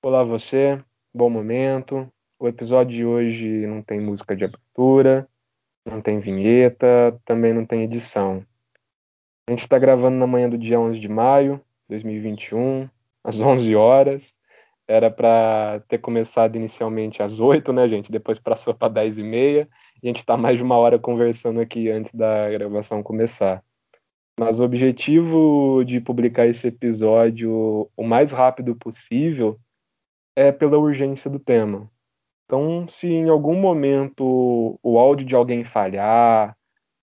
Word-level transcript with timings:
Olá 0.00 0.22
você, 0.22 0.80
bom 1.12 1.28
momento. 1.28 2.08
O 2.38 2.46
episódio 2.46 2.96
de 2.96 3.04
hoje 3.04 3.66
não 3.66 3.82
tem 3.82 4.00
música 4.00 4.36
de 4.36 4.44
abertura, 4.44 5.28
não 5.84 6.00
tem 6.00 6.20
vinheta, 6.20 7.20
também 7.24 7.52
não 7.52 7.66
tem 7.66 7.82
edição. 7.82 8.46
A 9.48 9.50
gente 9.50 9.62
está 9.62 9.76
gravando 9.76 10.16
na 10.16 10.26
manhã 10.26 10.48
do 10.48 10.56
dia 10.56 10.78
11 10.78 11.00
de 11.00 11.08
maio 11.08 11.56
de 11.56 11.96
2021, 11.96 12.88
às 13.24 13.40
11 13.42 13.74
horas. 13.74 14.32
Era 14.86 15.10
para 15.10 15.82
ter 15.88 15.98
começado 15.98 16.54
inicialmente 16.54 17.20
às 17.20 17.40
8, 17.40 17.72
né, 17.72 17.88
gente? 17.88 18.12
Depois 18.12 18.38
passou 18.38 18.72
para 18.72 18.92
10 18.92 19.18
e 19.18 19.24
meia. 19.24 19.68
E 20.00 20.06
a 20.06 20.10
gente 20.10 20.20
está 20.20 20.36
mais 20.36 20.58
de 20.58 20.62
uma 20.62 20.76
hora 20.76 20.96
conversando 20.96 21.60
aqui 21.60 21.90
antes 21.90 22.14
da 22.14 22.48
gravação 22.50 23.02
começar. 23.02 23.64
Mas 24.38 24.60
o 24.60 24.64
objetivo 24.64 25.82
de 25.84 26.00
publicar 26.00 26.46
esse 26.46 26.68
episódio 26.68 27.90
o 27.96 28.04
mais 28.04 28.30
rápido 28.30 28.76
possível 28.76 29.58
é 30.38 30.52
pela 30.52 30.78
urgência 30.78 31.28
do 31.28 31.40
tema. 31.40 31.90
Então, 32.44 32.86
se 32.86 33.08
em 33.08 33.28
algum 33.28 33.56
momento 33.56 34.78
o 34.80 34.96
áudio 34.96 35.26
de 35.26 35.34
alguém 35.34 35.64
falhar, 35.64 36.56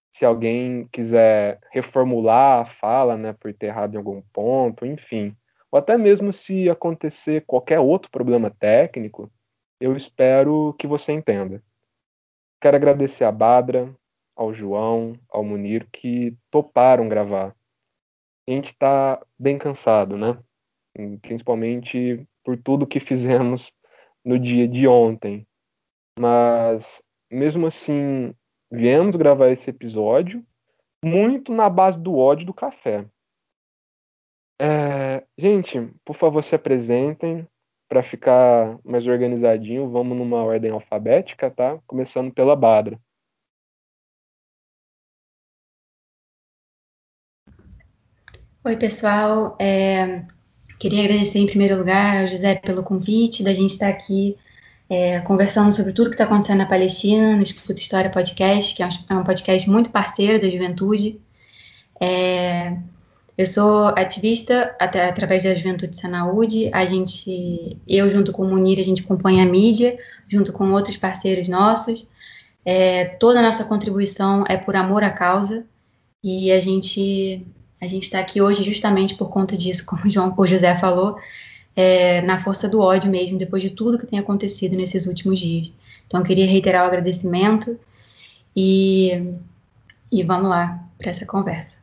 se 0.10 0.24
alguém 0.24 0.88
quiser 0.88 1.60
reformular 1.70 2.62
a 2.62 2.66
fala, 2.66 3.18
né, 3.18 3.34
por 3.34 3.54
ter 3.54 3.66
errado 3.66 3.94
em 3.94 3.98
algum 3.98 4.22
ponto, 4.32 4.86
enfim, 4.86 5.36
ou 5.70 5.78
até 5.78 5.98
mesmo 5.98 6.32
se 6.32 6.70
acontecer 6.70 7.44
qualquer 7.46 7.78
outro 7.78 8.10
problema 8.10 8.50
técnico, 8.50 9.30
eu 9.82 9.98
espero 9.98 10.74
que 10.80 10.88
você 10.88 11.12
entenda. 11.12 11.62
Quero 12.62 12.78
agradecer 12.78 13.26
a 13.26 13.34
Badra, 13.34 13.94
ao 14.34 14.54
João, 14.54 15.20
ao 15.30 15.44
Munir, 15.44 15.86
que 15.92 16.38
toparam 16.50 17.10
gravar. 17.10 17.54
A 18.48 18.52
gente 18.52 18.68
está 18.68 19.22
bem 19.38 19.58
cansado, 19.58 20.16
né? 20.18 20.40
Principalmente 21.22 22.26
por 22.46 22.56
tudo 22.56 22.88
que 22.88 23.00
fizemos 23.00 23.74
no 24.24 24.40
dia 24.40 24.68
de 24.68 24.88
ontem. 24.88 25.46
Mas, 26.18 27.02
mesmo 27.30 27.66
assim, 27.66 28.34
viemos 28.72 29.16
gravar 29.16 29.50
esse 29.50 29.70
episódio 29.70 30.46
muito 31.04 31.52
na 31.52 31.70
base 31.70 32.00
do 32.00 32.16
ódio 32.16 32.46
do 32.46 32.54
café. 32.54 33.06
É, 34.62 35.26
gente, 35.38 35.92
por 36.06 36.16
favor, 36.16 36.42
se 36.44 36.56
apresentem 36.56 37.46
para 37.90 38.02
ficar 38.02 38.80
mais 38.84 39.06
organizadinho. 39.06 39.90
Vamos 39.90 40.18
numa 40.18 40.44
ordem 40.44 40.72
alfabética, 40.72 41.52
tá? 41.52 41.80
Começando 41.86 42.34
pela 42.34 42.56
Badra. 42.56 43.00
Oi, 48.64 48.78
pessoal. 48.78 49.56
É, 49.60 50.26
Queria 50.86 51.04
agradecer 51.04 51.40
em 51.40 51.48
primeiro 51.48 51.80
lugar 51.80 52.16
ao 52.16 52.28
José 52.28 52.54
pelo 52.54 52.84
convite, 52.84 53.42
da 53.42 53.56
gente 53.56 53.72
estar 53.72 53.90
aqui 53.90 54.38
é, 54.88 55.20
conversando 55.22 55.74
sobre 55.74 55.92
tudo 55.92 56.12
que 56.12 56.14
está 56.14 56.26
acontecendo 56.26 56.60
na 56.60 56.68
Palestina, 56.68 57.36
no 57.36 57.42
Escuta 57.42 57.82
História 57.82 58.08
Podcast, 58.12 58.76
que 58.76 58.84
é 58.84 58.86
um, 58.86 59.20
é 59.20 59.24
podcast 59.24 59.68
muito 59.68 59.90
parceiro 59.90 60.40
da 60.40 60.48
juventude. 60.48 61.20
É, 62.00 62.78
eu 63.36 63.48
sou 63.48 63.88
ativista 63.98 64.76
até, 64.80 65.10
através 65.10 65.42
da 65.42 65.56
Juventude 65.56 65.98
Sanaúde. 65.98 66.70
A 66.72 66.86
gente, 66.86 67.80
eu 67.88 68.08
junto 68.12 68.32
com 68.32 68.44
o 68.44 68.48
Munir, 68.48 68.78
a 68.78 68.84
gente 68.84 69.02
acompanha 69.02 69.42
a 69.42 69.48
mídia, 69.48 69.98
junto 70.30 70.54
com 70.54 70.72
outros 70.72 70.98
parceiros 70.98 71.48
nossos. 71.48 72.08
É, 72.64 73.06
toda 73.06 73.40
a 73.40 73.42
nossa 73.42 73.64
contribuição 73.64 74.44
é 74.48 74.56
por 74.56 74.76
amor 74.76 75.04
à 75.04 75.10
causa 75.10 75.66
e 76.24 76.52
a 76.52 76.60
gente 76.60 77.44
a 77.86 77.88
gente 77.88 78.04
está 78.04 78.20
aqui 78.20 78.42
hoje 78.42 78.64
justamente 78.64 79.16
por 79.16 79.30
conta 79.30 79.56
disso, 79.56 79.86
como 79.86 80.06
o, 80.06 80.10
João, 80.10 80.34
o 80.36 80.48
José 80.48 80.76
falou, 80.76 81.20
é, 81.76 82.22
na 82.24 82.40
força 82.40 82.68
do 82.68 82.82
ódio 82.82 83.12
mesmo, 83.12 83.38
depois 83.38 83.62
de 83.62 83.70
tudo 83.70 84.00
que 84.00 84.08
tem 84.08 84.18
acontecido 84.18 84.76
nesses 84.76 85.06
últimos 85.06 85.40
dias. 85.40 85.72
Então, 86.08 86.20
eu 86.20 86.26
queria 86.26 86.48
reiterar 86.48 86.84
o 86.84 86.88
agradecimento 86.88 87.80
e, 88.56 89.12
e 90.12 90.24
vamos 90.24 90.50
lá 90.50 90.84
para 90.98 91.12
essa 91.12 91.26
conversa. 91.26 91.78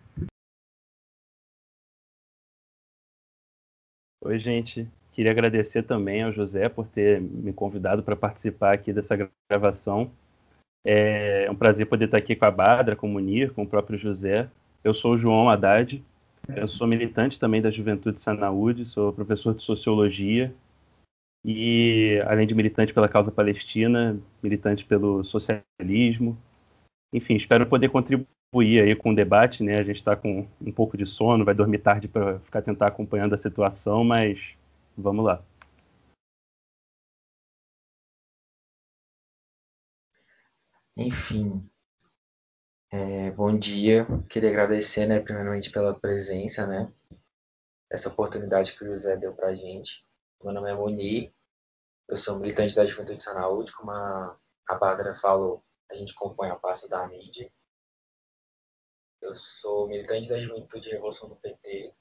Oi, 4.24 4.38
gente. 4.38 4.88
Queria 5.12 5.30
agradecer 5.30 5.82
também 5.82 6.22
ao 6.22 6.32
José 6.32 6.68
por 6.68 6.86
ter 6.86 7.20
me 7.20 7.52
convidado 7.52 8.02
para 8.02 8.16
participar 8.16 8.72
aqui 8.72 8.92
dessa 8.92 9.14
gravação. 9.50 10.10
É 10.84 11.48
um 11.50 11.54
prazer 11.54 11.86
poder 11.86 12.06
estar 12.06 12.16
aqui 12.16 12.34
com 12.34 12.44
a 12.44 12.50
Badra, 12.50 12.96
com 12.96 13.06
o 13.06 13.10
Munir, 13.10 13.52
com 13.52 13.62
o 13.62 13.68
próprio 13.68 13.98
José, 13.98 14.48
eu 14.84 14.94
sou 14.94 15.15
o 15.15 15.19
João 15.19 15.48
Haddad, 15.48 16.03
eu 16.56 16.69
sou 16.69 16.87
militante 16.87 17.38
também 17.38 17.62
da 17.62 17.70
Juventude 17.70 18.20
Sanaúde, 18.20 18.84
sou 18.87 19.12
professor 19.12 19.54
de 19.54 19.62
Sociologia 19.62 20.54
e, 21.44 22.20
além 22.26 22.47
de 22.47 22.54
militante 22.54 22.92
pela 22.92 23.09
causa 23.09 23.31
palestina, 23.31 24.19
militante 24.42 24.84
pelo 24.84 25.25
socialismo. 25.25 26.37
Enfim, 27.12 27.37
espero 27.37 27.66
poder 27.66 27.91
contribuir 27.91 28.26
aí 28.82 28.94
com 28.97 29.10
o 29.10 29.15
debate, 29.15 29.62
né? 29.62 29.78
A 29.78 29.84
gente 29.84 29.97
está 29.97 30.16
com 30.16 30.48
um 30.60 30.72
pouco 30.72 30.97
de 30.97 31.06
sono, 31.06 31.44
vai 31.44 31.54
dormir 31.54 31.78
tarde 31.78 32.09
para 32.09 32.38
ficar 32.41 32.62
tentar 32.62 32.88
acompanhando 32.88 33.34
a 33.34 33.38
situação, 33.38 34.04
mas 34.04 34.38
vamos 34.97 35.25
lá. 35.25 35.42
Enfim, 40.97 41.62
é, 42.92 43.30
bom 43.30 43.58
dia, 43.58 44.06
queria 44.28 44.50
agradecer, 44.50 45.06
né, 45.06 45.19
primeiramente 45.19 45.70
pela 45.70 45.98
presença, 45.98 46.66
né, 46.66 46.92
essa 47.91 48.10
oportunidade 48.10 48.76
que 48.76 48.84
o 48.84 48.86
José 48.86 49.16
deu 49.16 49.34
para 49.34 49.48
a 49.48 49.54
gente. 49.54 50.06
Meu 50.44 50.53
nome 50.53 50.70
é 50.70 50.75
Moni, 50.75 51.34
eu 52.06 52.19
sou 52.19 52.38
militante 52.38 52.75
da 52.75 52.84
Juventude 52.84 53.22
Sanaúde, 53.22 53.72
como 53.72 53.91
a, 53.92 54.38
Badra 54.78 55.14
falou, 55.14 55.64
a 55.91 55.94
gente 55.94 56.14
compõe 56.14 56.50
a 56.50 56.56
pasta 56.56 56.86
da 56.86 57.06
mídia. 57.08 57.50
Eu 59.22 59.34
sou 59.34 59.88
militante 59.88 60.28
da 60.28 60.38
Juventude 60.38 60.91
Revolução 60.91 61.30
do 61.30 61.36
PT, 61.36 61.94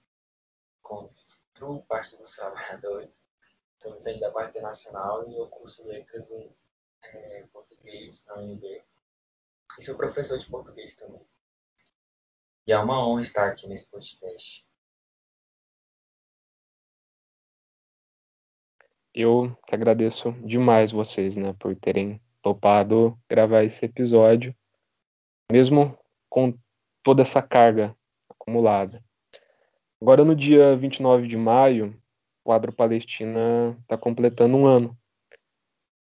contra 0.81 1.16
o 1.62 1.84
Partido 1.84 2.19
dos 2.19 2.35
Trabalhadores. 2.35 3.23
Sou 3.81 3.94
militante 3.94 4.19
da 4.19 4.31
Quarta 4.31 4.58
Internacional 4.58 5.29
e 5.29 5.38
eu 5.38 5.47
curso 5.47 5.88
letras 5.88 6.29
em 6.31 6.53
é, 7.03 7.47
português 7.53 8.25
na 8.25 8.40
UNB 8.40 8.84
e 9.80 9.84
sou 9.84 9.96
professor 9.96 10.38
de 10.38 10.48
português 10.48 10.96
também. 10.96 11.22
E 12.68 12.72
é 12.72 12.78
uma 12.78 13.06
honra 13.06 13.22
estar 13.22 13.48
aqui 13.48 13.68
nesse 13.68 13.90
podcast. 13.90 14.66
Eu 19.14 19.58
que 19.68 19.76
agradeço 19.76 20.32
demais 20.46 20.92
vocês, 20.92 21.36
né, 21.36 21.54
por 21.59 21.76
terem 21.76 22.22
topado 22.42 23.20
gravar 23.30 23.64
esse 23.64 23.84
episódio, 23.84 24.56
mesmo 25.52 25.98
com 26.30 26.58
toda 27.03 27.22
essa 27.22 27.42
carga 27.42 27.96
acumulada. 28.30 29.03
Agora, 30.02 30.24
no 30.24 30.36
dia 30.36 30.76
29 30.76 31.28
de 31.28 31.38
maio, 31.38 32.02
o 32.44 32.52
Adro 32.52 32.74
Palestina 32.74 33.78
está 33.82 33.98
completando 33.98 34.56
um 34.56 34.66
ano. 34.66 34.98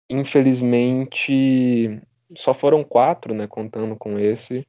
Infelizmente, 0.09 2.01
só 2.35 2.53
foram 2.53 2.83
quatro, 2.83 3.33
né, 3.33 3.47
contando 3.47 3.95
com 3.95 4.17
esse, 4.19 4.67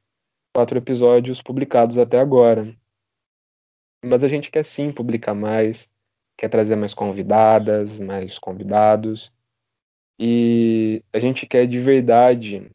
quatro 0.53 0.77
episódios 0.77 1.41
publicados 1.41 1.97
até 1.97 2.19
agora. 2.19 2.75
Mas 4.03 4.23
a 4.23 4.27
gente 4.27 4.49
quer 4.49 4.65
sim 4.65 4.91
publicar 4.91 5.33
mais, 5.33 5.89
quer 6.37 6.49
trazer 6.49 6.75
mais 6.75 6.93
convidadas, 6.93 7.99
mais 7.99 8.39
convidados. 8.39 9.31
E 10.19 11.03
a 11.13 11.19
gente 11.19 11.45
quer 11.45 11.67
de 11.67 11.79
verdade 11.79 12.71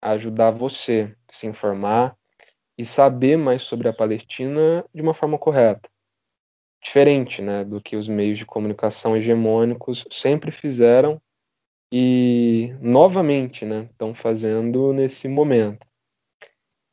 ajudar 0.00 0.50
você 0.50 1.14
a 1.28 1.32
se 1.32 1.46
informar 1.46 2.16
e 2.76 2.86
saber 2.86 3.36
mais 3.36 3.62
sobre 3.62 3.88
a 3.88 3.92
Palestina 3.92 4.84
de 4.94 5.02
uma 5.02 5.14
forma 5.14 5.36
correta. 5.36 5.90
Diferente 6.80 7.42
né, 7.42 7.64
do 7.64 7.80
que 7.80 7.96
os 7.96 8.06
meios 8.06 8.38
de 8.38 8.46
comunicação 8.46 9.16
hegemônicos 9.16 10.06
sempre 10.12 10.52
fizeram 10.52 11.20
e 11.90 12.74
novamente, 12.80 13.64
né, 13.64 13.88
estão 13.90 14.14
fazendo 14.14 14.92
nesse 14.92 15.28
momento. 15.28 15.86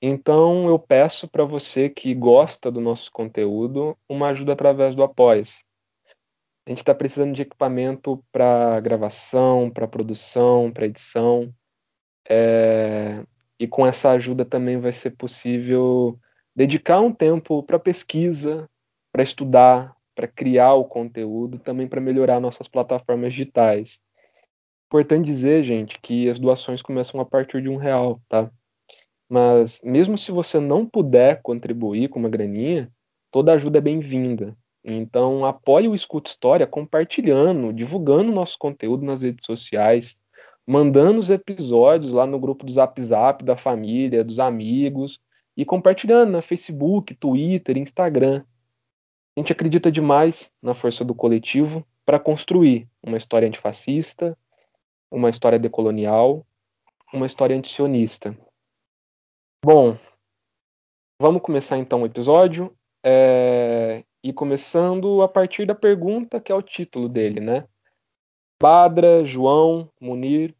Então 0.02 0.68
eu 0.68 0.78
peço 0.78 1.28
para 1.28 1.44
você 1.44 1.90
que 1.90 2.14
gosta 2.14 2.72
do 2.72 2.80
nosso 2.80 3.12
conteúdo 3.12 3.98
uma 4.08 4.30
ajuda 4.30 4.54
através 4.54 4.96
do 4.96 5.04
Apoia-se. 5.04 5.64
A 6.68 6.72
gente 6.72 6.80
está 6.80 6.96
precisando 6.96 7.34
de 7.34 7.44
equipamento 7.44 8.24
para 8.32 8.80
gravação, 8.80 9.70
para 9.70 9.88
produção, 9.88 10.72
para 10.72 10.86
edição. 10.86 11.54
É... 12.28 13.24
E 13.60 13.68
com 13.68 13.86
essa 13.86 14.12
ajuda 14.12 14.44
também 14.44 14.80
vai 14.80 14.92
ser 14.92 15.12
possível 15.12 16.20
dedicar 16.56 17.00
um 17.00 17.14
tempo 17.14 17.62
para 17.64 17.80
pesquisa, 17.80 18.70
para 19.12 19.24
estudar, 19.24 19.96
para 20.16 20.28
criar 20.28 20.74
o 20.74 20.86
conteúdo, 20.86 21.60
também 21.60 21.88
para 21.88 22.02
melhorar 22.02 22.40
nossas 22.40 22.68
plataformas 22.68 23.34
digitais. 23.34 24.00
Importante 24.88 25.26
dizer, 25.26 25.64
gente, 25.64 26.00
que 26.00 26.30
as 26.30 26.40
doações 26.40 26.82
começam 26.82 27.20
a 27.20 27.26
partir 27.26 27.62
de 27.62 27.70
um 27.70 27.78
real, 27.78 28.22
tá? 28.30 28.50
Mas 29.28 29.82
mesmo 29.84 30.18
se 30.18 30.32
você 30.32 30.60
não 30.60 30.86
puder 30.86 31.42
contribuir 31.42 32.10
com 32.10 32.20
uma 32.20 32.30
graninha, 32.30 32.92
toda 33.32 33.54
ajuda 33.54 33.80
é 33.80 33.82
bem-vinda. 33.82 34.56
Então, 34.84 35.44
apoie 35.44 35.88
o 35.88 35.96
Escuta 35.96 36.30
História 36.30 36.68
compartilhando, 36.68 37.74
divulgando 37.74 38.32
nosso 38.32 38.56
conteúdo 38.60 39.04
nas 39.04 39.24
redes 39.24 39.44
sociais, 39.44 40.16
mandando 40.66 41.20
os 41.20 41.32
episódios 41.32 42.12
lá 42.12 42.28
no 42.28 42.40
grupo 42.40 42.64
do 42.66 42.72
Zap 42.72 43.02
Zap 43.02 43.44
da 43.44 43.58
família, 43.58 44.24
dos 44.24 44.40
amigos 44.40 45.20
e 45.58 45.66
compartilhando 45.66 46.32
na 46.32 46.42
Facebook, 46.42 47.16
Twitter, 47.16 47.78
Instagram. 47.78 48.44
A 49.36 49.40
gente 49.40 49.52
acredita 49.52 49.92
demais 49.92 50.52
na 50.62 50.76
força 50.76 51.04
do 51.04 51.16
coletivo 51.16 51.86
para 52.06 52.20
construir 52.20 52.88
uma 53.02 53.18
história 53.18 53.48
antifascista, 53.48 54.38
uma 55.12 55.30
história 55.30 55.60
decolonial, 55.60 56.46
uma 57.14 57.26
história 57.26 57.56
antisionista. 57.56 58.38
Bom, 59.64 59.98
vamos 61.20 61.42
começar 61.42 61.78
então 61.78 62.04
o 62.04 62.06
episódio. 62.06 62.76
É, 63.04 64.04
e 64.24 64.34
começando 64.34 65.22
a 65.22 65.28
partir 65.28 65.68
da 65.68 65.76
pergunta 65.76 66.42
que 66.42 66.52
é 66.52 66.56
o 66.56 66.62
título 66.62 67.08
dele, 67.08 67.40
né? 67.40 67.68
Badra, 68.60 69.24
João, 69.24 69.92
Munir, 70.02 70.52
o 70.52 70.56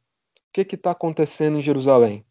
que 0.52 0.76
está 0.76 0.92
acontecendo 0.92 1.58
em 1.58 1.62
Jerusalém? 1.64 2.24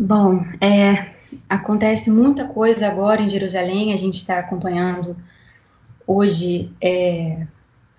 Bom, 0.00 0.40
é, 0.60 1.14
acontece 1.48 2.10
muita 2.10 2.46
coisa 2.46 2.86
agora 2.86 3.22
em 3.22 3.28
Jerusalém. 3.28 3.92
A 3.92 3.96
gente 3.96 4.18
está 4.18 4.38
acompanhando 4.38 5.16
hoje 6.06 6.70
é, 6.80 7.46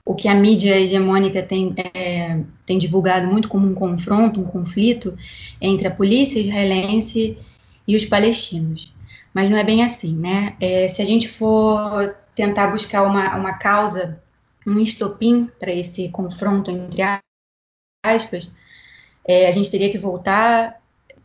o 0.06 0.14
que 0.14 0.28
a 0.28 0.36
mídia 0.36 0.80
hegemônica 0.80 1.42
tem, 1.42 1.74
é, 1.94 2.42
tem 2.66 2.78
divulgado 2.78 3.28
muito 3.28 3.48
como 3.48 3.68
um 3.68 3.74
confronto, 3.74 4.42
um 4.42 4.46
conflito 4.46 5.18
entre 5.62 5.88
a 5.88 5.92
polícia 5.92 6.40
israelense 6.40 7.38
e 7.88 7.96
os 7.96 8.06
palestinos. 8.06 8.94
Mas 9.34 9.50
não 9.50 9.58
é 9.58 9.64
bem 9.64 9.84
assim, 9.84 10.16
né? 10.16 10.56
É, 10.60 10.88
se 10.88 11.02
a 11.02 11.06
gente 11.06 11.28
for 11.28 12.16
tentar 12.36 12.68
buscar 12.68 13.04
uma, 13.04 13.36
uma 13.36 13.54
causa, 13.54 14.22
um 14.66 14.80
estopim 14.80 15.50
para 15.60 15.74
esse 15.74 16.10
confronto 16.10 16.70
entre 16.70 17.02
aspas, 18.06 18.52
é, 19.26 19.48
a 19.48 19.52
gente 19.52 19.72
teria 19.72 19.90
que 19.90 19.98
voltar 19.98 20.82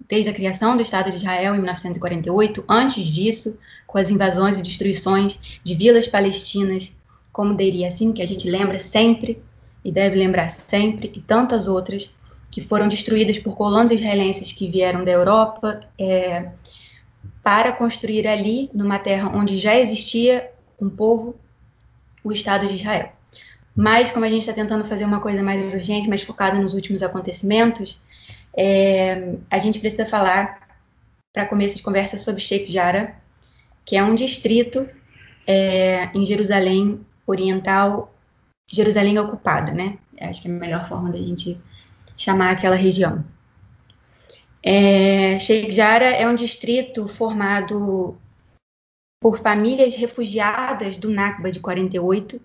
desde 0.08 0.30
a 0.30 0.34
criação 0.34 0.76
do 0.76 0.82
Estado 0.82 1.10
de 1.10 1.16
Israel 1.16 1.54
em 1.54 1.58
1948, 1.58 2.64
antes 2.68 3.04
disso, 3.04 3.58
com 3.88 3.96
as 3.96 4.10
invasões 4.10 4.58
e 4.58 4.62
destruições 4.62 5.40
de 5.64 5.74
vilas 5.74 6.06
palestinas, 6.06 6.92
como 7.32 7.54
Deir 7.54 7.86
assim 7.86 8.12
que 8.12 8.22
a 8.22 8.26
gente 8.26 8.48
lembra 8.48 8.78
sempre 8.78 9.42
e 9.82 9.90
deve 9.90 10.14
lembrar 10.14 10.50
sempre, 10.50 11.10
e 11.16 11.20
tantas 11.20 11.66
outras 11.66 12.14
que 12.50 12.60
foram 12.60 12.86
destruídas 12.86 13.38
por 13.38 13.56
colonos 13.56 13.90
israelenses 13.90 14.52
que 14.52 14.68
vieram 14.70 15.04
da 15.04 15.10
Europa 15.10 15.80
é, 15.98 16.50
para 17.42 17.72
construir 17.72 18.28
ali, 18.28 18.70
numa 18.74 18.98
terra 18.98 19.32
onde 19.34 19.56
já 19.56 19.74
existia 19.74 20.50
um 20.78 20.90
povo, 20.90 21.34
o 22.22 22.30
Estado 22.30 22.66
de 22.66 22.74
Israel. 22.74 23.10
Mas, 23.74 24.10
como 24.10 24.26
a 24.26 24.28
gente 24.28 24.40
está 24.40 24.52
tentando 24.52 24.84
fazer 24.84 25.04
uma 25.04 25.20
coisa 25.20 25.42
mais 25.42 25.72
urgente, 25.72 26.08
mais 26.08 26.22
focada 26.22 26.58
nos 26.58 26.74
últimos 26.74 27.02
acontecimentos, 27.02 27.98
é, 28.54 29.36
a 29.50 29.58
gente 29.58 29.78
precisa 29.78 30.04
falar, 30.04 30.68
para 31.32 31.46
começo 31.46 31.76
de 31.76 31.82
conversa, 31.82 32.18
sobre 32.18 32.40
Sheikh 32.40 32.70
Jarrah, 32.70 33.14
que 33.88 33.96
é 33.96 34.02
um 34.02 34.14
distrito 34.14 34.86
é, 35.46 36.10
em 36.14 36.26
Jerusalém 36.26 37.00
Oriental, 37.26 38.14
Jerusalém 38.70 39.18
ocupada, 39.18 39.72
né? 39.72 39.96
Acho 40.20 40.42
que 40.42 40.48
é 40.48 40.50
a 40.50 40.54
melhor 40.54 40.84
forma 40.84 41.10
da 41.10 41.16
gente 41.16 41.58
chamar 42.14 42.50
aquela 42.50 42.76
região. 42.76 43.24
É, 44.62 45.38
Sheikh 45.38 45.72
Jarrah 45.72 46.10
é 46.10 46.28
um 46.28 46.34
distrito 46.34 47.08
formado 47.08 48.14
por 49.22 49.38
famílias 49.38 49.96
refugiadas 49.96 50.98
do 50.98 51.08
Nakba 51.08 51.50
de 51.50 51.58
48. 51.58 52.38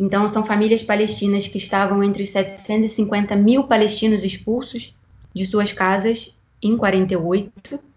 Então, 0.00 0.26
são 0.26 0.44
famílias 0.44 0.82
palestinas 0.82 1.46
que 1.46 1.58
estavam 1.58 2.02
entre 2.02 2.26
750 2.26 3.36
mil 3.36 3.68
palestinos 3.68 4.24
expulsos 4.24 4.92
de 5.32 5.46
suas 5.46 5.72
casas 5.72 6.36
em 6.60 6.76
48. 6.76 7.91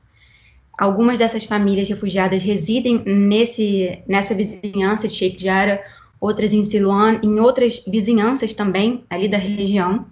Algumas 0.77 1.19
dessas 1.19 1.45
famílias 1.45 1.87
refugiadas 1.87 2.43
residem 2.43 3.01
nesse, 3.05 3.99
nessa 4.07 4.33
vizinhança 4.33 5.07
de 5.07 5.13
Sheikh 5.13 5.41
Jarrah, 5.41 5.81
outras 6.19 6.51
em 6.53 6.63
Siloam, 6.63 7.19
em 7.23 7.39
outras 7.39 7.83
vizinhanças 7.87 8.53
também 8.53 9.03
ali 9.09 9.27
da 9.27 9.37
região. 9.37 10.05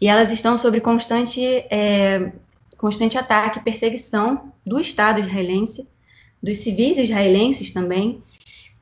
E 0.00 0.08
elas 0.08 0.32
estão 0.32 0.56
sob 0.56 0.80
constante, 0.80 1.42
é, 1.70 2.32
constante 2.78 3.18
ataque 3.18 3.58
e 3.58 3.62
perseguição 3.62 4.52
do 4.64 4.80
Estado 4.80 5.20
israelense, 5.20 5.86
dos 6.42 6.58
civis 6.58 6.96
israelenses 6.96 7.70
também, 7.70 8.22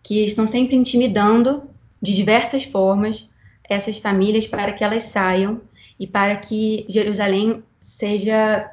que 0.03 0.25
estão 0.25 0.47
sempre 0.47 0.77
intimidando 0.77 1.63
de 2.01 2.15
diversas 2.15 2.63
formas 2.63 3.29
essas 3.69 3.99
famílias 3.99 4.47
para 4.47 4.73
que 4.73 4.85
elas 4.85 5.05
saiam 5.05 5.61
e 5.99 6.07
para 6.07 6.37
que 6.37 6.87
Jerusalém 6.89 7.63
seja 7.81 8.71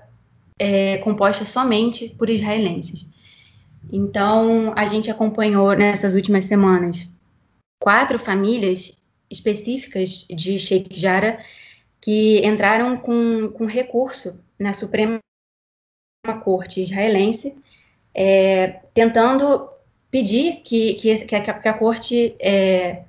é, 0.59 0.97
composta 0.99 1.45
somente 1.45 2.09
por 2.17 2.29
israelenses. 2.29 3.07
Então, 3.91 4.73
a 4.75 4.85
gente 4.85 5.11
acompanhou 5.11 5.75
nessas 5.75 6.15
últimas 6.15 6.45
semanas 6.45 7.07
quatro 7.79 8.17
famílias 8.17 8.97
específicas 9.29 10.25
de 10.29 10.57
Sheikh 10.57 10.99
Jarrah 10.99 11.43
que 12.01 12.45
entraram 12.45 12.97
com, 12.97 13.49
com 13.49 13.65
recurso 13.65 14.39
na 14.59 14.73
Suprema 14.73 15.19
Corte 16.43 16.81
israelense, 16.81 17.55
é, 18.13 18.79
tentando 18.93 19.69
pedir 20.09 20.61
que, 20.63 20.93
que, 20.95 21.25
que, 21.25 21.35
a, 21.35 21.53
que 21.53 21.67
a, 21.67 21.73
Corte 21.73 22.35
é, 22.39 23.03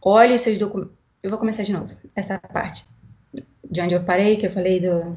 olhe 0.00 0.34
os 0.34 0.40
seus 0.40 0.58
documentos. 0.58 0.94
Eu 1.22 1.30
vou 1.30 1.38
começar 1.38 1.62
de 1.62 1.72
novo, 1.72 1.94
essa 2.14 2.38
parte. 2.38 2.84
De 3.64 3.80
onde 3.80 3.94
eu 3.94 4.04
parei, 4.04 4.36
que 4.36 4.46
eu 4.46 4.50
falei 4.50 4.80
do. 4.80 5.16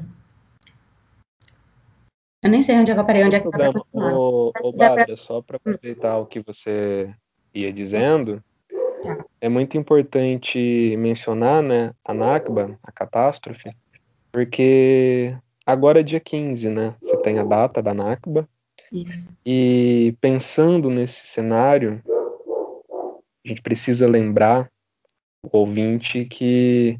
Eu 2.46 2.50
nem 2.50 2.62
sei 2.62 2.78
onde 2.78 2.92
eu 2.92 3.04
parei, 3.04 3.24
onde 3.24 3.36
é 3.36 3.40
que 3.40 3.46
eu. 3.46 3.52
Ô, 3.92 4.52
ô 4.62 4.72
Bárbara, 4.72 5.16
só 5.16 5.42
para 5.42 5.56
aproveitar 5.56 6.18
o 6.18 6.26
que 6.26 6.40
você 6.40 7.10
ia 7.52 7.72
dizendo, 7.72 8.42
Tá. 9.02 9.24
É 9.40 9.48
muito 9.48 9.76
importante 9.76 10.96
mencionar 10.96 11.62
né, 11.62 11.92
a 12.04 12.12
Nakba, 12.12 12.78
a 12.82 12.90
catástrofe, 12.90 13.70
porque 14.32 15.36
agora 15.64 16.00
é 16.00 16.02
dia 16.02 16.20
15, 16.20 16.68
né? 16.68 16.94
Você 17.00 17.16
tem 17.18 17.38
a 17.38 17.44
data 17.44 17.82
da 17.82 17.94
Nakba. 17.94 18.48
Isso. 18.92 19.30
E 19.44 20.16
pensando 20.20 20.90
nesse 20.90 21.26
cenário, 21.26 22.02
a 23.44 23.48
gente 23.48 23.62
precisa 23.62 24.08
lembrar 24.08 24.70
o 25.42 25.58
ouvinte 25.58 26.24
que 26.24 26.98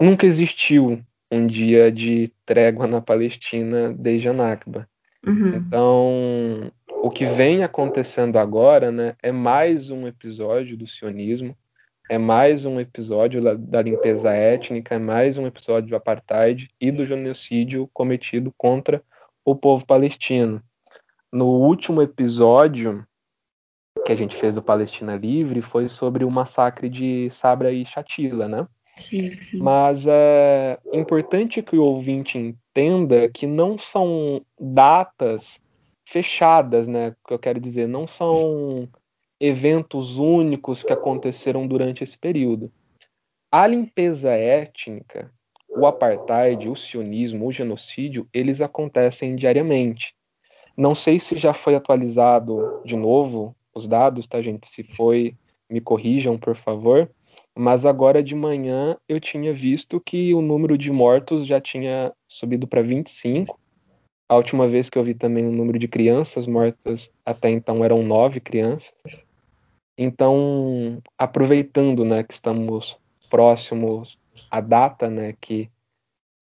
nunca 0.00 0.26
existiu 0.26 1.00
um 1.30 1.46
dia 1.46 1.90
de 1.90 2.32
trégua 2.44 2.86
na 2.86 3.00
Palestina 3.00 3.92
desde 3.92 4.28
a 4.28 4.32
Nakba. 4.32 4.88
Uhum. 5.26 5.56
Então, 5.56 6.72
o 7.02 7.10
que 7.10 7.24
vem 7.24 7.64
acontecendo 7.64 8.38
agora 8.38 8.92
né, 8.92 9.16
é 9.22 9.32
mais 9.32 9.90
um 9.90 10.06
episódio 10.06 10.76
do 10.76 10.86
sionismo, 10.86 11.56
é 12.08 12.18
mais 12.18 12.64
um 12.64 12.78
episódio 12.78 13.42
da, 13.42 13.54
da 13.54 13.82
limpeza 13.82 14.32
étnica, 14.32 14.94
é 14.94 14.98
mais 14.98 15.36
um 15.36 15.46
episódio 15.46 15.90
do 15.90 15.96
apartheid 15.96 16.70
e 16.80 16.92
do 16.92 17.04
genocídio 17.04 17.90
cometido 17.92 18.52
contra 18.56 19.02
o 19.44 19.56
povo 19.56 19.84
palestino. 19.84 20.62
No 21.32 21.46
último 21.46 22.00
episódio 22.00 23.04
que 24.04 24.12
a 24.12 24.16
gente 24.16 24.36
fez 24.36 24.54
do 24.54 24.62
Palestina 24.62 25.16
Livre 25.16 25.60
foi 25.60 25.88
sobre 25.88 26.24
o 26.24 26.30
massacre 26.30 26.88
de 26.88 27.28
Sabra 27.30 27.72
e 27.72 27.84
Shatila, 27.84 28.46
né? 28.46 28.66
Mas 29.54 30.06
é 30.06 30.78
importante 30.92 31.62
que 31.62 31.76
o 31.76 31.82
ouvinte 31.82 32.38
entenda 32.38 33.28
que 33.28 33.46
não 33.46 33.76
são 33.76 34.42
datas 34.58 35.60
fechadas, 36.04 36.88
né? 36.88 37.08
O 37.08 37.28
que 37.28 37.34
eu 37.34 37.38
quero 37.38 37.60
dizer, 37.60 37.86
não 37.86 38.06
são 38.06 38.88
eventos 39.38 40.18
únicos 40.18 40.82
que 40.82 40.92
aconteceram 40.92 41.66
durante 41.66 42.02
esse 42.02 42.16
período. 42.16 42.72
A 43.50 43.66
limpeza 43.66 44.30
étnica, 44.30 45.30
o 45.68 45.86
apartheid, 45.86 46.68
o 46.68 46.76
sionismo, 46.76 47.46
o 47.46 47.52
genocídio, 47.52 48.28
eles 48.32 48.60
acontecem 48.60 49.36
diariamente. 49.36 50.14
Não 50.76 50.94
sei 50.94 51.18
se 51.18 51.36
já 51.38 51.52
foi 51.52 51.74
atualizado 51.74 52.82
de 52.84 52.96
novo 52.96 53.54
os 53.74 53.86
dados, 53.86 54.26
tá, 54.26 54.40
gente? 54.40 54.66
Se 54.66 54.82
foi, 54.82 55.34
me 55.68 55.80
corrijam, 55.80 56.38
por 56.38 56.56
favor. 56.56 57.10
Mas 57.56 57.86
agora 57.86 58.22
de 58.22 58.34
manhã 58.34 58.96
eu 59.08 59.18
tinha 59.18 59.52
visto 59.52 60.00
que 60.00 60.34
o 60.34 60.42
número 60.42 60.76
de 60.76 60.90
mortos 60.92 61.46
já 61.46 61.60
tinha 61.60 62.12
subido 62.28 62.66
para 62.66 62.82
25 62.82 63.58
a 64.28 64.34
última 64.34 64.66
vez 64.66 64.90
que 64.90 64.98
eu 64.98 65.04
vi 65.04 65.14
também 65.14 65.46
o 65.46 65.52
número 65.52 65.78
de 65.78 65.86
crianças 65.86 66.46
mortas 66.46 67.10
até 67.24 67.48
então 67.48 67.84
eram 67.84 68.02
nove 68.02 68.40
crianças. 68.40 68.92
Então, 69.96 71.00
aproveitando, 71.16 72.04
né, 72.04 72.22
que 72.22 72.34
estamos 72.34 72.98
próximos 73.30 74.18
à 74.50 74.60
data, 74.60 75.08
né, 75.08 75.34
que 75.40 75.70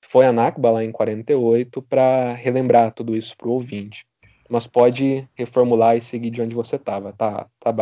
foi 0.02 0.26
a 0.26 0.32
Nakba 0.32 0.70
lá 0.70 0.84
em 0.84 0.90
48, 0.90 1.82
para 1.82 2.32
relembrar 2.32 2.92
tudo 2.92 3.16
isso 3.16 3.36
para 3.36 3.48
o 3.48 3.52
ouvinte. 3.52 4.06
mas 4.48 4.66
pode 4.66 5.26
reformular 5.34 5.96
e 5.96 6.02
seguir 6.02 6.30
de 6.30 6.42
onde 6.42 6.54
você 6.54 6.76
estava, 6.76 7.12
tá, 7.12 7.48
tá? 7.58 7.72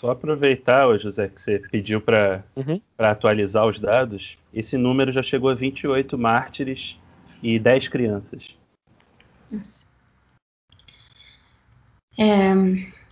Só 0.00 0.12
aproveitar, 0.12 0.98
José, 0.98 1.28
que 1.28 1.42
você 1.42 1.58
pediu 1.70 2.00
para 2.00 2.42
uhum. 2.56 2.80
atualizar 2.96 3.66
os 3.66 3.78
dados, 3.78 4.38
esse 4.52 4.78
número 4.78 5.12
já 5.12 5.22
chegou 5.22 5.50
a 5.50 5.54
28 5.54 6.16
mártires 6.16 6.96
e 7.42 7.58
10 7.58 7.88
crianças. 7.88 8.42
Nossa. 9.50 9.84
É, 12.18 12.50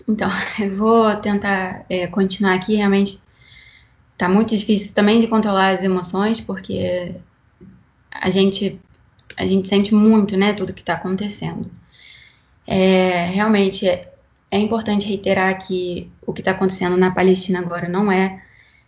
então, 0.09 0.31
eu 0.59 0.77
vou 0.79 1.15
tentar 1.17 1.85
é, 1.91 2.07
continuar 2.07 2.55
aqui. 2.55 2.77
Realmente 2.77 3.21
está 4.15 4.27
muito 4.27 4.57
difícil 4.57 4.95
também 4.95 5.21
de 5.21 5.27
controlar 5.27 5.75
as 5.75 5.83
emoções, 5.83 6.41
porque 6.41 7.17
a 8.11 8.31
gente, 8.31 8.81
a 9.37 9.47
gente 9.47 9.69
sente 9.69 9.95
muito 9.95 10.39
né, 10.39 10.55
tudo 10.55 10.73
que 10.73 10.81
está 10.81 10.95
acontecendo. 10.95 11.71
É, 12.67 13.27
realmente 13.27 13.87
é, 14.51 14.59
importante 14.59 15.07
reiterar 15.07 15.59
que 15.59 16.11
o 16.27 16.33
que 16.33 16.41
está 16.41 16.53
acontecendo 16.53 16.97
na 16.97 17.11
Palestina 17.11 17.61
agora 17.61 17.89
não 17.89 18.11
é, 18.11 18.43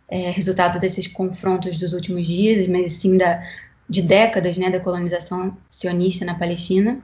é, 0.08 0.30
resultado 0.30 0.78
desses 0.80 1.06
confrontos 1.06 1.78
dos 1.78 1.92
últimos 1.92 2.26
dias, 2.26 2.66
mas 2.68 2.94
sim 2.94 3.16
da, 3.16 3.42
de 3.88 4.02
décadas 4.02 4.56
né, 4.56 4.70
da 4.70 4.80
colonização 4.80 5.56
sionista 5.68 6.24
na 6.24 6.34
Palestina. 6.34 6.98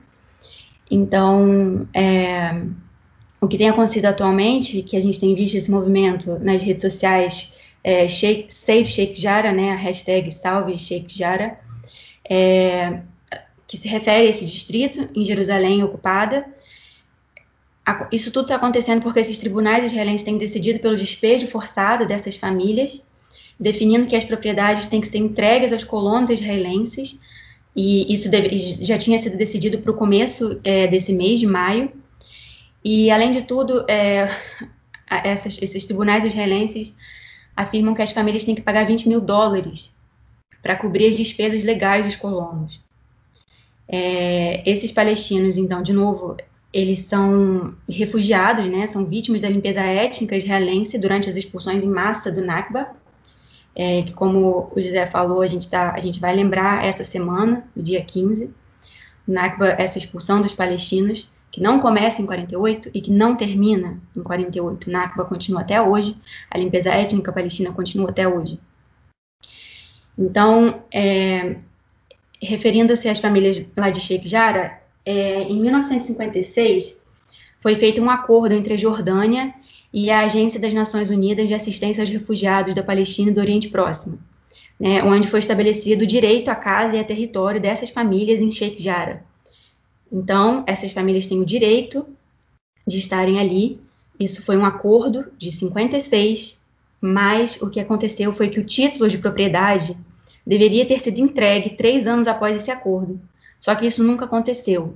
Então, 0.89 1.87
é, 1.93 2.61
o 3.39 3.47
que 3.47 3.57
tem 3.57 3.69
acontecido 3.69 4.05
atualmente, 4.05 4.81
que 4.81 4.97
a 4.97 5.01
gente 5.01 5.19
tem 5.19 5.35
visto 5.35 5.55
esse 5.55 5.69
movimento 5.69 6.39
nas 6.39 6.63
redes 6.63 6.81
sociais, 6.81 7.53
é, 7.83 8.07
Save 8.07 8.85
Sheikh 8.85 9.19
Jara, 9.19 9.51
né, 9.51 9.71
a 9.71 9.75
hashtag 9.75 10.31
Salve 10.31 10.77
Sheikh 10.77 11.15
Jara, 11.15 11.59
é, 12.29 13.01
que 13.67 13.77
se 13.77 13.87
refere 13.87 14.27
a 14.27 14.29
esse 14.29 14.45
distrito 14.45 15.09
em 15.13 15.23
Jerusalém 15.23 15.83
ocupada. 15.83 16.45
Isso 18.11 18.31
tudo 18.31 18.45
está 18.45 18.55
acontecendo 18.55 19.01
porque 19.01 19.19
esses 19.19 19.37
tribunais 19.37 19.85
israelenses 19.85 20.23
têm 20.23 20.37
decidido 20.37 20.79
pelo 20.79 20.95
despejo 20.95 21.47
forçado 21.47 22.05
dessas 22.05 22.35
famílias, 22.35 23.01
definindo 23.59 24.07
que 24.07 24.15
as 24.15 24.25
propriedades 24.25 24.85
têm 24.85 24.99
que 24.99 25.07
ser 25.07 25.19
entregues 25.19 25.71
aos 25.71 25.83
colonos 25.83 26.29
israelenses, 26.29 27.17
e 27.75 28.11
isso 28.11 28.29
deve, 28.29 28.57
já 28.57 28.97
tinha 28.97 29.19
sido 29.19 29.37
decidido 29.37 29.77
para 29.77 29.91
o 29.91 29.93
começo 29.93 30.59
é, 30.63 30.87
desse 30.87 31.13
mês 31.13 31.39
de 31.39 31.45
maio. 31.45 31.91
E, 32.83 33.11
além 33.11 33.31
de 33.31 33.43
tudo, 33.43 33.85
é, 33.87 34.29
essas, 35.09 35.61
esses 35.61 35.85
tribunais 35.85 36.25
israelenses 36.25 36.95
afirmam 37.55 37.93
que 37.93 38.01
as 38.01 38.11
famílias 38.11 38.43
têm 38.43 38.55
que 38.55 38.61
pagar 38.61 38.85
20 38.85 39.07
mil 39.07 39.21
dólares 39.21 39.91
para 40.61 40.75
cobrir 40.75 41.07
as 41.07 41.17
despesas 41.17 41.63
legais 41.63 42.05
dos 42.05 42.15
colonos. 42.15 42.81
É, 43.87 44.69
esses 44.69 44.91
palestinos, 44.91 45.55
então, 45.55 45.81
de 45.81 45.93
novo, 45.93 46.35
eles 46.77 46.99
são 46.99 47.73
refugiados, 47.89 48.69
né, 48.69 48.85
são 48.85 49.03
vítimas 49.03 49.41
da 49.41 49.49
limpeza 49.49 49.81
étnica 49.81 50.37
israelense 50.37 50.99
durante 50.99 51.27
as 51.27 51.35
expulsões 51.35 51.83
em 51.83 51.89
massa 51.89 52.31
do 52.31 52.39
Nakba, 52.39 52.89
é, 53.75 54.03
que 54.03 54.13
como 54.13 54.71
o 54.75 54.79
José 54.79 55.07
falou, 55.07 55.41
a 55.41 55.47
gente, 55.47 55.67
tá, 55.67 55.95
a 55.95 55.99
gente 55.99 56.19
vai 56.19 56.35
lembrar 56.35 56.85
essa 56.85 57.03
semana, 57.03 57.67
no 57.75 57.81
dia 57.81 58.03
15, 58.03 58.53
Nakba, 59.27 59.69
essa 59.69 59.97
expulsão 59.97 60.39
dos 60.39 60.53
palestinos, 60.53 61.27
que 61.51 61.59
não 61.59 61.79
começa 61.79 62.21
em 62.21 62.27
48 62.27 62.91
e 62.93 63.01
que 63.01 63.09
não 63.09 63.35
termina 63.35 63.99
em 64.15 64.21
48. 64.21 64.91
Nakba 64.91 65.25
continua 65.25 65.61
até 65.61 65.81
hoje, 65.81 66.15
a 66.51 66.59
limpeza 66.59 66.91
étnica 66.91 67.33
palestina 67.33 67.71
continua 67.71 68.11
até 68.11 68.27
hoje. 68.27 68.59
Então, 70.15 70.83
é, 70.93 71.55
referindo-se 72.39 73.09
às 73.09 73.19
famílias 73.19 73.65
lá 73.75 73.89
de 73.89 73.99
Sheikh 73.99 74.27
Jarrah, 74.27 74.79
é, 75.07 75.43
em 75.43 75.61
1956 75.61 76.97
foi 77.61 77.75
feito 77.75 78.01
um 78.01 78.09
acordo 78.09 78.53
entre 78.53 78.73
a 78.73 78.77
Jordânia 78.77 79.53
e 79.93 80.11
a 80.11 80.25
Agência 80.25 80.59
das 80.59 80.73
Nações 80.73 81.09
Unidas 81.09 81.47
de 81.47 81.53
Assistência 81.53 82.03
aos 82.03 82.09
Refugiados 82.09 82.75
da 82.75 82.83
Palestina 82.83 83.31
e 83.31 83.33
do 83.33 83.39
Oriente 83.39 83.69
Próximo, 83.69 84.19
né, 84.77 85.01
onde 85.01 85.29
foi 85.29 85.39
estabelecido 85.39 86.03
o 86.03 86.07
direito 86.07 86.49
à 86.49 86.55
casa 86.55 86.97
e 86.97 86.99
a 86.99 87.05
território 87.05 87.61
dessas 87.61 87.89
famílias 87.89 88.41
em 88.41 88.49
Sheikh 88.49 88.83
Jarrah. 88.83 89.21
Então, 90.11 90.65
essas 90.67 90.91
famílias 90.91 91.25
têm 91.25 91.39
o 91.39 91.45
direito 91.45 92.05
de 92.85 92.97
estarem 92.97 93.39
ali. 93.39 93.79
Isso 94.19 94.41
foi 94.41 94.57
um 94.57 94.65
acordo 94.65 95.31
de 95.37 95.53
56, 95.53 96.59
mas 96.99 97.61
o 97.61 97.69
que 97.69 97.79
aconteceu 97.79 98.33
foi 98.33 98.49
que 98.49 98.59
o 98.59 98.65
título 98.65 99.07
de 99.07 99.17
propriedade 99.17 99.97
deveria 100.45 100.85
ter 100.85 100.99
sido 100.99 101.19
entregue 101.19 101.77
três 101.77 102.05
anos 102.05 102.27
após 102.27 102.57
esse 102.57 102.69
acordo. 102.69 103.17
Só 103.67 103.75
que 103.75 103.85
isso 103.85 104.01
nunca 104.01 104.23
aconteceu. 104.23 104.95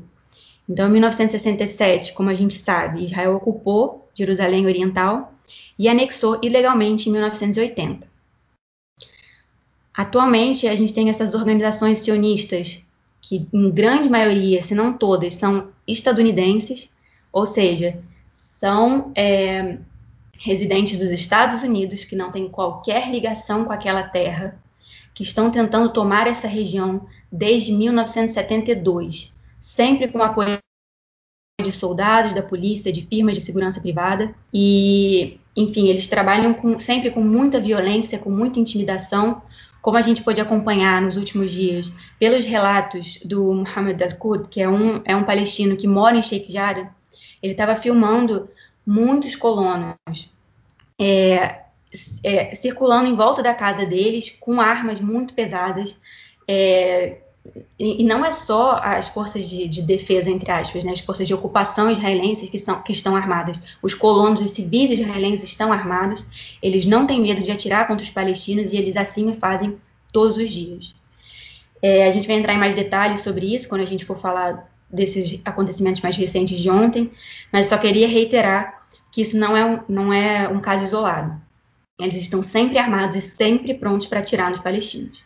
Então, 0.69 0.87
em 0.87 0.91
1967, 0.91 2.13
como 2.13 2.29
a 2.29 2.33
gente 2.33 2.53
sabe, 2.53 3.03
Israel 3.03 3.35
ocupou 3.35 4.07
Jerusalém 4.15 4.65
Oriental 4.65 5.33
e 5.77 5.89
anexou 5.89 6.39
ilegalmente 6.41 7.09
em 7.09 7.11
1980. 7.11 8.07
Atualmente, 9.93 10.69
a 10.69 10.75
gente 10.75 10.93
tem 10.93 11.09
essas 11.09 11.33
organizações 11.33 11.97
sionistas 11.97 12.81
que 13.19 13.45
em 13.51 13.69
grande 13.69 14.09
maioria, 14.09 14.61
se 14.61 14.73
não 14.73 14.93
todas, 14.93 15.33
são 15.33 15.67
estadunidenses, 15.85 16.89
ou 17.29 17.45
seja, 17.45 17.99
são 18.33 19.11
é, 19.15 19.79
residentes 20.37 20.97
dos 20.97 21.11
Estados 21.11 21.61
Unidos 21.61 22.05
que 22.05 22.15
não 22.15 22.31
têm 22.31 22.47
qualquer 22.47 23.11
ligação 23.11 23.65
com 23.65 23.73
aquela 23.73 24.03
terra, 24.03 24.57
que 25.13 25.23
estão 25.23 25.51
tentando 25.51 25.89
tomar 25.89 26.25
essa 26.25 26.47
região 26.47 27.05
desde 27.31 27.71
1972, 27.71 29.33
sempre 29.59 30.07
com 30.07 30.21
apoio 30.21 30.57
de 31.63 31.71
soldados, 31.71 32.33
da 32.33 32.41
polícia, 32.41 32.91
de 32.91 33.01
firmas 33.01 33.35
de 33.35 33.41
segurança 33.41 33.79
privada 33.79 34.33
e, 34.53 35.39
enfim, 35.55 35.87
eles 35.87 36.07
trabalham 36.07 36.53
com, 36.53 36.79
sempre 36.79 37.11
com 37.11 37.21
muita 37.21 37.59
violência, 37.59 38.17
com 38.17 38.31
muita 38.31 38.59
intimidação 38.59 39.41
como 39.81 39.97
a 39.97 40.01
gente 40.01 40.23
pôde 40.23 40.39
acompanhar 40.39 41.01
nos 41.01 41.17
últimos 41.17 41.51
dias 41.51 41.91
pelos 42.19 42.45
relatos 42.45 43.17
do 43.25 43.53
Mohamed 43.53 44.03
Al-Qud, 44.03 44.47
que 44.47 44.61
é 44.61 44.69
um, 44.69 45.01
é 45.03 45.15
um 45.15 45.23
palestino 45.23 45.75
que 45.75 45.87
mora 45.87 46.15
em 46.15 46.21
Sheikh 46.21 46.51
Jarrah, 46.51 46.93
ele 47.41 47.53
estava 47.53 47.75
filmando 47.75 48.47
muitos 48.85 49.35
colonos 49.35 49.95
é, 50.99 51.61
é, 52.23 52.53
circulando 52.53 53.09
em 53.09 53.15
volta 53.15 53.41
da 53.41 53.53
casa 53.53 53.85
deles 53.85 54.29
com 54.39 54.61
armas 54.61 54.99
muito 54.99 55.33
pesadas. 55.33 55.95
É, 56.47 57.17
e, 57.79 58.03
não 58.03 58.23
é 58.23 58.29
só 58.29 58.79
as 58.83 59.07
forças 59.07 59.49
de, 59.49 59.67
de, 59.67 59.81
defesa, 59.81 60.29
entre 60.29 60.51
aspas, 60.51 60.83
né, 60.83 60.91
as 60.91 60.99
forças 60.99 61.27
de 61.27 61.33
ocupação 61.33 61.89
israelenses 61.89 62.49
que, 62.49 62.59
são, 62.59 62.81
que 62.81 62.91
estão 62.91 63.15
armadas. 63.15 63.59
Os 63.81 63.93
colonos, 63.93 64.41
os 64.41 64.51
civis 64.51 64.91
israelenses 64.91 65.49
estão 65.49 65.73
armados, 65.73 66.23
eles 66.61 66.85
não 66.85 67.07
têm 67.07 67.21
medo 67.21 67.41
de 67.41 67.51
atirar 67.51 67.87
contra 67.87 68.03
os 68.03 68.09
palestinos 68.09 68.71
e 68.71 68.77
eles 68.77 68.95
assim 68.95 69.29
o 69.29 69.33
fazem 69.33 69.77
todos 70.13 70.37
os 70.37 70.51
dias. 70.51 70.93
É, 71.81 72.07
a 72.07 72.11
gente 72.11 72.27
vai 72.27 72.37
entrar 72.37 72.53
em 72.53 72.59
mais 72.59 72.75
detalhes 72.75 73.21
sobre 73.21 73.53
isso 73.53 73.67
quando 73.67 73.81
a 73.81 73.85
gente 73.85 74.05
for 74.05 74.15
falar 74.15 74.69
desses 74.87 75.39
acontecimentos 75.43 76.01
mais 76.01 76.15
recentes 76.15 76.59
de 76.59 76.69
ontem, 76.69 77.11
mas 77.51 77.65
só 77.67 77.77
queria 77.77 78.07
reiterar 78.07 78.85
que 79.11 79.21
isso 79.21 79.37
não 79.37 79.57
é 79.57 79.65
um, 79.65 79.79
não 79.89 80.13
é 80.13 80.47
um 80.47 80.59
caso 80.59 80.83
isolado. 80.83 81.41
Eles 81.99 82.15
estão 82.15 82.41
sempre 82.43 82.77
armados 82.77 83.15
e 83.15 83.21
sempre 83.21 83.73
prontos 83.73 84.05
para 84.05 84.19
atirar 84.19 84.49
nos 84.49 84.59
palestinos. 84.59 85.23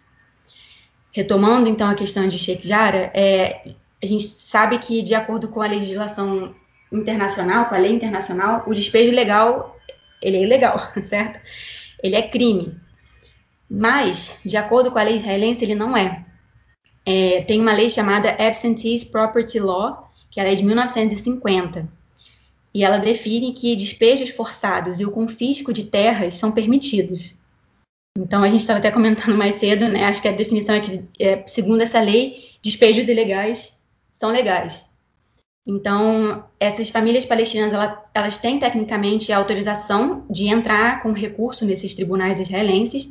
Retomando 1.16 1.70
então 1.70 1.90
a 1.90 1.96
questão 1.96 2.28
de 2.28 2.38
Sheikh 2.38 2.68
Jarrah, 2.68 3.10
é, 3.14 3.72
a 4.04 4.06
gente 4.06 4.26
sabe 4.26 4.80
que 4.80 5.02
de 5.02 5.16
acordo 5.16 5.48
com 5.48 5.62
a 5.62 5.66
legislação 5.66 6.54
internacional, 6.92 7.68
com 7.68 7.76
a 7.76 7.78
lei 7.78 7.94
internacional, 7.94 8.66
o 8.68 8.74
despejo 8.74 9.12
legal 9.12 9.80
ele 10.22 10.36
é 10.36 10.44
ilegal, 10.44 10.92
certo? 11.02 11.40
Ele 12.04 12.18
é 12.18 12.22
crime. 12.22 12.76
Mas, 13.70 14.36
de 14.44 14.58
acordo 14.58 14.92
com 14.92 15.00
a 15.00 15.04
lei 15.04 15.16
israelense, 15.16 15.64
ele 15.64 15.74
não 15.74 15.96
é. 15.96 16.26
é 17.06 17.44
tem 17.44 17.62
uma 17.62 17.72
lei 17.72 17.90
chamada 17.90 18.32
Absentees 18.32 19.06
Property 19.06 19.58
Law, 19.58 20.12
que 20.30 20.42
é 20.42 20.44
a 20.44 20.48
lei 20.48 20.56
de 20.58 20.66
1950. 20.66 21.88
E 22.74 22.84
ela 22.84 22.98
define 22.98 23.54
que 23.54 23.74
despejos 23.74 24.32
forçados 24.32 25.00
e 25.00 25.06
o 25.06 25.12
confisco 25.12 25.72
de 25.72 25.86
terras 25.86 26.34
são 26.34 26.52
permitidos. 26.52 27.34
Então, 28.18 28.44
a 28.44 28.50
gente 28.50 28.62
estava 28.62 28.80
até 28.80 28.90
comentando 28.92 29.36
mais 29.38 29.56
cedo, 29.56 29.88
né? 29.90 30.06
Acho 30.06 30.22
que 30.22 30.28
a 30.28 30.32
definição 30.32 30.76
é 30.76 30.80
que, 30.80 31.04
é, 31.20 31.44
segundo 31.48 31.82
essa 31.82 32.00
lei, 32.00 32.52
despejos 32.64 33.08
ilegais 33.08 33.78
são 34.14 34.32
legais. 34.32 34.86
Então, 35.68 36.46
essas 36.60 36.90
famílias 36.90 37.26
palestinas, 37.26 37.74
elas, 37.74 37.98
elas 38.14 38.38
têm 38.38 38.60
tecnicamente 38.60 39.32
a 39.32 39.38
autorização 39.38 40.26
de 40.30 40.48
entrar 40.48 41.02
com 41.02 41.12
recurso 41.12 41.66
nesses 41.66 41.94
tribunais 41.94 42.40
israelenses, 42.40 43.10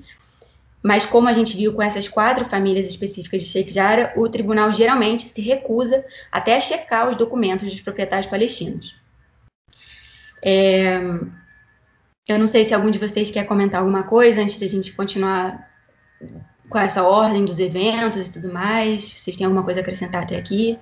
mas 0.81 1.05
como 1.05 1.29
a 1.29 1.33
gente 1.33 1.57
viu 1.57 1.75
com 1.75 1.83
essas 1.83 2.07
quatro 2.07 2.45
famílias 2.45 2.87
específicas 2.87 3.43
de 3.43 3.49
Sheikh 3.49 3.73
Jarrah, 3.73 4.13
o 4.17 4.29
tribunal 4.29 4.73
geralmente 4.73 5.27
se 5.27 5.41
recusa 5.41 6.05
até 6.31 6.57
a 6.57 6.61
checar 6.61 7.09
os 7.09 7.17
documentos 7.17 7.69
dos 7.69 7.81
proprietários 7.81 8.31
palestinos. 8.31 8.95
É, 10.41 11.01
eu 12.27 12.39
não 12.39 12.47
sei 12.47 12.65
se 12.65 12.73
algum 12.73 12.91
de 12.91 12.99
vocês 12.99 13.31
quer 13.31 13.45
comentar 13.45 13.81
alguma 13.81 14.05
coisa 14.05 14.41
antes 14.41 14.59
de 14.59 14.65
a 14.65 14.69
gente 14.69 14.93
continuar 14.95 15.71
com 16.69 16.79
essa 16.79 17.03
ordem 17.03 17.45
dos 17.45 17.59
eventos 17.59 18.29
e 18.29 18.33
tudo 18.33 18.53
mais. 18.53 19.05
Vocês 19.05 19.37
têm 19.37 19.45
alguma 19.45 19.63
coisa 19.63 19.81
a 19.81 19.83
acrescentar 19.83 20.23
até 20.23 20.37
aqui? 20.37 20.79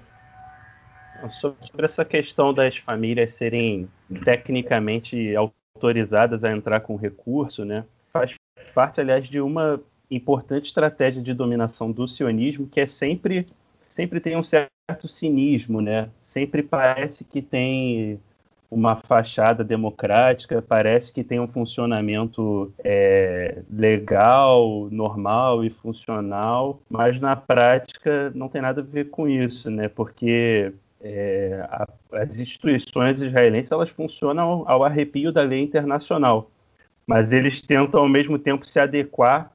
Sobre 1.40 1.84
essa 1.84 2.04
questão 2.04 2.52
das 2.52 2.76
famílias 2.78 3.34
serem 3.34 3.88
tecnicamente 4.24 5.34
autorizadas 5.36 6.44
a 6.44 6.50
entrar 6.50 6.80
com 6.80 6.96
recurso, 6.96 7.64
né, 7.64 7.84
faz 8.12 8.34
parte, 8.74 9.00
aliás, 9.00 9.28
de 9.28 9.40
uma 9.40 9.80
importante 10.10 10.66
estratégia 10.66 11.22
de 11.22 11.32
dominação 11.32 11.90
do 11.90 12.06
sionismo, 12.06 12.66
que 12.66 12.80
é 12.80 12.86
sempre, 12.86 13.46
sempre 13.88 14.20
tem 14.20 14.36
um 14.36 14.42
certo 14.42 15.08
cinismo, 15.08 15.80
né? 15.80 16.10
Sempre 16.26 16.62
parece 16.62 17.24
que 17.24 17.40
tem 17.40 18.20
uma 18.72 18.96
fachada 18.96 19.62
democrática, 19.62 20.62
parece 20.62 21.12
que 21.12 21.22
tem 21.22 21.38
um 21.38 21.46
funcionamento 21.46 22.72
é, 22.82 23.62
legal, 23.70 24.88
normal 24.90 25.62
e 25.62 25.68
funcional, 25.68 26.80
mas 26.88 27.20
na 27.20 27.36
prática 27.36 28.32
não 28.34 28.48
tem 28.48 28.62
nada 28.62 28.80
a 28.80 28.84
ver 28.84 29.10
com 29.10 29.28
isso, 29.28 29.70
né? 29.70 29.88
Porque 29.88 30.72
é, 31.02 31.66
a, 31.68 31.86
as 32.12 32.38
instituições 32.38 33.20
israelenses 33.20 33.70
elas 33.70 33.90
funcionam 33.90 34.64
ao, 34.66 34.82
arrepio 34.82 35.30
da 35.30 35.42
lei 35.42 35.62
internacional, 35.62 36.50
mas 37.06 37.30
eles 37.30 37.60
tentam 37.60 38.00
ao 38.00 38.08
mesmo 38.08 38.38
tempo 38.38 38.66
se 38.66 38.80
adequar 38.80 39.52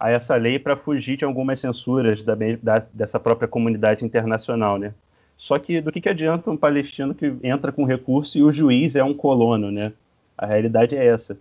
a 0.00 0.10
essa 0.10 0.36
lei 0.36 0.58
para 0.58 0.74
fugir 0.74 1.18
de 1.18 1.24
algumas 1.26 1.60
censuras 1.60 2.22
da, 2.22 2.34
da, 2.62 2.78
dessa 2.94 3.20
própria 3.20 3.46
comunidade 3.46 4.06
internacional, 4.06 4.78
né? 4.78 4.94
Só 5.44 5.58
que 5.58 5.78
do 5.78 5.92
que, 5.92 6.00
que 6.00 6.08
adianta 6.08 6.50
um 6.50 6.56
palestino 6.56 7.14
que 7.14 7.26
entra 7.42 7.70
com 7.70 7.84
recurso 7.84 8.38
e 8.38 8.42
o 8.42 8.50
juiz 8.50 8.96
é 8.96 9.04
um 9.04 9.12
colono, 9.12 9.70
né? 9.70 9.92
A 10.38 10.46
realidade 10.46 10.96
é 10.96 11.04
essa. 11.06 11.38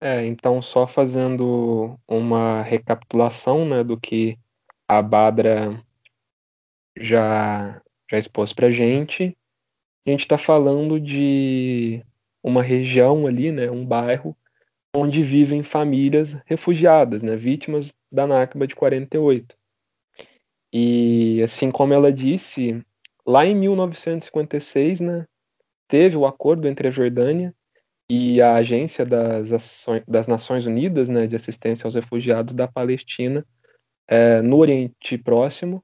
É, 0.00 0.24
então 0.26 0.62
só 0.62 0.86
fazendo 0.86 1.98
uma 2.06 2.62
recapitulação, 2.62 3.66
né, 3.68 3.82
do 3.82 3.98
que 3.98 4.38
a 4.86 5.02
Badra 5.02 5.82
já 6.96 7.82
já 8.08 8.18
expôs 8.18 8.52
para 8.52 8.70
gente. 8.70 9.36
A 10.06 10.10
gente 10.10 10.20
está 10.20 10.38
falando 10.38 11.00
de 11.00 12.04
uma 12.42 12.62
região 12.62 13.26
ali, 13.26 13.50
né, 13.50 13.68
um 13.68 13.84
bairro 13.84 14.36
onde 14.94 15.22
vivem 15.22 15.62
famílias 15.62 16.34
refugiadas, 16.46 17.22
né, 17.22 17.34
vítimas 17.36 17.92
da 18.10 18.26
Nakba 18.26 18.66
de 18.66 18.76
48. 18.76 19.56
E 20.72 21.42
assim 21.42 21.70
como 21.70 21.92
ela 21.92 22.12
disse, 22.12 22.80
lá 23.26 23.44
em 23.44 23.54
1956, 23.54 25.00
né, 25.00 25.26
teve 25.88 26.16
o 26.16 26.26
acordo 26.26 26.68
entre 26.68 26.88
a 26.88 26.90
Jordânia 26.90 27.54
e 28.08 28.40
a 28.40 28.54
Agência 28.54 29.04
das, 29.04 29.86
das 30.06 30.26
Nações 30.26 30.66
Unidas 30.66 31.08
né, 31.08 31.26
de 31.26 31.34
Assistência 31.36 31.86
aos 31.86 31.94
Refugiados 31.94 32.54
da 32.54 32.68
Palestina 32.68 33.44
é, 34.06 34.40
no 34.42 34.58
Oriente 34.58 35.18
Próximo, 35.18 35.82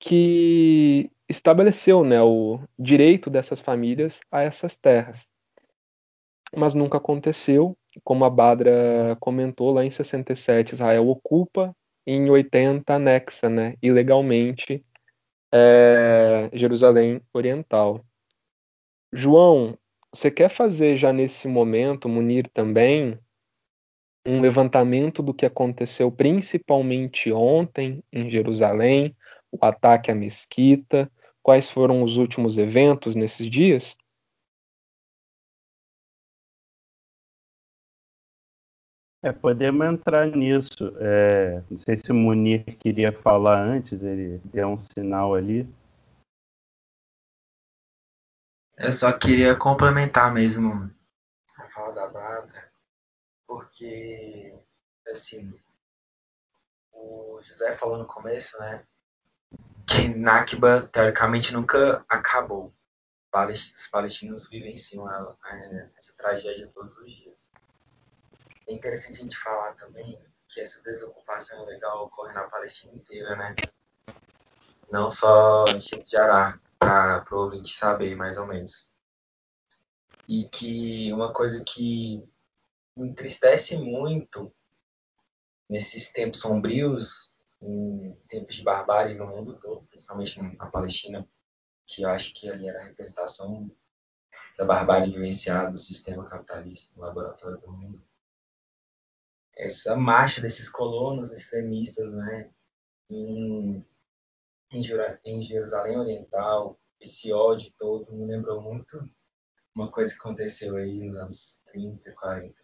que 0.00 1.10
estabeleceu 1.28 2.04
né, 2.04 2.20
o 2.22 2.60
direito 2.78 3.30
dessas 3.30 3.60
famílias 3.60 4.20
a 4.30 4.42
essas 4.42 4.74
terras. 4.76 5.26
Mas 6.54 6.74
nunca 6.74 6.98
aconteceu 6.98 7.76
como 8.04 8.24
a 8.24 8.30
Badra 8.30 9.16
comentou, 9.20 9.72
lá 9.72 9.84
em 9.84 9.90
67 9.90 10.72
Israel 10.72 11.08
ocupa, 11.08 11.74
em 12.06 12.28
80 12.30 12.94
anexa, 12.94 13.48
né, 13.48 13.76
ilegalmente, 13.82 14.84
é, 15.52 16.50
Jerusalém 16.52 17.20
Oriental. 17.32 18.04
João, 19.12 19.78
você 20.12 20.30
quer 20.30 20.48
fazer 20.48 20.96
já 20.96 21.12
nesse 21.12 21.46
momento, 21.46 22.08
Munir 22.08 22.48
também, 22.52 23.18
um 24.26 24.40
levantamento 24.40 25.22
do 25.22 25.34
que 25.34 25.44
aconteceu 25.44 26.10
principalmente 26.10 27.32
ontem 27.32 28.02
em 28.12 28.30
Jerusalém, 28.30 29.16
o 29.50 29.58
ataque 29.64 30.10
à 30.10 30.14
mesquita, 30.14 31.10
quais 31.42 31.70
foram 31.70 32.02
os 32.02 32.16
últimos 32.16 32.56
eventos 32.56 33.14
nesses 33.14 33.50
dias? 33.50 33.96
É, 39.24 39.30
podemos 39.30 39.86
entrar 39.86 40.26
nisso. 40.26 40.96
É, 40.98 41.62
não 41.70 41.78
sei 41.80 41.96
se 41.96 42.10
o 42.10 42.14
Munir 42.14 42.64
queria 42.78 43.12
falar 43.12 43.62
antes, 43.62 44.02
ele 44.02 44.38
deu 44.46 44.70
um 44.70 44.78
sinal 44.78 45.34
ali. 45.34 45.64
Eu 48.76 48.90
só 48.90 49.16
queria 49.16 49.54
complementar 49.54 50.34
mesmo 50.34 50.92
a 51.56 51.68
fala 51.68 51.92
da 51.92 52.08
Badra, 52.08 52.72
porque, 53.46 54.58
assim, 55.06 55.54
o 56.90 57.40
José 57.42 57.72
falou 57.72 57.98
no 57.98 58.06
começo, 58.06 58.58
né, 58.58 58.84
que 59.86 60.08
Nakba, 60.08 60.88
teoricamente, 60.88 61.52
nunca 61.52 62.04
acabou. 62.08 62.74
Os 63.48 63.86
palestinos 63.86 64.48
vivenciam 64.48 65.08
essa 65.96 66.14
tragédia 66.16 66.68
todos 66.74 66.96
os 66.98 67.14
dias. 67.14 67.41
É 68.72 68.74
interessante 68.74 69.20
a 69.20 69.22
gente 69.22 69.36
falar 69.36 69.74
também 69.74 70.18
que 70.48 70.58
essa 70.58 70.82
desocupação 70.82 71.62
legal 71.66 72.06
ocorre 72.06 72.32
na 72.32 72.48
Palestina 72.48 72.94
inteira, 72.94 73.36
né? 73.36 73.60
Não 74.90 75.10
só 75.10 75.66
em 75.66 75.78
de 75.78 76.16
Ará, 76.16 76.58
para 76.78 77.22
o 77.32 77.36
ouvinte 77.36 77.68
saber, 77.68 78.16
mais 78.16 78.38
ou 78.38 78.46
menos. 78.46 78.88
E 80.26 80.48
que 80.48 81.12
uma 81.12 81.34
coisa 81.34 81.62
que 81.62 82.26
me 82.96 83.10
entristece 83.10 83.76
muito 83.76 84.50
nesses 85.68 86.10
tempos 86.10 86.40
sombrios, 86.40 87.34
em 87.60 88.14
tempos 88.26 88.54
de 88.54 88.62
barbárie 88.62 89.14
no 89.14 89.26
mundo 89.26 89.60
todo, 89.60 89.82
principalmente 89.82 90.40
na 90.56 90.66
Palestina, 90.66 91.28
que 91.86 92.02
eu 92.04 92.08
acho 92.08 92.32
que 92.32 92.48
ali 92.48 92.66
era 92.66 92.80
a 92.80 92.84
representação 92.84 93.70
da 94.56 94.64
barbárie 94.64 95.12
vivenciada 95.12 95.70
do 95.70 95.78
sistema 95.78 96.24
capitalista 96.24 96.90
no 96.96 97.02
laboratório 97.02 97.58
do 97.58 97.70
mundo 97.70 98.02
essa 99.56 99.96
marcha 99.96 100.40
desses 100.40 100.68
colonos 100.68 101.30
extremistas 101.30 102.12
né, 102.14 102.50
em, 103.10 103.86
em, 104.70 105.42
Jerusalém 105.42 105.98
Oriental, 105.98 106.78
esse 107.00 107.32
ódio 107.32 107.72
todo, 107.76 108.12
me 108.12 108.26
lembrou 108.26 108.60
muito 108.60 109.08
uma 109.74 109.90
coisa 109.90 110.12
que 110.12 110.20
aconteceu 110.20 110.76
aí 110.76 110.98
nos 110.98 111.16
anos 111.16 111.62
30, 111.66 112.12
40. 112.12 112.62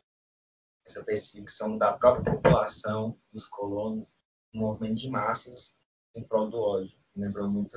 Essa 0.87 1.05
perseguição 1.05 1.77
da 1.77 1.93
própria 1.93 2.35
população, 2.35 3.19
dos 3.33 3.47
colonos, 3.47 4.17
um 4.55 4.61
movimento 4.61 5.01
de 5.01 5.11
massas 5.11 5.77
em 6.15 6.23
prol 6.25 6.49
do 6.49 6.59
ódio. 6.59 6.99
Me 7.15 7.27
lembrou 7.27 7.51
muito 7.51 7.77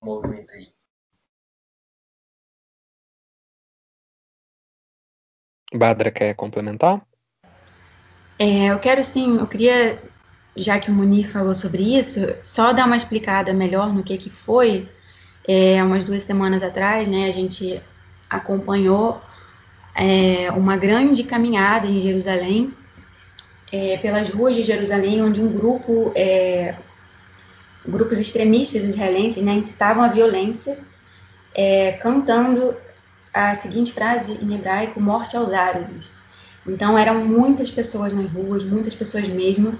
o 0.00 0.06
movimento 0.06 0.52
aí. 0.52 0.74
Badra 5.72 6.12
quer 6.12 6.34
complementar? 6.36 7.06
É, 8.44 8.66
eu 8.66 8.78
quero 8.78 9.02
sim, 9.02 9.38
eu 9.38 9.46
queria, 9.46 9.98
já 10.54 10.78
que 10.78 10.90
o 10.90 10.94
Munir 10.94 11.32
falou 11.32 11.54
sobre 11.54 11.96
isso, 11.98 12.20
só 12.42 12.74
dar 12.74 12.84
uma 12.84 12.94
explicada 12.94 13.54
melhor 13.54 13.90
no 13.90 14.02
que, 14.02 14.18
que 14.18 14.28
foi. 14.28 14.86
É, 15.48 15.82
umas 15.82 16.04
duas 16.04 16.24
semanas 16.24 16.62
atrás, 16.62 17.08
né, 17.08 17.26
a 17.26 17.30
gente 17.30 17.82
acompanhou 18.28 19.18
é, 19.94 20.50
uma 20.50 20.76
grande 20.76 21.24
caminhada 21.24 21.86
em 21.86 22.00
Jerusalém, 22.00 22.70
é, 23.72 23.96
pelas 23.96 24.28
ruas 24.28 24.54
de 24.54 24.62
Jerusalém, 24.62 25.22
onde 25.22 25.40
um 25.40 25.50
grupo, 25.50 26.12
é, 26.14 26.74
grupos 27.86 28.18
extremistas 28.18 28.84
israelenses, 28.84 29.42
né, 29.42 29.54
incitavam 29.54 30.04
a 30.04 30.08
violência, 30.08 30.78
é, 31.54 31.92
cantando 31.92 32.76
a 33.32 33.54
seguinte 33.54 33.90
frase 33.90 34.32
em 34.32 34.54
hebraico: 34.54 35.00
"Morte 35.00 35.34
aos 35.34 35.50
árabes". 35.50 36.12
Então 36.66 36.96
eram 36.96 37.24
muitas 37.24 37.70
pessoas 37.70 38.12
nas 38.12 38.30
ruas, 38.30 38.64
muitas 38.64 38.94
pessoas 38.94 39.28
mesmo. 39.28 39.78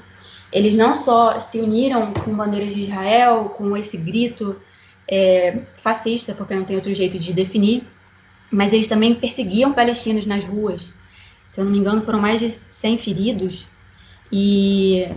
Eles 0.52 0.74
não 0.74 0.94
só 0.94 1.38
se 1.38 1.60
uniram 1.60 2.12
com 2.12 2.34
bandeiras 2.34 2.74
de 2.74 2.82
Israel, 2.82 3.54
com 3.56 3.76
esse 3.76 3.96
grito 3.96 4.56
é, 5.08 5.62
fascista, 5.76 6.34
porque 6.34 6.54
não 6.54 6.64
tem 6.64 6.76
outro 6.76 6.94
jeito 6.94 7.18
de 7.18 7.32
definir, 7.32 7.86
mas 8.50 8.72
eles 8.72 8.86
também 8.86 9.14
perseguiam 9.14 9.72
palestinos 9.72 10.26
nas 10.26 10.44
ruas. 10.44 10.92
Se 11.48 11.60
eu 11.60 11.64
não 11.64 11.72
me 11.72 11.78
engano, 11.78 12.02
foram 12.02 12.20
mais 12.20 12.40
de 12.40 12.50
100 12.50 12.98
feridos. 12.98 13.68
E, 14.30 15.08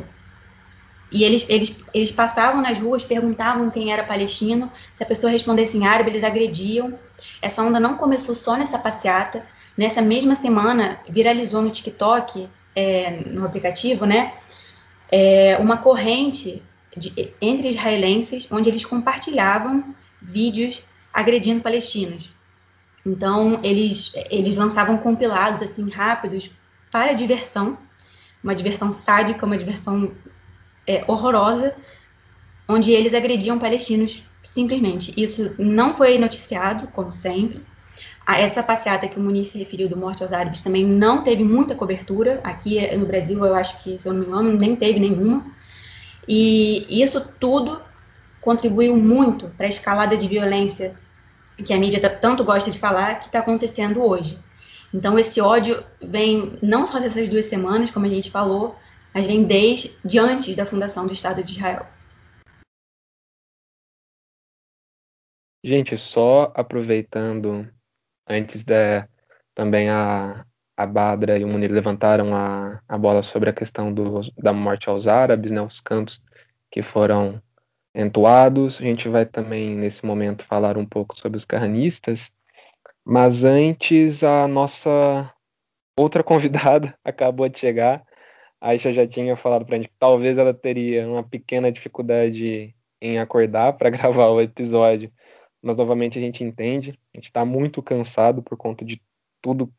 e 1.12 1.24
eles, 1.24 1.46
eles, 1.50 1.76
eles 1.94 2.12
passavam 2.12 2.62
nas 2.62 2.80
ruas, 2.80 3.04
perguntavam 3.04 3.70
quem 3.70 3.92
era 3.92 4.04
palestino. 4.04 4.72
Se 4.94 5.04
a 5.04 5.06
pessoa 5.06 5.32
respondesse 5.32 5.78
em 5.78 5.86
árabe, 5.86 6.12
eles 6.12 6.24
agrediam. 6.24 6.98
Essa 7.42 7.64
onda 7.64 7.80
não 7.80 7.98
começou 7.98 8.36
só 8.36 8.56
nessa 8.56 8.78
passeata, 8.78 9.46
Nessa 9.78 10.02
mesma 10.02 10.36
semana, 10.36 11.00
viralizou 11.08 11.62
no 11.62 11.70
TikTok, 11.70 12.50
é, 12.76 13.12
no 13.28 13.46
aplicativo, 13.46 14.06
né, 14.06 14.34
é, 15.10 15.58
uma 15.58 15.78
corrente 15.78 16.64
de, 16.96 17.34
entre 17.42 17.70
israelenses, 17.70 18.48
onde 18.52 18.70
eles 18.70 18.84
compartilhavam 18.84 19.96
vídeos 20.22 20.84
agredindo 21.14 21.62
palestinos. 21.62 22.32
Então, 23.06 23.60
eles, 23.64 24.12
eles 24.30 24.58
lançavam 24.58 24.98
compilados 24.98 25.62
assim 25.62 25.90
rápidos 25.90 26.52
para 26.92 27.14
diversão, 27.14 27.78
uma 28.44 28.54
diversão 28.54 28.92
sádica, 28.92 29.46
uma 29.46 29.58
diversão 29.58 30.12
é, 30.86 31.04
horrorosa, 31.08 31.76
onde 32.68 32.92
eles 32.92 33.14
agrediam 33.14 33.60
palestinos 33.60 34.24
simplesmente. 34.44 35.14
Isso 35.16 35.54
não 35.58 35.96
foi 35.96 36.18
noticiado, 36.18 36.88
como 36.88 37.14
sempre. 37.14 37.62
Essa 38.28 38.62
passeata 38.62 39.08
que 39.08 39.18
o 39.18 39.22
Muniz 39.22 39.50
se 39.50 39.58
referiu 39.58 39.88
do 39.88 39.96
Morte 39.96 40.22
aos 40.22 40.34
Árabes 40.34 40.60
também 40.60 40.86
não 40.86 41.24
teve 41.24 41.44
muita 41.44 41.76
cobertura. 41.76 42.42
Aqui 42.44 42.94
no 42.96 43.06
Brasil, 43.06 43.46
eu 43.46 43.56
acho 43.56 43.82
que, 43.82 44.00
se 44.02 44.08
eu 44.08 44.14
não 44.14 44.20
me 44.20 44.28
engano, 44.28 44.54
nem 44.54 44.76
teve 44.76 45.00
nenhuma. 45.00 45.46
E 46.28 46.86
isso 46.90 47.26
tudo 47.40 47.82
contribuiu 48.42 48.96
muito 48.98 49.48
para 49.56 49.66
a 49.66 49.70
escalada 49.70 50.18
de 50.18 50.28
violência 50.28 50.96
que 51.66 51.74
a 51.74 51.78
mídia 51.78 52.10
tanto 52.10 52.44
gosta 52.44 52.70
de 52.70 52.78
falar 52.78 53.16
que 53.16 53.26
está 53.26 53.40
acontecendo 53.40 54.04
hoje. 54.04 54.38
Então, 54.94 55.18
esse 55.18 55.40
ódio 55.42 55.84
vem 56.02 56.58
não 56.62 56.86
só 56.86 57.00
dessas 57.00 57.30
duas 57.30 57.46
semanas, 57.46 57.90
como 57.90 58.06
a 58.06 58.10
gente 58.10 58.30
falou, 58.30 58.76
mas 59.14 59.26
vem 59.26 59.44
desde 59.44 60.20
antes 60.20 60.56
da 60.56 60.66
fundação 60.66 61.08
do 61.08 61.14
Estado 61.14 61.44
de 61.44 61.52
Israel. 61.52 61.88
Gente, 65.64 65.98
só 65.98 66.52
aproveitando, 66.56 67.68
antes 68.28 68.64
da 68.64 69.08
também 69.56 69.90
a, 69.90 70.46
a 70.76 70.86
Badra 70.86 71.40
e 71.40 71.44
o 71.44 71.48
Munir 71.48 71.72
levantaram 71.72 72.36
a, 72.36 72.80
a 72.88 72.98
bola 72.98 73.24
sobre 73.24 73.50
a 73.50 73.54
questão 73.54 73.92
do, 73.92 74.22
da 74.38 74.54
morte 74.54 74.88
aos 74.88 75.08
árabes, 75.08 75.50
né, 75.50 75.60
os 75.60 75.80
cantos 75.80 76.22
que 76.70 76.84
foram 76.84 77.42
entoados. 77.96 78.80
A 78.80 78.84
gente 78.84 79.10
vai 79.10 79.26
também, 79.26 79.76
nesse 79.76 80.06
momento, 80.06 80.44
falar 80.44 80.78
um 80.78 80.86
pouco 80.86 81.20
sobre 81.20 81.38
os 81.38 81.46
carranistas, 81.46 82.32
mas 83.04 83.44
antes 83.44 84.24
a 84.24 84.48
nossa 84.48 85.34
outra 85.98 86.24
convidada 86.24 86.94
acabou 87.04 87.50
de 87.50 87.58
chegar. 87.58 88.04
A 88.62 88.70
Aisha 88.70 88.94
já 88.94 89.08
tinha 89.08 89.36
falado 89.36 89.66
para 89.66 89.76
a 89.76 89.78
gente 89.80 89.90
que 89.90 89.96
talvez 90.00 90.38
ela 90.38 90.54
teria 90.54 91.08
uma 91.08 91.24
pequena 91.24 91.72
dificuldade 91.72 92.76
em 93.02 93.20
acordar 93.20 93.74
para 93.74 93.90
gravar 93.92 94.28
o 94.28 94.42
episódio 94.42 95.12
mas 95.68 95.76
novamente 95.76 96.18
a 96.18 96.22
gente 96.22 96.46
entende, 96.46 96.98
a 97.14 97.18
gente 97.18 97.26
está 97.26 97.44
muito 97.44 97.84
cansado 97.84 98.42
por 98.42 98.58
conta 98.58 98.86
de 98.86 99.02
tudo 99.42 99.70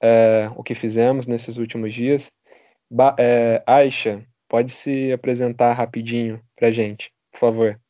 é, 0.00 0.50
o 0.56 0.62
que 0.62 0.74
fizemos 0.74 1.26
nesses 1.26 1.58
últimos 1.58 1.92
dias. 1.92 2.32
Ba 2.90 3.14
é, 3.18 3.62
Aisha, 3.66 4.26
pode 4.48 4.72
se 4.72 5.12
apresentar 5.12 5.74
rapidinho 5.74 6.42
para 6.56 6.72
gente, 6.72 7.12
por 7.30 7.40
favor. 7.40 7.80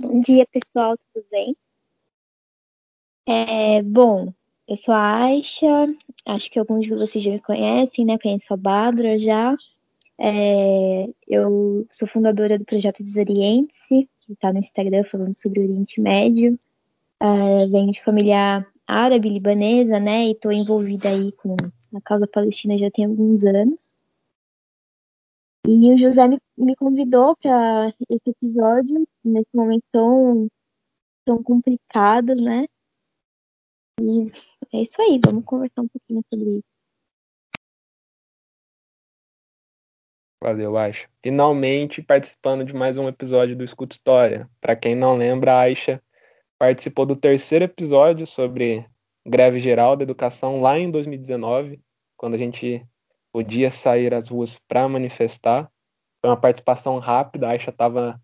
Bom 0.00 0.20
dia, 0.20 0.46
pessoal, 0.46 0.96
tudo 1.12 1.26
bem? 1.30 1.54
É, 3.26 3.82
bom, 3.82 4.32
eu 4.66 4.76
sou 4.76 4.94
a 4.94 5.24
Aisha, 5.24 5.86
acho 6.24 6.50
que 6.50 6.58
alguns 6.58 6.86
de 6.86 6.94
vocês 6.94 7.22
já 7.22 7.30
me 7.30 7.40
conhecem, 7.40 8.06
né? 8.06 8.18
Conheço 8.18 8.54
a 8.54 8.56
Badra 8.56 9.18
já. 9.18 9.54
É, 10.22 11.06
eu 11.26 11.86
sou 11.90 12.06
fundadora 12.06 12.58
do 12.58 12.64
projeto 12.66 13.02
Desoriente-se, 13.02 14.06
que 14.20 14.32
está 14.34 14.52
no 14.52 14.58
Instagram 14.58 15.02
falando 15.04 15.34
sobre 15.34 15.60
o 15.60 15.62
Oriente 15.64 15.98
Médio. 15.98 16.58
É, 17.18 17.66
venho 17.66 17.90
de 17.90 18.02
família 18.02 18.66
árabe, 18.86 19.30
libanesa, 19.30 19.98
né? 19.98 20.26
E 20.26 20.32
estou 20.32 20.52
envolvida 20.52 21.08
aí 21.08 21.32
com 21.32 21.56
a 21.96 22.00
causa 22.02 22.26
palestina 22.26 22.76
já 22.76 22.90
tem 22.90 23.06
alguns 23.06 23.42
anos. 23.44 23.96
E 25.66 25.94
o 25.94 25.96
José 25.96 26.28
me, 26.28 26.38
me 26.56 26.76
convidou 26.76 27.34
para 27.36 27.94
esse 28.10 28.30
episódio, 28.30 29.06
nesse 29.24 29.48
momento 29.54 29.84
tão, 29.90 30.48
tão 31.24 31.42
complicado, 31.42 32.34
né? 32.34 32.66
E 34.00 34.30
é 34.74 34.82
isso 34.82 35.00
aí, 35.00 35.18
vamos 35.24 35.44
conversar 35.44 35.82
um 35.82 35.88
pouquinho 35.88 36.22
sobre 36.30 36.58
isso. 36.58 36.69
Valeu, 40.42 40.78
Aisha. 40.78 41.06
Finalmente 41.22 42.00
participando 42.00 42.64
de 42.64 42.72
mais 42.72 42.96
um 42.96 43.06
episódio 43.06 43.54
do 43.54 43.62
Escuta 43.62 43.94
História. 43.94 44.48
Para 44.58 44.74
quem 44.74 44.94
não 44.94 45.14
lembra, 45.14 45.52
a 45.52 45.60
Aisha 45.60 46.02
participou 46.58 47.04
do 47.04 47.14
terceiro 47.14 47.66
episódio 47.66 48.26
sobre 48.26 48.86
greve 49.26 49.58
geral 49.58 49.96
da 49.96 50.02
educação 50.02 50.62
lá 50.62 50.78
em 50.78 50.90
2019, 50.90 51.78
quando 52.16 52.36
a 52.36 52.38
gente 52.38 52.82
podia 53.30 53.70
sair 53.70 54.14
às 54.14 54.30
ruas 54.30 54.58
para 54.66 54.88
manifestar. 54.88 55.70
Foi 56.22 56.30
uma 56.30 56.40
participação 56.40 56.98
rápida, 56.98 57.46
a 57.46 57.50
Aisha 57.50 57.68
estava, 57.68 58.18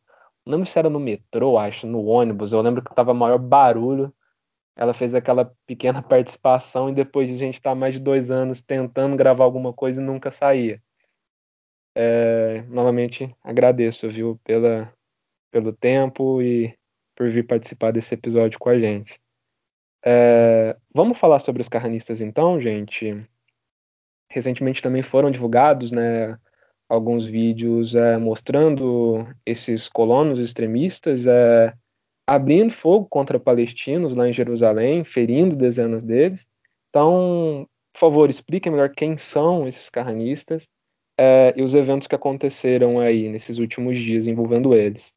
não 0.46 0.52
lembro 0.52 0.66
se 0.66 0.78
era 0.78 0.88
no 0.88 0.98
metrô, 0.98 1.58
acho, 1.58 1.86
no 1.86 2.02
ônibus, 2.06 2.50
eu 2.50 2.62
lembro 2.62 2.82
que 2.82 2.90
estava 2.90 3.12
maior 3.12 3.38
barulho. 3.38 4.10
Ela 4.74 4.94
fez 4.94 5.14
aquela 5.14 5.52
pequena 5.66 6.00
participação 6.02 6.88
e 6.88 6.94
depois 6.94 7.28
de 7.28 7.34
a 7.34 7.38
gente 7.38 7.56
estar 7.56 7.72
tá 7.72 7.76
mais 7.76 7.92
de 7.92 8.00
dois 8.00 8.30
anos 8.30 8.62
tentando 8.62 9.16
gravar 9.16 9.44
alguma 9.44 9.74
coisa 9.74 10.00
e 10.00 10.04
nunca 10.04 10.30
saía. 10.30 10.80
É, 11.98 12.60
novamente 12.68 13.34
agradeço, 13.42 14.10
viu, 14.10 14.38
pela, 14.44 14.92
pelo 15.50 15.72
tempo 15.72 16.42
e 16.42 16.76
por 17.16 17.30
vir 17.30 17.46
participar 17.46 17.90
desse 17.90 18.12
episódio 18.12 18.58
com 18.58 18.68
a 18.68 18.78
gente. 18.78 19.18
É, 20.04 20.76
vamos 20.92 21.18
falar 21.18 21.38
sobre 21.38 21.62
os 21.62 21.70
carranistas 21.70 22.20
então, 22.20 22.60
gente. 22.60 23.26
Recentemente 24.30 24.82
também 24.82 25.00
foram 25.00 25.30
divulgados, 25.30 25.90
né, 25.90 26.38
alguns 26.86 27.26
vídeos 27.26 27.94
é, 27.94 28.18
mostrando 28.18 29.26
esses 29.46 29.88
colonos 29.88 30.38
extremistas 30.38 31.26
é, 31.26 31.72
abrindo 32.26 32.70
fogo 32.72 33.06
contra 33.08 33.40
palestinos 33.40 34.14
lá 34.14 34.28
em 34.28 34.34
Jerusalém, 34.34 35.02
ferindo 35.02 35.56
dezenas 35.56 36.04
deles. 36.04 36.46
Então, 36.90 37.66
por 37.94 38.00
favor, 38.00 38.28
explique 38.28 38.68
melhor 38.68 38.90
quem 38.90 39.16
são 39.16 39.66
esses 39.66 39.88
carranistas 39.88 40.68
é, 41.18 41.54
e 41.56 41.62
os 41.62 41.74
eventos 41.74 42.06
que 42.06 42.14
aconteceram 42.14 43.00
aí 43.00 43.28
nesses 43.28 43.58
últimos 43.58 43.98
dias 43.98 44.26
envolvendo 44.26 44.74
eles. 44.74 45.14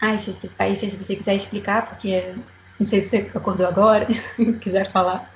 Ai, 0.00 0.18
se, 0.18 0.50
aí, 0.58 0.74
se 0.74 0.88
você 0.88 1.14
quiser 1.14 1.36
explicar, 1.36 1.88
porque 1.88 2.34
não 2.78 2.84
sei 2.84 3.00
se 3.00 3.08
você 3.08 3.16
acordou 3.38 3.66
agora, 3.66 4.06
quiser 4.60 4.86
falar. 4.90 5.32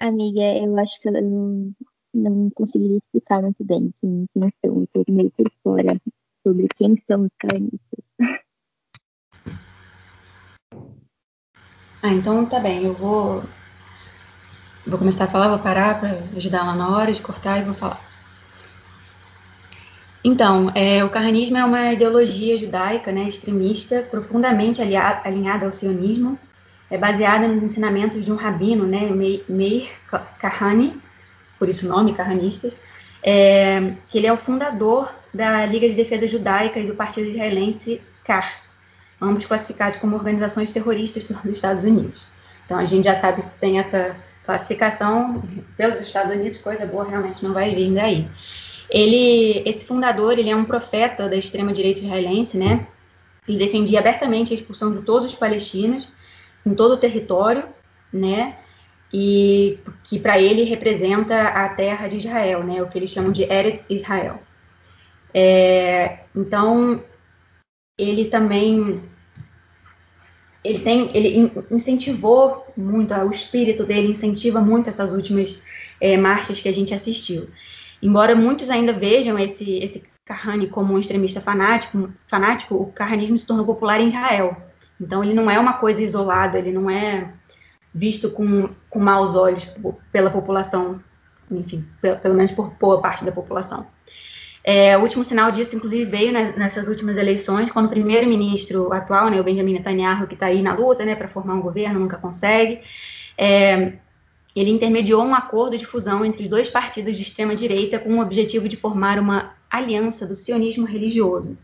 Amiga, 0.00 0.42
eu 0.58 0.78
acho 0.78 1.00
que 1.00 1.08
eu 1.08 1.12
não, 1.12 1.74
não 2.14 2.50
conseguiria 2.50 2.98
explicar 2.98 3.42
muito 3.42 3.64
bem 3.64 3.92
quem, 4.00 4.26
quem 4.32 4.52
são, 4.64 4.84
estou 4.84 5.04
meio 5.08 5.30
por 5.30 5.50
fora 5.62 6.00
sobre 6.42 6.68
quem 6.76 6.94
são 6.96 7.22
os 7.22 7.32
carnistas. 7.38 8.09
Ah, 12.02 12.08
então 12.08 12.46
tá 12.46 12.58
bem, 12.58 12.84
eu 12.84 12.94
vou 12.94 13.44
vou 14.86 14.98
começar 14.98 15.24
a 15.24 15.28
falar, 15.28 15.48
vou 15.48 15.58
parar 15.58 16.00
para 16.00 16.22
ajudar 16.34 16.64
lá 16.64 16.74
na 16.74 16.96
hora 16.96 17.12
de 17.12 17.20
cortar 17.20 17.58
e 17.58 17.64
vou 17.64 17.74
falar. 17.74 18.00
Então, 20.24 20.70
é, 20.74 21.04
o 21.04 21.10
carranismo 21.10 21.58
é 21.58 21.64
uma 21.64 21.92
ideologia 21.92 22.56
judaica, 22.56 23.12
né, 23.12 23.24
extremista, 23.24 24.02
profundamente 24.10 24.80
aliada, 24.80 25.20
alinhada 25.24 25.66
ao 25.66 25.72
sionismo, 25.72 26.38
é 26.90 26.96
baseada 26.96 27.46
nos 27.46 27.62
ensinamentos 27.62 28.24
de 28.24 28.32
um 28.32 28.36
rabino, 28.36 28.86
né, 28.86 29.08
Meir 29.48 29.90
Kahane, 30.38 31.00
por 31.58 31.68
isso 31.68 31.86
o 31.86 31.88
nome, 31.88 32.14
carranistas, 32.14 32.78
é, 33.22 33.92
que 34.08 34.18
ele 34.18 34.26
é 34.26 34.32
o 34.32 34.38
fundador 34.38 35.12
da 35.32 35.66
Liga 35.66 35.88
de 35.88 35.94
Defesa 35.94 36.26
Judaica 36.26 36.80
e 36.80 36.86
do 36.86 36.94
Partido 36.94 37.28
Israelense 37.28 38.00
KAR, 38.24 38.69
ambos 39.20 39.44
classificados 39.44 39.98
como 39.98 40.16
organizações 40.16 40.70
terroristas 40.70 41.22
pelos 41.22 41.44
Estados 41.44 41.84
Unidos. 41.84 42.26
Então 42.64 42.78
a 42.78 42.84
gente 42.84 43.04
já 43.04 43.20
sabe 43.20 43.42
se 43.42 43.58
tem 43.58 43.78
essa 43.78 44.16
classificação 44.44 45.42
pelos 45.76 46.00
Estados 46.00 46.30
Unidos, 46.30 46.58
coisa 46.58 46.86
boa 46.86 47.04
realmente 47.04 47.42
não 47.42 47.52
vai 47.52 47.74
vir 47.74 47.92
daí. 47.92 48.28
Ele, 48.90 49.62
esse 49.64 49.84
fundador, 49.84 50.38
ele 50.38 50.50
é 50.50 50.56
um 50.56 50.64
profeta 50.64 51.28
da 51.28 51.36
extrema 51.36 51.72
direita 51.72 52.00
israelense, 52.00 52.58
né? 52.58 52.86
Ele 53.46 53.58
defendia 53.58 54.00
abertamente 54.00 54.52
a 54.52 54.56
expulsão 54.56 54.92
de 54.92 55.02
todos 55.02 55.26
os 55.26 55.34
palestinos 55.34 56.12
em 56.66 56.74
todo 56.74 56.92
o 56.92 56.96
território, 56.96 57.64
né? 58.12 58.56
E 59.12 59.78
que 60.04 60.18
para 60.18 60.40
ele 60.40 60.64
representa 60.64 61.48
a 61.48 61.68
terra 61.68 62.08
de 62.08 62.16
Israel, 62.16 62.64
né? 62.64 62.82
O 62.82 62.88
que 62.88 62.98
eles 62.98 63.10
chamam 63.10 63.30
de 63.30 63.44
Eretz 63.44 63.86
Israel. 63.88 64.40
É, 65.32 66.20
então 66.34 67.02
ele 68.00 68.26
também 68.26 69.02
ele 70.62 70.80
tem 70.80 71.10
ele 71.14 71.52
incentivou 71.70 72.66
muito 72.76 73.14
o 73.14 73.30
espírito 73.30 73.84
dele 73.84 74.08
incentiva 74.08 74.60
muito 74.60 74.88
essas 74.88 75.12
últimas 75.12 75.60
é, 76.00 76.16
marchas 76.16 76.60
que 76.60 76.68
a 76.68 76.72
gente 76.72 76.94
assistiu. 76.94 77.48
Embora 78.02 78.34
muitos 78.34 78.70
ainda 78.70 78.92
vejam 78.92 79.38
esse 79.38 79.78
esse 79.78 80.02
Kahane 80.24 80.68
como 80.68 80.94
um 80.94 80.98
extremista 80.98 81.40
fanático 81.40 82.10
fanático 82.28 82.74
o 82.74 82.92
carranismo 82.92 83.38
se 83.38 83.46
tornou 83.46 83.66
popular 83.66 84.00
em 84.00 84.08
Israel. 84.08 84.56
Então 85.00 85.24
ele 85.24 85.34
não 85.34 85.50
é 85.50 85.58
uma 85.58 85.74
coisa 85.74 86.02
isolada 86.02 86.58
ele 86.58 86.72
não 86.72 86.90
é 86.90 87.32
visto 87.94 88.30
com, 88.30 88.70
com 88.88 89.00
maus 89.00 89.34
olhos 89.34 89.68
pela 90.12 90.30
população 90.30 91.02
enfim 91.50 91.84
pelo 92.00 92.34
menos 92.34 92.52
por 92.52 92.70
boa 92.78 93.00
parte 93.00 93.24
da 93.24 93.32
população 93.32 93.86
É, 94.62 94.96
o 94.96 95.00
último 95.00 95.24
sinal 95.24 95.50
disso, 95.50 95.74
inclusive, 95.74 96.04
veio 96.04 96.32
nessas 96.32 96.86
últimas 96.86 97.16
eleições, 97.16 97.72
quando 97.72 97.86
o 97.86 97.90
primeiro-ministro 97.90 98.92
atual, 98.92 99.30
né, 99.30 99.40
o 99.40 99.44
Benjamin 99.44 99.74
Netanyahu, 99.74 100.26
que 100.26 100.34
está 100.34 100.46
aí 100.46 100.60
na 100.60 100.74
luta 100.74 101.04
né, 101.04 101.14
para 101.14 101.28
formar 101.28 101.54
um 101.54 101.62
governo, 101.62 101.98
nunca 101.98 102.18
consegue, 102.18 102.80
é, 103.38 103.94
ele 104.54 104.70
intermediou 104.70 105.22
um 105.22 105.34
acordo 105.34 105.78
de 105.78 105.86
fusão 105.86 106.24
entre 106.24 106.48
dois 106.48 106.68
partidos 106.68 107.16
de 107.16 107.22
extrema-direita 107.22 107.98
com 107.98 108.18
o 108.18 108.20
objetivo 108.20 108.68
de 108.68 108.76
formar 108.76 109.18
uma 109.18 109.54
aliança 109.70 110.26
do 110.26 110.34
sionismo 110.34 110.84
religioso. 110.84 111.56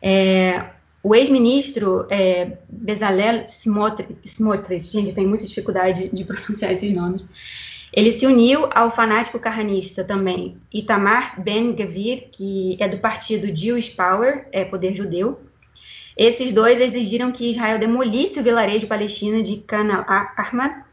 É, 0.00 0.70
o 1.02 1.14
ex-ministro 1.14 2.06
é, 2.10 2.58
Bezalel 2.68 3.46
Smotrich, 3.46 4.84
gente, 4.84 5.08
eu 5.08 5.14
tenho 5.14 5.28
muita 5.28 5.44
dificuldade 5.44 6.08
de 6.10 6.24
pronunciar 6.24 6.72
esses 6.72 6.92
nomes, 6.92 7.26
ele 7.92 8.12
se 8.12 8.24
uniu 8.24 8.68
ao 8.72 8.90
fanático 8.90 9.38
carranista 9.38 10.04
também 10.04 10.56
Itamar 10.72 11.40
Ben-Gvir, 11.40 12.28
que 12.30 12.76
é 12.78 12.86
do 12.86 12.98
partido 12.98 13.54
Jewish 13.54 13.90
Power, 13.90 14.46
é 14.52 14.64
poder 14.64 14.94
judeu. 14.94 15.40
Esses 16.16 16.52
dois 16.52 16.80
exigiram 16.80 17.32
que 17.32 17.50
Israel 17.50 17.78
demolisse 17.78 18.38
o 18.38 18.42
vilarejo 18.42 18.86
palestino 18.86 19.42
de 19.42 19.56
Khan 19.56 20.04
al-Ahmar, 20.06 20.86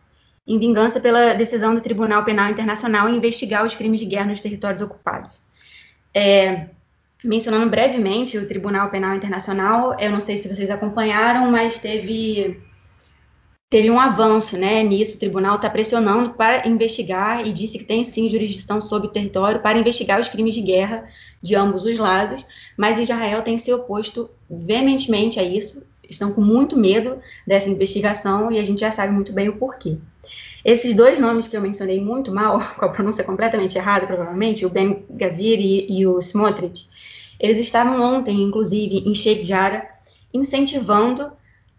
em 0.47 0.57
vingança 0.57 0.99
pela 0.99 1.33
decisão 1.33 1.75
do 1.75 1.81
Tribunal 1.81 2.23
Penal 2.23 2.49
Internacional 2.49 3.09
em 3.09 3.17
investigar 3.17 3.65
os 3.65 3.75
crimes 3.75 3.99
de 3.99 4.05
guerra 4.05 4.27
nos 4.27 4.39
territórios 4.39 4.81
ocupados. 4.81 5.37
É, 6.13 6.69
mencionando 7.23 7.69
brevemente 7.69 8.37
o 8.37 8.47
Tribunal 8.47 8.89
Penal 8.89 9.15
Internacional, 9.15 9.99
eu 9.99 10.09
não 10.09 10.21
sei 10.21 10.37
se 10.37 10.47
vocês 10.47 10.69
acompanharam, 10.69 11.51
mas 11.51 11.77
teve 11.77 12.59
teve 13.69 13.91
um 13.91 13.99
avanço 13.99 14.57
né, 14.57 14.81
nisso. 14.83 15.15
O 15.15 15.19
tribunal 15.19 15.55
está 15.55 15.69
pressionando 15.69 16.31
para 16.31 16.67
investigar 16.67 17.45
e 17.45 17.51
disse 17.51 17.77
que 17.77 17.83
tem 17.83 18.03
sim 18.03 18.29
jurisdição 18.29 18.81
sobre 18.81 19.07
o 19.07 19.11
território 19.11 19.61
para 19.61 19.77
investigar 19.77 20.19
os 20.19 20.27
crimes 20.27 20.55
de 20.55 20.61
guerra 20.61 21.09
de 21.41 21.55
ambos 21.55 21.83
os 21.85 21.97
lados, 21.97 22.45
mas 22.75 22.97
Israel 22.97 23.43
tem 23.43 23.57
se 23.57 23.71
oposto 23.71 24.29
veementemente 24.49 25.39
a 25.39 25.43
isso. 25.43 25.85
Estão 26.09 26.31
com 26.31 26.41
muito 26.41 26.77
medo 26.77 27.19
dessa 27.45 27.69
investigação 27.69 28.51
e 28.51 28.59
a 28.59 28.63
gente 28.63 28.79
já 28.79 28.91
sabe 28.91 29.13
muito 29.13 29.33
bem 29.33 29.49
o 29.49 29.57
porquê. 29.57 29.97
Esses 30.63 30.95
dois 30.95 31.19
nomes 31.19 31.47
que 31.47 31.55
eu 31.55 31.61
mencionei 31.61 32.01
muito 32.01 32.33
mal, 32.33 32.61
com 32.77 32.85
a 32.85 32.89
pronúncia 32.89 33.23
completamente 33.23 33.77
errada, 33.77 34.07
provavelmente, 34.07 34.65
o 34.65 34.69
Ben 34.69 35.05
Gavir 35.09 35.59
e, 35.59 35.99
e 35.99 36.07
o 36.07 36.17
Smotrich, 36.19 36.87
eles 37.39 37.59
estavam 37.59 38.01
ontem, 38.01 38.41
inclusive, 38.41 39.03
em 39.05 39.13
Sheikh 39.13 39.43
Jarrah, 39.43 39.85
incentivando 40.33 41.31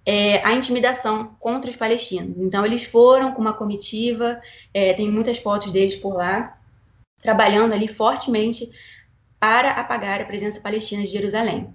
é, 0.04 0.44
a 0.44 0.52
intimidação 0.52 1.36
contra 1.38 1.70
os 1.70 1.76
palestinos. 1.76 2.36
Então, 2.38 2.64
eles 2.64 2.84
foram 2.84 3.32
com 3.32 3.40
uma 3.40 3.52
comitiva, 3.52 4.40
é, 4.72 4.92
tem 4.94 5.10
muitas 5.10 5.38
fotos 5.38 5.70
deles 5.70 5.96
por 5.96 6.14
lá, 6.14 6.58
trabalhando 7.20 7.72
ali 7.72 7.88
fortemente 7.88 8.70
para 9.38 9.72
apagar 9.72 10.20
a 10.20 10.24
presença 10.24 10.60
palestina 10.60 11.02
de 11.02 11.10
Jerusalém. 11.10 11.68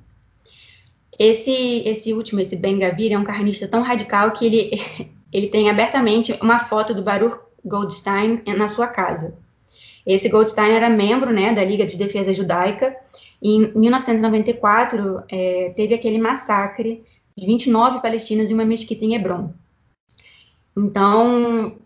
Esse, 1.17 1.83
esse 1.85 2.13
último, 2.13 2.41
esse 2.41 2.55
Ben 2.55 2.79
Gavir, 2.79 3.13
é 3.13 3.17
um 3.17 3.23
carranista 3.23 3.67
tão 3.67 3.83
radical 3.83 4.31
que 4.31 4.45
ele, 4.45 4.81
ele 5.31 5.47
tem 5.47 5.69
abertamente 5.69 6.37
uma 6.41 6.59
foto 6.59 6.93
do 6.93 7.03
Baruch 7.03 7.39
Goldstein 7.63 8.41
na 8.57 8.67
sua 8.67 8.87
casa. 8.87 9.33
Esse 10.05 10.27
Goldstein 10.27 10.71
era 10.71 10.89
membro 10.89 11.31
né, 11.31 11.53
da 11.53 11.63
Liga 11.63 11.85
de 11.85 11.97
Defesa 11.97 12.33
Judaica. 12.33 12.95
E 13.41 13.55
em 13.55 13.71
1994, 13.73 15.23
é, 15.29 15.73
teve 15.75 15.93
aquele 15.93 16.17
massacre 16.17 17.03
de 17.37 17.45
29 17.45 18.01
palestinos 18.01 18.49
em 18.49 18.53
uma 18.53 18.65
mesquita 18.65 19.05
em 19.05 19.15
Hebron. 19.15 19.51
Então, 20.75 21.77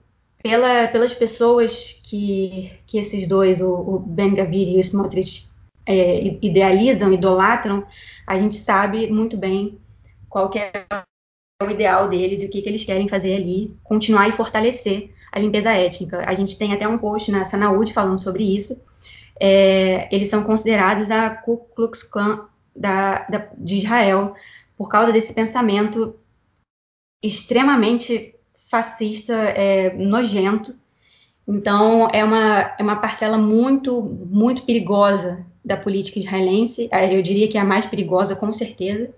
pela, 0.41 0.87
pelas 0.87 1.13
pessoas 1.13 1.99
que, 2.03 2.71
que 2.85 2.97
esses 2.97 3.27
dois, 3.27 3.61
o, 3.61 3.69
o 3.69 3.99
Ben 3.99 4.33
Gavir 4.33 4.69
e 4.69 4.77
o 4.77 4.79
Smotrich, 4.79 5.47
é, 5.85 6.37
idealizam, 6.41 7.13
idolatram, 7.13 7.85
a 8.25 8.37
gente 8.37 8.55
sabe 8.55 9.07
muito 9.07 9.37
bem 9.37 9.79
qual 10.29 10.51
é 10.55 10.71
o 11.63 11.69
ideal 11.69 12.07
deles 12.09 12.41
e 12.41 12.45
o 12.45 12.49
que, 12.49 12.61
que 12.61 12.69
eles 12.69 12.83
querem 12.83 13.07
fazer 13.07 13.35
ali, 13.35 13.75
continuar 13.83 14.27
e 14.27 14.33
fortalecer 14.33 15.11
a 15.31 15.39
limpeza 15.39 15.71
étnica. 15.71 16.23
A 16.27 16.33
gente 16.33 16.57
tem 16.57 16.73
até 16.73 16.87
um 16.87 16.97
post 16.97 17.31
na 17.31 17.43
Sanaúde 17.43 17.93
falando 17.93 18.19
sobre 18.19 18.43
isso. 18.43 18.79
É, 19.39 20.07
eles 20.13 20.29
são 20.29 20.43
considerados 20.43 21.09
a 21.09 21.29
Ku 21.29 21.57
Klux 21.75 22.03
Klan 22.03 22.45
da, 22.75 23.19
da, 23.29 23.47
de 23.57 23.77
Israel, 23.77 24.35
por 24.77 24.87
causa 24.87 25.11
desse 25.11 25.33
pensamento 25.33 26.15
extremamente 27.21 28.35
fascista, 28.69 29.33
é, 29.33 29.93
nojento. 29.95 30.75
Então, 31.47 32.07
é 32.11 32.23
uma, 32.23 32.75
é 32.77 32.83
uma 32.83 32.97
parcela 32.97 33.37
muito, 33.37 34.01
muito 34.01 34.63
perigosa 34.63 35.45
da 35.63 35.75
política 35.75 36.19
israelense. 36.19 36.87
É, 36.91 37.17
eu 37.17 37.21
diria 37.21 37.47
que 37.47 37.57
é 37.57 37.61
a 37.61 37.65
mais 37.65 37.85
perigosa, 37.85 38.35
com 38.35 38.51
certeza. 38.53 39.09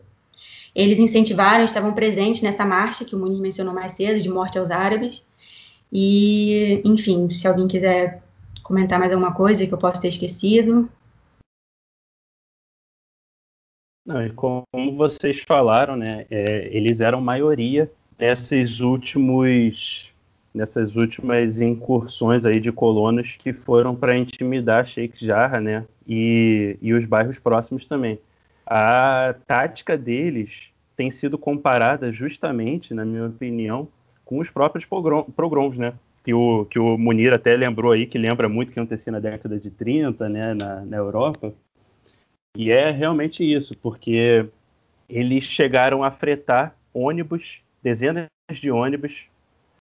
Eles 0.73 0.99
incentivaram, 0.99 1.63
estavam 1.63 1.93
presentes 1.93 2.41
nessa 2.41 2.65
marcha 2.65 3.03
que 3.03 3.15
o 3.15 3.19
Muniz 3.19 3.39
mencionou 3.39 3.73
mais 3.73 3.93
cedo, 3.93 4.21
de 4.21 4.29
morte 4.29 4.57
aos 4.57 4.69
árabes. 4.69 5.25
E, 5.91 6.81
enfim, 6.85 7.29
se 7.31 7.47
alguém 7.47 7.67
quiser 7.67 8.21
comentar 8.63 8.99
mais 8.99 9.11
alguma 9.11 9.33
coisa 9.33 9.65
que 9.65 9.73
eu 9.73 9.77
possa 9.77 9.99
ter 9.99 10.09
esquecido. 10.09 10.87
Não, 14.09 14.25
e 14.25 14.31
como 14.31 14.65
vocês 14.97 15.39
falaram, 15.47 15.95
né, 15.95 16.25
é, 16.31 16.67
eles 16.75 16.99
eram 16.99 17.21
maioria 17.21 17.91
nesses 18.17 18.79
últimos, 18.79 20.11
nessas 20.51 20.95
últimas 20.95 21.61
incursões 21.61 22.43
aí 22.43 22.59
de 22.59 22.71
colonos 22.71 23.35
que 23.37 23.53
foram 23.53 23.95
para 23.95 24.17
intimidar 24.17 24.87
Sheikh 24.87 25.23
Jarrah, 25.23 25.61
né, 25.61 25.85
e, 26.07 26.75
e 26.81 26.91
os 26.91 27.05
bairros 27.05 27.37
próximos 27.37 27.85
também. 27.85 28.17
A 28.65 29.35
tática 29.45 29.95
deles 29.95 30.49
tem 30.97 31.11
sido 31.11 31.37
comparada 31.37 32.11
justamente, 32.11 32.95
na 32.95 33.05
minha 33.05 33.27
opinião, 33.27 33.87
com 34.25 34.39
os 34.39 34.49
próprios 34.49 34.85
pogroms, 34.85 35.77
né, 35.77 35.93
que 36.23 36.33
o, 36.33 36.65
que 36.65 36.79
o 36.79 36.97
Munir 36.97 37.31
até 37.31 37.55
lembrou 37.55 37.91
aí, 37.91 38.07
que 38.07 38.17
lembra 38.17 38.49
muito 38.49 38.73
que 38.73 38.79
acontecia 38.79 39.11
na 39.11 39.19
década 39.19 39.59
de 39.59 39.69
30, 39.69 40.27
né, 40.27 40.55
na, 40.55 40.83
na 40.83 40.97
Europa, 40.97 41.53
e 42.55 42.71
é 42.71 42.91
realmente 42.91 43.43
isso, 43.43 43.75
porque 43.77 44.47
eles 45.07 45.45
chegaram 45.45 46.03
a 46.03 46.11
fretar 46.11 46.75
ônibus, 46.93 47.61
dezenas 47.81 48.27
de 48.51 48.71
ônibus, 48.71 49.13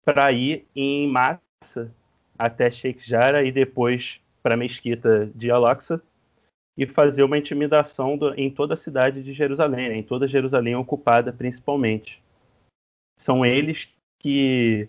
para 0.04 0.32
ir 0.32 0.66
em 0.76 1.08
massa 1.08 1.92
até 2.38 2.70
Sheikh 2.70 3.08
Jarrah 3.08 3.44
e 3.44 3.52
depois 3.52 4.20
para 4.44 4.54
a 4.54 4.58
mesquita 4.58 5.32
de 5.34 5.50
Al-Aqsa 5.50 6.02
e 6.78 6.86
fazer 6.86 7.24
uma 7.24 7.38
intimidação 7.38 8.18
do, 8.18 8.34
em 8.36 8.52
toda 8.52 8.74
a 8.74 8.78
cidade 8.78 9.24
de 9.24 9.34
Jerusalém, 9.34 9.98
em 9.98 10.04
toda 10.04 10.28
Jerusalém 10.28 10.76
ocupada 10.76 11.32
principalmente. 11.32 12.22
São 13.18 13.46
eles 13.46 13.88
que, 14.20 14.88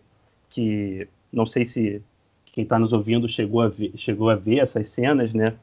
que 0.50 1.08
não 1.32 1.46
sei 1.46 1.64
se 1.66 2.02
quem 2.46 2.64
está 2.64 2.78
nos 2.78 2.92
ouvindo 2.92 3.28
chegou 3.28 3.60
a 3.60 3.68
ver, 3.68 3.92
chegou 3.96 4.28
a 4.28 4.34
ver 4.34 4.58
essas 4.58 4.88
cenas, 4.88 5.32
né? 5.32 5.56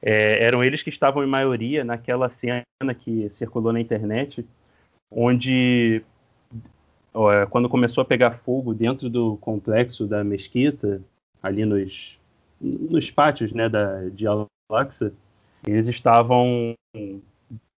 É, 0.00 0.44
eram 0.44 0.62
eles 0.62 0.82
que 0.82 0.90
estavam 0.90 1.24
em 1.24 1.26
maioria 1.26 1.84
naquela 1.84 2.28
cena 2.28 2.62
que 2.98 3.28
circulou 3.30 3.72
na 3.72 3.80
internet, 3.80 4.46
onde 5.10 6.02
ó, 7.12 7.46
quando 7.46 7.68
começou 7.68 8.02
a 8.02 8.04
pegar 8.04 8.38
fogo 8.44 8.72
dentro 8.74 9.08
do 9.10 9.36
complexo 9.38 10.06
da 10.06 10.22
mesquita, 10.22 11.02
ali 11.42 11.64
nos, 11.64 12.18
nos 12.60 13.10
pátios 13.10 13.52
né, 13.52 13.68
da, 13.68 14.08
de 14.08 14.26
Al-Aqsa, 14.26 15.12
eles 15.66 15.86
estavam 15.88 16.74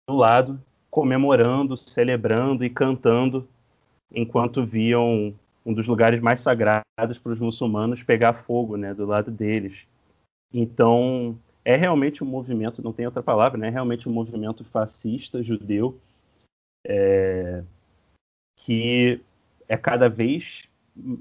do 0.07 0.15
lado 0.15 0.59
comemorando, 0.89 1.77
celebrando 1.77 2.65
e 2.65 2.69
cantando 2.69 3.47
enquanto 4.13 4.65
viam 4.65 5.33
um 5.65 5.73
dos 5.73 5.87
lugares 5.87 6.19
mais 6.19 6.39
sagrados 6.39 7.17
para 7.21 7.31
os 7.31 7.39
muçulmanos 7.39 8.01
pegar 8.03 8.33
fogo 8.33 8.75
né, 8.75 8.93
do 8.93 9.05
lado 9.05 9.29
deles. 9.29 9.77
Então, 10.51 11.37
é 11.69 11.75
realmente 11.75 12.23
um 12.23 12.27
movimento, 12.27 12.81
não 12.81 12.91
tem 12.91 13.05
outra 13.05 13.21
palavra, 13.21 13.55
né? 13.55 13.67
É 13.67 13.69
realmente 13.69 14.09
um 14.09 14.11
movimento 14.11 14.65
fascista 14.65 15.43
judeu 15.43 16.01
é, 16.83 17.63
que 18.55 19.21
é 19.67 19.77
cada 19.77 20.09
vez 20.09 20.63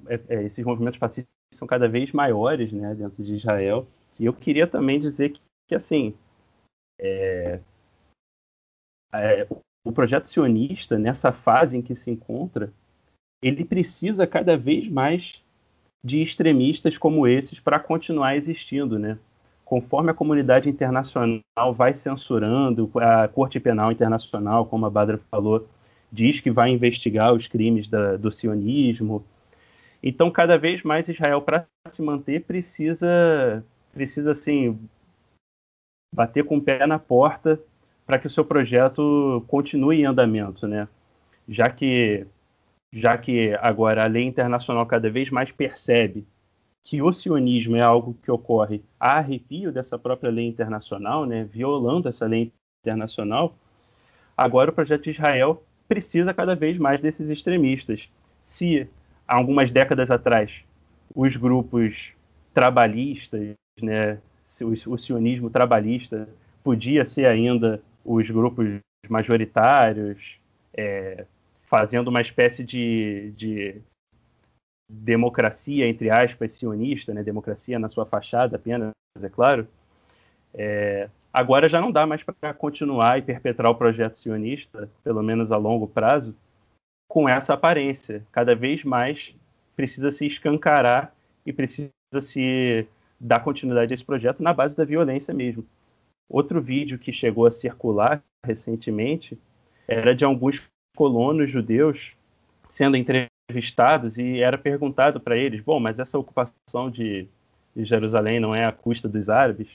é, 0.07 0.21
é, 0.27 0.43
esses 0.45 0.65
movimentos 0.65 0.99
fascistas 0.99 1.29
são 1.53 1.69
cada 1.69 1.87
vez 1.87 2.13
maiores, 2.13 2.73
né, 2.73 2.95
dentro 2.95 3.23
de 3.23 3.35
Israel. 3.35 3.87
E 4.19 4.25
eu 4.25 4.33
queria 4.33 4.67
também 4.67 4.99
dizer 4.99 5.33
que, 5.33 5.41
que 5.69 5.75
assim, 5.75 6.15
é, 6.99 7.61
é, 9.13 9.47
o 9.85 9.93
projeto 9.93 10.25
sionista 10.29 10.99
nessa 10.99 11.31
fase 11.31 11.77
em 11.77 11.83
que 11.83 11.95
se 11.95 12.11
encontra, 12.11 12.73
ele 13.43 13.67
precisa 13.67 14.27
cada 14.27 14.57
vez 14.57 14.89
mais 14.89 15.43
de 16.03 16.23
extremistas 16.23 16.97
como 16.97 17.27
esses 17.27 17.61
para 17.61 17.79
continuar 17.79 18.35
existindo, 18.35 18.99
né? 18.99 19.19
Conforme 19.69 20.11
a 20.11 20.15
comunidade 20.15 20.67
internacional 20.67 21.43
vai 21.77 21.93
censurando, 21.93 22.91
a 22.95 23.29
Corte 23.29 23.61
Penal 23.61 23.93
Internacional, 23.93 24.65
como 24.65 24.87
a 24.87 24.91
Badra 24.91 25.21
falou, 25.31 25.69
diz 26.11 26.41
que 26.41 26.51
vai 26.51 26.71
investigar 26.71 27.35
os 27.35 27.47
crimes 27.47 27.87
da, 27.87 28.17
do 28.17 28.33
sionismo. 28.33 29.23
Então, 30.03 30.31
cada 30.31 30.57
vez 30.57 30.83
mais 30.83 31.07
Israel, 31.07 31.43
para 31.43 31.67
se 31.93 32.01
manter, 32.01 32.45
precisa, 32.45 33.63
precisa 33.93 34.33
assim, 34.33 34.81
bater 36.15 36.45
com 36.45 36.57
o 36.57 36.63
pé 36.63 36.87
na 36.87 36.99
porta 36.99 37.61
para 38.07 38.19
que 38.19 38.27
o 38.27 38.31
seu 38.31 38.47
projeto 38.47 39.45
continue 39.49 40.01
em 40.01 40.07
andamento, 40.07 40.67
né? 40.67 40.89
Já 41.47 41.69
que 41.69 42.27
já 42.91 43.19
que 43.19 43.53
agora 43.61 44.03
a 44.03 44.07
lei 44.07 44.25
internacional 44.25 44.87
cada 44.87 45.11
vez 45.11 45.29
mais 45.29 45.53
percebe 45.53 46.27
que 46.85 47.03
o 47.03 47.13
sionismo 47.13 47.77
é 47.77 47.81
algo 47.81 48.17
que 48.23 48.31
ocorre 48.31 48.83
a 48.99 49.19
arrepio 49.19 49.71
dessa 49.71 49.99
própria 49.99 50.31
lei 50.31 50.47
internacional, 50.47 51.27
né, 51.27 51.45
violando 51.45 52.09
essa 52.09 52.27
lei 52.27 52.53
internacional, 52.83 53.55
agora 54.37 54.71
o 54.71 54.75
projeto 54.75 55.05
de 55.05 55.11
Israel 55.11 55.63
precisa 55.87 56.33
cada 56.33 56.55
vez 56.55 56.79
mais 56.79 57.01
desses 57.01 57.29
extremistas. 57.29 58.09
Se 58.45 58.89
há 59.27 59.37
algumas 59.37 59.71
décadas 59.71 60.11
atrás 60.11 60.51
os 61.15 61.37
grupos 61.37 62.13
trabalhistas, 62.55 63.55
né, 63.81 64.19
o, 64.61 64.99
sionismo 64.99 65.51
trabalhista 65.51 66.29
podia 66.63 67.05
ser 67.05 67.27
ainda 67.27 67.83
os 68.05 68.29
grupos 68.29 68.81
majoritários, 69.09 70.19
é, 70.75 71.25
fazendo 71.69 72.09
uma 72.09 72.21
espécie 72.21 72.65
de, 72.65 73.33
de, 73.37 73.77
democracia, 74.89 75.87
entre 75.87 76.09
aspas, 76.09 76.53
sionista, 76.53 77.13
né? 77.13 77.23
democracia 77.23 77.79
na 77.79 77.89
sua 77.89 78.07
fachada 78.07 78.57
apenas, 78.57 78.91
é 79.21 79.29
claro. 79.29 79.69
É, 80.55 81.09
agora 81.33 81.69
já 81.69 81.81
não 81.81 81.93
dá 81.93 82.07
mais 82.07 82.23
para 82.23 82.55
continuar 82.55 83.19
e 83.19 83.23
perpetrar 83.23 83.71
o 83.71 83.75
projeto 83.75 84.17
sionista, 84.17 84.89
pelo 85.05 85.23
menos 85.23 85.53
a 85.53 85.57
longo 85.57 85.87
prazo, 85.87 86.35
com 87.07 87.29
essa 87.29 87.55
aparência. 87.55 88.25
Cada 88.33 88.55
vez 88.55 88.83
mais 88.83 89.35
precisa 89.77 90.11
se 90.11 90.27
escancarar 90.27 91.15
e 91.45 91.53
precisa 91.53 91.91
se 92.23 92.87
dar 93.21 93.41
continuidade 93.41 93.93
a 93.93 93.95
esse 93.95 94.05
projeto 94.05 94.43
na 94.43 94.53
base 94.53 94.77
da 94.77 94.85
violência 94.85 95.35
mesmo. 95.35 95.67
Outro 96.29 96.61
vídeo 96.61 96.99
que 96.99 97.13
chegou 97.13 97.47
a 97.47 97.51
circular 97.51 98.23
recentemente 98.45 99.39
era 99.87 100.15
de 100.15 100.25
alguns 100.25 100.63
colonos 100.97 101.51
judeus 101.51 102.13
sendo 102.71 102.97
entrevistados 102.97 103.38
e 104.17 104.41
era 104.41 104.59
perguntado 104.59 105.19
para 105.19 105.37
eles: 105.37 105.61
bom, 105.63 105.81
mas 105.81 105.99
essa 105.99 106.19
ocupação 106.19 106.91
de, 106.91 107.27
de 107.75 107.85
Jerusalém 107.85 108.39
não 108.39 108.55
é 108.55 108.65
à 108.65 108.73
custa 108.73 109.09
dos 109.09 109.29
árabes? 109.29 109.69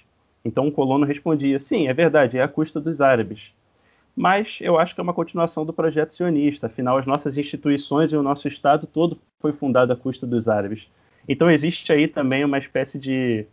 Então 0.46 0.68
um 0.68 0.72
colono 0.72 1.06
respondia: 1.06 1.60
sim, 1.60 1.88
é 1.88 1.94
verdade, 1.94 2.38
é 2.38 2.44
à 2.44 2.48
custa 2.48 2.80
dos 2.80 3.02
árabes. 3.02 3.52
Mas 4.16 4.58
eu 4.62 4.78
acho 4.78 4.94
que 4.94 5.02
é 5.02 5.04
uma 5.04 5.14
continuação 5.14 5.66
do 5.66 5.74
projeto 5.74 6.14
sionista, 6.14 6.68
afinal, 6.68 7.00
as 7.00 7.06
nossas 7.08 7.36
instituições 7.36 8.12
e 8.12 8.16
o 8.16 8.22
nosso 8.22 8.48
Estado 8.48 8.86
todo 8.86 9.20
foi 9.40 9.54
fundado 9.54 9.92
à 9.92 9.96
custa 9.96 10.28
dos 10.28 10.48
árabes. 10.48 10.88
Então 11.28 11.50
existe 11.50 11.92
aí 11.92 12.08
também 12.08 12.46
uma 12.46 12.60
espécie 12.60 13.00
de 13.00 13.48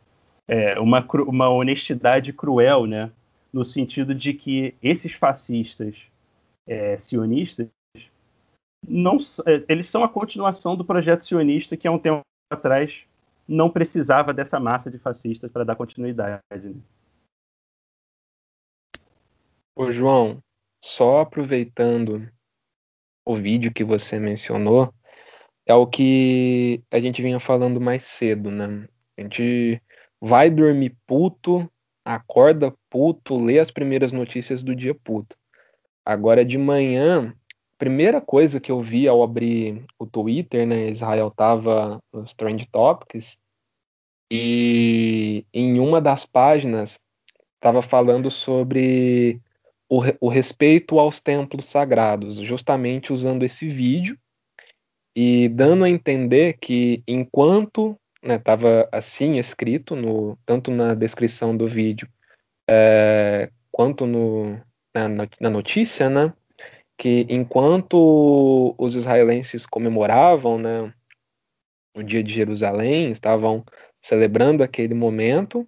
é, 0.47 0.79
uma, 0.79 1.07
uma 1.27 1.49
honestidade 1.49 2.33
cruel, 2.33 2.85
né? 2.85 3.11
no 3.53 3.65
sentido 3.65 4.15
de 4.15 4.33
que 4.33 4.75
esses 4.83 5.13
fascistas 5.13 5.97
é, 6.67 6.99
sionistas 6.99 7.69
não, 8.87 9.19
é, 9.47 9.65
eles 9.69 9.89
são 9.89 10.03
a 10.03 10.09
continuação 10.09 10.77
do 10.77 10.85
projeto 10.85 11.25
sionista 11.25 11.77
que 11.77 11.87
há 11.87 11.93
um 11.93 11.99
tempo 11.99 12.23
atrás 12.51 13.05
não 13.47 13.71
precisava 13.71 14.33
dessa 14.33 14.61
massa 14.61 14.91
de 14.91 14.99
fascistas 14.99 15.51
para 15.51 15.65
dar 15.65 15.77
continuidade. 15.77 16.43
Né? 16.53 16.81
Ô 19.77 19.91
João, 19.91 20.43
só 20.83 21.21
aproveitando 21.21 22.29
o 23.25 23.35
vídeo 23.35 23.73
que 23.73 23.85
você 23.85 24.19
mencionou, 24.19 24.93
é 25.67 25.75
o 25.75 25.87
que 25.87 26.83
a 26.91 27.01
gente 27.01 27.23
vinha 27.23 27.39
falando 27.39 27.81
mais 27.81 28.05
cedo, 28.05 28.51
né? 28.51 28.89
A 29.17 29.23
gente 29.23 29.81
vai 30.21 30.51
dormir 30.51 30.97
puto, 31.07 31.71
acorda 32.05 32.75
puto, 32.89 33.43
lê 33.43 33.59
as 33.59 33.71
primeiras 33.71 34.13
notícias 34.13 34.63
do 34.63 34.75
dia 34.75 34.95
puto. 34.95 35.37
Agora 36.05 36.45
de 36.45 36.59
manhã, 36.59 37.35
primeira 37.81 38.21
coisa 38.21 38.61
que 38.61 38.71
eu 38.71 38.83
vi 38.83 39.09
ao 39.09 39.23
abrir 39.23 39.87
o 39.99 40.05
Twitter, 40.05 40.67
né? 40.67 40.91
Israel 40.91 41.31
tava 41.31 41.99
nos 42.13 42.35
Trend 42.35 42.67
Topics 42.67 43.39
e 44.31 45.47
em 45.53 45.81
uma 45.81 45.99
das 45.99 46.27
páginas 46.27 47.01
estava 47.55 47.81
falando 47.81 48.31
sobre 48.31 49.41
o, 49.89 50.03
o 50.21 50.29
respeito 50.29 50.99
aos 50.99 51.21
templos 51.21 51.65
sagrados, 51.65 52.37
justamente 52.37 53.15
usando 53.15 53.45
esse 53.45 53.67
vídeo 53.67 54.19
e 55.17 55.49
dando 55.49 55.85
a 55.85 55.89
entender 55.89 56.59
que 56.61 57.03
enquanto 57.09 57.97
estava 58.23 58.83
né, 58.83 58.89
assim 58.93 59.39
escrito 59.39 59.97
no, 59.97 60.39
tanto 60.45 60.71
na 60.71 60.93
descrição 60.93 61.57
do 61.57 61.67
vídeo 61.67 62.07
é, 62.69 63.51
quanto 63.73 64.05
no, 64.05 64.61
na, 64.95 65.09
na, 65.41 65.51
notícia, 65.51 66.11
né, 66.11 66.31
que 67.01 67.25
enquanto 67.31 68.75
os 68.77 68.95
israelenses 68.95 69.65
comemoravam 69.65 70.59
né, 70.59 70.93
o 71.97 72.03
dia 72.03 72.23
de 72.23 72.31
Jerusalém, 72.31 73.11
estavam 73.11 73.65
celebrando 74.03 74.63
aquele 74.63 74.93
momento, 74.93 75.67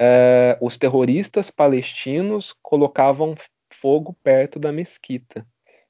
é, 0.00 0.56
os 0.60 0.78
terroristas 0.78 1.50
palestinos 1.50 2.54
colocavam 2.62 3.34
fogo 3.74 4.16
perto 4.22 4.60
da 4.60 4.70
mesquita. 4.70 5.44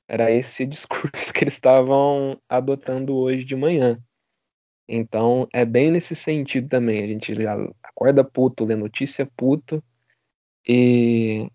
Era 0.08 0.30
esse 0.30 0.64
discurso 0.66 1.34
que 1.34 1.44
eles 1.44 1.52
estavam 1.52 2.40
adotando 2.48 3.14
hoje 3.14 3.44
de 3.44 3.54
manhã. 3.54 4.02
Então 4.88 5.46
é 5.52 5.66
bem 5.66 5.90
nesse 5.90 6.14
sentido 6.16 6.70
também. 6.70 7.04
A 7.04 7.06
gente 7.06 7.34
acorda 7.82 8.24
puto, 8.24 8.64
lê 8.64 8.74
notícia 8.74 9.28
puto. 9.36 9.84
E 10.66 11.50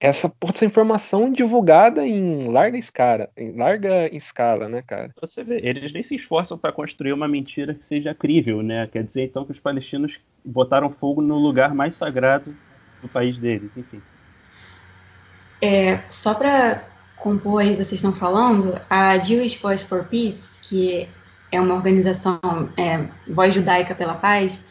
essa, 0.00 0.32
essa 0.42 0.64
informação 0.64 1.32
divulgada 1.32 2.06
em 2.06 2.48
larga 2.48 2.78
escala, 2.78 3.28
em 3.36 3.56
larga 3.56 4.14
escala, 4.14 4.68
né, 4.68 4.82
cara? 4.86 5.10
Você 5.20 5.42
vê, 5.42 5.60
eles 5.62 5.92
nem 5.92 6.02
se 6.02 6.14
esforçam 6.14 6.56
para 6.56 6.72
construir 6.72 7.12
uma 7.12 7.26
mentira 7.26 7.74
que 7.74 7.84
seja 7.86 8.14
crível, 8.14 8.62
né? 8.62 8.86
Quer 8.86 9.02
dizer 9.02 9.24
então 9.24 9.44
que 9.44 9.52
os 9.52 9.58
palestinos 9.58 10.12
botaram 10.44 10.90
fogo 10.90 11.20
no 11.20 11.36
lugar 11.36 11.74
mais 11.74 11.96
sagrado 11.96 12.54
do 13.02 13.08
país 13.08 13.36
deles, 13.38 13.70
enfim. 13.76 14.00
É, 15.60 16.00
só 16.08 16.34
para 16.34 16.84
compor 17.16 17.60
aí, 17.60 17.74
vocês 17.74 17.94
estão 17.94 18.14
falando, 18.14 18.80
a 18.88 19.18
Jewish 19.18 19.60
Voice 19.60 19.84
for 19.84 20.04
Peace, 20.04 20.56
que 20.62 21.08
é 21.50 21.60
uma 21.60 21.74
organização, 21.74 22.38
é, 22.76 23.04
Voz 23.26 23.52
Judaica 23.52 23.96
pela 23.96 24.14
Paz, 24.14 24.64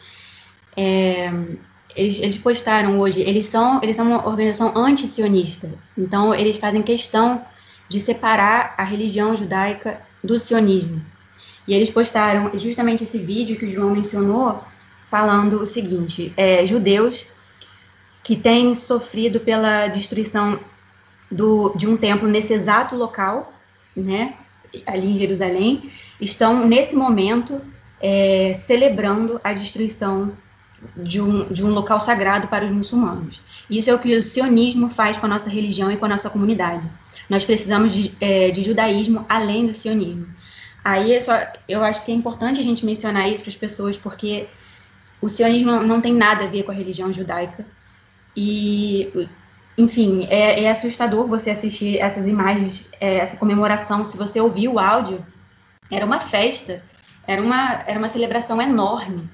é, 0.74 1.30
eles, 1.98 2.20
eles, 2.20 2.38
postaram 2.38 3.00
hoje, 3.00 3.20
eles 3.20 3.46
são, 3.46 3.80
eles 3.82 3.96
são 3.96 4.06
uma 4.06 4.24
organização 4.24 4.72
anti-sionista, 4.76 5.68
então 5.96 6.32
eles 6.32 6.56
fazem 6.56 6.80
questão 6.80 7.44
de 7.88 7.98
separar 7.98 8.74
a 8.78 8.84
religião 8.84 9.36
judaica 9.36 10.00
do 10.22 10.38
sionismo. 10.38 11.04
E 11.66 11.74
eles 11.74 11.90
postaram 11.90 12.52
justamente 12.56 13.02
esse 13.02 13.18
vídeo 13.18 13.58
que 13.58 13.66
o 13.66 13.68
João 13.68 13.90
mencionou, 13.90 14.62
falando 15.10 15.60
o 15.60 15.66
seguinte: 15.66 16.32
é, 16.36 16.64
judeus 16.64 17.26
que 18.22 18.36
têm 18.36 18.76
sofrido 18.76 19.40
pela 19.40 19.88
destruição 19.88 20.60
do, 21.28 21.74
de 21.74 21.88
um 21.88 21.96
templo 21.96 22.28
nesse 22.28 22.54
exato 22.54 22.94
local, 22.94 23.52
né, 23.96 24.34
ali 24.86 25.14
em 25.14 25.18
Jerusalém, 25.18 25.90
estão 26.20 26.64
nesse 26.64 26.94
momento 26.94 27.60
é, 28.00 28.52
celebrando 28.54 29.40
a 29.42 29.52
destruição 29.52 30.32
de 30.96 31.20
um, 31.20 31.52
de 31.52 31.64
um 31.64 31.70
local 31.70 32.00
sagrado 32.00 32.48
para 32.48 32.64
os 32.64 32.70
muçulmanos. 32.70 33.40
Isso 33.68 33.90
é 33.90 33.94
o 33.94 33.98
que 33.98 34.16
o 34.16 34.22
sionismo 34.22 34.90
faz 34.90 35.16
com 35.16 35.26
a 35.26 35.28
nossa 35.28 35.50
religião 35.50 35.90
e 35.90 35.96
com 35.96 36.04
a 36.04 36.08
nossa 36.08 36.30
comunidade. 36.30 36.88
Nós 37.28 37.44
precisamos 37.44 37.92
de, 37.92 38.14
é, 38.20 38.50
de 38.50 38.62
judaísmo 38.62 39.24
além 39.28 39.66
do 39.66 39.74
sionismo. 39.74 40.26
Aí 40.84 41.12
é 41.12 41.20
só, 41.20 41.32
eu 41.68 41.82
acho 41.82 42.04
que 42.04 42.12
é 42.12 42.14
importante 42.14 42.60
a 42.60 42.62
gente 42.62 42.84
mencionar 42.84 43.28
isso 43.28 43.42
para 43.42 43.50
as 43.50 43.56
pessoas, 43.56 43.96
porque 43.96 44.48
o 45.20 45.28
sionismo 45.28 45.80
não 45.82 46.00
tem 46.00 46.14
nada 46.14 46.44
a 46.44 46.48
ver 46.48 46.62
com 46.62 46.70
a 46.70 46.74
religião 46.74 47.12
judaica. 47.12 47.66
E 48.36 49.28
enfim, 49.76 50.26
é, 50.28 50.64
é, 50.64 50.70
assustador 50.70 51.28
você 51.28 51.50
assistir 51.50 51.98
essas 51.98 52.26
imagens, 52.26 52.88
é, 53.00 53.18
essa 53.18 53.36
comemoração. 53.36 54.04
Se 54.04 54.16
você 54.16 54.40
ouvir 54.40 54.68
o 54.68 54.78
áudio, 54.78 55.24
era 55.90 56.04
uma 56.04 56.20
festa, 56.20 56.82
era 57.26 57.40
uma, 57.40 57.84
era 57.86 57.98
uma 57.98 58.08
celebração 58.08 58.60
enorme. 58.60 59.28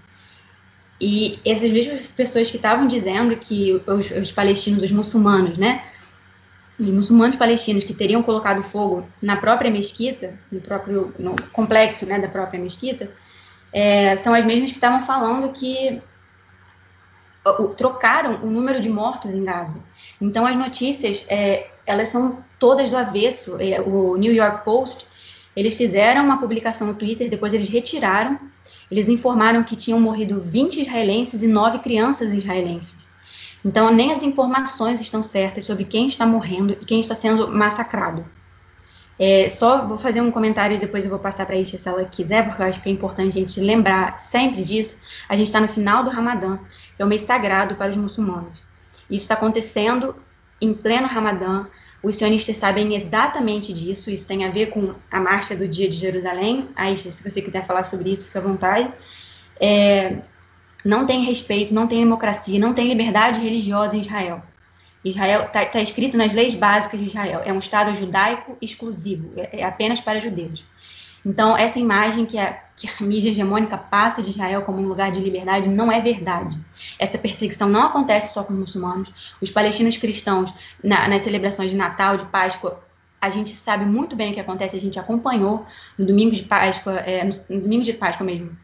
E 1.01 1.41
essas 1.45 1.71
mesmas 1.71 2.07
pessoas 2.07 2.51
que 2.51 2.57
estavam 2.57 2.87
dizendo 2.87 3.37
que 3.37 3.83
os, 3.87 4.11
os 4.11 4.33
palestinos, 4.33 4.83
os 4.83 4.93
muçulmanos, 4.93 5.59
né? 5.59 5.85
Os 6.79 6.87
muçulmanos 6.87 7.37
palestinos 7.37 7.85
que 7.85 7.95
teriam 7.95 8.23
colocado 8.23 8.63
fogo 8.63 9.07
na 9.21 9.37
própria 9.37 9.71
mesquita, 9.71 10.39
no 10.51 10.61
próprio 10.61 11.15
no 11.19 11.37
complexo 11.53 12.07
né, 12.07 12.19
da 12.19 12.29
própria 12.29 12.61
mesquita, 12.61 13.11
é, 13.73 14.17
são 14.17 14.35
as 14.35 14.45
mesmas 14.45 14.71
que 14.71 14.77
estavam 14.77 15.03
falando 15.03 15.53
que 15.53 16.01
trocaram 17.77 18.43
o 18.43 18.47
número 18.47 18.81
de 18.81 18.89
mortos 18.89 19.33
em 19.33 19.45
Gaza. 19.45 19.79
Então 20.21 20.47
as 20.47 20.57
notícias 20.57 21.27
é, 21.29 21.69
elas 21.87 22.09
são 22.09 22.43
todas 22.59 22.89
do 22.89 22.97
avesso. 22.97 23.57
É, 23.61 23.81
o 23.81 24.17
New 24.17 24.33
York 24.33 24.65
Post 24.65 25.07
eles 25.55 25.75
fizeram 25.75 26.25
uma 26.25 26.39
publicação 26.39 26.87
no 26.87 26.95
Twitter, 26.95 27.31
depois 27.31 27.53
eles 27.53 27.69
retiraram. 27.69 28.39
Eles 28.91 29.09
informaram 29.09 29.63
que 29.63 29.77
tinham 29.77 30.01
morrido 30.01 30.41
20 30.41 30.81
israelenses 30.81 31.43
e 31.43 31.47
9 31.47 31.79
crianças 31.79 32.33
israelenses. 32.33 33.09
Então, 33.65 33.93
nem 33.93 34.13
as 34.13 34.23
informações 34.23 35.01
estão 35.01 35.23
certas 35.23 35.65
sobre 35.65 35.85
quem 35.85 36.07
está 36.07 36.27
morrendo 36.27 36.75
e 36.75 36.85
quem 36.85 37.01
está 37.01 37.15
sendo 37.15 37.49
massacrado. 37.49 38.25
É, 39.19 39.49
só 39.49 39.87
vou 39.87 39.97
fazer 39.97 40.21
um 40.21 40.31
comentário 40.31 40.77
e 40.77 40.81
depois 40.81 41.05
eu 41.05 41.11
vou 41.11 41.19
passar 41.19 41.47
para 41.47 41.55
a 41.55 41.59
Isha 41.59 41.79
se 41.79 41.89
ela 41.89 42.05
quiser, 42.05 42.45
porque 42.47 42.61
eu 42.61 42.67
acho 42.67 42.83
que 42.83 42.89
é 42.89 42.93
importante 42.93 43.29
a 43.29 43.41
gente 43.41 43.61
lembrar 43.61 44.19
sempre 44.19 44.63
disso. 44.63 44.99
A 45.29 45.37
gente 45.37 45.47
está 45.47 45.61
no 45.61 45.69
final 45.69 46.03
do 46.03 46.11
Ramadã, 46.11 46.59
que 46.97 47.03
é 47.03 47.05
o 47.05 47.09
mês 47.09 47.23
sagrado 47.23 47.77
para 47.77 47.91
os 47.91 47.97
muçulmanos. 47.97 48.63
Isso 49.09 49.25
está 49.25 49.35
acontecendo 49.35 50.17
em 50.61 50.75
pleno 50.75 51.07
Ramadã. 51.07 51.67
Os 52.05 52.17
sionistas 52.17 52.59
sabem 52.59 52.95
exatamente 52.95 53.73
disso. 53.73 54.11
Isso 54.11 54.29
tem 54.29 54.45
a 54.45 54.51
ver 54.51 54.67
com 54.67 54.95
a 55.11 55.19
marcha 55.19 55.57
do 55.57 55.67
dia 55.67 55.89
de 55.89 55.97
Jerusalém. 55.97 56.69
Aisha, 56.77 57.11
se 57.11 57.29
você 57.29 57.41
quiser 57.41 57.67
falar 57.67 57.85
sobre 57.85 58.13
isso, 58.13 58.27
fica 58.27 58.41
à 58.41 58.43
vontade. 58.43 58.93
É, 59.59 60.19
não 60.85 61.07
tem 61.07 61.25
respeito, 61.25 61.73
não 61.73 61.87
tem 61.87 62.01
democracia, 62.01 62.61
não 62.61 62.75
tem 62.75 62.87
liberdade 62.89 63.41
religiosa 63.41 63.97
em 63.97 64.01
Israel. 64.01 64.43
Israel 65.03 65.45
está 65.45 65.65
tá 65.65 65.81
escrito 65.81 66.17
nas 66.17 66.35
leis 66.35 66.55
básicas 66.55 67.01
de 67.01 67.07
Israel. 67.07 67.41
É 67.43 67.53
um 67.53 67.59
Estado 67.59 67.95
judaico 67.95 68.57
exclusivo, 68.61 69.33
é, 69.37 69.61
é 69.61 69.65
apenas 69.65 69.99
para 69.99 70.21
judeus. 70.21 70.63
Então, 71.25 71.57
essa 71.57 71.79
imagem 71.79 72.27
que 72.27 72.37
a, 72.37 72.53
que 72.77 72.89
a, 72.89 73.03
mídia 73.03 73.31
hegemônica 73.31 73.79
passa 73.79 74.23
de 74.23 74.31
Israel 74.31 74.63
como 74.63 74.79
um 74.79 74.87
lugar 74.87 75.11
de 75.11 75.21
liberdade 75.21 75.69
não 75.69 75.91
é 75.91 76.01
verdade. 76.01 76.61
Essa 76.99 77.17
perseguição 77.17 77.69
não 77.69 77.83
acontece 77.83 78.35
só 78.35 78.45
com 78.45 78.53
os 78.53 78.59
muçulmanos. 78.59 79.11
Os 79.41 79.51
palestinos 79.51 79.97
cristãos, 79.97 80.53
na, 80.83 81.09
nas 81.09 81.23
celebrações 81.23 81.71
de 81.71 81.77
Natal, 81.77 82.17
de 82.17 82.27
Páscoa, 82.27 82.83
a 83.25 83.31
gente 83.31 83.55
sabe 83.57 83.87
muito 83.87 84.15
bem 84.15 84.33
o 84.33 84.35
que 84.35 84.41
acontece, 84.41 84.77
a 84.77 84.81
gente 84.81 84.99
acompanhou 84.99 85.65
no 85.97 86.05
domingo 86.05 86.35
de 86.35 86.43
Páscoa, 86.43 86.93
é, 87.01 87.25
no, 87.25 87.61
domingo 87.61 87.83
de 87.83 87.95
Páscoa 87.95 88.27
mesmo, 88.27 88.55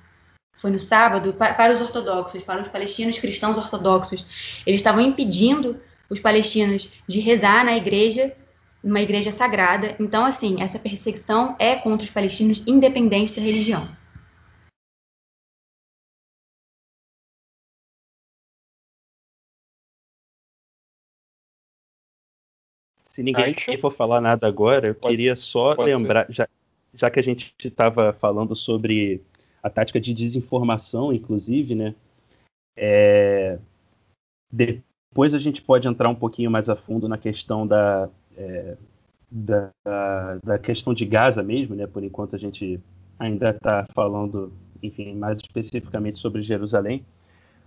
foi 0.53 0.71
no 0.71 0.79
sábado, 0.79 1.33
para, 1.33 1.55
para, 1.55 1.73
os 1.73 1.81
ortodoxos, 1.81 2.43
para 2.43 2.61
os 2.61 2.69
palestinos 2.69 3.19
cristãos 3.19 3.57
ortodoxos. 3.57 4.27
Eles 4.67 4.81
estavam 4.81 5.01
impedindo 5.01 5.81
os 6.11 6.21
palestinos 6.21 6.91
de 7.07 7.21
rezar 7.21 7.65
na 7.65 7.75
igreja, 7.75 8.35
uma 8.83 9.01
igreja 9.01 9.31
sagrada. 9.31 9.97
Então, 10.01 10.25
assim, 10.25 10.63
essa 10.63 10.79
perseguição 10.79 11.55
é 11.59 11.77
contra 11.77 12.05
os 12.05 12.11
palestinos, 12.11 12.63
independente 12.67 13.35
da 13.35 13.43
religião. 13.43 13.89
Se 23.13 23.23
ninguém 23.23 23.55
for 23.81 23.93
falar 23.95 24.21
nada 24.21 24.47
agora, 24.47 24.89
eu 24.89 24.95
pode, 24.95 25.15
queria 25.15 25.37
só 25.37 25.75
lembrar, 25.75 26.27
já, 26.31 26.49
já 26.95 27.11
que 27.11 27.21
a 27.21 27.23
gente 27.23 27.55
estava 27.63 28.15
falando 28.15 28.57
sobre 28.57 29.23
a 29.63 29.69
tática 29.69 30.01
de 30.01 30.15
desinformação, 30.15 31.13
inclusive, 31.13 31.75
né? 31.75 31.95
É, 32.75 33.59
de, 34.51 34.83
depois 35.11 35.35
a 35.35 35.39
gente 35.39 35.61
pode 35.61 35.87
entrar 35.87 36.09
um 36.09 36.15
pouquinho 36.15 36.51
mais 36.51 36.71
a 36.71 36.77
fundo 36.77 37.09
na 37.09 37.19
questão 37.19 37.67
da, 37.67 38.09
é, 38.41 38.77
da, 39.31 39.71
da, 40.43 40.59
questão 40.59 40.95
de 40.95 41.05
Gaza 41.05 41.43
mesmo, 41.43 41.77
né? 41.77 41.87
Por 41.87 42.03
enquanto 42.03 42.35
a 42.35 42.39
gente 42.39 42.81
ainda 43.19 43.51
está 43.51 43.87
falando, 43.95 44.53
enfim, 44.83 45.15
mais 45.15 45.39
especificamente 45.39 46.19
sobre 46.19 46.43
Jerusalém, 46.43 47.05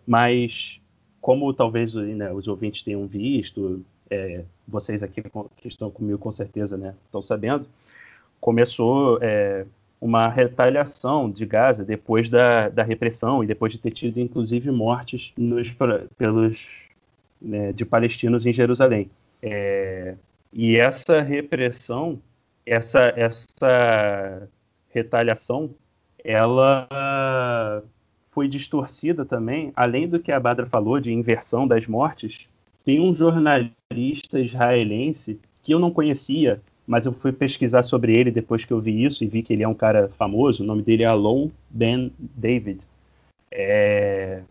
mas 0.06 0.80
como 1.22 1.54
talvez 1.54 1.94
né, 1.94 2.34
os 2.34 2.48
ouvintes 2.48 2.82
tenham 2.82 3.08
visto, 3.08 3.86
é, 4.10 4.44
vocês 4.68 5.02
aqui 5.02 5.24
que 5.58 5.68
estão 5.68 5.90
comigo 5.90 6.18
com 6.18 6.32
certeza, 6.32 6.76
né, 6.76 6.94
estão 7.06 7.22
sabendo, 7.22 7.66
começou 8.42 9.20
é, 9.22 9.66
uma 10.02 10.28
retaliação 10.28 11.32
de 11.32 11.46
Gaza 11.46 11.86
depois 11.86 12.30
da, 12.30 12.68
da 12.68 12.84
repressão 12.84 13.42
e 13.42 13.48
depois 13.48 13.72
de 13.72 13.78
ter 13.80 13.92
tido 13.92 14.20
inclusive 14.20 14.70
mortes 14.70 15.32
nos, 15.38 15.72
pelos 16.18 16.60
né, 17.42 17.72
de 17.72 17.86
palestinos 17.86 18.46
em 18.46 18.52
Jerusalém. 18.52 19.10
É, 19.42 20.16
e 20.54 20.78
essa 20.78 21.22
repressão, 21.22 22.22
essa, 22.66 23.12
essa 23.16 24.48
retaliação, 24.90 25.72
ela 26.24 27.84
foi 28.32 28.48
distorcida 28.48 29.26
também, 29.26 29.74
além 29.76 30.08
do 30.08 30.20
que 30.20 30.32
a 30.32 30.40
Badra 30.40 30.66
falou 30.66 31.00
de 31.00 31.12
inversão 31.12 31.68
das 31.68 31.88
mortes, 31.88 32.48
tem 32.86 33.00
um 33.00 33.16
jornalista 33.16 34.40
israelense 34.40 35.40
que 35.62 35.74
eu 35.74 35.80
não 35.80 35.92
conhecia, 35.92 36.62
mas 36.86 37.06
eu 37.06 37.14
fui 37.14 37.32
pesquisar 37.32 37.84
sobre 37.84 38.16
ele 38.16 38.30
depois 38.30 38.66
que 38.66 38.74
eu 38.74 38.82
vi 38.82 39.04
isso 39.04 39.24
e 39.24 39.28
vi 39.28 39.42
que 39.42 39.54
ele 39.54 39.64
é 39.64 39.68
um 39.68 39.74
cara 39.74 40.10
famoso. 40.18 40.64
O 40.64 40.66
nome 40.66 40.82
dele 40.82 41.04
é 41.04 41.06
Alon 41.06 41.50
Ben 41.70 42.12
David. 42.20 42.82
É, 43.52 44.42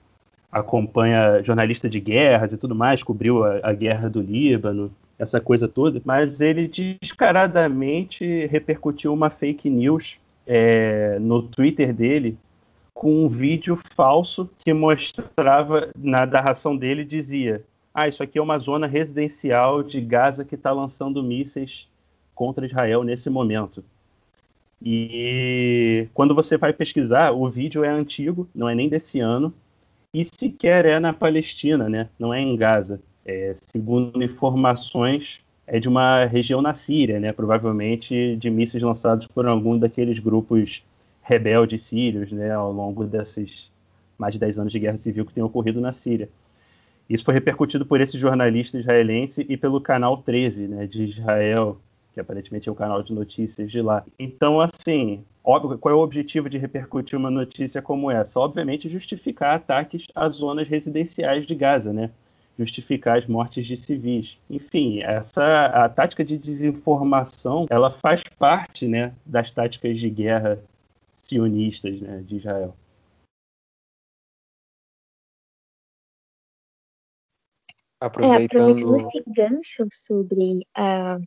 acompanha 0.50 1.42
jornalista 1.42 1.88
de 1.88 2.00
guerras 2.00 2.53
e 2.53 2.57
tudo 2.57 2.74
mais, 2.74 3.03
cobriu 3.03 3.44
a, 3.44 3.61
a 3.62 3.72
guerra 3.72 4.09
do 4.09 4.20
Líbano, 4.20 4.90
essa 5.23 5.41
coisa 5.41 5.68
toda, 5.68 6.03
mas 6.05 6.41
ele 6.41 6.66
descaradamente 7.01 8.47
repercutiu 8.47 9.12
uma 9.12 9.31
fake 9.31 9.70
news 9.70 10.16
é, 10.45 11.16
no 11.20 11.45
Twitter 11.45 11.95
dele 11.95 12.37
com 12.93 13.25
um 13.25 13.29
vídeo 13.29 13.79
falso 13.95 14.51
que 14.59 14.73
mostrava, 14.73 15.91
na 15.97 16.27
narração 16.27 16.77
dele, 16.77 17.05
dizia: 17.05 17.64
Ah, 17.95 18.09
isso 18.09 18.20
aqui 18.20 18.37
é 18.37 18.43
uma 18.43 18.59
zona 18.59 18.89
residencial 18.89 19.83
de 19.85 20.01
Gaza 20.01 20.45
que 20.45 20.57
está 20.57 20.73
lançando 20.73 21.23
mísseis 21.23 21.87
contra 22.35 22.66
Israel 22.66 23.05
nesse 23.05 23.31
momento. 23.31 23.85
E 24.85 26.09
quando 26.12 26.35
você 26.35 26.57
vai 26.57 26.73
pesquisar, 26.73 27.31
o 27.31 27.49
vídeo 27.49 27.85
é 27.85 27.89
antigo, 27.89 28.49
não 28.53 28.68
é 28.68 28.75
nem 28.75 28.89
desse 28.89 29.20
ano, 29.20 29.55
e 30.12 30.25
sequer 30.25 30.85
é 30.85 30.99
na 30.99 31.12
Palestina, 31.12 31.89
né? 31.89 32.09
não 32.18 32.35
é 32.35 32.41
em 32.41 32.57
Gaza. 32.57 33.01
É, 33.25 33.55
segundo 33.55 34.23
informações, 34.23 35.41
é 35.66 35.79
de 35.79 35.89
uma 35.89 36.25
região 36.25 36.61
na 36.61 36.75
Síria, 36.75 37.20
né? 37.20 37.33
provavelmente 37.33 38.37
de 38.37 38.51
mísseis 38.51 38.83
lançados 38.83 39.27
por 39.27 39.47
algum 39.47 39.79
daqueles 39.79 40.18
grupos 40.18 40.83
rebeldes 41.23 41.85
sírios 41.85 42.33
né? 42.33 42.53
ao 42.53 42.73
longo 42.73 43.05
desses 43.05 43.70
mais 44.18 44.35
de 44.35 44.41
10 44.41 44.59
anos 44.59 44.73
de 44.73 44.79
guerra 44.79 44.99
civil 44.99 45.25
que 45.25 45.33
tem 45.33 45.43
ocorrido 45.43 45.81
na 45.81 45.93
Síria. 45.93 46.29
Isso 47.09 47.25
foi 47.25 47.35
repercutido 47.35 47.85
por 47.85 48.01
esse 48.01 48.18
jornalista 48.18 48.79
israelense 48.79 49.45
e 49.49 49.57
pelo 49.57 49.81
canal 49.81 50.18
13 50.18 50.68
né, 50.68 50.87
de 50.87 51.05
Israel, 51.05 51.79
que 52.14 52.20
aparentemente 52.20 52.68
é 52.68 52.73
o 52.73 52.75
canal 52.75 53.03
de 53.03 53.12
notícias 53.12 53.70
de 53.70 53.83
lá. 53.83 54.05
Então, 54.18 54.61
assim, 54.61 55.25
óbvio, 55.43 55.77
qual 55.77 55.93
é 55.93 55.97
o 55.97 56.01
objetivo 56.01 56.49
de 56.49 56.59
repercutir 56.59 57.18
uma 57.18 57.31
notícia 57.31 57.83
como 57.83 58.11
essa? 58.11 58.39
Obviamente, 58.39 58.89
justificar 58.89 59.57
ataques 59.57 60.05
às 60.14 60.37
zonas 60.37 60.68
residenciais 60.68 61.47
de 61.47 61.55
Gaza, 61.55 61.93
né? 61.93 62.11
Justificar 62.59 63.18
as 63.18 63.26
mortes 63.26 63.66
de 63.66 63.76
civis. 63.76 64.36
Enfim, 64.48 65.03
essa 65.03 65.66
a 65.66 65.88
tática 65.88 66.24
de 66.24 66.36
desinformação, 66.36 67.66
ela 67.70 67.90
faz 68.00 68.22
parte, 68.38 68.86
né, 68.86 69.14
das 69.24 69.50
táticas 69.50 69.98
de 69.98 70.11
guerra 70.11 70.62
sionistas, 71.16 72.00
né, 72.00 72.22
de 72.26 72.36
Israel. 72.36 72.76
Aproveitando... 78.00 78.40
É, 78.40 78.44
aproveitando 78.44 78.96
esse 78.96 79.22
gancho 79.26 79.86
sobre 79.90 80.66
a 80.74 81.18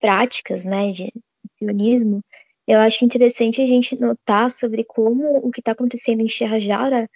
práticas 0.00 0.64
né, 0.64 0.92
de 0.92 1.12
sionismo, 1.58 2.22
eu 2.66 2.78
acho 2.78 3.04
interessante 3.04 3.60
a 3.60 3.66
gente 3.66 3.98
notar 3.98 4.50
sobre 4.50 4.84
como 4.84 5.38
o 5.38 5.50
que 5.50 5.60
está 5.60 5.72
acontecendo 5.72 6.20
em 6.20 6.28
Shahjara 6.28 7.08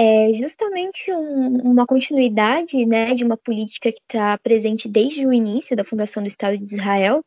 é 0.00 0.32
justamente 0.32 1.12
um, 1.12 1.72
uma 1.72 1.84
continuidade 1.84 2.86
né, 2.86 3.14
de 3.14 3.24
uma 3.24 3.36
política 3.36 3.90
que 3.90 3.98
está 3.98 4.38
presente 4.38 4.88
desde 4.88 5.26
o 5.26 5.32
início 5.32 5.76
da 5.76 5.84
fundação 5.84 6.22
do 6.22 6.28
Estado 6.28 6.56
de 6.56 6.72
Israel, 6.72 7.24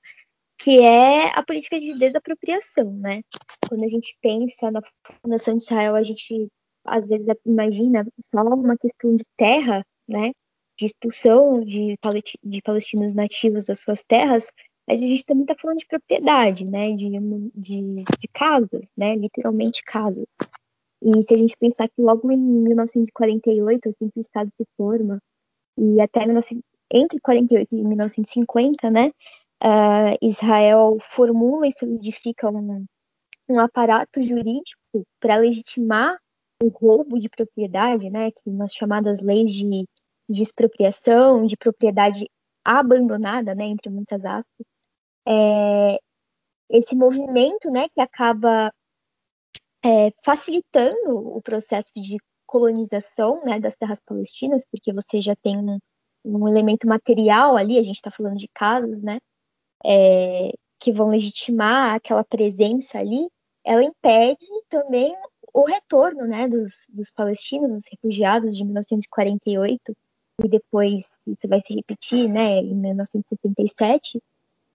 que 0.57 0.79
é 0.79 1.37
a 1.37 1.43
política 1.43 1.77
de 1.77 1.93
desapropriação. 1.99 2.93
Né? 2.93 3.23
Quando 3.67 3.83
a 3.83 3.89
gente 3.89 4.17
pensa 4.21 4.71
na 4.71 4.79
fundação 5.21 5.57
de 5.57 5.63
Israel, 5.63 5.95
a 5.95 6.03
gente 6.03 6.47
às 6.85 7.09
vezes 7.09 7.27
imagina 7.45 8.07
só 8.33 8.41
uma 8.41 8.77
questão 8.77 9.17
de 9.17 9.23
terra, 9.35 9.85
né, 10.07 10.31
de 10.79 10.85
expulsão 10.85 11.61
de, 11.61 11.97
de 12.41 12.61
palestinos 12.61 13.13
nativos 13.13 13.65
das 13.65 13.81
suas 13.81 14.01
terras, 14.01 14.47
mas 14.87 15.01
a 15.01 15.05
gente 15.05 15.25
também 15.25 15.43
está 15.43 15.55
falando 15.55 15.77
de 15.77 15.85
propriedade, 15.85 16.65
né? 16.65 16.91
De, 16.93 17.07
de, 17.53 18.03
de, 18.19 18.27
casas, 18.33 18.85
né? 18.97 19.15
Literalmente 19.15 19.83
casas. 19.83 20.25
E 21.01 21.23
se 21.23 21.33
a 21.33 21.37
gente 21.37 21.57
pensar 21.57 21.87
que 21.89 22.01
logo 22.01 22.31
em 22.31 22.37
1948, 22.37 23.89
assim 23.89 24.09
que 24.09 24.19
o 24.19 24.21
Estado 24.21 24.49
se 24.51 24.65
forma, 24.77 25.19
e 25.77 25.99
até 26.01 26.21
entre 26.93 27.19
48 27.19 27.75
e 27.75 27.83
1950, 27.83 28.89
né? 28.91 29.11
Uh, 29.63 30.17
Israel 30.21 30.97
formula 31.15 31.67
e 31.67 31.73
solidifica 31.77 32.49
um, 32.49 32.85
um 33.47 33.59
aparato 33.59 34.21
jurídico 34.21 35.05
para 35.19 35.37
legitimar 35.37 36.17
o 36.61 36.67
roubo 36.69 37.19
de 37.19 37.29
propriedade, 37.29 38.09
né? 38.09 38.31
Que 38.31 38.49
nas 38.49 38.73
chamadas 38.73 39.19
leis 39.21 39.51
de, 39.51 39.85
de 40.29 40.43
expropriação, 40.43 41.45
de 41.45 41.57
propriedade 41.57 42.29
abandonada, 42.65 43.55
né? 43.55 43.65
Entre 43.65 43.89
muitas 43.89 44.23
aspas 44.25 44.65
é, 45.27 45.99
esse 46.69 46.95
movimento 46.95 47.69
né, 47.69 47.87
que 47.89 48.01
acaba 48.01 48.73
é, 49.83 50.11
facilitando 50.23 51.17
o 51.17 51.41
processo 51.41 51.91
de 51.95 52.17
colonização 52.45 53.43
né, 53.45 53.59
das 53.59 53.75
terras 53.75 53.99
palestinas, 54.05 54.63
porque 54.69 54.93
você 54.93 55.21
já 55.21 55.35
tem 55.35 55.57
um, 55.57 55.79
um 56.25 56.47
elemento 56.47 56.87
material 56.87 57.55
ali, 57.55 57.77
a 57.77 57.83
gente 57.83 57.95
está 57.95 58.11
falando 58.11 58.37
de 58.37 58.47
casos, 58.53 59.01
né? 59.01 59.19
É, 59.83 60.51
que 60.79 60.91
vão 60.91 61.07
legitimar 61.07 61.95
aquela 61.95 62.23
presença 62.23 62.97
ali, 62.99 63.29
ela 63.63 63.83
impede 63.83 64.45
também 64.69 65.15
o 65.53 65.63
retorno 65.63 66.25
né, 66.25 66.47
dos, 66.47 66.85
dos 66.89 67.11
palestinos, 67.11 67.71
dos 67.71 67.83
refugiados 67.91 68.55
de 68.55 68.63
1948, 68.63 69.95
e 70.43 70.47
depois 70.47 71.07
isso 71.27 71.47
vai 71.47 71.61
se 71.61 71.73
repetir 71.75 72.27
né, 72.27 72.57
em 72.59 72.75
1977, 72.75 74.21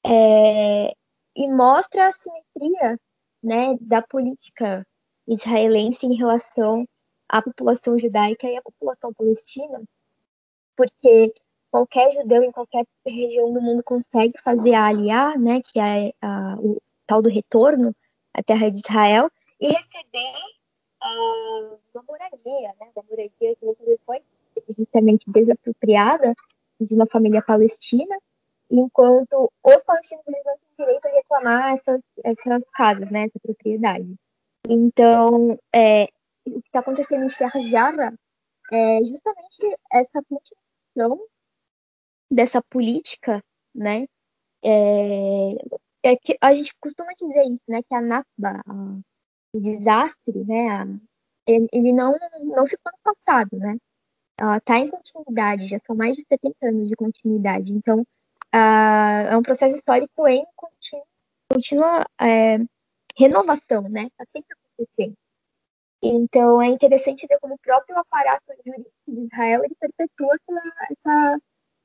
é, 0.05 0.93
e 1.37 1.51
mostra 1.51 2.09
a 2.09 2.13
simetria 2.13 2.99
né, 3.43 3.77
da 3.81 4.03
política 4.03 4.87
israelense 5.27 6.07
em 6.07 6.15
relação 6.15 6.87
à 7.29 7.43
população 7.43 7.99
judaica 7.99 8.49
e 8.49 8.57
à 8.57 8.63
população 8.63 9.13
palestina, 9.13 9.83
porque 10.77 11.33
qualquer 11.71 12.13
judeu 12.13 12.43
em 12.43 12.53
qualquer 12.53 12.85
região 13.05 13.53
do 13.53 13.61
mundo 13.61 13.83
consegue 13.83 14.35
fazer 14.43 14.75
a 14.75 14.87
aliá, 14.87 15.37
né, 15.37 15.61
que 15.63 15.79
é 15.79 16.13
a, 16.23 16.57
o 16.59 16.81
tal 17.07 17.21
do 17.21 17.29
retorno 17.29 17.95
à 18.33 18.43
terra 18.43 18.71
de 18.71 18.79
Israel, 18.79 19.31
e 19.61 19.69
receber 19.69 20.33
uh, 21.03 21.79
uma 21.95 22.05
moradia, 22.07 22.75
né, 22.81 22.91
uma 22.95 23.05
moradia 23.09 23.57
que 23.57 23.65
muitas 23.65 23.99
foi 24.05 24.23
justamente 24.77 25.31
desapropriada 25.31 26.35
de 26.81 26.95
uma 26.95 27.07
família 27.07 27.43
palestina, 27.43 28.17
enquanto 28.71 29.51
os 29.63 29.85
palestinos 29.85 30.27
eles 30.27 30.45
não 30.45 30.57
têm 30.57 30.87
direito 30.87 31.07
a 31.07 31.11
reclamar 31.11 31.75
essas, 31.75 32.01
essas 32.25 32.63
casas, 32.73 33.11
né, 33.11 33.25
essa 33.25 33.39
propriedade. 33.41 34.15
Então, 34.69 35.59
é, 35.75 36.05
o 36.47 36.61
que 36.61 36.69
está 36.69 36.81
acontecendo 36.81 37.25
em 37.25 37.63
Java 37.71 38.13
é 38.73 39.05
justamente 39.05 39.79
essa 39.93 40.21
continuação 40.23 41.27
dessa 42.31 42.61
política, 42.63 43.43
né? 43.75 44.07
É, 44.65 45.53
é, 46.03 46.17
que 46.17 46.37
a 46.41 46.53
gente 46.55 46.75
costuma 46.81 47.13
dizer 47.17 47.45
isso, 47.45 47.65
né? 47.69 47.83
Que 47.83 47.95
a 47.95 48.01
Nakba, 48.01 48.63
o 49.53 49.61
desastre, 49.61 50.45
né? 50.45 50.69
A, 50.69 50.87
ele, 51.47 51.93
não, 51.93 52.13
não 52.45 52.67
ficou 52.67 52.93
no 52.93 53.15
passado, 53.15 53.57
né? 53.57 53.77
Está 54.59 54.79
em 54.79 54.89
continuidade, 54.91 55.69
já 55.69 55.79
são 55.87 55.95
mais 55.97 56.17
de 56.17 56.25
70 56.27 56.57
anos 56.67 56.89
de 56.89 56.97
continuidade. 56.97 57.73
Então, 57.73 58.05
é 58.53 59.37
um 59.37 59.43
processo 59.43 59.77
histórico 59.77 60.27
em 60.27 60.45
contínua 61.49 62.05
é, 62.21 62.59
renovação, 63.19 63.83
né? 63.89 64.05
Está 64.05 64.25
sempre 64.33 64.55
acontecendo. 64.55 65.17
Então, 66.03 66.61
é 66.63 66.69
interessante 66.69 67.27
ver 67.27 67.39
como 67.41 67.55
o 67.55 67.59
próprio 67.59 67.99
aparato 67.99 68.45
jurídico 68.65 68.93
de 69.09 69.21
Israel 69.23 69.65
ele 69.65 69.75
perpetua 69.75 70.35
essa, 70.35 71.39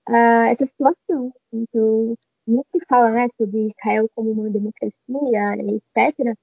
essa 0.07 0.47
essa 0.49 0.65
situação. 0.65 1.33
Então, 1.53 2.15
muito 2.47 2.67
se 2.73 2.85
fala 2.87 3.11
né, 3.11 3.27
sobre 3.37 3.67
Israel 3.67 4.09
como 4.15 4.31
uma 4.31 4.49
democracia, 4.49 4.93
etc., 5.07 6.35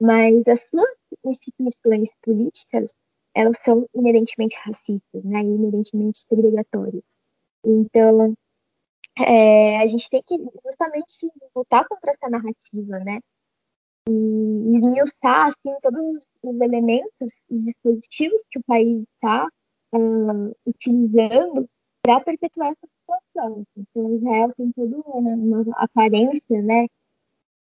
mas 0.00 0.46
as 0.46 0.62
suas 0.68 0.94
instituições 1.24 2.10
políticas 2.22 2.94
elas 3.34 3.58
são 3.62 3.86
inerentemente 3.94 4.56
racistas, 4.64 5.24
né, 5.24 5.40
inerentemente 5.40 6.20
segregatórias. 6.20 7.02
Então, 7.64 8.34
é, 9.18 9.78
a 9.78 9.86
gente 9.86 10.08
tem 10.08 10.22
que 10.22 10.36
justamente 10.64 11.30
lutar 11.54 11.86
contra 11.86 12.12
essa 12.12 12.30
narrativa, 12.30 12.98
né, 13.00 13.20
e 14.08 14.76
esmiuçar 14.76 15.48
assim, 15.48 15.76
todos 15.82 16.28
os 16.42 16.60
elementos, 16.60 17.32
os 17.50 17.64
dispositivos 17.64 18.42
que 18.50 18.58
o 18.58 18.64
país 18.64 19.02
está 19.02 19.48
uh, 19.94 20.56
utilizando 20.66 21.68
para 22.02 22.20
perpetuar 22.20 22.72
essa 22.72 22.86
situação. 22.86 23.64
Então, 23.76 24.14
Israel 24.14 24.52
tem 24.56 24.70
toda 24.72 24.96
uma, 24.96 25.34
uma 25.34 25.64
aparência 25.76 26.62
né, 26.62 26.86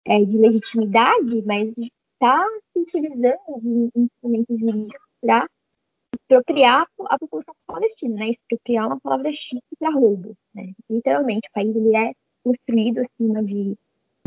é, 0.05 0.23
de 0.23 0.37
legitimidade, 0.37 1.41
mas 1.45 1.73
está 1.77 2.45
se 2.73 2.79
utilizando 2.79 3.61
de 3.61 3.89
instrumentos 3.95 4.59
jurídicos 4.59 5.07
para 5.21 5.47
expropriar 6.13 6.87
a 7.07 7.19
população 7.19 7.55
palestina, 7.65 8.15
né? 8.15 8.29
Expropriar 8.29 8.87
uma 8.87 8.99
palavra 8.99 9.31
chique 9.33 9.63
para 9.79 9.91
roubo, 9.91 10.35
né? 10.53 10.73
Literalmente, 10.89 11.49
o 11.49 11.53
país 11.53 11.75
ele 11.75 11.95
é 11.95 12.13
construído 12.43 12.99
acima 12.99 13.43
de, 13.43 13.77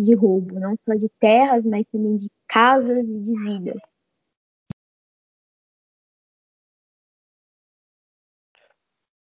de 0.01 0.15
roubo, 0.15 0.59
não 0.61 0.77
só 0.85 0.95
de 0.95 1.09
terras, 1.21 1.65
mas 1.65 1.87
também 1.91 2.19
de 2.19 2.31
casas 2.47 2.99
e 2.99 3.19
de 3.19 3.39
vidas. 3.39 3.81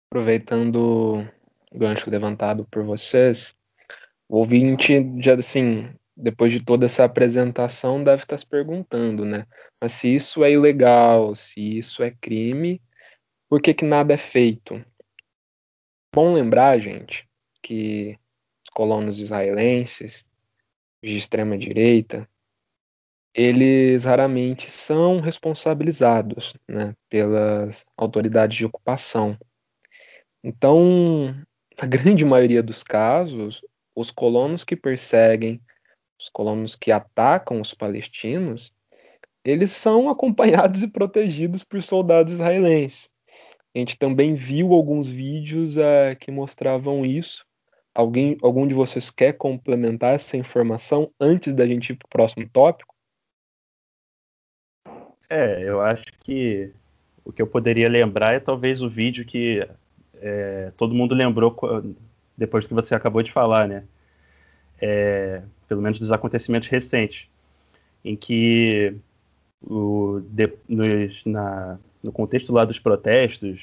aproveitando 0.09 1.23
o 1.71 1.77
gancho 1.77 2.09
levantado 2.09 2.65
por 2.65 2.83
vocês, 2.83 3.55
o 4.27 4.37
ouvinte 4.37 5.05
já 5.21 5.35
assim, 5.35 5.93
depois 6.17 6.51
de 6.51 6.63
toda 6.63 6.85
essa 6.85 7.05
apresentação, 7.05 8.03
deve 8.03 8.23
estar 8.23 8.37
se 8.37 8.45
perguntando, 8.45 9.23
né? 9.23 9.45
Mas 9.79 9.93
se 9.93 10.13
isso 10.13 10.43
é 10.43 10.51
ilegal, 10.51 11.35
se 11.35 11.77
isso 11.77 12.01
é 12.01 12.09
crime, 12.09 12.81
por 13.47 13.61
que, 13.61 13.71
que 13.71 13.85
nada 13.85 14.13
é 14.13 14.17
feito? 14.17 14.83
Bom 16.13 16.33
lembrar, 16.33 16.79
gente, 16.79 17.29
que 17.61 18.17
os 18.65 18.69
colonos 18.73 19.19
israelenses 19.19 20.25
de 21.03 21.17
extrema 21.17 21.57
direita, 21.57 22.27
eles 23.33 24.03
raramente 24.03 24.69
são 24.69 25.19
responsabilizados 25.19 26.53
né, 26.67 26.95
pelas 27.09 27.85
autoridades 27.95 28.57
de 28.57 28.65
ocupação. 28.65 29.37
Então, 30.43 31.35
na 31.79 31.85
grande 31.87 32.25
maioria 32.25 32.63
dos 32.63 32.83
casos, 32.83 33.61
os 33.95 34.11
colonos 34.11 34.63
que 34.63 34.75
perseguem, 34.75 35.61
os 36.19 36.29
colonos 36.29 36.75
que 36.75 36.91
atacam 36.91 37.61
os 37.61 37.73
palestinos, 37.73 38.73
eles 39.43 39.71
são 39.71 40.09
acompanhados 40.11 40.81
e 40.81 40.87
protegidos 40.87 41.63
por 41.63 41.81
soldados 41.81 42.33
israelenses. 42.33 43.09
A 43.75 43.79
gente 43.79 43.97
também 43.97 44.33
viu 44.33 44.73
alguns 44.73 45.07
vídeos 45.07 45.77
uh, 45.77 46.15
que 46.19 46.31
mostravam 46.31 47.05
isso. 47.05 47.45
Alguém, 47.99 48.37
algum 48.41 48.65
de 48.65 48.73
vocês 48.73 49.09
quer 49.09 49.33
complementar 49.33 50.15
essa 50.15 50.37
informação 50.37 51.11
antes 51.19 51.53
da 51.53 51.67
gente 51.67 51.89
ir 51.89 51.97
para 51.97 52.05
o 52.05 52.09
próximo 52.09 52.47
tópico? 52.47 52.95
É, 55.29 55.61
eu 55.61 55.81
acho 55.81 56.05
que 56.21 56.71
o 57.25 57.33
que 57.33 57.41
eu 57.41 57.47
poderia 57.47 57.89
lembrar 57.89 58.31
é 58.31 58.39
talvez 58.39 58.81
o 58.81 58.89
vídeo 58.89 59.25
que 59.25 59.67
é, 60.13 60.71
todo 60.77 60.95
mundo 60.95 61.13
lembrou 61.13 61.53
depois 62.37 62.65
que 62.65 62.73
você 62.73 62.95
acabou 62.95 63.21
de 63.21 63.33
falar, 63.33 63.67
né? 63.67 63.83
É, 64.79 65.43
pelo 65.67 65.81
menos 65.81 65.99
dos 65.99 66.09
acontecimentos 66.09 66.69
recentes, 66.69 67.27
em 68.01 68.15
que 68.15 68.95
o, 69.61 70.21
de, 70.21 70.53
nos, 70.69 71.21
na, 71.25 71.77
no 72.01 72.13
contexto 72.13 72.53
lá 72.53 72.63
dos 72.63 72.79
protestos 72.79 73.59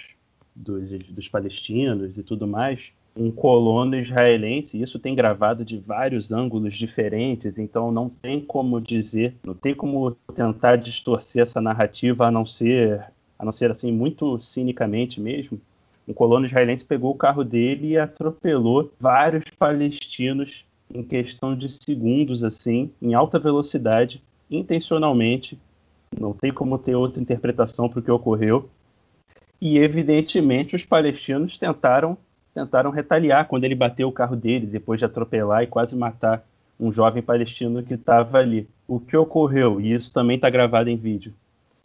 dos, 0.55 0.91
dos 1.09 1.27
palestinos 1.27 2.19
e 2.19 2.23
tudo 2.23 2.47
mais, 2.47 2.79
um 3.17 3.31
colono 3.31 3.97
israelense, 3.97 4.81
isso 4.81 4.99
tem 4.99 5.15
gravado 5.15 5.65
de 5.65 5.79
vários 5.79 6.31
ângulos 6.31 6.77
diferentes, 6.77 7.59
então 7.59 7.91
não 7.91 8.09
tem 8.09 8.41
como 8.41 8.81
dizer, 8.81 9.35
não 9.43 9.55
tem 9.55 9.75
como 9.75 10.17
tentar 10.35 10.77
distorcer 10.77 11.43
essa 11.43 11.61
narrativa 11.61 12.27
a 12.27 12.31
não 12.31 12.45
ser, 12.45 13.05
a 13.39 13.45
não 13.45 13.53
ser 13.53 13.71
assim 13.71 13.91
muito 13.91 14.39
cinicamente 14.41 15.21
mesmo, 15.21 15.61
um 16.07 16.15
colono 16.15 16.47
israelense 16.47 16.85
pegou 16.85 17.11
o 17.11 17.17
carro 17.17 17.43
dele 17.43 17.89
e 17.89 17.99
atropelou 17.99 18.93
vários 19.01 19.45
palestinos 19.59 20.65
em 20.95 21.03
questão 21.03 21.57
de 21.57 21.73
segundos, 21.73 22.45
assim, 22.45 22.93
em 23.03 23.13
alta 23.13 23.41
velocidade, 23.41 24.23
intencionalmente. 24.49 25.59
Não 26.17 26.33
tem 26.33 26.53
como 26.53 26.79
ter 26.79 26.95
outra 26.95 27.21
interpretação 27.21 27.89
para 27.89 27.99
o 27.99 28.03
que 28.03 28.11
ocorreu. 28.11 28.71
E 29.61 29.79
evidentemente 29.79 30.77
os 30.77 30.85
palestinos 30.85 31.59
tentaram 31.59 32.17
tentaram 32.57 32.91
retaliar 32.91 33.47
quando 33.47 33.65
ele 33.65 33.75
bateu 33.75 34.09
o 34.09 34.13
carro 34.13 34.35
dele 34.35 34.67
depois 34.67 34.99
de 34.99 35.05
atropelar 35.05 35.63
e 35.63 35.67
quase 35.67 35.95
matar 35.95 36.45
um 36.79 36.93
jovem 36.93 37.23
palestino 37.23 37.83
que 37.83 37.95
estava 37.95 38.39
ali. 38.39 38.69
O 38.89 38.99
que 38.99 39.17
ocorreu? 39.17 39.81
E 39.81 39.93
isso 39.93 40.13
também 40.13 40.37
está 40.37 40.51
gravado 40.51 40.91
em 40.91 40.97
vídeo 40.97 41.33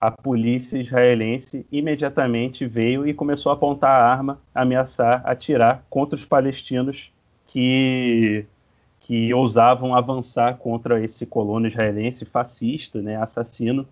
a 0.02 0.10
polícia 0.10 0.80
israelense 0.80 1.64
imediatamente 1.72 2.66
veio 2.66 3.08
e 3.08 3.14
começou 3.14 3.52
a 3.52 3.54
apontar 3.54 3.92
a 3.92 4.12
arma, 4.12 4.42
ameaçar, 4.54 5.22
atirar 5.24 5.86
contra 5.92 6.16
os 6.16 6.26
palestinos 6.26 7.12
que, 7.46 8.44
que 9.02 9.32
ousavam 9.32 9.94
avançar 9.94 10.58
contra 10.58 11.00
esse 11.04 11.24
colono 11.24 11.68
israelense 11.68 12.26
fascista, 12.26 13.00
né, 13.00 13.16
assassino, 13.16 13.88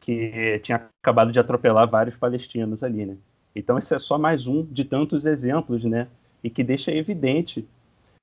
que 0.00 0.60
tinha 0.62 0.88
acabado 1.02 1.32
de 1.32 1.40
atropelar 1.40 1.88
vários 1.88 2.14
palestinos 2.14 2.80
ali. 2.84 3.04
Né? 3.04 3.16
Então, 3.54 3.78
esse 3.78 3.94
é 3.94 3.98
só 3.98 4.18
mais 4.18 4.46
um 4.46 4.64
de 4.64 4.84
tantos 4.84 5.24
exemplos, 5.24 5.84
né? 5.84 6.08
E 6.42 6.50
que 6.50 6.64
deixa 6.64 6.90
evidente 6.90 7.66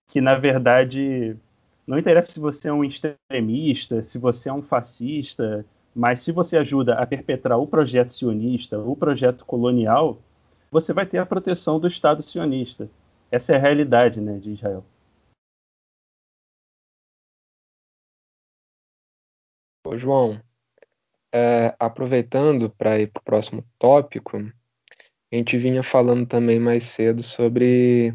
que, 0.09 0.19
na 0.19 0.35
verdade, 0.35 1.37
não 1.87 1.97
interessa 1.97 2.31
se 2.31 2.39
você 2.39 2.67
é 2.67 2.73
um 2.73 2.83
extremista, 2.83 4.03
se 4.03 4.17
você 4.17 4.49
é 4.49 4.53
um 4.53 4.61
fascista, 4.61 5.65
mas 5.95 6.21
se 6.21 6.31
você 6.31 6.57
ajuda 6.57 6.95
a 6.95 7.05
perpetrar 7.05 7.57
o 7.57 7.67
projeto 7.67 8.13
sionista, 8.13 8.79
o 8.79 8.95
projeto 8.95 9.45
colonial, 9.45 10.19
você 10.69 10.93
vai 10.93 11.05
ter 11.05 11.17
a 11.17 11.25
proteção 11.25 11.79
do 11.79 11.87
Estado 11.87 12.23
sionista. 12.23 12.89
essa 13.31 13.53
é 13.53 13.55
a 13.55 13.59
realidade 13.59 14.19
né, 14.19 14.37
de 14.37 14.51
Israel. 14.51 14.83
Ô, 19.85 19.97
João, 19.97 20.39
é, 21.33 21.75
aproveitando 21.79 22.69
para 22.69 22.99
ir 22.99 23.11
para 23.11 23.19
o 23.19 23.23
próximo 23.23 23.65
tópico, 23.79 24.37
a 25.31 25.35
gente 25.35 25.57
vinha 25.57 25.81
falando 25.81 26.25
também 26.25 26.59
mais 26.59 26.83
cedo 26.83 27.23
sobre 27.23 28.13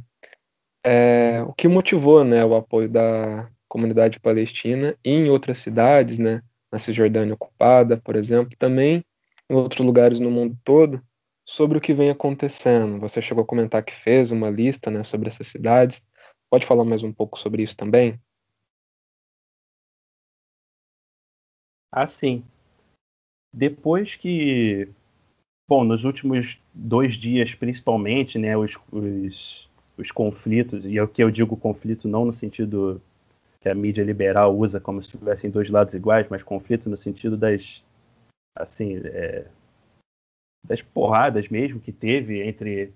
é, 0.84 1.42
o 1.42 1.52
que 1.52 1.66
motivou 1.66 2.22
né, 2.24 2.44
o 2.44 2.54
apoio 2.54 2.88
da 2.88 3.50
comunidade 3.68 4.20
palestina 4.20 4.96
em 5.04 5.28
outras 5.30 5.58
cidades, 5.58 6.18
né, 6.18 6.42
na 6.70 6.78
Cisjordânia 6.78 7.34
ocupada, 7.34 7.96
por 7.96 8.16
exemplo, 8.16 8.56
também 8.58 9.04
em 9.48 9.54
outros 9.54 9.84
lugares 9.84 10.20
no 10.20 10.30
mundo 10.30 10.56
todo, 10.62 11.02
sobre 11.44 11.78
o 11.78 11.80
que 11.80 11.94
vem 11.94 12.10
acontecendo. 12.10 13.00
Você 13.00 13.22
chegou 13.22 13.44
a 13.44 13.46
comentar 13.46 13.82
que 13.82 13.94
fez 13.94 14.30
uma 14.30 14.50
lista 14.50 14.90
né, 14.90 15.02
sobre 15.02 15.28
essas 15.28 15.46
cidades. 15.46 16.02
Pode 16.50 16.66
falar 16.66 16.84
mais 16.84 17.02
um 17.02 17.12
pouco 17.12 17.38
sobre 17.38 17.62
isso 17.62 17.76
também? 17.76 18.20
Ah, 21.90 22.08
sim. 22.08 22.44
Depois 23.52 24.14
que, 24.16 24.88
bom, 25.68 25.84
nos 25.84 26.04
últimos 26.04 26.58
dois 26.72 27.14
dias 27.16 27.54
principalmente, 27.54 28.38
né, 28.38 28.56
os, 28.56 28.72
os, 28.90 29.68
os 29.96 30.10
conflitos, 30.10 30.84
e 30.84 30.96
é 30.96 31.02
o 31.02 31.08
que 31.08 31.22
eu 31.22 31.30
digo 31.30 31.56
conflito 31.56 32.06
não 32.08 32.24
no 32.24 32.32
sentido 32.32 33.00
que 33.60 33.68
a 33.68 33.74
mídia 33.74 34.04
liberal 34.04 34.56
usa 34.56 34.80
como 34.80 35.02
se 35.02 35.10
tivessem 35.10 35.50
dois 35.50 35.68
lados 35.68 35.92
iguais, 35.94 36.26
mas 36.30 36.42
conflito 36.42 36.88
no 36.88 36.96
sentido 36.96 37.36
das, 37.36 37.82
assim, 38.54 38.96
é, 39.04 39.46
das 40.64 40.80
porradas 40.82 41.48
mesmo 41.48 41.80
que 41.80 41.92
teve 41.92 42.42
entre 42.42 42.92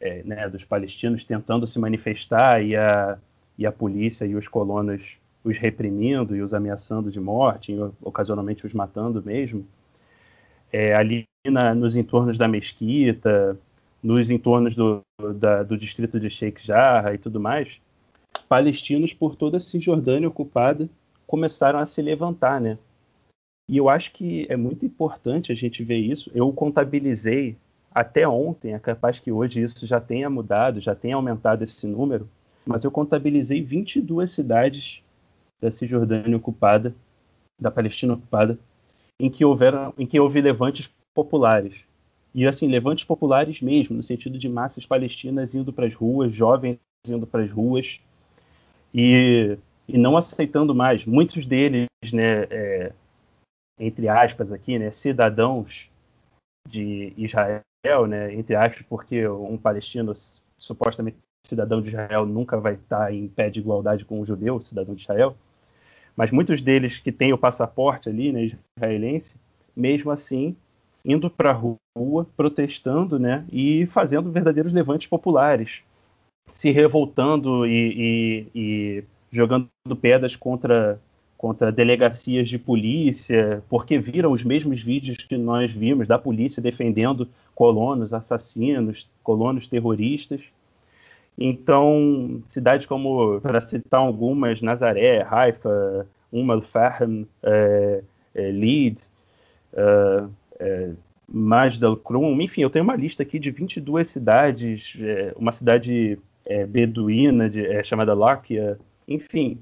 é, 0.00 0.22
né, 0.22 0.48
dos 0.48 0.64
palestinos 0.64 1.24
tentando 1.24 1.66
se 1.66 1.78
manifestar 1.78 2.62
e 2.62 2.76
a, 2.76 3.18
e 3.58 3.66
a 3.66 3.72
polícia 3.72 4.24
e 4.24 4.34
os 4.34 4.48
colonos 4.48 5.02
os 5.44 5.56
reprimindo 5.56 6.34
e 6.34 6.42
os 6.42 6.52
ameaçando 6.52 7.08
de 7.08 7.20
morte, 7.20 7.70
e 7.70 7.78
ocasionalmente 8.02 8.66
os 8.66 8.72
matando 8.72 9.22
mesmo, 9.22 9.64
é, 10.76 10.94
ali 10.94 11.24
na, 11.46 11.74
nos 11.74 11.96
entornos 11.96 12.36
da 12.36 12.46
mesquita, 12.46 13.58
nos 14.02 14.28
entornos 14.28 14.74
do, 14.74 15.00
da, 15.36 15.62
do 15.62 15.78
distrito 15.78 16.20
de 16.20 16.28
Sheikh 16.28 16.66
Jarrah 16.66 17.14
e 17.14 17.18
tudo 17.18 17.40
mais, 17.40 17.80
palestinos 18.46 19.14
por 19.14 19.36
toda 19.36 19.56
a 19.56 19.60
Cisjordânia 19.60 20.28
ocupada 20.28 20.86
começaram 21.26 21.78
a 21.78 21.86
se 21.86 22.02
levantar, 22.02 22.60
né? 22.60 22.76
E 23.70 23.78
eu 23.78 23.88
acho 23.88 24.12
que 24.12 24.46
é 24.50 24.56
muito 24.56 24.84
importante 24.84 25.50
a 25.50 25.54
gente 25.54 25.82
ver 25.82 25.96
isso. 25.96 26.30
Eu 26.34 26.52
contabilizei 26.52 27.56
até 27.90 28.28
ontem, 28.28 28.74
é 28.74 28.78
capaz 28.78 29.18
que 29.18 29.32
hoje 29.32 29.62
isso 29.62 29.86
já 29.86 29.98
tenha 29.98 30.28
mudado, 30.28 30.78
já 30.78 30.94
tenha 30.94 31.16
aumentado 31.16 31.64
esse 31.64 31.86
número, 31.86 32.28
mas 32.66 32.84
eu 32.84 32.90
contabilizei 32.90 33.62
22 33.62 34.30
cidades 34.30 35.00
da 35.58 35.70
Cisjordânia 35.70 36.36
ocupada, 36.36 36.94
da 37.58 37.70
Palestina 37.70 38.12
ocupada, 38.12 38.58
em 39.18 39.30
que 39.30 39.44
houveram, 39.44 39.92
em 39.98 40.06
que 40.06 40.20
houve 40.20 40.40
levantes 40.40 40.88
populares. 41.14 41.74
E 42.34 42.46
assim, 42.46 42.68
levantes 42.68 43.04
populares 43.04 43.60
mesmo, 43.62 43.96
no 43.96 44.02
sentido 44.02 44.38
de 44.38 44.48
massas 44.48 44.84
palestinas 44.84 45.54
indo 45.54 45.72
para 45.72 45.86
as 45.86 45.94
ruas, 45.94 46.34
jovens 46.34 46.78
indo 47.06 47.26
para 47.26 47.42
as 47.42 47.50
ruas 47.50 47.98
e, 48.92 49.56
e 49.88 49.96
não 49.96 50.16
aceitando 50.16 50.74
mais. 50.74 51.04
Muitos 51.06 51.46
deles, 51.46 51.86
né, 52.12 52.42
é, 52.50 52.92
entre 53.78 54.08
aspas 54.08 54.52
aqui, 54.52 54.78
né, 54.78 54.90
cidadãos 54.90 55.88
de 56.68 57.14
Israel, 57.16 58.06
né, 58.06 58.34
entre 58.34 58.54
aspas, 58.54 58.84
porque 58.86 59.26
um 59.26 59.56
palestino 59.56 60.14
supostamente 60.58 61.16
cidadão 61.46 61.80
de 61.80 61.88
Israel 61.88 62.26
nunca 62.26 62.58
vai 62.58 62.74
estar 62.74 63.14
em 63.14 63.28
pé 63.28 63.48
de 63.48 63.60
igualdade 63.60 64.04
com 64.04 64.20
um 64.20 64.26
judeu, 64.26 64.60
cidadão 64.60 64.94
de 64.94 65.02
Israel 65.02 65.36
mas 66.16 66.30
muitos 66.30 66.62
deles 66.62 66.98
que 66.98 67.12
têm 67.12 67.32
o 67.32 67.38
passaporte 67.38 68.08
ali, 68.08 68.32
né, 68.32 68.50
israelense, 68.76 69.34
mesmo 69.76 70.10
assim, 70.10 70.56
indo 71.04 71.30
para 71.30 71.50
a 71.50 71.52
rua, 71.52 72.26
protestando, 72.36 73.18
né, 73.18 73.44
e 73.52 73.86
fazendo 73.86 74.32
verdadeiros 74.32 74.72
levantes 74.72 75.06
populares, 75.06 75.82
se 76.54 76.70
revoltando 76.70 77.66
e, 77.66 77.92
e, 77.96 78.46
e 78.54 79.04
jogando 79.30 79.68
pedras 80.00 80.34
contra 80.34 80.98
contra 81.36 81.70
delegacias 81.70 82.48
de 82.48 82.58
polícia, 82.58 83.62
porque 83.68 83.98
viram 83.98 84.32
os 84.32 84.42
mesmos 84.42 84.82
vídeos 84.82 85.18
que 85.18 85.36
nós 85.36 85.70
vimos 85.70 86.08
da 86.08 86.18
polícia 86.18 86.62
defendendo 86.62 87.28
colonos 87.54 88.12
assassinos, 88.12 89.06
colonos 89.22 89.68
terroristas. 89.68 90.40
Então, 91.38 92.42
cidades 92.46 92.86
como, 92.86 93.40
para 93.40 93.60
citar 93.60 94.00
algumas, 94.00 94.62
Nazaré, 94.62 95.22
Haifa, 95.28 96.06
Umm 96.32 96.50
al-Fahm, 96.50 97.26
é, 97.42 98.02
é, 98.34 98.50
Lead, 98.50 98.98
é, 99.72 100.24
é 100.60 100.90
Majd 101.28 101.84
al-Krum, 101.84 102.40
enfim, 102.40 102.62
eu 102.62 102.70
tenho 102.70 102.84
uma 102.84 102.96
lista 102.96 103.22
aqui 103.22 103.38
de 103.38 103.50
22 103.50 104.08
cidades, 104.08 104.94
é, 105.00 105.34
uma 105.36 105.52
cidade 105.52 106.18
beduína 106.68 107.50
de, 107.50 107.82
chamada 107.82 108.14
Láquia, 108.14 108.78
enfim. 109.08 109.58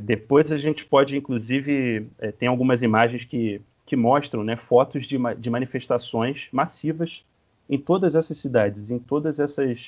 depois 0.00 0.50
a 0.50 0.58
gente 0.58 0.84
pode, 0.84 1.16
inclusive, 1.16 2.08
tem 2.40 2.48
algumas 2.48 2.82
imagens 2.82 3.24
que, 3.24 3.62
que 3.86 3.94
mostram 3.94 4.42
né, 4.42 4.56
fotos 4.56 5.06
de, 5.06 5.16
de 5.38 5.48
manifestações 5.48 6.48
massivas 6.50 7.22
em 7.70 7.78
todas 7.78 8.16
essas 8.16 8.36
cidades, 8.38 8.90
em 8.90 8.98
todas 8.98 9.38
essas 9.38 9.78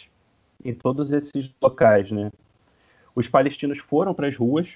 em 0.65 0.75
todos 0.75 1.11
esses 1.13 1.51
locais, 1.61 2.11
né? 2.11 2.31
Os 3.15 3.29
palestinos 3.29 3.79
foram 3.79 4.15
para 4.15 4.29
as 4.29 4.37
ruas, 4.37 4.69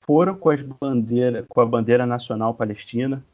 foram 0.00 0.34
com, 0.34 0.50
bandeira, 0.80 1.44
com 1.48 1.60
a 1.60 1.66
bandeira 1.66 2.06
nacional 2.06 2.54
palestina, 2.54 3.24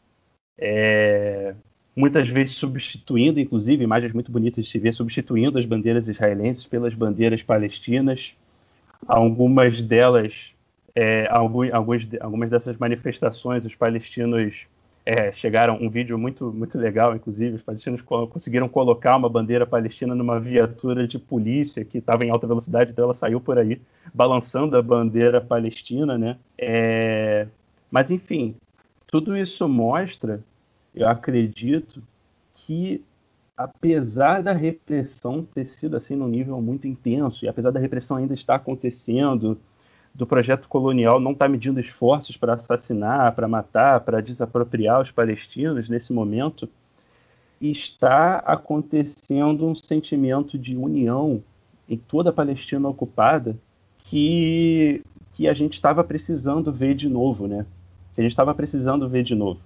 é, 0.59 1.55
muitas 1.97 2.29
vezes 2.29 2.57
substituindo, 2.57 3.41
inclusive, 3.41 3.83
imagens 3.83 4.13
muito 4.13 4.31
bonitas 4.31 4.65
de 4.65 4.71
se 4.71 4.79
ver, 4.79 4.93
substituindo 4.93 5.59
as 5.59 5.65
bandeiras 5.65 6.07
israelenses 6.07 6.65
pelas 6.65 6.95
bandeiras 6.95 7.43
palestinas. 7.43 8.33
Algumas 9.07 9.81
delas, 9.81 10.33
é, 10.95 11.27
algumas 11.31 12.51
dessas 12.51 12.77
manifestações, 12.77 13.65
os 13.65 13.75
palestinos 13.75 14.55
é, 15.05 15.33
chegaram 15.33 15.79
um 15.81 15.89
vídeo 15.89 16.19
muito 16.19 16.53
muito 16.53 16.79
legal, 16.79 17.17
inclusive 17.17 17.57
os 17.57 17.63
palestinos 17.63 18.03
conseguiram 18.03 18.69
colocar 18.69 19.17
uma 19.17 19.29
bandeira 19.29 19.67
palestina 19.67 20.15
numa 20.15 20.39
viatura 20.39 21.07
de 21.07 21.19
polícia 21.19 21.85
que 21.85 21.99
estava 21.99 22.25
em 22.25 22.31
alta 22.31 22.47
velocidade, 22.47 22.93
então 22.93 23.05
ela 23.05 23.15
saiu 23.15 23.41
por 23.41 23.59
aí 23.59 23.81
balançando 24.13 24.77
a 24.77 24.83
bandeira 24.83 25.41
palestina, 25.41 26.19
né? 26.19 26.37
É, 26.59 27.47
mas 27.91 28.11
enfim, 28.11 28.55
tudo 29.07 29.37
isso 29.37 29.69
mostra, 29.69 30.43
eu 30.95 31.09
acredito, 31.09 32.03
que 32.55 33.03
apesar 33.57 34.43
da 34.43 34.53
repressão 34.53 35.45
ter 35.45 35.67
sido 35.67 35.97
assim 35.97 36.15
num 36.15 36.29
nível 36.29 36.61
muito 36.63 36.87
intenso 36.87 37.45
e 37.45 37.49
apesar 37.49 37.71
da 37.71 37.81
repressão 37.81 38.17
ainda 38.17 38.33
estar 38.33 38.55
acontecendo 38.55 39.59
do 40.15 40.27
projeto 40.27 40.69
colonial 40.69 41.21
não 41.21 41.33
está 41.33 41.49
medindo 41.49 41.81
esforços 41.81 42.37
para 42.37 42.55
assassinar, 42.55 43.35
para 43.35 43.49
matar, 43.49 44.01
para 44.01 44.21
desapropriar 44.21 45.01
os 45.01 45.11
palestinos 45.11 45.89
nesse 45.89 46.13
momento, 46.13 46.69
está 47.61 48.37
acontecendo 48.39 49.67
um 49.67 49.75
sentimento 49.75 50.59
de 50.59 50.77
união 50.77 51.43
em 51.89 51.97
toda 51.97 52.31
a 52.31 52.33
Palestina 52.33 52.89
ocupada 52.89 53.57
que, 53.99 55.03
que 55.35 55.49
a 55.49 55.53
gente 55.53 55.75
estava 55.75 56.03
precisando 56.03 56.73
ver 56.73 56.95
de 56.95 57.09
novo, 57.09 57.47
né? 57.47 57.67
Que 58.15 58.21
a 58.21 58.25
gente 58.25 58.33
estava 58.33 58.55
precisando 58.55 59.09
ver 59.09 59.23
de 59.23 59.35
novo. 59.35 59.61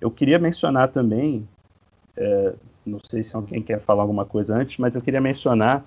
Eu 0.00 0.10
queria 0.10 0.38
mencionar 0.38 0.88
também, 0.88 1.46
é, 2.16 2.54
não 2.86 3.00
sei 3.00 3.22
se 3.22 3.34
alguém 3.34 3.62
quer 3.62 3.80
falar 3.80 4.02
alguma 4.02 4.24
coisa 4.24 4.56
antes, 4.56 4.78
mas 4.78 4.94
eu 4.94 5.02
queria 5.02 5.20
mencionar 5.20 5.84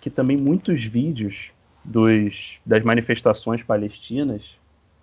que 0.00 0.10
também 0.10 0.36
muitos 0.36 0.84
vídeos 0.84 1.53
dos, 1.84 2.58
das 2.64 2.82
manifestações 2.82 3.62
palestinas, 3.62 4.42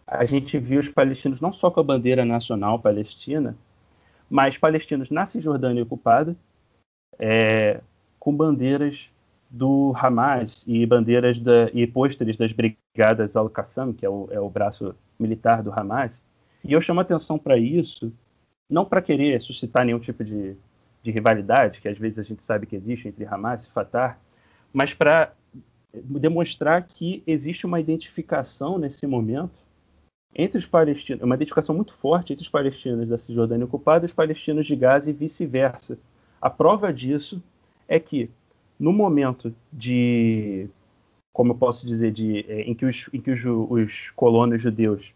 a 0.07 0.25
gente 0.25 0.57
viu 0.57 0.79
os 0.79 0.89
palestinos 0.89 1.39
não 1.39 1.53
só 1.53 1.69
com 1.69 1.79
a 1.79 1.83
bandeira 1.83 2.25
nacional 2.25 2.79
palestina, 2.79 3.55
mas 4.29 4.57
palestinos 4.57 5.09
na 5.09 5.25
Cisjordânia 5.25 5.83
ocupada, 5.83 6.35
é, 7.19 7.81
com 8.19 8.35
bandeiras 8.35 8.97
do 9.49 9.93
Hamas 9.95 10.63
e 10.65 10.85
bandeiras 10.85 11.39
da, 11.39 11.69
e 11.73 11.85
pôsteres 11.85 12.37
das 12.37 12.51
brigadas 12.51 13.35
Al-Qassam, 13.35 13.93
que 13.93 14.05
é 14.05 14.09
o, 14.09 14.27
é 14.31 14.39
o 14.39 14.49
braço 14.49 14.95
militar 15.19 15.61
do 15.61 15.71
Hamas. 15.71 16.11
E 16.63 16.71
eu 16.71 16.81
chamo 16.81 17.01
atenção 17.01 17.37
para 17.37 17.57
isso, 17.57 18.11
não 18.69 18.85
para 18.85 19.01
querer 19.01 19.41
suscitar 19.41 19.85
nenhum 19.85 19.99
tipo 19.99 20.23
de, 20.23 20.55
de 21.03 21.11
rivalidade, 21.11 21.81
que 21.81 21.89
às 21.89 21.97
vezes 21.97 22.19
a 22.19 22.23
gente 22.23 22.43
sabe 22.43 22.65
que 22.65 22.75
existe 22.75 23.07
entre 23.07 23.25
Hamas 23.25 23.65
e 23.65 23.71
Fatah, 23.71 24.17
mas 24.73 24.93
para 24.93 25.33
demonstrar 25.93 26.87
que 26.87 27.21
existe 27.27 27.65
uma 27.65 27.79
identificação 27.79 28.77
nesse 28.77 29.05
momento 29.05 29.59
entre 30.33 30.57
os 30.57 30.65
palestinos, 30.65 31.21
uma 31.23 31.35
identificação 31.35 31.75
muito 31.75 31.93
forte 31.95 32.31
entre 32.31 32.43
os 32.43 32.49
palestinos 32.49 33.09
da 33.09 33.17
Cisjordânia 33.17 33.65
ocupada 33.65 34.05
e 34.05 34.07
os 34.07 34.13
palestinos 34.13 34.65
de 34.65 34.75
Gaza 34.75 35.09
e 35.09 35.13
vice-versa. 35.13 35.97
A 36.41 36.49
prova 36.49 36.93
disso 36.93 37.41
é 37.87 37.99
que 37.99 38.29
no 38.79 38.93
momento 38.93 39.53
de, 39.71 40.69
como 41.33 41.51
eu 41.51 41.57
posso 41.57 41.85
dizer, 41.85 42.11
de, 42.11 42.45
é, 42.47 42.61
em 42.61 42.73
que, 42.73 42.85
os, 42.85 43.09
em 43.13 43.19
que 43.19 43.31
os, 43.31 43.41
os 43.45 44.09
colonos 44.15 44.61
judeus 44.61 45.13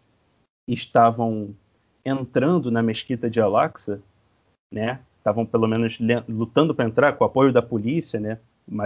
estavam 0.68 1.56
entrando 2.04 2.70
na 2.70 2.84
mesquita 2.84 3.30
de 3.30 3.40
Al-Aqsa, 3.40 4.02
né? 4.72 5.00
Estavam 5.18 5.46
pelo 5.46 5.68
menos 5.68 5.98
lutando 6.30 6.76
para 6.76 6.86
entrar 6.86 7.14
com 7.14 7.24
o 7.24 7.28
apoio 7.28 7.52
da 7.52 7.62
polícia, 7.62 8.20
né? 8.20 8.40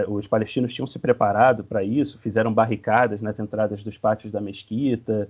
Os 0.10 0.28
palestinos 0.28 0.74
tinham 0.74 0.88
se 0.88 1.00
preparado 1.00 1.64
para 1.64 1.84
isso, 1.84 2.20
fizeram 2.20 2.54
barricadas 2.54 3.22
nas 3.22 3.40
entradas 3.40 3.82
dos 3.82 3.98
pátios 3.98 4.32
da 4.32 4.42
mesquita, 4.42 5.30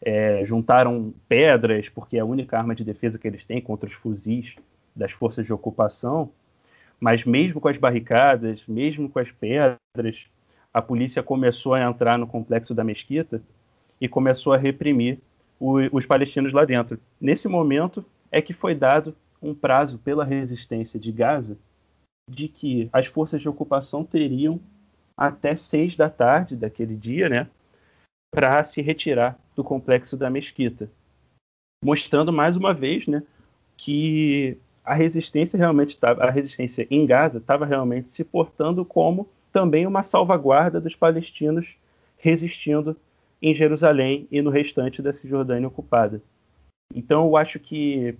é, 0.00 0.44
juntaram 0.46 1.12
pedras, 1.28 1.88
porque 1.88 2.16
é 2.16 2.20
a 2.20 2.24
única 2.24 2.56
arma 2.56 2.74
de 2.74 2.84
defesa 2.84 3.18
que 3.18 3.26
eles 3.26 3.44
têm 3.44 3.60
contra 3.60 3.88
os 3.88 3.94
fuzis 3.94 4.54
das 4.94 5.10
forças 5.12 5.44
de 5.44 5.52
ocupação. 5.52 6.30
Mas 7.00 7.24
mesmo 7.24 7.60
com 7.60 7.68
as 7.68 7.76
barricadas, 7.76 8.62
mesmo 8.68 9.08
com 9.08 9.18
as 9.18 9.30
pedras, 9.32 10.26
a 10.72 10.80
polícia 10.80 11.22
começou 11.22 11.74
a 11.74 11.82
entrar 11.82 12.16
no 12.16 12.26
complexo 12.26 12.74
da 12.74 12.84
mesquita 12.84 13.42
e 14.00 14.08
começou 14.08 14.52
a 14.52 14.56
reprimir 14.56 15.18
o, 15.58 15.78
os 15.92 16.06
palestinos 16.06 16.52
lá 16.52 16.64
dentro. 16.64 16.98
Nesse 17.20 17.48
momento 17.48 18.04
é 18.30 18.40
que 18.40 18.52
foi 18.52 18.74
dado 18.74 19.14
um 19.42 19.54
prazo 19.54 19.98
pela 19.98 20.24
resistência 20.24 20.98
de 20.98 21.10
Gaza 21.10 21.56
de 22.28 22.48
que 22.48 22.88
as 22.92 23.06
forças 23.06 23.40
de 23.40 23.48
ocupação 23.48 24.04
teriam 24.04 24.60
até 25.16 25.56
seis 25.56 25.96
da 25.96 26.08
tarde 26.08 26.56
daquele 26.56 26.96
dia, 26.96 27.28
né, 27.28 27.48
para 28.32 28.64
se 28.64 28.80
retirar 28.80 29.38
do 29.54 29.62
complexo 29.62 30.16
da 30.16 30.30
mesquita, 30.30 30.90
mostrando 31.84 32.32
mais 32.32 32.56
uma 32.56 32.72
vez, 32.72 33.06
né, 33.06 33.22
que 33.76 34.58
a 34.84 34.94
resistência 34.94 35.56
realmente 35.56 35.90
estava, 35.90 36.24
a 36.24 36.30
resistência 36.30 36.86
em 36.90 37.06
Gaza 37.06 37.38
estava 37.38 37.66
realmente 37.66 38.10
se 38.10 38.24
portando 38.24 38.84
como 38.84 39.28
também 39.52 39.86
uma 39.86 40.02
salvaguarda 40.02 40.80
dos 40.80 40.94
palestinos 40.94 41.76
resistindo 42.16 42.96
em 43.40 43.54
Jerusalém 43.54 44.26
e 44.30 44.40
no 44.40 44.50
restante 44.50 45.02
da 45.02 45.12
Cisjordânia 45.12 45.68
ocupada. 45.68 46.22
Então, 46.94 47.26
eu 47.26 47.36
acho 47.36 47.58
que, 47.58 48.16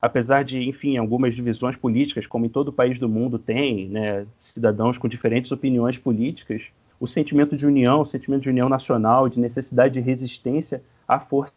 apesar 0.00 0.44
de, 0.44 0.58
enfim, 0.68 0.96
algumas 0.96 1.34
divisões 1.34 1.76
políticas, 1.76 2.26
como 2.26 2.46
em 2.46 2.48
todo 2.48 2.72
país 2.72 2.98
do 2.98 3.08
mundo 3.08 3.38
tem, 3.38 3.88
né, 3.88 4.26
cidadãos 4.40 4.96
com 4.96 5.08
diferentes 5.08 5.52
opiniões 5.52 5.98
políticas, 5.98 6.62
o 6.98 7.06
sentimento 7.06 7.56
de 7.56 7.66
união, 7.66 8.02
o 8.02 8.06
sentimento 8.06 8.42
de 8.42 8.48
união 8.48 8.68
nacional, 8.68 9.28
de 9.28 9.40
necessidade 9.40 9.94
de 9.94 10.00
resistência 10.00 10.82
à 11.06 11.18
força 11.18 11.52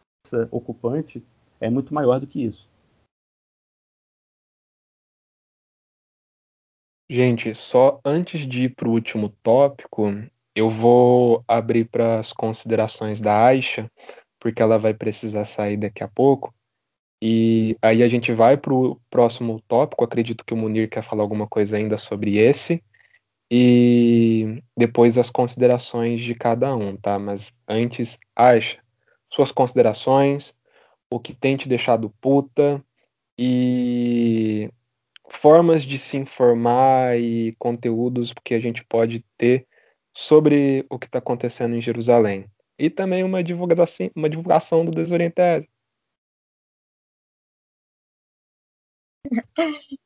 ocupante 0.52 1.24
é 1.60 1.70
muito 1.70 1.94
maior 1.94 2.20
do 2.20 2.28
que 2.28 2.44
isso. 2.44 2.68
Gente, 7.10 7.54
só 7.54 8.00
antes 8.04 8.48
de 8.48 8.64
ir 8.64 8.76
para 8.76 8.88
o 8.88 8.92
último 8.92 9.30
tópico, 9.44 10.04
eu 10.56 10.70
vou 10.70 11.44
abrir 11.48 11.86
para 11.86 12.20
as 12.20 12.32
considerações 12.32 13.20
da 13.20 13.46
Aisha, 13.46 13.92
porque 14.40 14.62
ela 14.62 14.80
vai 14.80 14.94
precisar 14.94 15.46
sair 15.46 15.78
daqui 15.78 16.04
a 16.04 16.08
pouco. 16.08 16.54
E 17.26 17.78
aí 17.82 18.04
a 18.04 18.10
gente 18.10 18.34
vai 18.34 18.58
para 18.58 18.74
o 18.74 19.00
próximo 19.10 19.62
tópico. 19.66 20.04
Acredito 20.04 20.44
que 20.44 20.54
o 20.54 20.58
Munir 20.58 20.90
quer 20.90 21.02
falar 21.02 21.24
alguma 21.24 21.48
coisa 21.48 21.78
ainda 21.78 21.98
sobre 21.98 22.38
esse. 22.38 22.84
E 23.50 24.62
depois 24.76 25.18
as 25.18 25.30
considerações 25.30 26.20
de 26.20 26.36
cada 26.36 26.76
um, 26.76 26.98
tá? 26.98 27.18
Mas 27.18 27.54
antes, 27.66 28.20
Aisha, 28.36 28.78
suas 29.30 29.54
considerações, 29.54 30.54
o 31.10 31.18
que 31.18 31.34
tem 31.34 31.56
te 31.56 31.70
deixado 31.70 32.14
puta 32.20 32.84
e 33.40 34.70
formas 35.30 35.84
de 35.84 35.98
se 35.98 36.18
informar 36.18 37.18
e 37.18 37.56
conteúdos 37.58 38.34
que 38.44 38.54
a 38.54 38.60
gente 38.60 38.84
pode 38.84 39.24
ter 39.38 39.66
sobre 40.14 40.86
o 40.90 41.00
que 41.00 41.06
está 41.06 41.20
acontecendo 41.20 41.74
em 41.74 41.82
Jerusalém. 41.82 42.48
E 42.78 42.90
também 42.90 43.24
uma 43.24 43.42
divulgação, 43.42 44.12
uma 44.14 44.30
divulgação 44.30 44.84
do 44.84 44.92
Desorientado. 44.92 45.66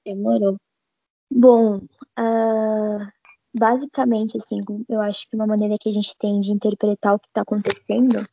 Demorou. 0.05 0.57
Bom, 1.31 1.77
uh, 1.77 3.11
basicamente, 3.53 4.37
assim, 4.37 4.59
eu 4.87 5.01
acho 5.01 5.27
que 5.29 5.35
uma 5.35 5.47
maneira 5.47 5.75
que 5.79 5.89
a 5.89 5.91
gente 5.91 6.15
tem 6.17 6.39
de 6.39 6.51
interpretar 6.51 7.15
o 7.15 7.19
que 7.19 7.27
está 7.27 7.41
acontecendo 7.41 8.25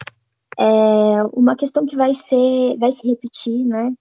é 0.59 1.23
uma 1.33 1.57
questão 1.57 1.85
que 1.85 1.97
vai 1.97 2.15
ser, 2.15 2.77
vai 2.79 2.93
se 2.93 3.07
repetir, 3.07 3.65
né? 3.65 3.93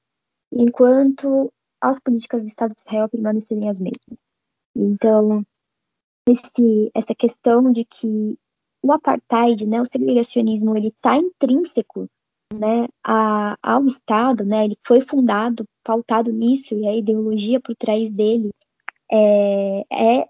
Enquanto 0.52 1.52
as 1.82 2.00
políticas 2.00 2.44
do 2.44 2.48
Estado 2.48 2.74
de 2.74 2.82
Israel 2.82 3.10
permanecerem 3.10 3.70
as 3.70 3.80
mesmas. 3.80 4.20
Então, 4.76 5.44
esse, 6.28 6.92
essa 6.94 7.14
questão 7.16 7.72
de 7.72 7.84
que 7.84 8.38
o 8.82 8.92
apartheid, 8.92 9.66
né, 9.66 9.82
o 9.82 9.86
segregacionismo, 9.86 10.78
ele 10.78 10.90
está 10.90 11.18
intrínseco 11.18 12.10
né, 12.54 12.88
a, 13.04 13.58
ao 13.62 13.86
Estado, 13.88 14.46
né, 14.46 14.66
ele 14.66 14.78
foi 14.86 15.02
fundado, 15.02 15.66
pautado 15.84 16.32
nisso, 16.32 16.76
e 16.76 16.88
a 16.88 16.96
ideologia 16.96 17.60
por 17.60 17.76
trás 17.76 18.10
dele 18.10 18.52
é, 19.12 19.84
é 19.92 20.28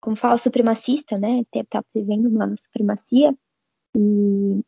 como 0.00 0.16
fala, 0.16 0.38
supremacista, 0.38 1.18
né, 1.18 1.42
está 1.54 1.82
vivendo 1.94 2.26
uma 2.28 2.56
supremacia 2.56 3.34
e, 3.96 4.60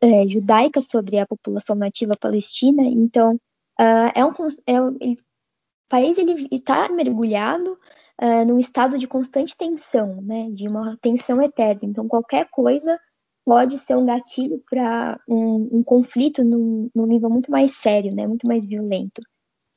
é, 0.00 0.26
judaica 0.28 0.80
sobre 0.80 1.18
a 1.18 1.26
população 1.26 1.76
nativa 1.76 2.12
palestina, 2.18 2.82
então 2.82 3.34
uh, 3.80 4.10
é 4.14 4.24
um, 4.24 4.30
é, 4.66 5.04
ele, 5.04 5.14
o 5.14 5.88
país 5.88 6.18
ele 6.18 6.48
está 6.50 6.88
mergulhado 6.88 7.78
uh, 8.20 8.44
num 8.46 8.58
estado 8.58 8.98
de 8.98 9.08
constante 9.08 9.56
tensão, 9.56 10.20
né, 10.20 10.50
de 10.50 10.68
uma 10.68 10.96
tensão 11.00 11.40
eterna. 11.42 11.80
Então, 11.82 12.06
qualquer 12.06 12.48
coisa 12.50 12.98
pode 13.44 13.78
ser 13.78 13.96
um 13.96 14.06
gatilho 14.06 14.62
para 14.68 15.18
um, 15.28 15.78
um, 15.78 15.82
conflito 15.82 16.44
num, 16.44 16.90
num, 16.94 17.06
nível 17.06 17.30
muito 17.30 17.50
mais 17.50 17.72
sério, 17.72 18.14
né, 18.14 18.26
muito 18.26 18.46
mais 18.46 18.66
violento. 18.66 19.22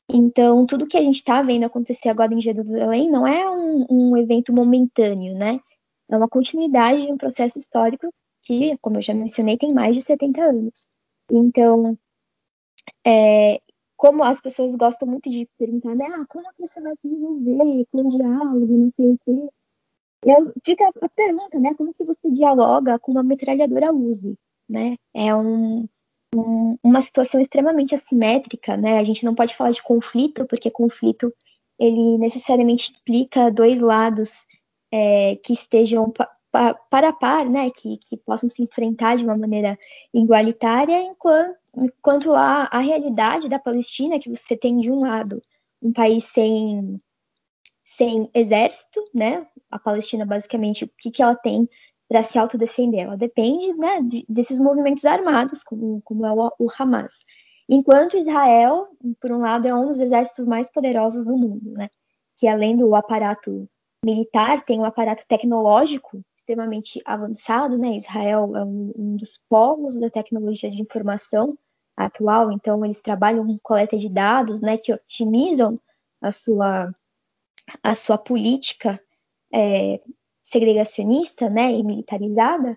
Então, 0.08 0.66
tudo 0.66 0.86
que 0.86 0.96
a 0.96 1.02
gente 1.02 1.16
está 1.16 1.42
vendo 1.42 1.64
acontecer 1.64 2.08
agora 2.08 2.34
em 2.34 2.40
Jerusalém 2.40 3.10
não 3.10 3.26
é 3.26 3.50
um, 3.50 3.86
um, 3.90 4.16
evento 4.16 4.52
momentâneo, 4.52 5.34
né? 5.34 5.58
É 6.10 6.16
uma 6.16 6.28
continuidade 6.28 7.02
de 7.06 7.12
um 7.12 7.16
processo 7.16 7.58
histórico 7.58 8.12
que, 8.42 8.76
como 8.82 8.98
eu 8.98 9.02
já 9.02 9.14
mencionei, 9.14 9.56
tem 9.56 9.72
mais 9.72 9.96
de 9.96 10.02
70 10.02 10.42
anos. 10.42 10.86
Então, 11.30 11.98
é, 13.06 13.60
como 13.96 14.22
as 14.22 14.40
pessoas 14.40 14.74
gostam 14.76 15.08
muito 15.08 15.30
de 15.30 15.48
perguntar, 15.58 15.94
né? 15.94 16.06
Ah, 16.06 16.24
como 16.28 16.46
é 16.46 16.52
que 16.52 16.66
você 16.66 16.80
vai 16.80 16.94
se 17.00 17.08
resolver 17.08 17.86
com 17.90 18.08
diálogo, 18.08 18.76
não 18.76 18.92
sei 18.96 19.12
o 19.12 19.18
quê. 19.24 19.48
Eu, 20.24 20.52
fica 20.64 20.88
a 20.88 21.08
pergunta, 21.08 21.58
né? 21.58 21.74
Como 21.74 21.92
que 21.94 22.04
você 22.04 22.30
dialoga 22.30 22.98
com 22.98 23.12
uma 23.12 23.22
metralhadora 23.22 23.92
Uzi, 23.92 24.38
né? 24.68 24.96
É 25.14 25.34
um, 25.34 25.86
um, 26.34 26.78
uma 26.82 27.00
situação 27.02 27.40
extremamente 27.40 27.94
assimétrica, 27.94 28.76
né? 28.76 28.98
A 28.98 29.04
gente 29.04 29.24
não 29.24 29.34
pode 29.34 29.54
falar 29.54 29.70
de 29.70 29.82
conflito, 29.82 30.46
porque 30.46 30.70
conflito 30.70 31.32
ele 31.78 32.18
necessariamente 32.18 32.92
implica 32.92 33.50
dois 33.50 33.80
lados 33.80 34.46
é, 34.92 35.36
que 35.36 35.52
estejam 35.52 36.12
para 36.88 37.08
a 37.08 37.12
par, 37.12 37.50
né, 37.50 37.68
que, 37.70 37.98
que 37.98 38.16
possam 38.16 38.48
se 38.48 38.62
enfrentar 38.62 39.16
de 39.16 39.24
uma 39.24 39.36
maneira 39.36 39.76
igualitária, 40.12 41.02
enquanto, 41.02 41.56
enquanto 41.76 42.32
a, 42.32 42.68
a 42.70 42.78
realidade 42.78 43.48
da 43.48 43.58
Palestina, 43.58 44.20
que 44.20 44.28
você 44.28 44.56
tem 44.56 44.78
de 44.78 44.88
um 44.88 45.00
lado 45.00 45.42
um 45.82 45.92
país 45.92 46.24
sem, 46.24 46.96
sem 47.96 48.30
exército, 48.34 49.02
né, 49.14 49.46
a 49.70 49.78
Palestina 49.78 50.24
basicamente, 50.24 50.84
o 50.84 50.90
que, 50.98 51.10
que 51.10 51.22
ela 51.22 51.34
tem 51.34 51.68
para 52.08 52.22
se 52.22 52.38
autodefender? 52.38 53.04
Ela 53.04 53.16
depende 53.16 53.72
né, 53.74 54.00
de, 54.02 54.24
desses 54.28 54.58
movimentos 54.58 55.04
armados, 55.04 55.62
como, 55.62 56.00
como 56.02 56.26
é 56.26 56.32
o, 56.32 56.52
o 56.58 56.68
Hamas. 56.78 57.24
Enquanto 57.68 58.16
Israel, 58.16 58.88
por 59.20 59.32
um 59.32 59.38
lado, 59.38 59.66
é 59.66 59.74
um 59.74 59.86
dos 59.86 59.98
exércitos 59.98 60.46
mais 60.46 60.70
poderosos 60.70 61.24
do 61.24 61.36
mundo, 61.36 61.72
né, 61.72 61.88
que 62.36 62.46
além 62.46 62.76
do 62.76 62.94
aparato 62.94 63.68
militar, 64.04 64.62
tem 64.64 64.78
um 64.80 64.84
aparato 64.84 65.24
tecnológico 65.26 66.22
extremamente 66.36 67.00
avançado, 67.06 67.78
né? 67.78 67.96
Israel 67.96 68.54
é 68.54 68.62
um, 68.62 68.92
um 68.94 69.16
dos 69.16 69.40
polos 69.48 69.98
da 69.98 70.10
tecnologia 70.10 70.70
de 70.70 70.82
informação 70.82 71.56
atual, 71.96 72.52
então 72.52 72.84
eles 72.84 73.00
trabalham 73.00 73.46
com 73.46 73.58
coleta 73.62 73.96
de 73.96 74.10
dados, 74.10 74.60
né, 74.60 74.76
que 74.76 74.92
otimizam 74.92 75.74
a 76.20 76.30
sua 76.30 76.92
a 77.82 77.94
sua 77.94 78.18
política 78.18 79.00
é, 79.52 80.00
segregacionista, 80.42 81.48
né, 81.48 81.72
e 81.72 81.82
militarizada. 81.82 82.76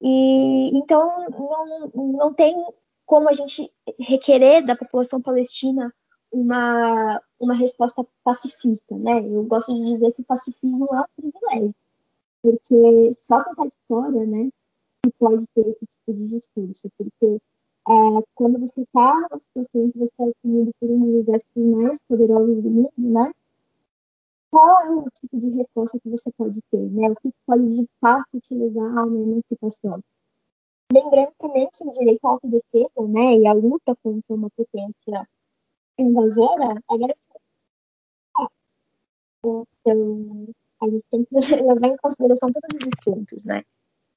E 0.00 0.70
então 0.76 1.28
não, 1.94 2.12
não 2.12 2.34
tem 2.34 2.54
como 3.06 3.28
a 3.28 3.32
gente 3.32 3.70
requerer 3.98 4.64
da 4.64 4.76
população 4.76 5.20
palestina 5.20 5.92
uma, 6.32 7.20
uma 7.38 7.54
resposta 7.54 8.06
pacifista, 8.24 8.96
né? 8.96 9.18
Eu 9.18 9.42
gosto 9.44 9.74
de 9.74 9.84
dizer 9.84 10.12
que 10.12 10.22
o 10.22 10.24
pacifismo 10.24 10.88
é 10.94 11.00
um 11.00 11.30
privilégio 11.30 11.74
porque 12.42 13.12
só 13.14 13.42
quem 13.42 13.52
está 13.52 13.66
de 13.66 13.76
fora, 13.86 14.26
né, 14.26 14.50
que 15.04 15.12
pode 15.18 15.46
ter 15.54 15.68
esse 15.68 15.86
tipo 15.86 16.12
de 16.14 16.24
discurso, 16.24 16.90
porque 16.96 17.40
é, 17.88 17.92
quando 18.34 18.58
você 18.58 18.82
está 18.82 19.14
numa 19.14 19.40
situação 19.40 19.84
em 19.84 19.90
que 19.90 19.98
você 19.98 20.12
é 20.18 20.24
oprimido 20.24 20.72
por 20.78 20.90
um 20.90 21.00
dos 21.00 21.14
exércitos 21.14 21.64
mais 21.64 22.00
poderosos 22.08 22.62
do 22.62 22.70
mundo, 22.70 22.92
né, 22.96 23.32
qual 24.50 24.82
é 24.82 24.90
o 24.90 25.10
tipo 25.10 25.38
de 25.38 25.50
resposta 25.56 25.98
que 26.00 26.08
você 26.08 26.30
pode 26.32 26.60
ter, 26.70 26.90
né? 26.90 27.10
O 27.10 27.16
que 27.16 27.30
pode 27.46 27.76
de 27.76 27.88
fato 28.00 28.40
te 28.40 28.54
levar 28.54 28.98
a 28.98 29.06
emancipação. 29.06 30.02
Lembrando 30.92 31.32
também 31.38 31.68
que 31.72 31.84
o 31.84 31.92
direito 31.92 32.24
à 32.26 32.30
autodefesa, 32.30 33.08
né, 33.08 33.36
e 33.36 33.46
a 33.46 33.52
luta 33.52 33.94
contra 34.02 34.34
uma 34.34 34.50
potência 34.50 35.28
invasora 35.96 36.82
é 36.90 36.98
garantida. 36.98 37.40
Então, 39.44 40.48
a 40.82 40.88
gente 40.88 41.04
tem 41.10 41.24
que 41.24 41.34
levar 41.62 41.86
em 41.86 41.96
consideração 41.96 42.50
todos 42.50 42.80
esses 42.80 43.04
pontos, 43.04 43.44
né? 43.44 43.62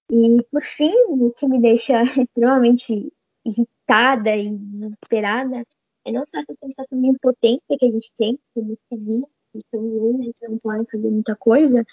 E, 0.09 0.43
por 0.51 0.61
fim, 0.61 0.93
o 1.09 1.31
que 1.31 1.47
me 1.47 1.61
deixa 1.61 2.01
extremamente 2.19 3.13
irritada 3.45 4.35
e 4.35 4.51
desesperada 4.51 5.63
é 6.05 6.11
não 6.11 6.25
só 6.27 6.39
essa 6.39 6.53
sensação 6.53 6.99
de 6.99 7.07
impotência 7.07 7.77
que 7.77 7.85
a 7.85 7.91
gente 7.91 8.11
tem 8.17 8.39
como 8.53 8.77
civis, 8.89 9.23
estão 9.57 9.79
longe, 9.79 10.33
que 10.33 10.47
não 10.47 10.57
podem 10.57 10.85
fazer 10.85 11.09
muita 11.09 11.35
coisa, 11.35 11.85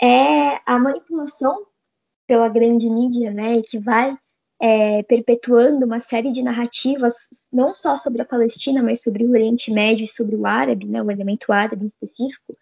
é 0.00 0.60
a 0.64 0.78
manipulação 0.78 1.66
pela 2.26 2.48
grande 2.48 2.88
mídia, 2.88 3.32
né, 3.32 3.62
que 3.62 3.78
vai 3.78 4.16
é, 4.60 5.02
perpetuando 5.04 5.86
uma 5.86 6.00
série 6.00 6.32
de 6.32 6.42
narrativas, 6.42 7.14
não 7.52 7.74
só 7.74 7.96
sobre 7.96 8.22
a 8.22 8.26
Palestina, 8.26 8.82
mas 8.82 9.00
sobre 9.00 9.24
o 9.24 9.30
Oriente 9.30 9.70
Médio 9.70 10.04
e 10.04 10.08
sobre 10.08 10.36
o 10.36 10.46
árabe, 10.46 10.86
né, 10.86 11.02
o 11.02 11.10
elemento 11.10 11.52
árabe 11.52 11.84
em 11.84 11.88
específico, 11.88 12.56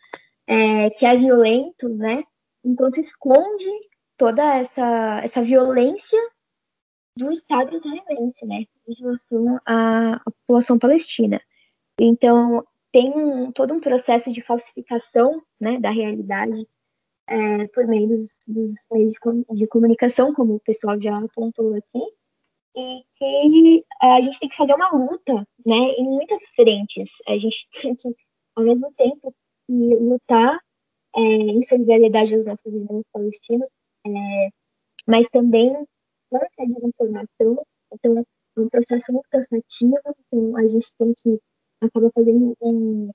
é, 0.47 0.91
que 0.91 1.05
é 1.05 1.17
violento, 1.17 1.89
né, 1.89 2.23
enquanto 2.65 3.01
esconde 3.01 3.71
toda 4.17 4.43
essa, 4.57 5.21
essa 5.23 5.43
violência 5.43 6.21
do 7.17 7.31
Estado 7.31 7.75
israelense, 7.75 8.45
né, 8.45 8.65
em 8.87 8.95
relação 8.95 9.59
à, 9.65 10.17
à 10.17 10.31
população 10.31 10.79
palestina. 10.79 11.41
Então, 11.99 12.65
tem 12.97 13.13
um, 13.15 13.53
todo 13.53 13.75
um 13.75 13.81
processo 13.81 14.33
de 14.33 14.41
falsificação 14.41 15.43
né, 15.61 15.79
da 15.79 15.91
realidade 15.91 16.67
é, 17.29 17.67
por 17.69 17.87
meio 17.87 18.09
dos, 18.09 18.23
dos 18.49 18.73
meios 18.91 19.13
de, 19.13 19.55
de, 19.55 19.67
comunicação, 19.67 20.33
como 20.33 20.55
o 20.55 20.61
pessoal 20.61 20.99
já 20.99 21.15
apontou 21.15 21.75
aqui, 21.75 21.99
e 22.75 23.03
que 23.19 23.85
é, 24.03 24.13
a 24.13 24.21
gente 24.23 24.41
tem 24.41 24.49
que 24.49 24.57
fazer 24.57 24.73
uma 24.73 24.91
luta 24.93 25.47
né, 25.67 25.77
em 25.77 26.05
muitas 26.05 26.41
frentes. 26.55 27.11
A 27.29 27.37
gente 27.37 27.69
tem 27.83 27.95
que, 27.95 28.09
ao 28.57 28.65
mesmo 28.65 28.91
tempo, 28.95 29.35
lutar 29.69 30.59
é, 31.17 31.21
em 31.21 31.63
solidariedade 31.65 32.35
aos 32.35 32.47
nossos 32.47 32.73
irmãos 32.73 33.05
palestinos, 33.13 33.69
é, 34.07 34.49
mas 35.07 35.29
também 35.29 35.71
contra 36.31 36.49
a 36.61 36.65
desinformação. 36.65 37.63
Então, 37.93 38.19
é 38.21 38.61
um 38.61 38.71
processo 38.71 39.13
muito 39.13 39.29
cansativo, 39.31 40.01
então 40.33 40.57
a 40.57 40.67
gente 40.67 40.89
tem 40.99 41.13
que 41.13 41.39
acabar 41.81 42.11
fazendo 42.15 42.57
um 42.61 43.11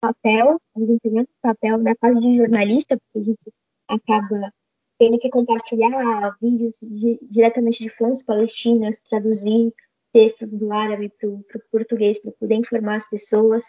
papel, 0.00 0.60
desempenhando 0.76 1.28
um 1.28 1.40
papel 1.42 1.78
na 1.78 1.94
fase 2.00 2.20
de 2.20 2.36
jornalista, 2.36 2.96
porque 2.96 3.18
a 3.18 3.32
gente 3.32 3.52
acaba 3.88 4.52
tendo 4.98 5.18
que 5.18 5.28
compartilhar 5.28 6.36
vídeos 6.40 6.74
de, 6.80 7.18
diretamente 7.22 7.82
de 7.82 7.88
fontes 7.88 8.22
palestinas, 8.22 9.00
traduzir 9.08 9.72
textos 10.12 10.52
do 10.52 10.72
árabe 10.72 11.10
para 11.18 11.28
o 11.28 11.44
português 11.70 12.20
para 12.20 12.32
poder 12.32 12.54
informar 12.54 12.96
as 12.96 13.08
pessoas, 13.08 13.64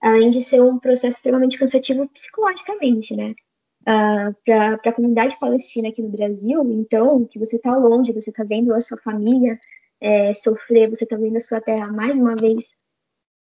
além 0.00 0.30
de 0.30 0.40
ser 0.40 0.62
um 0.62 0.78
processo 0.78 1.18
extremamente 1.18 1.58
cansativo 1.58 2.08
psicologicamente, 2.08 3.14
né? 3.14 3.34
Uh, 3.82 4.34
para 4.44 4.74
a 4.74 4.92
comunidade 4.92 5.38
palestina 5.38 5.88
aqui 5.88 6.02
no 6.02 6.10
Brasil, 6.10 6.62
então, 6.70 7.24
que 7.24 7.38
você 7.38 7.56
está 7.56 7.76
longe, 7.76 8.12
você 8.12 8.30
está 8.30 8.44
vendo 8.44 8.74
a 8.74 8.80
sua 8.80 8.98
família 8.98 9.58
é, 10.00 10.32
sofrer, 10.34 10.88
você 10.88 11.04
está 11.04 11.16
vendo 11.16 11.36
a 11.36 11.40
sua 11.40 11.60
terra 11.60 11.90
mais 11.92 12.18
uma 12.18 12.34
vez 12.36 12.76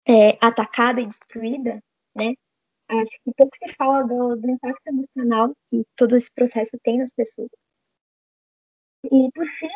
é, 0.07 0.39
atacada 0.41 1.01
e 1.01 1.07
destruída, 1.07 1.81
né? 2.15 2.35
Acho 2.89 3.19
que 3.25 3.33
pouco 3.37 3.57
se 3.57 3.75
fala 3.75 4.03
do, 4.05 4.37
do, 4.37 4.51
impacto 4.51 4.87
emocional 4.87 5.55
que 5.69 5.85
todo 5.97 6.17
esse 6.17 6.31
processo 6.33 6.79
tem 6.83 6.99
nas 6.99 7.13
pessoas. 7.13 7.49
E, 9.05 9.31
por 9.33 9.47
fim, 9.47 9.69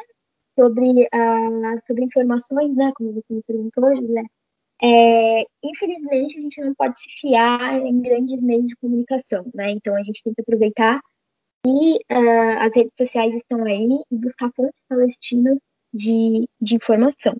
sobre, 0.59 1.05
uh, 1.05 1.81
sobre 1.87 2.05
informações, 2.05 2.77
né, 2.77 2.93
como 2.97 3.13
você 3.13 3.33
me 3.33 3.43
perguntou, 3.43 3.95
José, 3.97 4.23
é, 4.83 5.43
infelizmente 5.65 6.39
a 6.39 6.41
gente 6.41 6.61
não 6.61 6.75
pode 6.75 6.99
se 6.99 7.11
fiar 7.21 7.81
em 7.85 8.01
grandes 8.01 8.41
meios 8.43 8.67
de 8.67 8.77
comunicação, 8.77 9.45
né? 9.55 9.71
Então 9.73 9.97
a 9.97 10.03
gente 10.03 10.23
tem 10.23 10.33
que 10.33 10.41
aproveitar 10.41 11.01
que 11.65 11.97
uh, 12.13 12.59
as 12.61 12.75
redes 12.75 12.93
sociais 12.97 13.35
estão 13.35 13.65
aí 13.65 14.01
e 14.11 14.17
buscar 14.17 14.51
fontes 14.55 14.81
palestinas 14.89 15.59
de, 15.93 16.49
de 16.61 16.77
informação. 16.77 17.37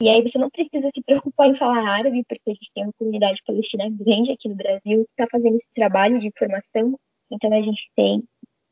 E 0.00 0.08
aí 0.08 0.22
você 0.22 0.38
não 0.38 0.48
precisa 0.48 0.88
se 0.94 1.02
preocupar 1.02 1.48
em 1.48 1.56
falar 1.56 1.88
árabe, 1.88 2.24
porque 2.28 2.50
a 2.50 2.54
gente 2.54 2.70
tem 2.72 2.84
uma 2.84 2.92
comunidade 2.92 3.42
palestina 3.44 3.88
grande 3.90 4.30
aqui 4.30 4.48
no 4.48 4.54
Brasil 4.54 5.04
que 5.04 5.10
está 5.10 5.26
fazendo 5.30 5.56
esse 5.56 5.68
trabalho 5.74 6.20
de 6.20 6.28
informação. 6.28 6.98
Então 7.30 7.52
a 7.52 7.60
gente 7.60 7.90
tem 7.96 8.22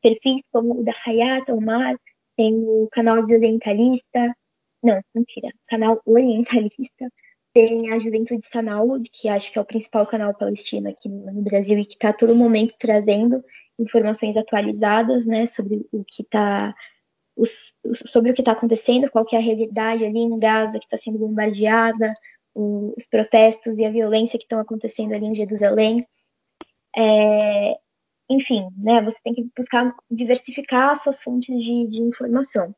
perfis 0.01 0.41
como 0.51 0.79
o 0.79 0.83
da 0.83 0.93
Hayat 1.05 1.51
Omar, 1.51 1.95
tem 2.37 2.53
o 2.55 2.87
canal 2.91 3.21
de 3.23 3.35
Orientalista, 3.35 4.35
não, 4.81 5.01
mentira, 5.13 5.49
canal 5.67 6.01
Orientalista, 6.05 7.11
tem 7.53 7.91
a 7.91 7.97
Juventude 7.97 8.47
Sanaud, 8.47 9.09
que 9.11 9.27
acho 9.27 9.51
que 9.51 9.57
é 9.57 9.61
o 9.61 9.65
principal 9.65 10.05
canal 10.05 10.33
palestino 10.33 10.89
aqui 10.89 11.09
no 11.09 11.41
Brasil 11.41 11.77
e 11.79 11.85
que 11.85 11.95
está 11.95 12.13
todo 12.13 12.35
momento 12.35 12.75
trazendo 12.79 13.43
informações 13.79 14.37
atualizadas, 14.37 15.25
né, 15.25 15.45
sobre 15.45 15.85
o 15.91 16.03
que 16.05 16.21
está 16.21 16.73
os, 17.37 17.73
sobre 18.05 18.31
o 18.31 18.33
que 18.33 18.41
está 18.41 18.51
acontecendo, 18.51 19.09
qual 19.09 19.23
que 19.23 19.35
é 19.35 19.39
a 19.39 19.41
realidade 19.41 20.03
ali 20.03 20.19
em 20.19 20.39
Gaza, 20.39 20.79
que 20.79 20.85
está 20.85 20.97
sendo 20.97 21.19
bombardeada, 21.19 22.13
o, 22.53 22.93
os 22.97 23.05
protestos 23.05 23.77
e 23.77 23.85
a 23.85 23.91
violência 23.91 24.39
que 24.39 24.45
estão 24.45 24.59
acontecendo 24.59 25.13
ali 25.13 25.27
em 25.27 25.35
Jerusalém. 25.35 26.05
É, 26.95 27.77
enfim, 28.29 28.67
né, 28.75 29.01
você 29.01 29.17
tem 29.23 29.33
que 29.33 29.47
buscar 29.55 29.95
diversificar 30.09 30.89
as 30.89 31.01
suas 31.01 31.21
fontes 31.21 31.61
de, 31.61 31.87
de 31.87 32.01
informação. 32.01 32.75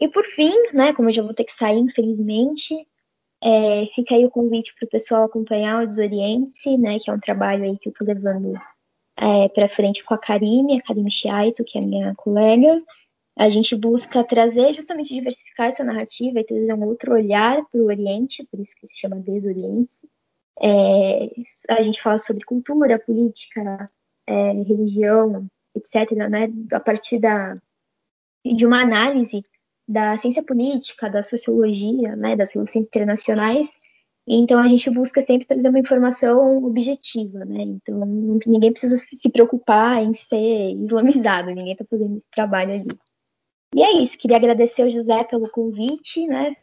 E 0.00 0.08
por 0.08 0.24
fim, 0.24 0.54
né, 0.72 0.92
como 0.94 1.08
eu 1.08 1.14
já 1.14 1.22
vou 1.22 1.34
ter 1.34 1.44
que 1.44 1.52
sair, 1.52 1.78
infelizmente, 1.78 2.74
é, 3.42 3.86
fica 3.94 4.14
aí 4.14 4.24
o 4.24 4.30
convite 4.30 4.74
para 4.78 4.86
o 4.86 4.90
pessoal 4.90 5.24
acompanhar 5.24 5.82
o 5.82 5.86
Desoriente-se, 5.86 6.78
né, 6.78 6.98
que 7.00 7.10
é 7.10 7.12
um 7.12 7.20
trabalho 7.20 7.64
aí 7.64 7.78
que 7.78 7.88
eu 7.88 7.92
estou 7.92 8.06
levando 8.06 8.54
é, 9.16 9.48
para 9.48 9.68
frente 9.68 10.04
com 10.04 10.14
a 10.14 10.18
Karine, 10.18 10.78
a 10.78 10.82
Karine 10.82 11.10
Chiaito, 11.10 11.64
que 11.64 11.78
é 11.78 11.80
minha 11.80 12.14
colega, 12.14 12.78
a 13.40 13.48
gente 13.48 13.74
busca 13.74 14.22
trazer, 14.22 14.74
justamente 14.74 15.14
diversificar 15.14 15.68
essa 15.68 15.82
narrativa 15.82 16.38
e 16.38 16.44
trazer 16.44 16.74
um 16.74 16.84
outro 16.84 17.14
olhar 17.14 17.64
para 17.72 17.80
o 17.80 17.86
Oriente, 17.86 18.46
por 18.50 18.60
isso 18.60 18.74
que 18.78 18.86
se 18.86 18.98
chama 18.98 19.16
Desoriente. 19.16 19.94
É, 20.60 21.30
a 21.70 21.80
gente 21.80 22.02
fala 22.02 22.18
sobre 22.18 22.44
cultura, 22.44 22.98
política, 22.98 23.86
é, 24.26 24.52
religião, 24.52 25.46
etc., 25.74 26.10
né, 26.28 26.52
a 26.70 26.80
partir 26.80 27.18
da, 27.18 27.54
de 28.44 28.66
uma 28.66 28.82
análise 28.82 29.42
da 29.88 30.18
ciência 30.18 30.42
política, 30.42 31.08
da 31.08 31.22
sociologia, 31.22 32.14
né, 32.16 32.36
das 32.36 32.52
relações 32.52 32.88
internacionais. 32.88 33.70
Então 34.28 34.60
a 34.60 34.68
gente 34.68 34.90
busca 34.90 35.22
sempre 35.22 35.46
trazer 35.46 35.70
uma 35.70 35.78
informação 35.78 36.62
objetiva, 36.62 37.38
né? 37.46 37.62
Então 37.62 38.04
ninguém 38.46 38.70
precisa 38.70 38.98
se 38.98 39.30
preocupar 39.30 40.04
em 40.04 40.12
ser 40.12 40.74
islamizado, 40.74 41.54
ninguém 41.54 41.72
está 41.72 41.86
fazendo 41.88 42.18
esse 42.18 42.30
trabalho 42.30 42.74
ali. 42.74 43.09
E 43.74 43.82
é 43.82 43.92
isso, 44.02 44.18
queria 44.18 44.36
agradecer 44.36 44.82
ao 44.82 44.90
José 44.90 45.24
pelo 45.24 45.50
convite, 45.50 46.26
né? 46.26 46.56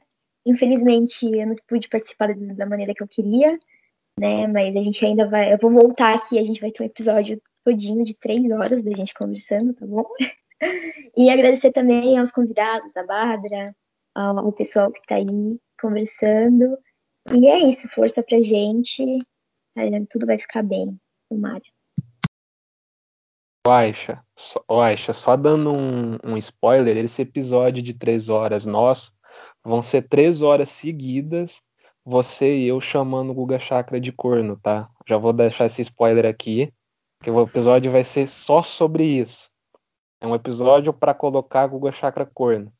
Infelizmente 0.45 1.25
eu 1.25 1.47
não 1.47 1.55
pude 1.67 1.87
participar 1.87 2.33
da 2.33 2.65
maneira 2.65 2.93
que 2.93 3.03
eu 3.03 3.07
queria, 3.07 3.57
né? 4.19 4.47
Mas 4.47 4.75
a 4.75 4.79
gente 4.79 5.05
ainda 5.05 5.27
vai. 5.27 5.53
Eu 5.53 5.57
vou 5.57 5.71
voltar 5.71 6.15
aqui, 6.15 6.37
a 6.37 6.43
gente 6.43 6.61
vai 6.61 6.71
ter 6.71 6.83
um 6.83 6.85
episódio 6.85 7.41
todinho 7.63 8.03
de 8.03 8.13
três 8.13 8.49
horas 8.51 8.83
da 8.83 8.91
gente 8.91 9.13
conversando, 9.13 9.73
tá 9.73 9.85
bom? 9.85 10.05
E 11.15 11.29
agradecer 11.29 11.71
também 11.71 12.17
aos 12.17 12.31
convidados, 12.31 12.95
a 12.95 13.03
Bárbara, 13.03 13.75
ao, 14.15 14.51
pessoal 14.51 14.91
que 14.91 14.99
está 14.99 15.15
aí 15.15 15.59
conversando. 15.79 16.77
E 17.31 17.47
é 17.47 17.59
isso, 17.69 17.87
força 17.89 18.23
pra 18.23 18.41
gente. 18.41 19.03
Tudo 20.09 20.25
vai 20.25 20.37
ficar 20.39 20.63
bem, 20.63 20.99
tomara. 21.29 21.61
Aixa, 23.69 24.23
só, 24.35 24.63
Aixa, 24.81 25.13
só 25.13 25.35
dando 25.35 25.71
um, 25.71 26.17
um, 26.23 26.37
spoiler, 26.37 26.97
esse 26.97 27.21
episódio 27.21 27.81
de 27.81 27.93
três 27.93 28.29
horas 28.29 28.65
nós 28.65 29.11
vão 29.63 29.81
ser 29.81 30.07
três 30.07 30.41
horas 30.41 30.69
seguidas, 30.69 31.61
você 32.03 32.57
e 32.57 32.67
eu 32.67 32.79
chamando 32.79 33.31
o 33.31 33.33
Guga 33.33 33.59
Chakra 33.59 33.99
de 33.99 34.11
corno, 34.11 34.57
tá? 34.57 34.89
Já 35.07 35.17
vou 35.17 35.33
deixar 35.33 35.65
esse 35.65 35.81
spoiler 35.81 36.25
aqui, 36.25 36.73
que 37.21 37.29
o 37.29 37.41
episódio 37.41 37.91
vai 37.91 38.03
ser 38.03 38.27
só 38.27 38.61
sobre 38.61 39.03
isso. 39.03 39.49
É 40.21 40.27
um 40.27 40.35
episódio 40.35 40.93
para 40.93 41.13
colocar 41.13 41.67
Guga 41.67 41.91
Chakra 41.91 42.25
corno. 42.25 42.71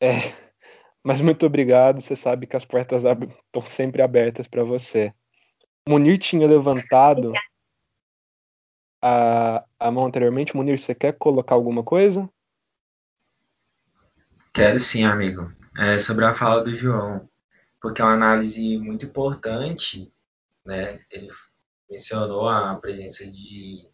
É, 0.00 0.10
mas 1.02 1.20
muito 1.20 1.44
obrigado, 1.46 2.00
você 2.00 2.14
sabe 2.14 2.46
que 2.46 2.56
as 2.56 2.64
portas 2.64 3.04
estão 3.04 3.64
sempre 3.64 4.02
abertas 4.02 4.46
para 4.46 4.64
você. 4.64 5.12
Munir 5.88 6.18
tinha 6.18 6.46
levantado 6.46 7.32
a, 9.02 9.64
a 9.86 9.90
mão 9.90 10.06
anteriormente. 10.06 10.56
Munir, 10.56 10.78
você 10.78 10.94
quer 10.94 11.12
colocar 11.12 11.54
alguma 11.54 11.82
coisa? 11.82 12.28
Quero 14.52 14.78
sim, 14.78 15.04
amigo. 15.04 15.52
É 15.76 15.98
sobre 15.98 16.24
a 16.24 16.34
fala 16.34 16.62
do 16.62 16.74
João, 16.74 17.28
porque 17.80 18.02
é 18.02 18.04
uma 18.04 18.14
análise 18.14 18.76
muito 18.78 19.06
importante, 19.06 20.12
né? 20.64 21.00
Ele, 21.10 21.28
mencionou 21.92 22.48
a 22.48 22.74
presença 22.76 23.30
de 23.30 23.90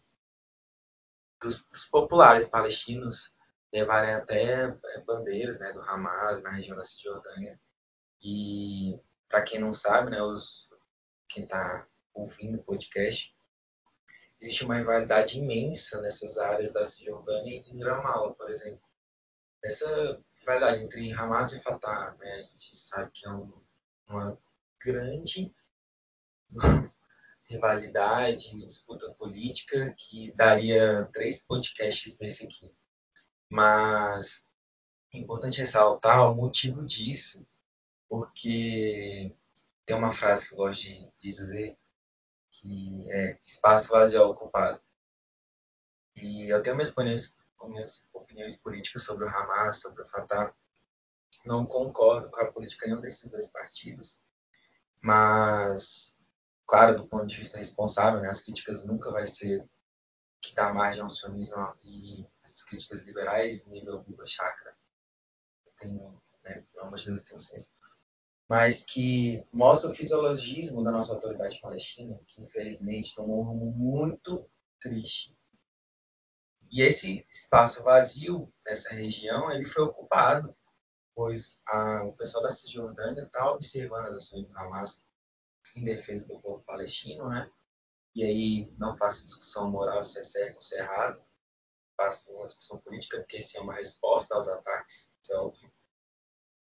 dos, 1.41 1.61
dos 1.65 1.85
populares 1.85 2.47
palestinos 2.47 3.33
levarem 3.71 4.13
até 4.13 4.65
é, 4.65 5.01
bandeiras 5.05 5.59
né, 5.59 5.71
do 5.71 5.81
Hamas 5.81 6.41
na 6.41 6.51
região 6.51 6.75
da 6.75 6.83
Cisjordânia. 6.83 7.59
E, 8.21 8.99
para 9.27 9.41
quem 9.41 9.59
não 9.59 9.71
sabe, 9.71 10.11
né, 10.11 10.21
os, 10.21 10.67
quem 11.27 11.43
está 11.43 11.85
ouvindo 12.13 12.57
o 12.57 12.63
podcast, 12.63 13.33
existe 14.41 14.63
uma 14.63 14.75
rivalidade 14.75 15.37
imensa 15.37 16.01
nessas 16.01 16.37
áreas 16.37 16.71
da 16.71 16.85
Cisjordânia 16.85 17.61
e 17.65 17.69
em 17.71 17.83
Ramallah, 17.83 18.33
por 18.33 18.49
exemplo. 18.49 18.81
Essa 19.63 20.21
rivalidade 20.39 20.81
entre 20.81 21.11
Hamas 21.11 21.53
e 21.53 21.61
Fatah, 21.61 22.15
né, 22.19 22.35
a 22.35 22.41
gente 22.41 22.75
sabe 22.77 23.11
que 23.13 23.27
é 23.27 23.31
um, 23.31 23.51
uma 24.07 24.37
grande 24.81 25.53
rivalidade, 27.43 28.65
disputa 28.65 29.11
política 29.13 29.93
que 29.97 30.31
daria 30.33 31.09
três 31.11 31.43
podcasts 31.43 32.15
desse 32.15 32.45
aqui. 32.45 32.71
Mas 33.49 34.45
é 35.13 35.17
importante 35.17 35.59
ressaltar 35.59 36.31
o 36.31 36.35
motivo 36.35 36.85
disso, 36.85 37.45
porque 38.07 39.35
tem 39.85 39.95
uma 39.95 40.11
frase 40.11 40.47
que 40.47 40.53
eu 40.53 40.57
gosto 40.57 40.83
de 40.83 41.11
dizer 41.19 41.78
que 42.51 43.11
é 43.11 43.39
espaço 43.45 43.89
vazio 43.89 44.23
ocupado. 44.23 44.81
E 46.15 46.49
eu 46.49 46.61
tenho 46.61 46.75
minhas 46.75 46.91
opiniões, 46.91 47.35
minhas 47.63 48.05
opiniões 48.13 48.57
políticas 48.57 49.03
sobre 49.03 49.25
o 49.25 49.29
Hamas, 49.29 49.81
sobre 49.81 50.01
o 50.01 50.07
Fatah. 50.07 50.53
Não 51.45 51.65
concordo 51.65 52.29
com 52.29 52.41
a 52.41 52.51
política 52.51 52.87
nenhum 52.87 52.99
desses 52.99 53.29
dois 53.29 53.49
partidos, 53.49 54.19
mas, 55.01 56.15
claro, 56.67 56.97
do 56.97 57.07
ponto 57.07 57.27
de 57.27 57.37
vista 57.37 57.57
responsável, 57.57 58.19
né, 58.19 58.29
as 58.29 58.41
críticas 58.41 58.83
nunca 58.83 59.11
vai 59.11 59.25
ser 59.25 59.65
que 60.41 60.53
dá 60.53 60.73
margem 60.73 61.01
ao 61.01 61.09
sionismo 61.09 61.73
e 61.83 62.25
as 62.43 62.63
críticas 62.63 63.05
liberais 63.05 63.65
nível 63.65 64.01
Viva 64.01 64.25
Chakra. 64.25 64.75
Tem, 65.77 65.93
né, 66.43 66.65
pelo 66.73 66.95
de 66.95 67.05
Deus, 67.05 67.45
senso 67.45 67.71
mas 68.49 68.83
que 68.83 69.45
mostra 69.53 69.91
o 69.91 69.93
fisiologismo 69.93 70.83
da 70.83 70.91
nossa 70.91 71.13
autoridade 71.13 71.61
palestina, 71.61 72.19
que 72.25 72.41
infelizmente 72.41 73.13
tomou 73.13 73.41
um 73.41 73.43
rumo 73.43 73.71
muito 73.71 74.49
triste. 74.81 75.37
E 76.71 76.81
esse 76.81 77.27
espaço 77.31 77.83
vazio 77.83 78.51
nessa 78.65 78.89
região 78.89 79.51
ele 79.51 79.65
foi 79.65 79.83
ocupado, 79.83 80.55
pois 81.13 81.61
a, 81.67 82.03
o 82.03 82.13
pessoal 82.13 82.43
da 82.43 82.51
Cisjordânia 82.51 83.21
está 83.21 83.51
observando 83.51 84.07
as 84.07 84.15
ações 84.15 84.47
do 84.47 84.57
Hamas 84.57 85.03
em 85.75 85.83
defesa 85.83 86.27
do 86.27 86.39
povo 86.39 86.63
palestino, 86.63 87.29
né? 87.29 87.51
E 88.15 88.23
aí 88.23 88.73
não 88.79 88.97
faço 88.97 89.25
discussão 89.25 89.69
moral 89.69 90.03
se 90.03 90.19
é 90.19 90.23
certo 90.23 90.55
ou 90.55 90.61
se 90.61 90.75
é 90.75 90.79
errado, 90.79 91.21
faço 91.95 92.31
uma 92.31 92.47
discussão 92.47 92.79
política, 92.79 93.19
porque 93.19 93.37
isso 93.37 93.57
é 93.59 93.61
uma 93.61 93.75
resposta 93.75 94.33
aos 94.33 94.47
ataques, 94.47 95.11
isso 95.21 95.33
é 95.33 95.37
óbvio 95.37 95.71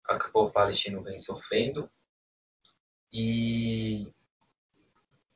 a 0.08 0.18
que 0.18 0.30
o 0.32 0.50
palestino 0.50 1.02
vem 1.02 1.18
sofrendo. 1.18 1.90
E 3.12 4.12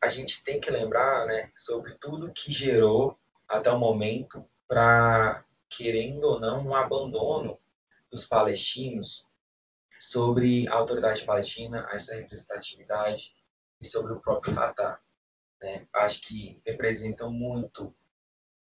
a 0.00 0.08
gente 0.08 0.42
tem 0.42 0.60
que 0.60 0.70
lembrar 0.70 1.26
né, 1.26 1.52
sobre 1.56 1.94
tudo 1.94 2.32
que 2.32 2.52
gerou 2.52 3.18
até 3.48 3.70
o 3.70 3.78
momento 3.78 4.48
para, 4.66 5.44
querendo 5.68 6.24
ou 6.24 6.40
não, 6.40 6.66
um 6.66 6.74
abandono 6.74 7.58
dos 8.10 8.26
palestinos 8.26 9.26
sobre 9.98 10.66
a 10.68 10.74
autoridade 10.74 11.24
palestina, 11.24 11.86
essa 11.92 12.14
representatividade 12.14 13.34
e 13.80 13.86
sobre 13.86 14.12
o 14.12 14.20
próprio 14.20 14.54
Fatah. 14.54 14.98
Né? 15.60 15.86
Acho 15.92 16.22
que 16.22 16.60
representam 16.64 17.30
muito 17.30 17.94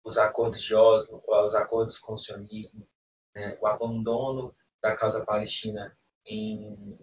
os 0.05 0.19
acordos 0.19 0.61
de 0.61 0.75
Oslo, 0.75 1.23
os 1.27 1.55
acordos 1.55 1.99
com 1.99 2.15
o 2.15 2.19
sionismo, 2.19 2.87
né? 3.35 3.57
o 3.61 3.67
abandono 3.67 4.55
da 4.83 4.97
causa 4.97 5.25
palestina 5.25 5.97
em, 6.27 6.99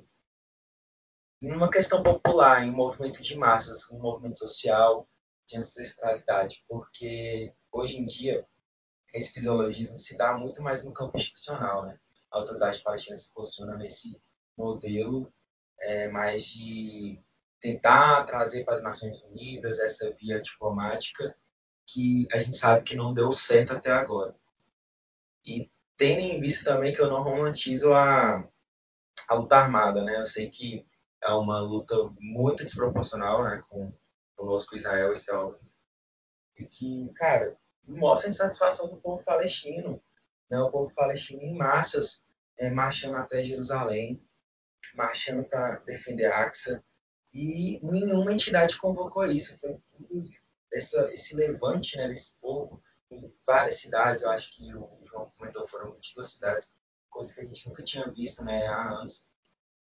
em 1.42 1.52
uma 1.52 1.70
questão 1.70 2.04
popular, 2.04 2.64
em 2.64 2.70
um 2.70 2.76
movimento 2.76 3.22
de 3.22 3.38
massas, 3.38 3.90
um 3.90 4.00
movimento 4.00 4.38
social 4.38 5.08
de 5.48 5.58
ancestralidade, 5.58 6.64
porque 6.68 7.54
hoje 7.72 7.98
em 7.98 8.06
dia 8.06 8.46
esse 9.14 9.34
fisiologismo 9.34 10.00
se 10.00 10.16
dá 10.16 10.38
muito 10.38 10.62
mais 10.62 10.84
no 10.84 10.94
campo 10.94 11.18
institucional, 11.18 11.86
né? 11.86 12.00
A 12.32 12.38
autoridade 12.38 12.84
palestina 12.84 13.18
se 13.18 13.32
posiciona 13.32 13.76
nesse 13.76 14.22
modelo 14.56 15.34
é, 15.80 16.08
mais 16.10 16.46
de 16.46 17.20
tentar 17.60 18.24
trazer 18.26 18.64
para 18.64 18.76
as 18.76 18.84
Nações 18.84 19.22
Unidas 19.24 19.80
essa 19.80 20.12
via 20.12 20.42
diplomática 20.42 21.36
que 21.88 22.28
a 22.32 22.38
gente 22.38 22.56
sabe 22.56 22.84
que 22.84 22.96
não 22.96 23.14
deu 23.14 23.32
certo 23.32 23.74
até 23.74 23.92
agora. 23.92 24.36
E 25.44 25.70
tendo 26.00 26.22
em 26.22 26.40
vista 26.40 26.64
também 26.64 26.94
que 26.94 27.02
eu 27.02 27.10
não 27.10 27.22
romantizo 27.22 27.94
a, 27.94 28.50
a 29.28 29.34
luta 29.34 29.58
armada, 29.58 30.02
né? 30.02 30.18
Eu 30.18 30.26
sei 30.26 30.50
que 30.50 30.88
é 31.22 31.32
uma 31.34 31.60
luta 31.60 31.94
muito 32.18 32.64
desproporcional, 32.64 33.44
né, 33.44 33.62
com 33.68 33.94
conosco 34.34 34.78
Israel, 34.78 35.12
isso 35.12 35.30
é 35.30 35.36
óbvio. 35.36 35.70
E 36.58 36.66
que, 36.66 37.12
cara, 37.16 37.58
mostra 37.86 38.30
a 38.30 38.32
insatisfação 38.32 38.88
do 38.88 38.96
povo 38.96 39.22
palestino, 39.26 40.02
né? 40.50 40.58
O 40.62 40.72
povo 40.72 40.94
palestino 40.96 41.42
em 41.42 41.54
massas 41.54 42.24
é, 42.58 42.70
marchando 42.70 43.18
até 43.18 43.44
Jerusalém, 43.44 44.24
marchando 44.96 45.44
para 45.44 45.80
defender 45.80 46.32
Axa, 46.32 46.82
e 47.34 47.78
nenhuma 47.84 48.32
entidade 48.32 48.78
convocou 48.78 49.26
isso. 49.26 49.60
Foi 49.60 49.78
essa, 50.72 51.12
esse 51.12 51.36
levante 51.36 51.98
né, 51.98 52.08
desse 52.08 52.34
povo 52.40 52.82
em 53.12 53.34
várias 53.46 53.80
cidades, 53.80 54.24
eu 54.24 54.30
acho 54.30 54.52
que 54.52 54.74
o 54.74 55.00
João 55.04 55.32
comentou, 55.38 55.66
foram 55.66 55.94
22 55.94 56.32
cidades, 56.32 56.74
coisa 57.10 57.34
que 57.34 57.42
a 57.42 57.46
gente 57.46 57.68
nunca 57.68 57.84
tinha 57.84 58.10
visto 58.12 58.44
né, 58.44 58.68
há 58.68 59.00
anos. 59.00 59.26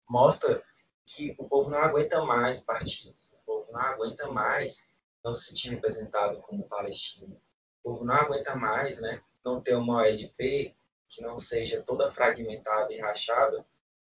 Mostra 0.07 0.63
que 1.05 1.35
o 1.37 1.47
povo 1.47 1.69
não 1.69 1.79
aguenta 1.79 2.23
mais 2.23 2.61
partidos, 2.61 3.33
o 3.33 3.37
povo 3.45 3.71
não 3.71 3.81
aguenta 3.81 4.27
mais 4.27 4.83
não 5.23 5.33
se 5.33 5.45
sentir 5.45 5.69
representado 5.69 6.39
como 6.41 6.67
palestino. 6.67 7.41
O 7.83 7.91
povo 7.91 8.05
não 8.05 8.15
aguenta 8.15 8.55
mais 8.55 8.99
né, 8.99 9.21
não 9.43 9.61
ter 9.61 9.75
uma 9.75 10.03
OLP 10.03 10.75
que 11.07 11.21
não 11.21 11.39
seja 11.39 11.81
toda 11.81 12.11
fragmentada 12.11 12.91
e 12.93 12.99
rachada, 12.99 13.65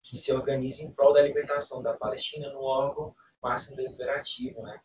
que 0.02 0.16
se 0.16 0.32
organize 0.32 0.84
em 0.84 0.92
prol 0.92 1.12
da 1.12 1.22
libertação 1.22 1.82
da 1.82 1.94
Palestina 1.94 2.50
no 2.50 2.62
órgão 2.62 3.14
máximo 3.42 3.76
deliberativo, 3.76 4.62
né? 4.62 4.80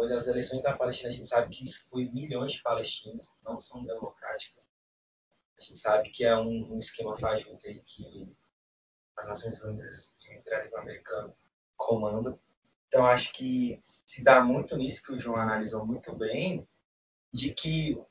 Pois 0.00 0.10
as 0.12 0.26
eleições 0.26 0.62
da 0.62 0.74
Palestina 0.74 1.10
a 1.10 1.12
gente 1.12 1.28
sabe 1.28 1.54
que 1.54 1.62
exclui 1.62 2.10
milhões 2.10 2.52
de 2.52 2.62
palestinos, 2.62 3.28
não 3.44 3.60
são 3.60 3.84
democráticas. 3.84 4.66
A 5.58 5.60
gente 5.60 5.78
sabe 5.78 6.08
que 6.08 6.24
é 6.24 6.34
um, 6.34 6.72
um 6.72 6.78
esquema 6.78 7.14
fajuto 7.14 7.58
que 7.84 8.34
as 9.18 9.28
Nações 9.28 9.60
Unidas 9.60 10.14
e 10.22 10.30
o 10.30 10.38
imperialismo 10.38 10.78
americano 10.78 11.36
comandam. 11.76 12.40
Então, 12.88 13.04
acho 13.04 13.30
que 13.34 13.78
se 13.82 14.24
dá 14.24 14.40
muito 14.40 14.74
nisso 14.74 15.02
que 15.02 15.12
o 15.12 15.20
João 15.20 15.36
analisou 15.36 15.84
muito 15.84 16.16
bem, 16.16 16.66
de 17.30 17.52
que 17.52 18.02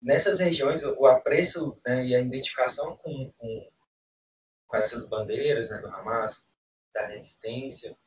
nessas 0.00 0.38
regiões 0.38 0.84
o 0.84 1.06
apreço 1.06 1.76
né, 1.84 2.06
e 2.06 2.14
a 2.14 2.20
identificação 2.20 2.96
com, 2.98 3.32
com, 3.36 3.72
com 4.68 4.76
essas 4.76 5.08
bandeiras 5.08 5.70
né, 5.70 5.78
do 5.78 5.88
Hamas, 5.88 6.48
da 6.94 7.04
resistência, 7.08 7.98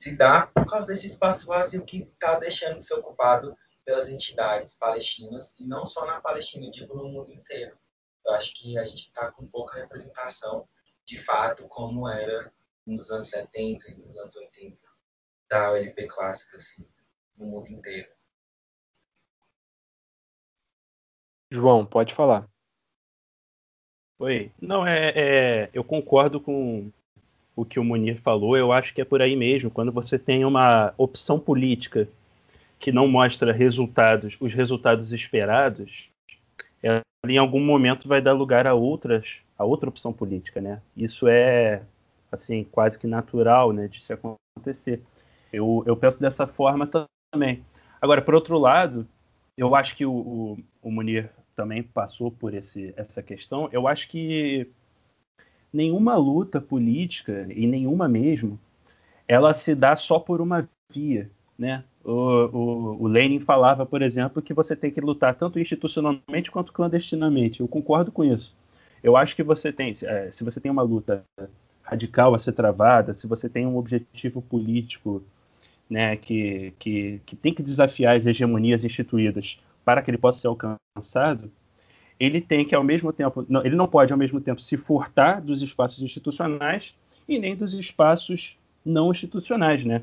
se 0.00 0.16
dá 0.16 0.46
por 0.46 0.66
causa 0.66 0.86
desse 0.86 1.08
espaço 1.08 1.46
vazio 1.46 1.84
que 1.84 1.98
está 1.98 2.38
deixando 2.38 2.78
de 2.78 2.86
ser 2.86 2.94
ocupado 2.94 3.54
pelas 3.84 4.08
entidades 4.08 4.74
palestinas, 4.74 5.54
e 5.58 5.66
não 5.66 5.84
só 5.84 6.06
na 6.06 6.22
Palestina, 6.22 6.70
digo 6.70 6.96
no 6.96 7.06
mundo 7.06 7.30
inteiro. 7.30 7.76
Eu 8.24 8.32
acho 8.32 8.54
que 8.54 8.78
a 8.78 8.84
gente 8.86 9.08
está 9.08 9.30
com 9.30 9.46
pouca 9.46 9.78
representação, 9.78 10.66
de 11.04 11.18
fato, 11.18 11.68
como 11.68 12.08
era 12.08 12.50
nos 12.86 13.10
anos 13.10 13.28
70 13.28 13.90
e 13.90 13.94
nos 13.96 14.16
anos 14.16 14.34
80, 14.36 14.78
da 15.50 15.70
OLP 15.72 16.06
clássica, 16.06 16.56
assim, 16.56 16.88
no 17.36 17.44
mundo 17.44 17.68
inteiro. 17.68 18.10
João, 21.50 21.84
pode 21.84 22.14
falar. 22.14 22.48
Oi. 24.18 24.50
Não, 24.58 24.86
é, 24.86 25.10
é, 25.14 25.70
eu 25.74 25.84
concordo 25.84 26.40
com 26.40 26.90
o 27.60 27.64
que 27.64 27.78
o 27.78 27.84
Munir 27.84 28.20
falou. 28.22 28.56
Eu 28.56 28.72
acho 28.72 28.94
que 28.94 29.00
é 29.00 29.04
por 29.04 29.20
aí 29.20 29.36
mesmo. 29.36 29.70
Quando 29.70 29.92
você 29.92 30.18
tem 30.18 30.44
uma 30.44 30.94
opção 30.96 31.38
política 31.38 32.08
que 32.78 32.90
não 32.90 33.06
mostra 33.06 33.52
resultados, 33.52 34.34
os 34.40 34.54
resultados 34.54 35.12
esperados, 35.12 36.08
ela 36.82 37.02
em 37.28 37.36
algum 37.36 37.60
momento 37.60 38.08
vai 38.08 38.22
dar 38.22 38.32
lugar 38.32 38.66
a 38.66 38.72
outras, 38.72 39.26
a 39.58 39.64
outra 39.64 39.90
opção 39.90 40.10
política, 40.10 40.58
né? 40.60 40.80
Isso 40.96 41.28
é 41.28 41.82
assim 42.32 42.64
quase 42.64 42.98
que 42.98 43.06
natural, 43.06 43.72
né, 43.72 43.88
de 43.88 44.02
se 44.02 44.12
acontecer. 44.12 45.02
Eu, 45.52 45.84
eu 45.86 45.96
penso 45.96 46.18
dessa 46.18 46.46
forma 46.46 46.88
também. 47.32 47.62
Agora, 48.00 48.22
por 48.22 48.34
outro 48.34 48.56
lado, 48.58 49.06
eu 49.54 49.74
acho 49.74 49.94
que 49.96 50.06
o, 50.06 50.12
o, 50.12 50.58
o 50.80 50.90
Munir 50.90 51.28
também 51.54 51.82
passou 51.82 52.30
por 52.30 52.54
esse, 52.54 52.94
essa 52.96 53.22
questão. 53.22 53.68
Eu 53.70 53.86
acho 53.86 54.08
que 54.08 54.66
nenhuma 55.72 56.16
luta 56.16 56.60
política 56.60 57.46
e 57.50 57.66
nenhuma 57.66 58.08
mesmo, 58.08 58.58
ela 59.26 59.54
se 59.54 59.74
dá 59.74 59.96
só 59.96 60.18
por 60.18 60.40
uma 60.40 60.68
via, 60.92 61.30
né? 61.58 61.84
o, 62.04 62.12
o, 62.12 63.02
o 63.02 63.06
Lenin 63.06 63.40
falava, 63.40 63.84
por 63.84 64.02
exemplo, 64.02 64.42
que 64.42 64.54
você 64.54 64.74
tem 64.74 64.90
que 64.90 65.00
lutar 65.00 65.34
tanto 65.34 65.58
institucionalmente 65.58 66.50
quanto 66.50 66.72
clandestinamente. 66.72 67.60
Eu 67.60 67.68
concordo 67.68 68.10
com 68.10 68.24
isso. 68.24 68.54
Eu 69.02 69.16
acho 69.16 69.34
que 69.34 69.42
você 69.42 69.72
tem, 69.72 69.94
é, 70.02 70.30
se 70.30 70.44
você 70.44 70.60
tem 70.60 70.70
uma 70.70 70.82
luta 70.82 71.24
radical 71.82 72.34
a 72.34 72.38
ser 72.38 72.52
travada, 72.52 73.14
se 73.14 73.26
você 73.26 73.48
tem 73.48 73.66
um 73.66 73.76
objetivo 73.76 74.42
político 74.42 75.22
né, 75.88 76.16
que, 76.16 76.72
que, 76.78 77.20
que 77.26 77.36
tem 77.36 77.52
que 77.54 77.62
desafiar 77.62 78.16
as 78.16 78.26
hegemonias 78.26 78.84
instituídas 78.84 79.58
para 79.84 80.02
que 80.02 80.10
ele 80.10 80.18
possa 80.18 80.40
ser 80.40 80.46
alcançado, 80.46 81.50
ele 82.20 82.40
tem 82.40 82.66
que 82.66 82.74
ao 82.74 82.84
mesmo 82.84 83.12
tempo, 83.12 83.46
não, 83.48 83.64
ele 83.64 83.74
não 83.74 83.88
pode 83.88 84.12
ao 84.12 84.18
mesmo 84.18 84.40
tempo 84.40 84.60
se 84.60 84.76
furtar 84.76 85.40
dos 85.40 85.62
espaços 85.62 86.02
institucionais 86.02 86.92
e 87.26 87.38
nem 87.38 87.56
dos 87.56 87.72
espaços 87.72 88.56
não 88.84 89.10
institucionais, 89.10 89.84
né? 89.84 90.02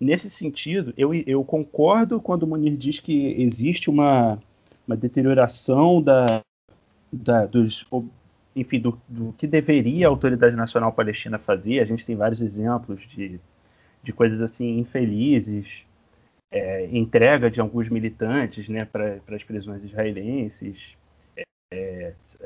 Nesse 0.00 0.28
sentido, 0.28 0.92
eu, 0.96 1.14
eu 1.14 1.44
concordo 1.44 2.20
quando 2.20 2.42
o 2.42 2.46
Munir 2.48 2.76
diz 2.76 2.98
que 2.98 3.40
existe 3.40 3.88
uma, 3.88 4.42
uma 4.86 4.96
deterioração 4.96 6.02
da, 6.02 6.42
da, 7.12 7.46
dos, 7.46 7.86
enfim, 8.56 8.80
do, 8.80 9.00
do, 9.08 9.32
que 9.38 9.46
deveria 9.46 10.06
a 10.06 10.10
Autoridade 10.10 10.56
Nacional 10.56 10.92
Palestina 10.92 11.38
fazer. 11.38 11.80
A 11.80 11.84
gente 11.84 12.04
tem 12.04 12.16
vários 12.16 12.40
exemplos 12.40 13.00
de, 13.14 13.38
de 14.02 14.12
coisas 14.12 14.40
assim 14.40 14.78
infelizes, 14.78 15.84
é, 16.50 16.88
entrega 16.92 17.48
de 17.48 17.60
alguns 17.60 17.88
militantes 17.88 18.68
né, 18.68 18.84
para 18.84 19.20
as 19.28 19.44
prisões 19.44 19.84
israelenses. 19.84 20.76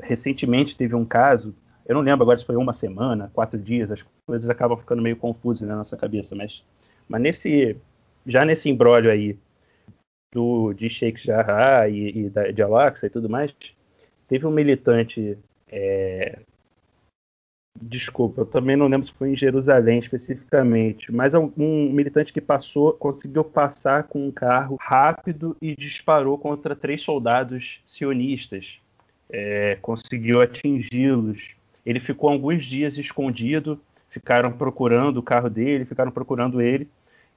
É, 0.01 0.05
recentemente 0.05 0.75
teve 0.75 0.95
um 0.95 1.05
caso, 1.05 1.55
eu 1.85 1.95
não 1.95 2.01
lembro 2.01 2.23
agora 2.23 2.37
se 2.37 2.45
foi 2.45 2.55
uma 2.55 2.73
semana, 2.73 3.31
quatro 3.33 3.57
dias, 3.57 3.91
as 3.91 4.03
coisas 4.25 4.49
acabam 4.49 4.77
ficando 4.77 5.01
meio 5.01 5.15
confusas 5.15 5.67
na 5.67 5.75
nossa 5.75 5.97
cabeça, 5.97 6.35
mas 6.35 6.63
mas 7.09 7.21
nesse, 7.21 7.75
já 8.25 8.45
nesse 8.45 8.69
embrólio 8.69 9.11
aí 9.11 9.37
do, 10.31 10.73
de 10.73 10.89
Sheikh 10.89 11.25
Jarrah 11.25 11.89
e, 11.89 12.25
e 12.25 12.29
da, 12.29 12.51
de 12.51 12.61
Al-Aqsa 12.61 13.07
e 13.07 13.09
tudo 13.09 13.27
mais, 13.27 13.53
teve 14.27 14.45
um 14.45 14.51
militante. 14.51 15.37
É, 15.67 16.39
desculpa, 17.81 18.41
eu 18.41 18.45
também 18.45 18.75
não 18.75 18.87
lembro 18.87 19.07
se 19.07 19.13
foi 19.13 19.31
em 19.31 19.35
Jerusalém 19.35 19.99
especificamente, 19.99 21.11
mas 21.11 21.33
um, 21.33 21.51
um 21.57 21.91
militante 21.91 22.31
que 22.31 22.41
passou, 22.41 22.93
conseguiu 22.93 23.43
passar 23.43 24.03
com 24.03 24.27
um 24.27 24.31
carro 24.31 24.77
rápido 24.79 25.57
e 25.61 25.75
disparou 25.75 26.37
contra 26.37 26.75
três 26.75 27.01
soldados 27.01 27.81
sionistas. 27.87 28.79
É, 29.31 29.77
conseguiu 29.81 30.41
atingi-los. 30.41 31.39
Ele 31.85 31.99
ficou 31.99 32.29
alguns 32.29 32.65
dias 32.65 32.97
escondido, 32.97 33.79
ficaram 34.09 34.51
procurando 34.51 35.17
o 35.17 35.23
carro 35.23 35.49
dele, 35.49 35.85
ficaram 35.85 36.11
procurando 36.11 36.61
ele 36.61 36.87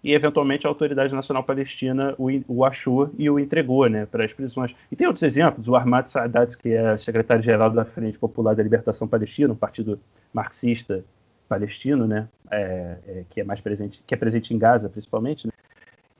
e 0.03 0.13
eventualmente 0.13 0.67
a 0.67 0.71
Autoridade 0.71 1.15
Nacional 1.15 1.45
Palestina 1.45 2.15
o, 2.19 2.29
o 2.49 2.65
achou 2.65 3.11
e 3.17 3.31
o 3.31 3.39
entregou 3.39 3.89
né, 3.89 4.05
para 4.05 4.25
as 4.25 4.33
prisões. 4.33 4.75
E 4.91 4.97
tem 4.97 5.07
outros 5.07 5.23
exemplos, 5.23 5.69
o 5.69 5.77
Ahmad 5.77 6.09
Sadat, 6.09 6.57
que 6.57 6.71
é 6.71 6.99
secretário-geral 6.99 7.71
da 7.71 7.85
Frente 7.85 8.19
Popular 8.19 8.55
da 8.55 8.63
Libertação 8.63 9.07
Palestina, 9.07 9.53
um 9.53 9.57
partido 9.57 10.01
marxista 10.33 11.05
palestino, 11.49 12.07
né, 12.07 12.29
é, 12.51 12.97
é, 13.07 13.25
que 13.31 13.41
é 13.41 13.45
mais 13.45 13.61
presente, 13.61 14.03
que 14.07 14.15
é 14.15 14.17
presente 14.17 14.53
em 14.53 14.59
Gaza 14.59 14.89
principalmente, 14.89 15.47
né, 15.47 15.53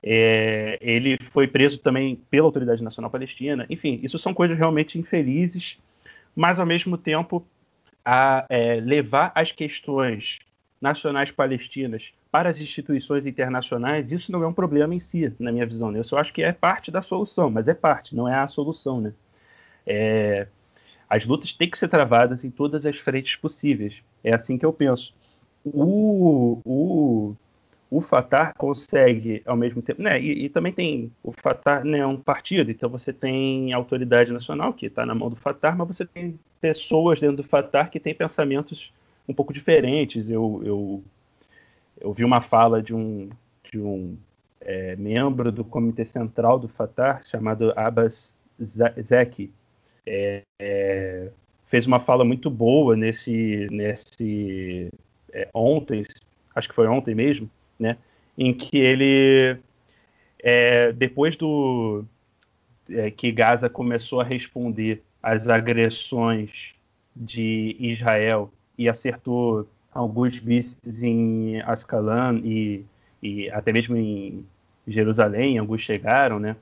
é, 0.03 0.77
ele 0.81 1.17
foi 1.31 1.47
preso 1.47 1.77
também 1.77 2.19
pela 2.29 2.45
Autoridade 2.45 2.83
Nacional 2.83 3.09
Palestina. 3.09 3.65
Enfim, 3.69 4.01
isso 4.03 4.19
são 4.19 4.33
coisas 4.33 4.57
realmente 4.57 4.99
infelizes, 4.99 5.77
mas 6.35 6.59
ao 6.59 6.65
mesmo 6.65 6.97
tempo 6.97 7.45
a 8.03 8.45
é, 8.49 8.81
levar 8.81 9.31
as 9.33 9.51
questões 9.53 10.39
nacionais 10.81 11.31
palestinas 11.31 12.03
para 12.29 12.49
as 12.49 12.59
instituições 12.59 13.25
internacionais, 13.25 14.11
isso 14.11 14.31
não 14.31 14.43
é 14.43 14.47
um 14.47 14.53
problema 14.53 14.93
em 14.93 14.99
si, 14.99 15.33
na 15.39 15.51
minha 15.51 15.65
visão. 15.65 15.91
Né? 15.91 15.99
Eu 15.99 16.03
só 16.03 16.17
acho 16.17 16.33
que 16.33 16.43
é 16.43 16.51
parte 16.51 16.91
da 16.91 17.01
solução, 17.01 17.49
mas 17.49 17.67
é 17.69 17.73
parte, 17.73 18.15
não 18.15 18.27
é 18.27 18.35
a 18.35 18.47
solução. 18.47 18.99
Né? 18.99 19.13
É, 19.85 20.47
as 21.09 21.25
lutas 21.25 21.53
têm 21.53 21.69
que 21.69 21.77
ser 21.77 21.87
travadas 21.87 22.43
em 22.43 22.49
todas 22.49 22.85
as 22.85 22.97
frentes 22.97 23.37
possíveis. 23.37 23.93
É 24.21 24.35
assim 24.35 24.57
que 24.57 24.65
eu 24.65 24.73
penso. 24.73 25.13
O, 25.63 26.59
o, 26.65 27.35
o 27.97 28.01
Fatah 28.01 28.53
consegue, 28.57 29.41
ao 29.45 29.55
mesmo 29.55 29.81
tempo. 29.81 30.01
Né, 30.01 30.21
e, 30.21 30.45
e 30.45 30.49
também 30.49 30.71
tem. 30.71 31.11
O 31.23 31.31
Fatah 31.31 31.83
né, 31.83 31.99
é 31.99 32.07
um 32.07 32.17
partido, 32.17 32.71
então 32.71 32.89
você 32.89 33.13
tem 33.13 33.73
autoridade 33.73 34.31
nacional, 34.31 34.73
que 34.73 34.87
está 34.87 35.05
na 35.05 35.15
mão 35.15 35.29
do 35.29 35.35
Fatah, 35.35 35.75
mas 35.75 35.87
você 35.87 36.05
tem 36.05 36.39
pessoas 36.59 37.19
dentro 37.19 37.37
do 37.37 37.43
Fatah 37.43 37.87
que 37.87 37.99
têm 37.99 38.15
pensamentos 38.15 38.91
um 39.27 39.33
pouco 39.33 39.53
diferentes. 39.53 40.29
Eu, 40.29 40.61
eu 40.63 41.03
eu 41.99 42.13
vi 42.13 42.23
uma 42.23 42.41
fala 42.41 42.81
de 42.81 42.93
um, 42.93 43.29
de 43.71 43.79
um 43.79 44.17
é, 44.59 44.95
membro 44.95 45.51
do 45.51 45.63
Comitê 45.63 46.05
Central 46.05 46.59
do 46.59 46.67
Fatah, 46.67 47.21
chamado 47.29 47.71
Abbas 47.75 48.31
Zeki, 48.61 49.51
é, 50.05 50.43
é, 50.59 51.31
fez 51.67 51.85
uma 51.87 51.99
fala 51.99 52.25
muito 52.25 52.49
boa 52.49 52.95
nesse, 52.95 53.67
nesse 53.71 54.89
é, 55.31 55.47
ontem, 55.53 56.05
acho 56.53 56.67
que 56.67 56.75
foi 56.75 56.87
ontem 56.87 57.15
mesmo, 57.15 57.49
né, 57.83 57.97
em 58.37 58.53
que 58.53 58.77
ele, 58.77 59.57
é, 60.39 60.91
depois 60.93 61.35
do 61.35 62.05
é, 62.89 63.11
que 63.11 63.31
Gaza 63.31 63.69
começou 63.69 64.21
a 64.21 64.23
responder 64.23 65.03
às 65.21 65.47
agressões 65.47 66.49
de 67.15 67.75
Israel 67.79 68.51
e 68.77 68.89
acertou 68.89 69.67
alguns 69.93 70.35
vistos 70.37 71.03
em 71.03 71.61
Ascalon 71.61 72.37
e, 72.43 72.85
e 73.21 73.49
até 73.51 73.71
mesmo 73.71 73.95
em 73.95 74.45
Jerusalém, 74.87 75.57
alguns 75.57 75.81
chegaram, 75.81 76.39
né? 76.39 76.55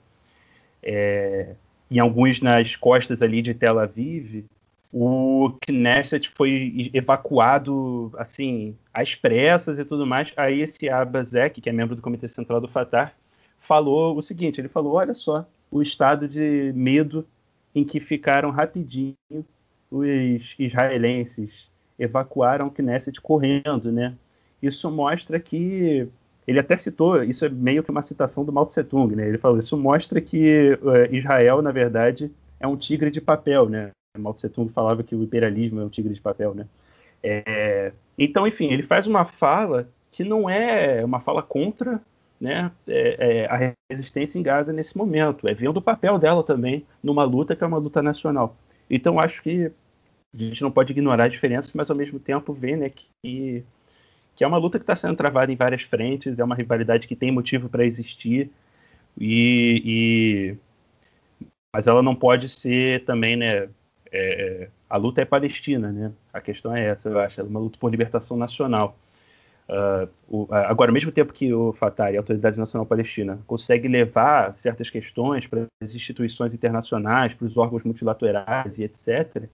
É, 0.83 1.53
em 1.89 1.99
alguns 1.99 2.41
nas 2.41 2.75
costas 2.75 3.21
ali 3.21 3.41
de 3.41 3.53
Tel 3.53 3.79
Aviv, 3.79 4.43
o 4.93 5.53
Knesset 5.61 6.29
foi 6.35 6.91
evacuado 6.93 8.11
assim 8.17 8.75
às 8.93 9.15
pressas 9.15 9.79
e 9.79 9.85
tudo 9.85 10.05
mais. 10.05 10.31
Aí 10.35 10.61
esse 10.61 10.89
Abazek, 10.89 11.61
que 11.61 11.69
é 11.69 11.73
membro 11.73 11.95
do 11.95 12.01
Comitê 12.01 12.27
Central 12.27 12.59
do 12.59 12.67
Fatah, 12.67 13.13
falou 13.59 14.17
o 14.17 14.21
seguinte: 14.21 14.59
ele 14.59 14.67
falou, 14.67 14.93
olha 14.93 15.15
só, 15.15 15.47
o 15.69 15.81
estado 15.81 16.27
de 16.27 16.73
medo 16.75 17.25
em 17.73 17.83
que 17.83 17.99
ficaram 17.99 18.51
rapidinho 18.51 19.15
os 19.89 20.55
israelenses 20.57 21.69
evacuaram 21.99 22.67
o 22.67 22.71
Knesset 22.71 23.19
correndo, 23.19 23.91
né? 23.91 24.15
Isso 24.61 24.89
mostra 24.89 25.39
que 25.39 26.07
ele 26.47 26.59
até 26.59 26.77
citou, 26.77 27.23
isso 27.23 27.45
é 27.45 27.49
meio 27.49 27.83
que 27.83 27.91
uma 27.91 28.01
citação 28.01 28.43
do 28.45 28.51
Mao 28.51 28.65
Tse 28.65 28.83
Tung, 28.83 29.15
né? 29.15 29.27
Ele 29.27 29.37
falou, 29.37 29.59
isso 29.59 29.77
mostra 29.77 30.21
que 30.21 30.77
uh, 30.81 31.13
Israel, 31.13 31.61
na 31.61 31.71
verdade, 31.71 32.31
é 32.59 32.67
um 32.67 32.77
tigre 32.77 33.11
de 33.11 33.19
papel, 33.19 33.69
né? 33.69 33.91
Mao 34.17 34.33
Tse 34.33 34.49
Tung 34.49 34.71
falava 34.71 35.03
que 35.03 35.15
o 35.15 35.23
imperialismo 35.23 35.79
é 35.79 35.85
um 35.85 35.89
tigre 35.89 36.13
de 36.13 36.21
papel, 36.21 36.53
né? 36.53 36.67
É, 37.23 37.93
então, 38.17 38.47
enfim, 38.47 38.71
ele 38.71 38.83
faz 38.83 39.07
uma 39.07 39.25
fala 39.25 39.87
que 40.11 40.23
não 40.23 40.49
é 40.49 41.03
uma 41.05 41.21
fala 41.21 41.41
contra 41.41 42.01
né, 42.39 42.71
é, 42.87 43.43
é, 43.43 43.45
a 43.45 43.75
resistência 43.89 44.37
em 44.37 44.41
Gaza 44.41 44.73
nesse 44.73 44.97
momento, 44.97 45.47
é 45.47 45.53
vendo 45.53 45.77
o 45.77 45.81
papel 45.81 46.17
dela 46.17 46.43
também 46.43 46.85
numa 47.03 47.23
luta 47.23 47.55
que 47.55 47.63
é 47.63 47.67
uma 47.67 47.77
luta 47.77 48.01
nacional. 48.01 48.57
Então, 48.89 49.19
acho 49.19 49.41
que 49.43 49.71
a 50.33 50.37
gente 50.37 50.61
não 50.61 50.71
pode 50.71 50.91
ignorar 50.91 51.25
as 51.25 51.31
diferenças, 51.31 51.71
mas 51.73 51.89
ao 51.89 51.95
mesmo 51.95 52.19
tempo 52.19 52.51
ver 52.53 52.77
né, 52.77 52.89
que, 52.89 53.63
que 54.35 54.43
é 54.43 54.47
uma 54.47 54.57
luta 54.57 54.79
que 54.79 54.83
está 54.83 54.95
sendo 54.95 55.15
travada 55.15 55.51
em 55.51 55.55
várias 55.55 55.83
frentes, 55.83 56.39
é 56.39 56.43
uma 56.43 56.55
rivalidade 56.55 57.07
que 57.07 57.15
tem 57.15 57.31
motivo 57.31 57.69
para 57.69 57.85
existir, 57.85 58.49
e, 59.19 60.57
e, 61.41 61.47
mas 61.73 61.85
ela 61.87 62.01
não 62.01 62.15
pode 62.15 62.49
ser 62.49 63.05
também, 63.05 63.35
né? 63.35 63.69
É, 64.11 64.67
a 64.89 64.97
luta 64.97 65.21
é 65.21 65.25
palestina, 65.25 65.91
né? 65.91 66.11
A 66.33 66.41
questão 66.41 66.75
é 66.75 66.85
essa, 66.87 67.09
eu 67.09 67.19
acho, 67.19 67.39
é 67.39 67.43
uma 67.43 67.59
luta 67.59 67.77
por 67.79 67.89
libertação 67.89 68.35
nacional. 68.35 68.97
Uh, 69.69 70.09
o, 70.27 70.47
agora, 70.53 70.91
ao 70.91 70.93
mesmo 70.93 71.11
tempo 71.11 71.31
que 71.31 71.53
o 71.53 71.71
Fatah 71.73 72.11
e 72.11 72.17
a 72.17 72.19
Autoridade 72.19 72.59
Nacional 72.59 72.85
Palestina 72.85 73.39
consegue 73.47 73.87
levar 73.87 74.53
certas 74.57 74.89
questões 74.89 75.47
para 75.47 75.65
as 75.81 75.95
instituições 75.95 76.53
internacionais, 76.53 77.33
para 77.33 77.47
os 77.47 77.55
órgãos 77.55 77.83
multilaterais 77.83 78.77
e 78.77 78.83
etc., 78.83 79.47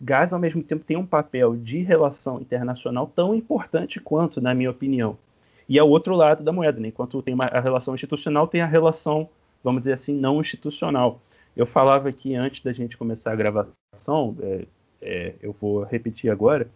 Gaza, 0.00 0.36
ao 0.36 0.40
mesmo 0.40 0.62
tempo, 0.62 0.84
tem 0.84 0.96
um 0.96 1.06
papel 1.06 1.56
de 1.56 1.78
relação 1.78 2.40
internacional 2.40 3.10
tão 3.14 3.34
importante 3.34 3.98
quanto, 3.98 4.40
na 4.40 4.54
minha 4.54 4.70
opinião. 4.70 5.18
E 5.68 5.76
é 5.78 5.82
o 5.82 5.88
outro 5.88 6.14
lado 6.14 6.44
da 6.44 6.52
moeda, 6.52 6.80
né? 6.80 6.88
enquanto 6.88 7.20
tem 7.20 7.34
uma, 7.34 7.46
a 7.46 7.60
relação 7.60 7.94
institucional, 7.94 8.46
tem 8.46 8.60
a 8.60 8.66
relação, 8.66 9.28
vamos 9.62 9.82
dizer 9.82 9.94
assim, 9.94 10.14
não 10.14 10.40
institucional. 10.40 11.20
Eu 11.58 11.66
falava 11.66 12.08
aqui 12.08 12.36
antes 12.36 12.62
da 12.62 12.72
gente 12.72 12.96
começar 12.96 13.32
a 13.32 13.36
gravação, 13.36 14.36
é, 14.40 14.66
é, 15.02 15.34
eu 15.42 15.52
vou 15.52 15.82
repetir 15.82 16.30
agora, 16.30 16.70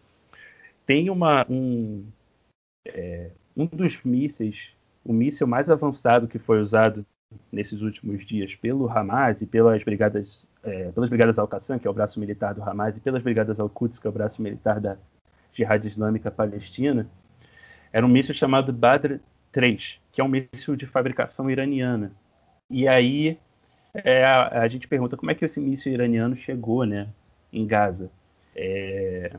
tem 0.84 1.08
uma, 1.08 1.46
um, 1.48 2.04
é, 2.88 3.30
um 3.56 3.64
dos 3.64 3.96
mísseis, 4.04 4.56
o 5.04 5.12
míssil 5.12 5.46
mais 5.46 5.70
avançado 5.70 6.26
que 6.26 6.36
foi 6.36 6.60
usado 6.60 7.06
nesses 7.52 7.80
últimos 7.80 8.26
dias 8.26 8.56
pelo 8.56 8.90
Hamas 8.90 9.40
e 9.40 9.46
pelas 9.46 9.84
brigadas 9.84 10.44
é, 10.64 10.90
pelas 10.90 11.08
brigadas 11.08 11.38
Al-Qassam, 11.38 11.78
que 11.78 11.86
é 11.86 11.90
o 11.90 11.94
braço 11.94 12.18
militar 12.18 12.52
do 12.52 12.62
Hamas, 12.68 12.96
e 12.96 13.00
pelas 13.00 13.22
brigadas 13.22 13.60
Al-Quds, 13.60 14.00
que 14.00 14.06
é 14.08 14.10
o 14.10 14.12
braço 14.12 14.42
militar 14.42 14.80
da 14.80 14.96
Jihad 15.52 15.86
Islâmica 15.86 16.28
Palestina, 16.28 17.08
era 17.92 18.04
um 18.04 18.08
míssil 18.08 18.34
chamado 18.34 18.72
Badr 18.72 19.20
3. 19.52 20.00
que 20.10 20.20
é 20.20 20.24
um 20.24 20.28
míssil 20.28 20.74
de 20.74 20.86
fabricação 20.86 21.48
iraniana. 21.48 22.10
E 22.68 22.88
aí 22.88 23.38
é, 23.94 24.24
a, 24.24 24.62
a, 24.62 24.68
gente 24.68 24.88
pergunta 24.88 25.16
como 25.16 25.30
é 25.30 25.34
que 25.34 25.44
esse 25.44 25.60
míssil 25.60 25.92
iraniano 25.92 26.36
chegou 26.36 26.84
né, 26.84 27.08
em 27.52 27.66
Gaza. 27.66 28.10
É, 28.54 29.32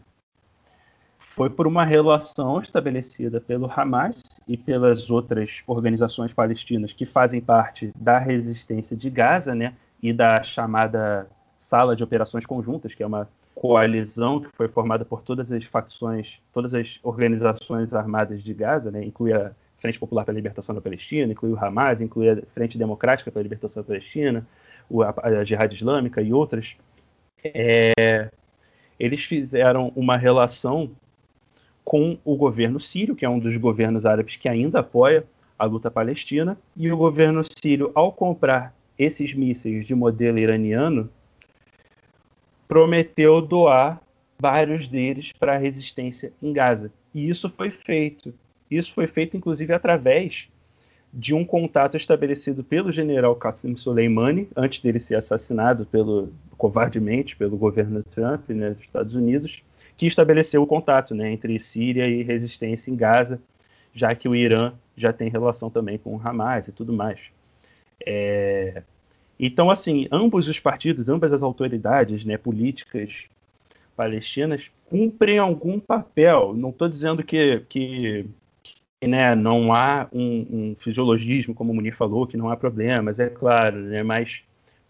foi 1.36 1.50
por 1.50 1.66
uma 1.66 1.84
relação 1.84 2.62
estabelecida 2.62 3.42
pelo 3.42 3.70
Hamas 3.72 4.16
e 4.48 4.56
pelas 4.56 5.10
outras 5.10 5.50
organizações 5.66 6.32
palestinas 6.32 6.94
que 6.94 7.06
fazem 7.06 7.42
parte 7.42 7.92
da 7.96 8.20
resistência 8.20 8.96
de 8.96 9.10
Gaza, 9.10 9.56
né, 9.56 9.74
e 10.02 10.14
da 10.14 10.44
chamada 10.44 11.28
Sala 11.60 11.96
de 11.96 12.04
Operações 12.04 12.46
Conjuntas, 12.46 12.94
que 12.94 13.02
é 13.02 13.08
uma 13.08 13.28
coalizão 13.56 14.42
que 14.42 14.50
foi 14.56 14.68
formada 14.68 15.06
por 15.06 15.22
todas 15.22 15.52
as 15.52 15.64
facções, 15.64 16.40
todas 16.54 16.74
as 16.74 17.00
organizações 17.02 17.94
armadas 17.94 18.44
de 18.44 18.54
Gaza, 18.54 18.92
né, 18.92 19.04
inclui 19.04 19.32
Frente 19.84 20.00
Popular 20.00 20.24
pela 20.24 20.38
Libertação 20.38 20.74
da 20.74 20.80
Palestina, 20.80 21.34
inclui 21.34 21.52
o 21.52 21.60
Hamas, 21.60 22.00
inclui 22.00 22.30
a 22.30 22.38
Frente 22.54 22.78
Democrática 22.78 23.30
pela 23.30 23.44
Libertação 23.44 23.84
da 23.84 23.86
Palestina, 23.86 24.48
a, 25.22 25.28
a 25.28 25.44
Jihad 25.44 25.76
Islâmica 25.76 26.22
e 26.22 26.32
outras. 26.32 26.74
É, 27.44 28.32
eles 28.98 29.26
fizeram 29.26 29.92
uma 29.94 30.16
relação 30.16 30.90
com 31.84 32.18
o 32.24 32.38
governo 32.38 32.80
sírio, 32.80 33.14
que 33.14 33.26
é 33.26 33.30
um 33.30 33.38
dos 33.38 33.58
governos 33.58 34.06
árabes 34.06 34.38
que 34.38 34.48
ainda 34.48 34.80
apoia 34.80 35.26
a 35.60 35.66
luta 35.66 35.92
palestina, 35.92 36.58
e 36.78 36.90
o 36.90 36.96
governo 36.96 37.44
sírio, 37.62 37.92
ao 37.94 38.10
comprar 38.14 38.74
esses 38.98 39.34
mísseis 39.34 39.86
de 39.86 39.94
modelo 39.94 40.40
iraniano, 40.40 41.10
prometeu 42.70 43.42
doar 43.42 44.02
vários 44.40 44.88
deles 44.88 45.34
para 45.38 45.56
a 45.56 45.58
resistência 45.58 46.32
em 46.42 46.54
Gaza. 46.54 46.90
E 47.14 47.30
isso 47.30 47.50
foi 47.50 47.70
feito. 47.70 48.34
Isso 48.70 48.94
foi 48.94 49.08
feito, 49.08 49.38
inclusive, 49.38 49.74
através 49.74 50.48
de 51.14 51.34
um 51.34 51.46
contato 51.46 51.96
estabelecido 51.96 52.64
pelo 52.64 52.92
general 52.92 53.36
Qasem 53.36 53.76
Soleimani, 53.76 54.48
antes 54.56 54.82
dele 54.82 55.00
ser 55.00 55.16
assassinado 55.16 55.86
pelo, 55.86 56.34
covardemente 56.58 57.36
pelo 57.36 57.56
governo 57.56 58.02
Trump 58.04 58.50
né, 58.50 58.72
dos 58.72 58.82
Estados 58.84 59.14
Unidos, 59.14 59.62
que 59.96 60.08
estabeleceu 60.08 60.64
o 60.64 60.68
contato 60.68 61.14
né, 61.14 61.32
entre 61.32 61.60
Síria 61.60 62.08
e 62.08 62.24
resistência 62.24 62.90
em 62.90 62.96
Gaza, 62.96 63.40
já 63.94 64.16
que 64.16 64.28
o 64.28 64.36
Irã 64.36 64.74
já 64.98 65.14
tem 65.14 65.30
relação 65.30 65.70
também 65.70 66.00
com 66.00 66.16
o 66.16 66.22
Hamas 66.24 66.68
e 66.68 66.72
tudo 66.72 66.92
mais. 66.92 67.20
É... 68.06 68.82
Então, 69.40 69.70
assim, 69.70 70.08
ambos 70.12 70.48
os 70.48 70.60
partidos, 70.60 71.10
ambas 71.10 71.32
as 71.32 71.44
autoridades 71.44 72.24
né, 72.26 72.38
políticas 72.38 73.12
palestinas 73.96 74.64
cumprem 74.90 75.38
algum 75.38 75.80
papel. 75.80 76.54
Não 76.56 76.70
estou 76.70 76.88
dizendo 76.88 77.24
que, 77.24 77.60
que, 77.70 78.26
né, 79.08 79.36
não 79.36 79.74
há 79.74 80.08
um, 80.12 80.22
um, 80.50 80.76
fisiologismo, 80.80 81.54
como 81.54 81.72
o 81.72 81.76
Munir 81.76 81.96
falou, 81.96 82.28
que 82.28 82.38
não 82.38 82.50
há 82.50 82.58
problemas, 82.58 83.20
é 83.20 83.30
claro, 83.30 83.78
né, 83.78 84.04
mas, 84.04 84.42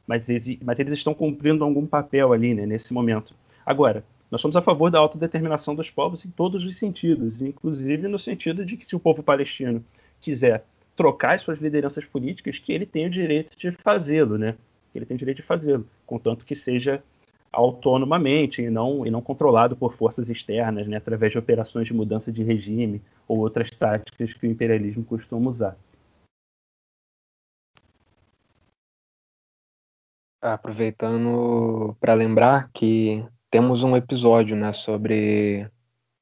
mas, 0.07 0.25
mas 0.61 0.79
eles 0.79 0.93
estão 0.93 1.13
cumprindo 1.13 1.63
algum 1.63 1.85
papel 1.85 2.33
ali 2.33 2.53
né, 2.53 2.65
nesse 2.65 2.93
momento. 2.93 3.33
Agora, 3.65 4.03
nós 4.29 4.41
somos 4.41 4.55
a 4.55 4.61
favor 4.61 4.89
da 4.89 4.99
autodeterminação 4.99 5.75
dos 5.75 5.89
povos 5.89 6.25
em 6.25 6.29
todos 6.29 6.63
os 6.63 6.79
sentidos, 6.79 7.39
inclusive 7.41 8.07
no 8.07 8.17
sentido 8.17 8.65
de 8.65 8.77
que 8.77 8.87
se 8.87 8.95
o 8.95 8.99
povo 8.99 9.21
palestino 9.21 9.83
quiser 10.19 10.65
trocar 10.95 11.35
as 11.35 11.43
suas 11.43 11.59
lideranças 11.59 12.05
políticas, 12.05 12.57
que 12.57 12.71
ele 12.71 12.85
tem 12.85 13.05
o 13.05 13.09
direito 13.09 13.57
de 13.57 13.71
fazê-lo, 13.83 14.37
né? 14.37 14.55
Ele 14.93 15.05
tem 15.05 15.15
o 15.15 15.17
direito 15.17 15.37
de 15.37 15.43
fazê-lo, 15.43 15.87
contanto 16.05 16.45
que 16.45 16.55
seja 16.55 17.03
autonomamente 17.53 18.63
e 18.63 18.69
não, 18.69 19.05
e 19.05 19.11
não 19.11 19.21
controlado 19.21 19.77
por 19.77 19.95
forças 19.95 20.27
externas, 20.27 20.87
né, 20.87 20.97
através 20.97 21.31
de 21.31 21.37
operações 21.37 21.87
de 21.87 21.93
mudança 21.93 22.31
de 22.31 22.43
regime 22.43 22.99
ou 23.27 23.37
outras 23.37 23.69
táticas 23.69 24.33
que 24.33 24.47
o 24.47 24.49
imperialismo 24.49 25.05
costuma 25.05 25.51
usar. 25.51 25.77
Aproveitando 30.41 31.95
para 32.01 32.15
lembrar 32.15 32.69
que 32.73 33.23
temos 33.49 33.83
um 33.83 33.95
episódio 33.95 34.57
né, 34.57 34.73
sobre 34.73 35.69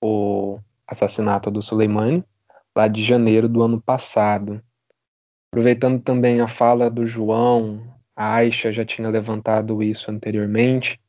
o 0.03 0.59
assassinato 0.85 1.49
do 1.49 1.61
Soleimani, 1.61 2.23
lá 2.75 2.87
de 2.87 3.03
janeiro 3.03 3.47
do 3.47 3.63
ano 3.63 3.81
passado. 3.81 4.61
Aproveitando 5.49 6.01
também 6.01 6.39
a 6.39 6.47
fala 6.47 6.89
do 6.89 7.07
João, 7.07 7.81
a 8.15 8.35
Aisha 8.35 8.71
já 8.71 8.85
tinha 8.85 9.09
levantado 9.09 9.81
isso 9.81 10.11
anteriormente, 10.11 11.01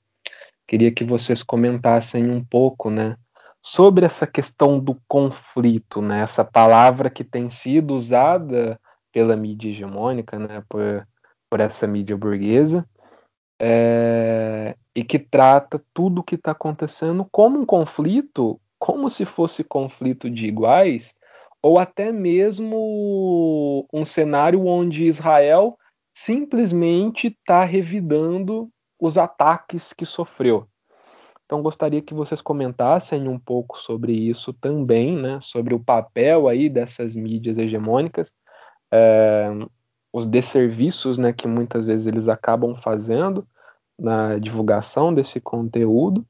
queria 0.66 0.92
que 0.92 1.04
vocês 1.04 1.42
comentassem 1.42 2.30
um 2.30 2.44
pouco 2.44 2.90
né, 2.90 3.16
sobre 3.60 4.04
essa 4.04 4.26
questão 4.26 4.78
do 4.78 5.00
conflito, 5.06 6.02
né, 6.02 6.20
essa 6.20 6.44
palavra 6.44 7.08
que 7.08 7.22
tem 7.22 7.50
sido 7.50 7.94
usada 7.94 8.80
pela 9.12 9.36
mídia 9.36 9.70
hegemônica, 9.70 10.38
né, 10.38 10.62
por, 10.68 11.06
por 11.48 11.60
essa 11.60 11.86
mídia 11.86 12.16
burguesa, 12.16 12.86
é, 13.60 14.74
e 14.96 15.04
que 15.04 15.18
trata 15.18 15.82
tudo 15.94 16.20
o 16.20 16.24
que 16.24 16.34
está 16.34 16.50
acontecendo 16.50 17.26
como 17.30 17.60
um 17.60 17.66
conflito, 17.66 18.60
como 18.78 19.08
se 19.08 19.24
fosse 19.24 19.62
conflito 19.62 20.28
de 20.28 20.46
iguais, 20.46 21.14
ou 21.62 21.78
até 21.78 22.10
mesmo 22.10 23.86
um 23.92 24.04
cenário 24.04 24.66
onde 24.66 25.04
Israel 25.04 25.78
simplesmente 26.12 27.28
está 27.28 27.64
revidando 27.64 28.68
os 29.02 29.18
ataques 29.18 29.92
que 29.92 30.06
sofreu. 30.06 30.64
Então 31.44 31.60
gostaria 31.60 32.00
que 32.00 32.14
vocês 32.14 32.40
comentassem 32.40 33.26
um 33.26 33.36
pouco 33.36 33.76
sobre 33.76 34.12
isso 34.12 34.52
também, 34.52 35.16
né, 35.16 35.40
sobre 35.40 35.74
o 35.74 35.80
papel 35.80 36.46
aí 36.46 36.68
dessas 36.68 37.12
mídias 37.12 37.58
hegemônicas, 37.58 38.32
é, 38.92 39.50
os 40.12 40.24
desserviços, 40.24 41.18
né, 41.18 41.32
que 41.32 41.48
muitas 41.48 41.84
vezes 41.84 42.06
eles 42.06 42.28
acabam 42.28 42.76
fazendo 42.76 43.44
na 43.98 44.38
divulgação 44.38 45.12
desse 45.12 45.40
conteúdo. 45.40 46.24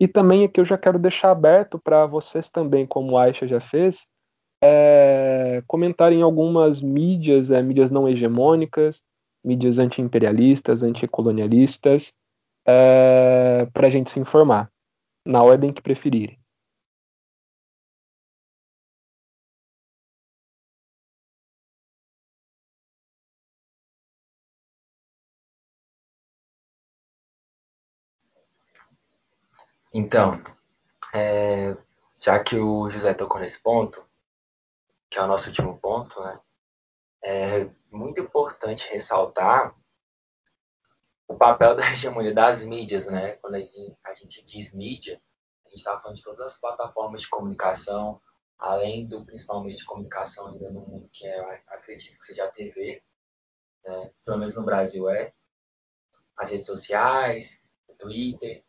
E 0.00 0.08
também 0.08 0.42
aqui 0.42 0.58
eu 0.58 0.64
já 0.64 0.78
quero 0.78 0.98
deixar 0.98 1.32
aberto 1.32 1.78
para 1.78 2.06
vocês 2.06 2.48
também, 2.48 2.86
como 2.86 3.18
a 3.18 3.24
Aisha 3.24 3.46
já 3.46 3.60
fez, 3.60 4.06
é, 4.62 5.62
comentarem 5.66 6.22
algumas 6.22 6.80
mídias, 6.80 7.50
é, 7.50 7.60
mídias 7.60 7.90
não 7.90 8.08
hegemônicas, 8.08 9.02
mídias 9.46 9.78
anti-imperialistas, 9.78 10.82
anticolonialistas, 10.82 12.12
é, 12.66 13.66
para 13.72 13.86
a 13.86 13.90
gente 13.90 14.10
se 14.10 14.18
informar, 14.20 14.70
na 15.24 15.42
ordem 15.42 15.72
que 15.72 15.80
preferirem. 15.80 16.38
Então, 29.92 30.42
é, 31.14 31.76
já 32.20 32.38
que 32.42 32.56
o 32.58 32.90
José 32.90 33.14
tocou 33.14 33.40
nesse 33.40 33.58
ponto, 33.62 34.04
que 35.08 35.18
é 35.18 35.22
o 35.22 35.26
nosso 35.26 35.48
último 35.48 35.78
ponto, 35.78 36.20
né? 36.20 36.38
É 37.28 37.68
muito 37.90 38.20
importante 38.20 38.88
ressaltar 38.88 39.74
o 41.26 41.36
papel 41.36 41.74
da 41.74 41.82
hegemonia 41.90 42.32
das 42.32 42.62
mídias, 42.62 43.06
né? 43.06 43.32
Quando 43.38 43.56
a 43.56 43.58
gente, 43.58 43.96
a 44.04 44.12
gente 44.14 44.44
diz 44.44 44.72
mídia, 44.72 45.20
a 45.64 45.68
gente 45.68 45.78
está 45.78 45.98
falando 45.98 46.16
de 46.16 46.22
todas 46.22 46.52
as 46.52 46.60
plataformas 46.60 47.22
de 47.22 47.28
comunicação, 47.28 48.20
além 48.56 49.08
do 49.08 49.26
principalmente 49.26 49.78
de 49.78 49.84
comunicação 49.84 50.46
ainda 50.46 50.70
no 50.70 50.80
mundo 50.80 51.10
que 51.12 51.26
é, 51.26 51.64
acredito 51.66 52.16
que 52.16 52.24
seja 52.24 52.44
a 52.44 52.50
TV, 52.50 53.02
né? 53.84 54.12
pelo 54.24 54.38
menos 54.38 54.54
no 54.54 54.64
Brasil 54.64 55.10
é, 55.10 55.34
as 56.36 56.52
redes 56.52 56.66
sociais, 56.66 57.60
o 57.88 57.94
Twitter, 57.94 58.64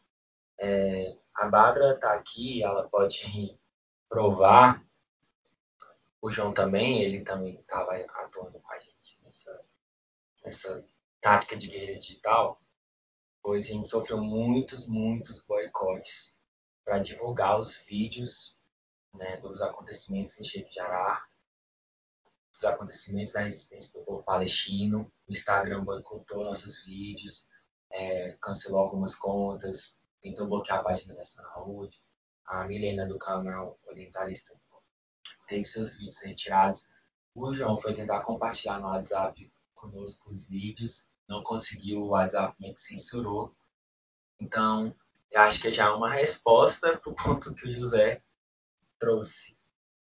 é, 0.60 1.16
a 1.36 1.46
Bárbara 1.48 1.94
está 1.94 2.14
aqui, 2.14 2.64
ela 2.64 2.90
pode 2.90 3.56
provar. 4.10 4.84
O 6.22 6.32
João 6.32 6.54
também, 6.54 7.04
ele 7.04 7.24
também 7.24 7.60
estava 7.60 7.96
atuando 7.96 8.60
com 8.60 8.72
a 8.72 8.80
gente 8.80 9.20
nessa, 9.24 9.66
nessa 10.44 10.86
tática 11.22 11.56
de 11.56 11.68
guerreira 11.68 11.98
digital, 11.98 12.62
pois 13.42 13.66
a 13.66 13.68
gente 13.70 13.88
sofreu 13.88 14.18
muitos, 14.18 14.88
muitos 14.88 15.40
boicotes 15.42 16.36
para 16.84 17.00
divulgar 17.00 17.60
os 17.60 17.78
vídeos 17.80 18.58
né, 19.14 19.38
dos 19.38 19.62
acontecimentos 19.62 20.40
em 20.40 20.44
Sheikh 20.44 20.74
Jarrah, 20.74 21.28
dos 22.54 22.66
acontecimentos 22.66 23.34
da 23.34 23.42
resistência 23.42 24.00
do 24.00 24.06
povo 24.06 24.24
palestino. 24.24 25.12
O 25.28 25.32
Instagram 25.32 25.84
boicotou 25.84 26.44
nossos 26.44 26.84
vídeos, 26.84 27.48
é, 27.92 28.36
cancelou 28.42 28.80
algumas 28.80 29.16
contas, 29.16 29.96
tentou 30.22 30.48
bloquear 30.48 30.80
a 30.80 30.84
página 30.84 31.14
da 31.14 31.24
saúde. 31.24 32.02
A 32.46 32.64
Milena 32.64 33.06
do 33.06 33.20
canal 33.20 33.78
Orientalista 33.86 34.58
teve 35.48 35.66
seus 35.66 35.96
vídeos 35.96 36.22
retirados. 36.22 36.88
O 37.34 37.54
João 37.54 37.78
foi 37.78 37.94
tentar 37.94 38.22
compartilhar 38.22 38.80
no 38.80 38.88
WhatsApp 38.88 39.52
conosco 39.74 40.30
os 40.32 40.46
vídeos, 40.48 41.08
não 41.28 41.44
conseguiu, 41.44 42.02
o 42.02 42.10
WhatsApp 42.10 42.56
meio 42.60 42.74
que 42.74 42.82
censurou. 42.82 43.56
Então, 44.40 44.96
eu 45.32 45.42
acho 45.42 45.62
que 45.62 45.72
já 45.72 45.86
é 45.86 45.90
uma 45.90 46.14
resposta 46.14 46.98
para 46.98 47.12
o 47.12 47.16
ponto 47.16 47.54
que 47.54 47.68
o 47.68 47.72
José 47.72 48.22
trouxe. 49.00 49.58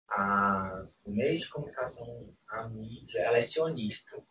as, 0.09 1.01
o 1.05 1.11
meio 1.11 1.39
de 1.39 1.49
comunicação, 1.49 2.35
a 2.49 2.69
mídia, 2.69 3.21
ela 3.21 3.39
é 3.39 3.43
sionista. 3.43 4.23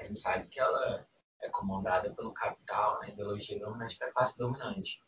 A 0.00 0.04
gente 0.04 0.18
sabe 0.18 0.48
que 0.48 0.58
ela 0.58 1.06
é 1.42 1.48
comandada 1.50 2.12
pelo 2.14 2.32
capital, 2.32 3.00
a 3.02 3.08
ideologia 3.08 3.58
dominante 3.58 3.98
da 3.98 4.10
classe 4.10 4.36
dominante. 4.36 5.00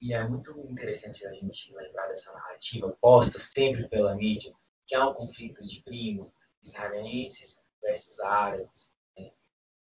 E 0.00 0.12
é 0.12 0.26
muito 0.26 0.52
interessante 0.68 1.26
a 1.26 1.32
gente 1.32 1.74
lembrar 1.74 2.06
dessa 2.08 2.32
narrativa 2.32 2.96
posta 3.00 3.38
sempre 3.38 3.88
pela 3.88 4.14
mídia, 4.14 4.54
que 4.86 4.94
é 4.94 5.04
um 5.04 5.12
conflito 5.12 5.64
de 5.64 5.82
primos, 5.82 6.32
israelenses 6.62 7.60
versus 7.82 8.20
árabes, 8.20 8.92
né? 9.16 9.32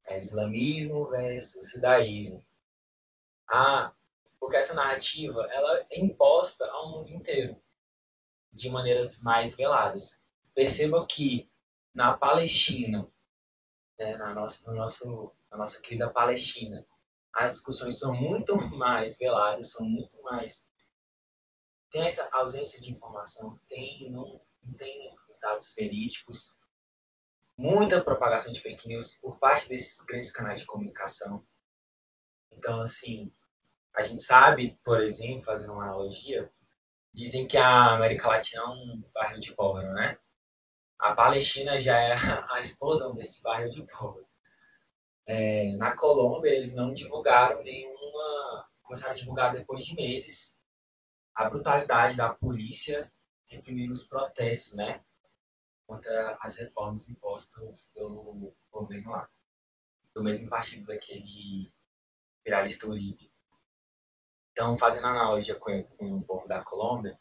é 0.06 0.18
islamismo 0.18 1.08
versus 1.10 1.70
judaísmo. 1.70 2.46
Ah, 3.48 3.94
porque 4.40 4.58
essa 4.58 4.74
narrativa 4.74 5.48
ela 5.52 5.86
é 5.90 6.00
imposta 6.00 6.66
ao 6.66 6.92
mundo 6.92 7.10
inteiro 7.10 7.62
de 8.52 8.70
maneiras 8.70 9.20
mais 9.20 9.56
veladas. 9.56 10.22
Perceba 10.54 11.06
que 11.06 11.50
na 11.94 12.18
Palestina, 12.18 13.08
né, 13.98 14.18
na, 14.18 14.34
nossa, 14.34 14.70
no 14.70 14.78
nosso, 14.78 15.32
na 15.50 15.58
nossa 15.58 15.80
querida 15.82 16.10
Palestina, 16.10 16.86
as 17.34 17.54
discussões 17.54 18.00
são 18.00 18.14
muito 18.14 18.56
mais 18.76 19.18
veladas, 19.18 19.72
são 19.72 19.86
muito 19.86 20.22
mais. 20.24 20.68
Tem 21.90 22.06
essa 22.06 22.28
ausência 22.32 22.80
de 22.80 22.92
informação, 22.92 23.60
tem, 23.68 24.10
não, 24.12 24.42
não 24.64 24.74
tem 24.76 25.16
dados 25.42 25.74
verídicos, 25.76 26.56
muita 27.58 28.04
propagação 28.04 28.54
de 28.54 28.62
fake 28.62 28.88
news 28.88 29.18
por 29.18 29.38
parte 29.38 29.68
desses 29.68 30.00
grandes 30.02 30.32
canais 30.32 30.62
de 30.62 30.66
comunicação. 30.66 31.46
Então, 32.52 32.82
assim, 32.82 33.32
a 33.94 34.02
gente 34.02 34.24
sabe, 34.24 34.80
por 34.84 35.02
exemplo, 35.02 35.44
fazendo 35.44 35.74
uma 35.74 35.84
analogia, 35.84 36.52
dizem 37.14 37.48
que 37.48 37.58
a 37.58 37.94
América 37.94 38.30
Latina 38.30 38.62
é 38.62 38.68
um 38.68 39.04
bairro 39.14 39.40
de 39.40 39.54
pobre, 39.54 39.86
né? 39.90 40.18
A 41.00 41.14
Palestina 41.14 41.80
já 41.80 42.00
é 42.00 42.14
a 42.52 42.60
explosão 42.60 43.16
desse 43.16 43.42
bairro 43.42 43.70
de 43.70 43.84
pobre. 43.84 44.26
É, 45.34 45.72
na 45.78 45.96
Colômbia, 45.96 46.50
eles 46.50 46.76
não 46.76 46.92
divulgaram 46.92 47.64
nenhuma. 47.64 48.68
Começaram 48.84 49.12
a 49.12 49.16
divulgar 49.16 49.54
depois 49.54 49.86
de 49.86 49.96
meses 49.96 50.60
a 51.34 51.50
brutalidade 51.50 52.18
da 52.18 52.34
polícia 52.34 53.10
reprimindo 53.48 53.94
os 53.94 54.06
protestos, 54.06 54.74
né? 54.74 55.02
Contra 55.88 56.38
as 56.42 56.58
reformas 56.58 57.08
impostas 57.08 57.90
pelo 57.94 58.54
governo 58.70 59.12
lá. 59.12 59.30
Do 60.14 60.22
mesmo 60.22 60.50
partido 60.50 60.88
daquele 60.88 61.72
viralista 62.44 62.88
Uribe. 62.88 63.32
Então, 64.52 64.78
fazendo 64.78 65.08
analogia 65.08 65.56
com, 65.56 65.82
com 65.82 66.18
o 66.18 66.24
povo 66.24 66.46
da 66.46 66.62
Colômbia, 66.62 67.18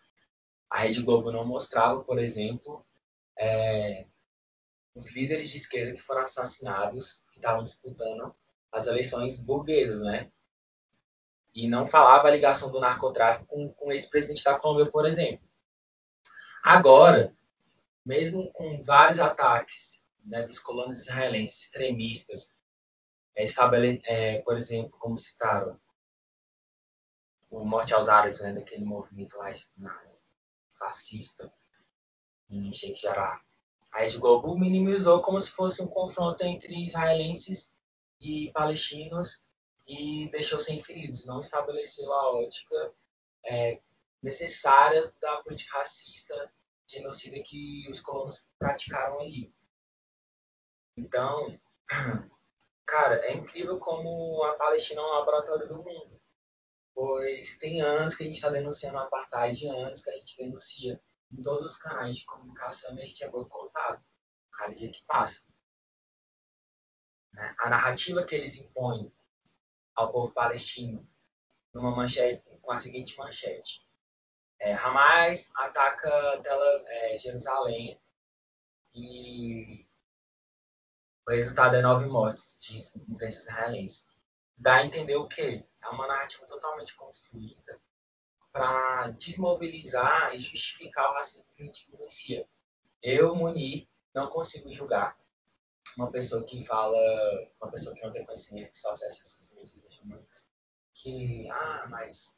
a 0.68 0.80
Rede 0.80 1.00
Globo 1.00 1.30
não 1.30 1.46
mostrava, 1.46 2.02
por 2.02 2.18
exemplo, 2.18 2.84
é, 3.38 4.08
os 4.94 5.12
líderes 5.14 5.50
de 5.50 5.56
esquerda 5.56 5.94
que 5.94 6.02
foram 6.02 6.22
assassinados, 6.22 7.24
que 7.32 7.38
estavam 7.38 7.62
disputando 7.62 8.34
as 8.72 8.86
eleições 8.86 9.40
burguesas, 9.40 10.00
né? 10.00 10.30
E 11.54 11.68
não 11.68 11.86
falava 11.86 12.28
a 12.28 12.30
ligação 12.30 12.70
do 12.70 12.80
narcotráfico 12.80 13.46
com, 13.46 13.72
com 13.72 13.88
o 13.88 13.92
ex-presidente 13.92 14.44
da 14.44 14.58
Colômbia, 14.58 14.90
por 14.90 15.06
exemplo. 15.06 15.44
Agora, 16.62 17.34
mesmo 18.04 18.52
com 18.52 18.82
vários 18.82 19.18
ataques 19.18 20.02
né, 20.24 20.42
dos 20.42 20.58
colonos 20.58 21.00
israelenses 21.00 21.64
extremistas, 21.64 22.54
é, 23.34 23.44
é, 24.04 24.42
por 24.42 24.56
exemplo, 24.56 24.96
como 24.98 25.16
citaram, 25.16 25.80
o 27.50 27.64
Morte 27.64 27.94
aos 27.94 28.08
Árabes, 28.08 28.40
né, 28.40 28.52
daquele 28.52 28.84
movimento 28.84 29.36
lá 29.36 29.52
fascista 30.78 31.52
em 32.48 32.72
Sheikh 32.72 33.00
Jarrah. 33.00 33.42
A 33.92 34.00
Rede 34.00 34.18
Globo 34.18 34.56
minimizou 34.56 35.20
como 35.22 35.40
se 35.40 35.50
fosse 35.50 35.82
um 35.82 35.86
confronto 35.86 36.44
entre 36.44 36.86
israelenses 36.86 37.70
e 38.20 38.50
palestinos 38.52 39.42
e 39.86 40.28
deixou 40.30 40.60
sem 40.60 40.80
feridos, 40.80 41.26
não 41.26 41.40
estabeleceu 41.40 42.12
a 42.12 42.32
ótica 42.34 42.94
é, 43.44 43.80
necessária 44.22 45.12
da 45.20 45.38
política 45.38 45.78
racista 45.78 46.52
genocida 46.86 47.42
que 47.42 47.88
os 47.90 48.00
colonos 48.00 48.46
praticaram 48.58 49.20
ali. 49.20 49.52
Então, 50.96 51.58
cara, 52.86 53.16
é 53.26 53.32
incrível 53.32 53.78
como 53.78 54.42
a 54.44 54.54
Palestina 54.54 55.00
é 55.00 55.04
um 55.04 55.18
laboratório 55.18 55.66
do 55.66 55.76
mundo 55.76 56.20
pois 57.00 57.56
tem 57.56 57.80
anos 57.80 58.14
que 58.14 58.22
a 58.22 58.26
gente 58.26 58.36
está 58.36 58.50
denunciando 58.50 58.98
o 58.98 59.00
apartheid, 59.00 59.66
anos 59.66 60.02
que 60.02 60.10
a 60.10 60.16
gente 60.16 60.36
denuncia 60.36 61.00
em 61.32 61.42
todos 61.42 61.72
os 61.72 61.78
canais 61.78 62.16
de 62.18 62.24
comunicação 62.24 62.96
e 62.96 63.02
a 63.02 63.04
gente 63.04 63.24
é 63.24 63.28
boicotado 63.28 64.02
cada 64.52 64.72
dia 64.74 64.90
que 64.90 65.04
passa. 65.04 65.44
Né? 67.32 67.54
A 67.60 67.70
narrativa 67.70 68.24
que 68.24 68.34
eles 68.34 68.56
impõem 68.56 69.12
ao 69.94 70.12
povo 70.12 70.32
palestino 70.32 71.08
numa 71.72 71.94
manchete, 71.94 72.42
com 72.60 72.72
a 72.72 72.76
seguinte 72.76 73.16
manchete. 73.16 73.86
É, 74.58 74.74
Hamas 74.74 75.50
ataca 75.54 76.40
tela, 76.42 76.84
é, 76.86 77.16
Jerusalém 77.16 78.00
e 78.92 79.86
o 81.26 81.32
resultado 81.32 81.76
é 81.76 81.82
nove 81.82 82.06
mortes, 82.06 82.58
diz 82.60 82.94
imprensa 82.96 83.40
israelense. 83.40 84.06
Dá 84.56 84.76
a 84.76 84.84
entender 84.84 85.16
o 85.16 85.28
quê? 85.28 85.64
é 85.82 85.88
uma 85.88 86.06
narrativa 86.06 86.46
totalmente 86.46 86.94
construída 86.94 87.80
para 88.52 89.08
desmobilizar 89.12 90.34
e 90.34 90.38
justificar 90.38 91.10
o 91.10 91.14
racismo 91.14 91.44
que 91.54 91.62
a 91.62 91.66
gente 91.66 91.90
vivencia. 91.90 92.46
Eu, 93.02 93.34
Munir, 93.34 93.86
não 94.14 94.28
consigo 94.28 94.70
julgar 94.70 95.16
uma 95.96 96.10
pessoa 96.10 96.44
que 96.44 96.64
fala, 96.64 96.98
uma 97.60 97.70
pessoa 97.70 97.94
que 97.94 98.02
não 98.02 98.12
tem 98.12 98.24
conhecimento, 98.24 98.72
que 98.72 98.78
só 98.78 98.90
acessa 98.92 99.22
essas 99.22 99.52
medidas 99.52 99.98
humanas, 99.98 100.46
que, 100.94 101.48
ah, 101.50 101.86
mas 101.88 102.36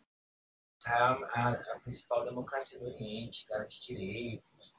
é 0.87 0.91
a, 0.91 1.13
a, 1.13 1.53
a, 1.53 1.81
principal 1.81 2.25
democracia 2.25 2.79
do 2.79 2.87
Oriente, 2.87 3.47
garante 3.49 3.81
direitos, 3.87 4.75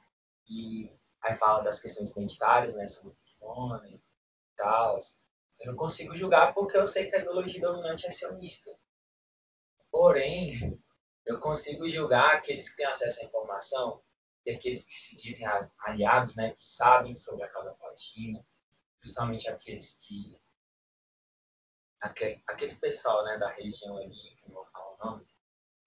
e 0.50 0.92
aí 1.22 1.36
fala 1.36 1.64
das 1.64 1.80
questões 1.80 2.12
identitárias, 2.12 2.76
né, 2.76 2.88
sobre 2.88 3.16
o 3.42 3.76
e 3.86 4.02
tal, 4.56 4.98
eu 5.60 5.72
não 5.72 5.76
consigo 5.76 6.14
julgar 6.14 6.54
porque 6.54 6.78
eu 6.78 6.86
sei 6.86 7.10
que 7.10 7.16
a 7.16 7.20
ideologia 7.20 7.62
dominante 7.62 8.08
é 8.08 8.12
sionista. 8.12 8.72
Porém, 9.92 10.82
eu 11.26 11.40
consigo 11.40 11.88
julgar 11.88 12.36
aqueles 12.36 12.70
que 12.70 12.78
têm 12.78 12.86
acesso 12.86 13.22
à 13.22 13.26
informação 13.26 14.02
e 14.46 14.52
aqueles 14.52 14.86
que 14.86 14.94
se 14.94 15.16
dizem 15.16 15.48
aliados, 15.80 16.36
né, 16.36 16.52
que 16.52 16.64
sabem 16.64 17.14
sobre 17.14 17.44
a 17.44 17.50
causa 17.50 17.74
palestina, 17.76 18.46
justamente 19.02 19.50
aqueles 19.50 19.98
que 20.02 20.38
aquele, 22.02 22.44
aquele 22.48 22.76
pessoal, 22.76 23.24
né, 23.24 23.38
da 23.38 23.50
região 23.50 23.98
ali, 23.98 24.36
que 24.36 24.48
não 24.48 24.56
vou 24.56 24.66
falar 24.66 24.94
o 24.94 24.98
nome, 25.06 25.28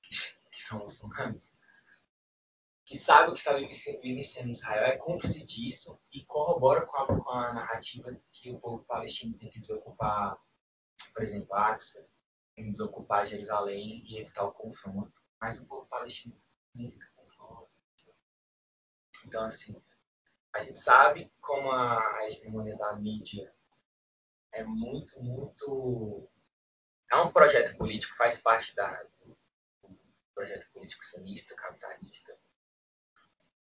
que, 0.03 0.15
que 0.51 0.63
são 0.63 0.79
muçulmanos, 0.79 1.53
que 2.87 2.97
sabe 2.97 3.31
o 3.31 3.35
que 3.35 3.41
está 3.41 3.53
vivenciando 3.53 4.49
em 4.49 4.53
Israel, 4.53 4.85
é 4.85 4.97
cúmplice 4.97 5.45
disso 5.45 6.01
e 6.13 6.25
corrobora 6.25 6.87
com 6.87 6.97
a, 6.97 7.07
com 7.07 7.31
a, 7.31 7.53
narrativa 7.53 8.17
que 8.31 8.53
o 8.53 8.61
povo 8.61 8.85
palestino 8.85 9.37
tem 9.37 9.51
que 9.51 9.61
desocupar, 9.61 10.39
por 11.13 11.23
exemplo, 11.23 11.53
Axa, 11.55 12.07
tem 12.55 12.67
que 12.67 12.71
desocupar 12.71 13.27
Jerusalém 13.27 14.03
e 14.07 14.19
evitar 14.19 14.45
o 14.45 14.53
confronto. 14.53 15.26
Mas 15.41 15.59
o 15.59 15.67
povo 15.67 15.87
palestino. 15.87 16.41
Então, 19.25 19.45
assim, 19.45 19.81
a 20.53 20.61
gente 20.61 20.79
sabe 20.79 21.33
como 21.41 21.71
a, 21.71 22.17
a 22.17 22.27
hegemonia 22.27 22.77
da 22.77 22.95
mídia 22.97 23.53
é 24.53 24.63
muito, 24.63 25.21
muito. 25.23 26.29
É 27.11 27.17
um 27.17 27.33
projeto 27.33 27.77
político, 27.77 28.17
faz 28.17 28.41
parte 28.41 28.75
da, 28.75 29.03
do 29.23 29.37
projeto 30.35 30.71
político 30.73 31.05
sionista, 31.05 31.55
capitalista 31.55 32.37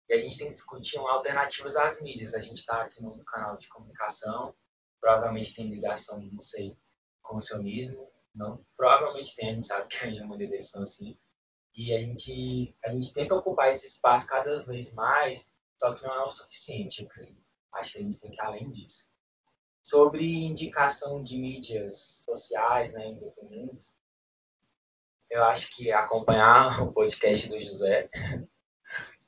e 0.08 0.14
a 0.14 0.20
gente 0.20 0.38
tem 0.38 0.48
que 0.48 0.54
discutir 0.54 0.98
alternativas 1.00 1.76
às 1.76 2.02
mídias. 2.02 2.34
A 2.34 2.40
gente 2.40 2.60
está 2.60 2.84
aqui 2.84 3.02
no 3.02 3.24
canal 3.24 3.58
de 3.58 3.68
comunicação, 3.68 4.56
provavelmente 5.02 5.54
tem 5.56 5.70
ligação, 5.70 6.22
não 6.22 6.42
sei, 6.42 6.78
com 7.22 7.38
o 7.38 7.42
sionismo. 7.42 8.12
Não, 8.34 8.64
provavelmente 8.76 9.36
tem, 9.36 9.50
a 9.50 9.54
gente 9.54 9.68
sabe 9.68 9.88
que 9.88 10.04
a 10.04 10.08
hegemonia 10.10 10.48
deles 10.48 10.70
são 10.70 10.84
assim. 10.84 11.18
E 11.76 11.94
a 11.94 12.00
gente, 12.00 12.74
a 12.86 12.90
gente 12.90 13.14
tenta 13.14 13.36
ocupar 13.36 13.70
esse 13.70 13.88
espaço 13.88 14.26
cada 14.28 14.64
vez 14.64 14.94
mais, 14.94 15.52
só 15.78 15.94
que 15.94 16.04
não 16.04 16.14
é 16.14 16.24
o 16.24 16.30
suficiente, 16.30 17.04
eu 17.04 17.10
creio. 17.10 17.38
Acho 17.74 17.94
que 17.94 17.98
a 17.98 18.02
gente 18.02 18.20
tem 18.20 18.32
que 18.32 18.38
ir 18.38 18.42
além 18.42 18.70
disso. 18.70 19.06
Sobre 19.84 20.26
indicação 20.26 21.22
de 21.22 21.38
mídias 21.38 22.24
sociais, 22.24 22.94
né, 22.94 23.10
independentes, 23.10 23.96
eu 25.30 25.44
acho 25.44 25.70
que 25.76 25.92
acompanhar 25.92 26.80
o 26.82 26.94
podcast 26.94 27.50
do 27.50 27.60
José 27.60 28.10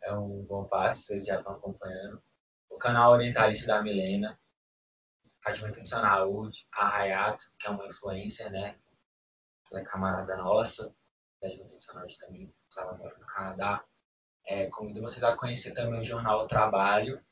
é 0.01 0.13
um 0.13 0.43
bom 0.43 0.63
passo, 0.65 1.03
vocês 1.03 1.25
já 1.25 1.37
estão 1.37 1.53
acompanhando. 1.53 2.23
O 2.69 2.77
canal 2.77 3.11
Orientalista 3.11 3.67
da 3.67 3.81
Milena, 3.81 4.39
a 5.45 5.51
Juventude 5.51 5.87
Saúde, 5.87 6.65
a 6.73 6.97
Hayato, 6.97 7.45
que 7.59 7.67
é 7.67 7.71
uma 7.71 7.87
influência, 7.87 8.49
né? 8.49 8.77
Ela 9.69 9.81
é 9.81 9.83
camarada 9.83 10.37
nossa, 10.37 10.95
da 11.41 11.49
Juventude 11.49 11.83
Saúde 11.83 12.17
também, 12.17 12.53
estava 12.69 12.97
morando 12.97 13.19
no 13.19 13.25
Canadá. 13.25 13.85
É, 14.45 14.67
convido 14.67 15.01
vocês 15.01 15.23
a 15.23 15.35
conhecer 15.35 15.73
também 15.73 15.99
o 15.99 16.03
jornal 16.03 16.47
Trabalho, 16.47 17.23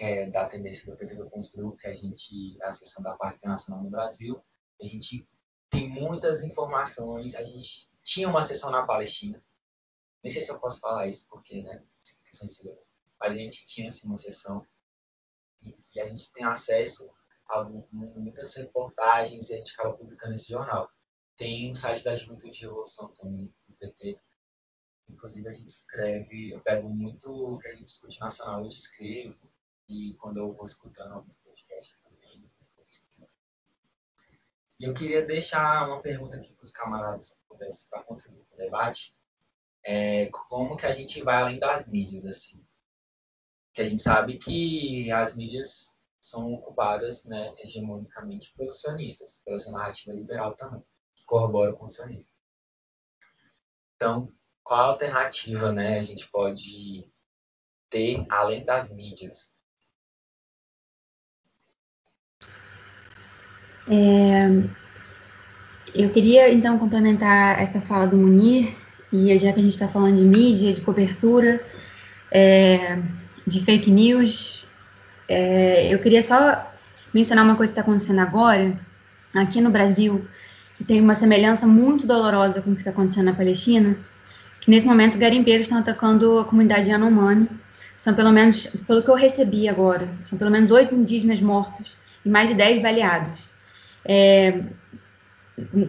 é, 0.00 0.28
da 0.30 0.46
tendência 0.46 0.90
do 0.90 0.96
PT 0.96 1.14
do 1.14 1.30
Constru, 1.30 1.76
que 1.76 1.86
a 1.86 1.94
gente 1.94 2.56
a 2.62 2.72
seção 2.72 3.02
da 3.02 3.14
parte 3.14 3.36
internacional 3.36 3.82
no 3.82 3.90
Brasil. 3.90 4.42
A 4.80 4.86
gente 4.86 5.28
tem 5.70 5.88
muitas 5.88 6.42
informações. 6.42 7.34
A 7.34 7.42
gente 7.42 7.88
tinha 8.02 8.28
uma 8.28 8.42
sessão 8.42 8.70
na 8.70 8.84
Palestina. 8.84 9.42
Nem 10.22 10.30
sei 10.30 10.42
se 10.42 10.50
eu 10.50 10.58
posso 10.58 10.80
falar 10.80 11.06
isso, 11.06 11.26
porque, 11.28 11.62
né, 11.62 11.82
questão 12.26 12.48
de 12.48 12.54
segurança. 12.54 12.88
Mas 13.20 13.34
a 13.34 13.36
gente 13.36 13.66
tinha, 13.66 13.88
assim, 13.88 14.06
uma 14.06 14.18
sessão 14.18 14.66
e, 15.62 15.76
e 15.94 16.00
a 16.00 16.08
gente 16.08 16.32
tem 16.32 16.44
acesso 16.44 17.08
a 17.48 17.62
muitas 17.92 18.56
reportagens 18.56 19.50
e 19.50 19.54
a 19.54 19.58
gente 19.58 19.72
acaba 19.74 19.96
publicando 19.96 20.34
esse 20.34 20.48
jornal. 20.48 20.90
Tem 21.36 21.70
o 21.70 21.74
site 21.74 22.04
da 22.04 22.14
Juventude 22.14 22.52
de 22.52 22.62
Revolução 22.62 23.08
também, 23.08 23.52
do 23.68 23.74
PT. 23.76 24.20
Inclusive, 25.08 25.48
a 25.48 25.52
gente 25.52 25.68
escreve, 25.68 26.50
eu 26.50 26.60
pego 26.60 26.88
muito 26.88 27.30
o 27.30 27.58
que 27.58 27.68
a 27.68 27.72
gente 27.72 27.84
discute 27.84 28.20
nacional, 28.20 28.60
eu 28.62 28.68
escrevo, 28.68 29.50
e 29.88 30.14
quando 30.14 30.38
eu 30.38 30.52
vou 30.52 30.66
escutando 30.66 31.12
alguns 31.12 31.36
podcasts 31.38 31.98
também. 32.02 32.14
E 34.80 34.84
eu 34.84 34.94
queria 34.94 35.24
deixar 35.24 35.86
uma 35.86 36.02
pergunta 36.02 36.36
aqui 36.36 36.52
para 36.52 36.64
os 36.64 36.72
camaradas, 36.72 37.36
para 37.88 38.02
contribuir 38.02 38.44
para 38.44 38.54
o 38.54 38.58
debate. 38.58 39.14
É, 39.84 40.26
como 40.26 40.76
que 40.76 40.86
a 40.86 40.92
gente 40.92 41.22
vai 41.22 41.36
além 41.36 41.58
das 41.58 41.86
mídias, 41.86 42.24
assim? 42.26 42.64
Que 43.72 43.82
a 43.82 43.86
gente 43.86 44.02
sabe 44.02 44.38
que 44.38 45.10
as 45.12 45.36
mídias 45.36 45.96
são 46.20 46.54
ocupadas 46.54 47.24
né, 47.24 47.54
hegemonicamente 47.58 48.52
pelos 48.56 48.80
sionistas, 48.80 49.40
pela 49.44 49.58
sua 49.58 49.72
narrativa 49.72 50.12
liberal 50.12 50.54
também, 50.54 50.82
que 51.24 51.26
corrobora 51.26 51.72
com 51.72 51.86
o 51.86 51.90
sionismo. 51.90 52.30
Então, 53.96 54.30
qual 54.62 54.80
a 54.80 54.84
alternativa 54.88 55.72
né, 55.72 55.98
a 55.98 56.02
gente 56.02 56.28
pode 56.30 57.08
ter 57.90 58.24
além 58.28 58.64
das 58.64 58.90
mídias? 58.90 59.52
É, 63.88 64.48
eu 65.94 66.10
queria 66.10 66.52
então 66.52 66.78
complementar 66.78 67.60
essa 67.60 67.80
fala 67.80 68.06
do 68.06 68.16
Munir, 68.16 68.76
e 69.12 69.36
já 69.38 69.52
que 69.52 69.60
a 69.60 69.62
gente 69.62 69.72
está 69.72 69.88
falando 69.88 70.16
de 70.16 70.24
mídia, 70.24 70.72
de 70.72 70.80
cobertura, 70.80 71.64
é, 72.30 72.98
de 73.46 73.60
fake 73.60 73.90
news, 73.90 74.66
é, 75.28 75.92
eu 75.92 75.98
queria 76.00 76.22
só 76.22 76.72
mencionar 77.12 77.44
uma 77.44 77.56
coisa 77.56 77.72
que 77.72 77.78
está 77.78 77.82
acontecendo 77.82 78.20
agora, 78.20 78.78
aqui 79.34 79.60
no 79.60 79.70
Brasil, 79.70 80.26
tem 80.86 81.00
uma 81.00 81.14
semelhança 81.14 81.66
muito 81.66 82.06
dolorosa 82.06 82.60
com 82.60 82.70
o 82.70 82.74
que 82.74 82.80
está 82.80 82.90
acontecendo 82.90 83.26
na 83.26 83.34
Palestina, 83.34 83.96
que 84.60 84.70
nesse 84.70 84.86
momento 84.86 85.18
garimpeiros 85.18 85.66
estão 85.66 85.78
atacando 85.78 86.38
a 86.38 86.44
comunidade 86.44 86.90
Yanomami. 86.90 87.48
São 87.96 88.14
pelo 88.14 88.32
menos, 88.32 88.66
pelo 88.86 89.02
que 89.02 89.08
eu 89.08 89.14
recebi 89.14 89.68
agora, 89.68 90.08
são 90.24 90.38
pelo 90.38 90.50
menos 90.50 90.70
oito 90.70 90.94
indígenas 90.94 91.40
mortos 91.40 91.96
e 92.24 92.28
mais 92.28 92.48
de 92.48 92.54
dez 92.54 92.82
baleados. 92.82 93.48
É, 94.04 94.60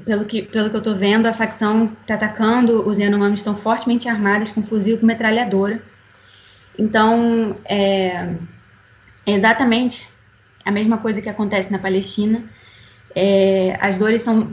pelo, 0.06 0.26
que, 0.26 0.44
pelo 0.44 0.70
que 0.70 0.76
eu 0.76 0.80
estou 0.80 0.95
vendo, 0.95 1.26
a 1.26 1.34
facção 1.34 1.91
está 2.02 2.16
atacando, 2.16 2.88
os 2.88 2.98
Yanomamis 2.98 3.40
estão 3.40 3.57
fortemente 3.57 4.07
armados 4.07 4.52
com 4.52 4.62
fuzil 4.62 4.98
com 4.98 5.06
metralhadora. 5.06 5.82
Então, 6.78 7.57
é, 7.66 8.36
é, 9.26 9.32
exatamente 9.32 10.07
a 10.64 10.72
mesma 10.72 10.98
coisa 10.98 11.22
que 11.22 11.30
acontece 11.30 11.72
na 11.72 11.80
Palestina. 11.80 12.44
É, 13.15 13.77
as 13.79 13.97
dores 13.97 14.21
são 14.21 14.49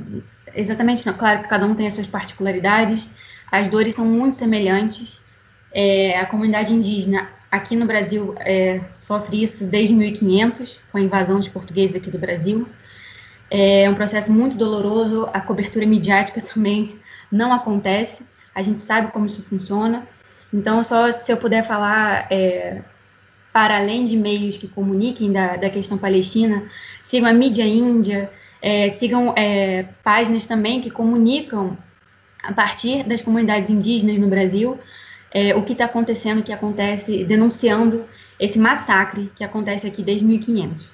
exatamente, 0.55 1.03
claro 1.15 1.43
que 1.43 1.49
cada 1.49 1.67
um 1.67 1.75
tem 1.75 1.87
as 1.87 1.95
suas 1.95 2.07
particularidades, 2.07 3.09
as 3.51 3.69
dores 3.69 3.95
são 3.95 4.05
muito 4.05 4.37
semelhantes. 4.37 5.21
É, 5.75 6.19
a 6.19 6.27
comunidade 6.27 6.73
indígena 6.73 7.29
aqui 7.51 7.75
no 7.77 7.87
Brasil 7.87 8.35
é, 8.39 8.81
sofre 8.91 9.43
isso 9.43 9.67
desde 9.67 9.95
1500, 9.95 10.81
com 10.91 10.99
a 10.99 11.01
invasão 11.01 11.39
dos 11.39 11.49
portugueses 11.49 11.97
aqui 11.97 12.11
do 12.11 12.19
Brasil. 12.19 12.69
É 13.51 13.89
um 13.91 13.95
processo 13.95 14.33
muito 14.33 14.57
doloroso, 14.57 15.29
a 15.33 15.41
cobertura 15.41 15.85
midiática 15.85 16.41
também 16.55 16.99
não 17.31 17.53
acontece, 17.53 18.23
a 18.55 18.63
gente 18.63 18.81
sabe 18.81 19.13
como 19.13 19.27
isso 19.27 19.43
funciona. 19.43 20.07
Então, 20.53 20.85
só 20.85 21.11
se 21.11 21.33
eu 21.33 21.37
puder 21.37 21.63
falar, 21.63 22.27
é, 22.31 22.83
para 23.53 23.77
além 23.79 24.05
de 24.05 24.17
meios 24.17 24.57
que 24.57 24.69
comuniquem 24.69 25.33
da, 25.33 25.57
da 25.57 25.69
questão 25.69 25.99
palestina, 25.99 26.71
sigam 27.03 27.29
a 27.29 27.33
mídia 27.33 27.65
índia, 27.65 28.31
é, 28.63 28.91
sigam 28.91 29.35
é, 29.37 29.87
páginas 30.03 30.47
também 30.47 30.81
que 30.81 30.91
comunicam 30.91 31.77
a 32.43 32.53
partir 32.53 33.03
das 33.05 33.21
comunidades 33.21 33.69
indígenas 33.69 34.19
no 34.19 34.29
Brasil 34.29 34.79
é, 35.33 35.55
o 35.55 35.63
que 35.63 35.73
está 35.73 35.87
acontecendo, 35.87 36.41
o 36.41 36.43
que 36.43 36.53
acontece, 36.53 37.25
denunciando 37.25 38.05
esse 38.39 38.59
massacre 38.59 39.31
que 39.35 39.43
acontece 39.43 39.87
aqui 39.87 40.03
desde 40.03 40.25
1500. 40.25 40.91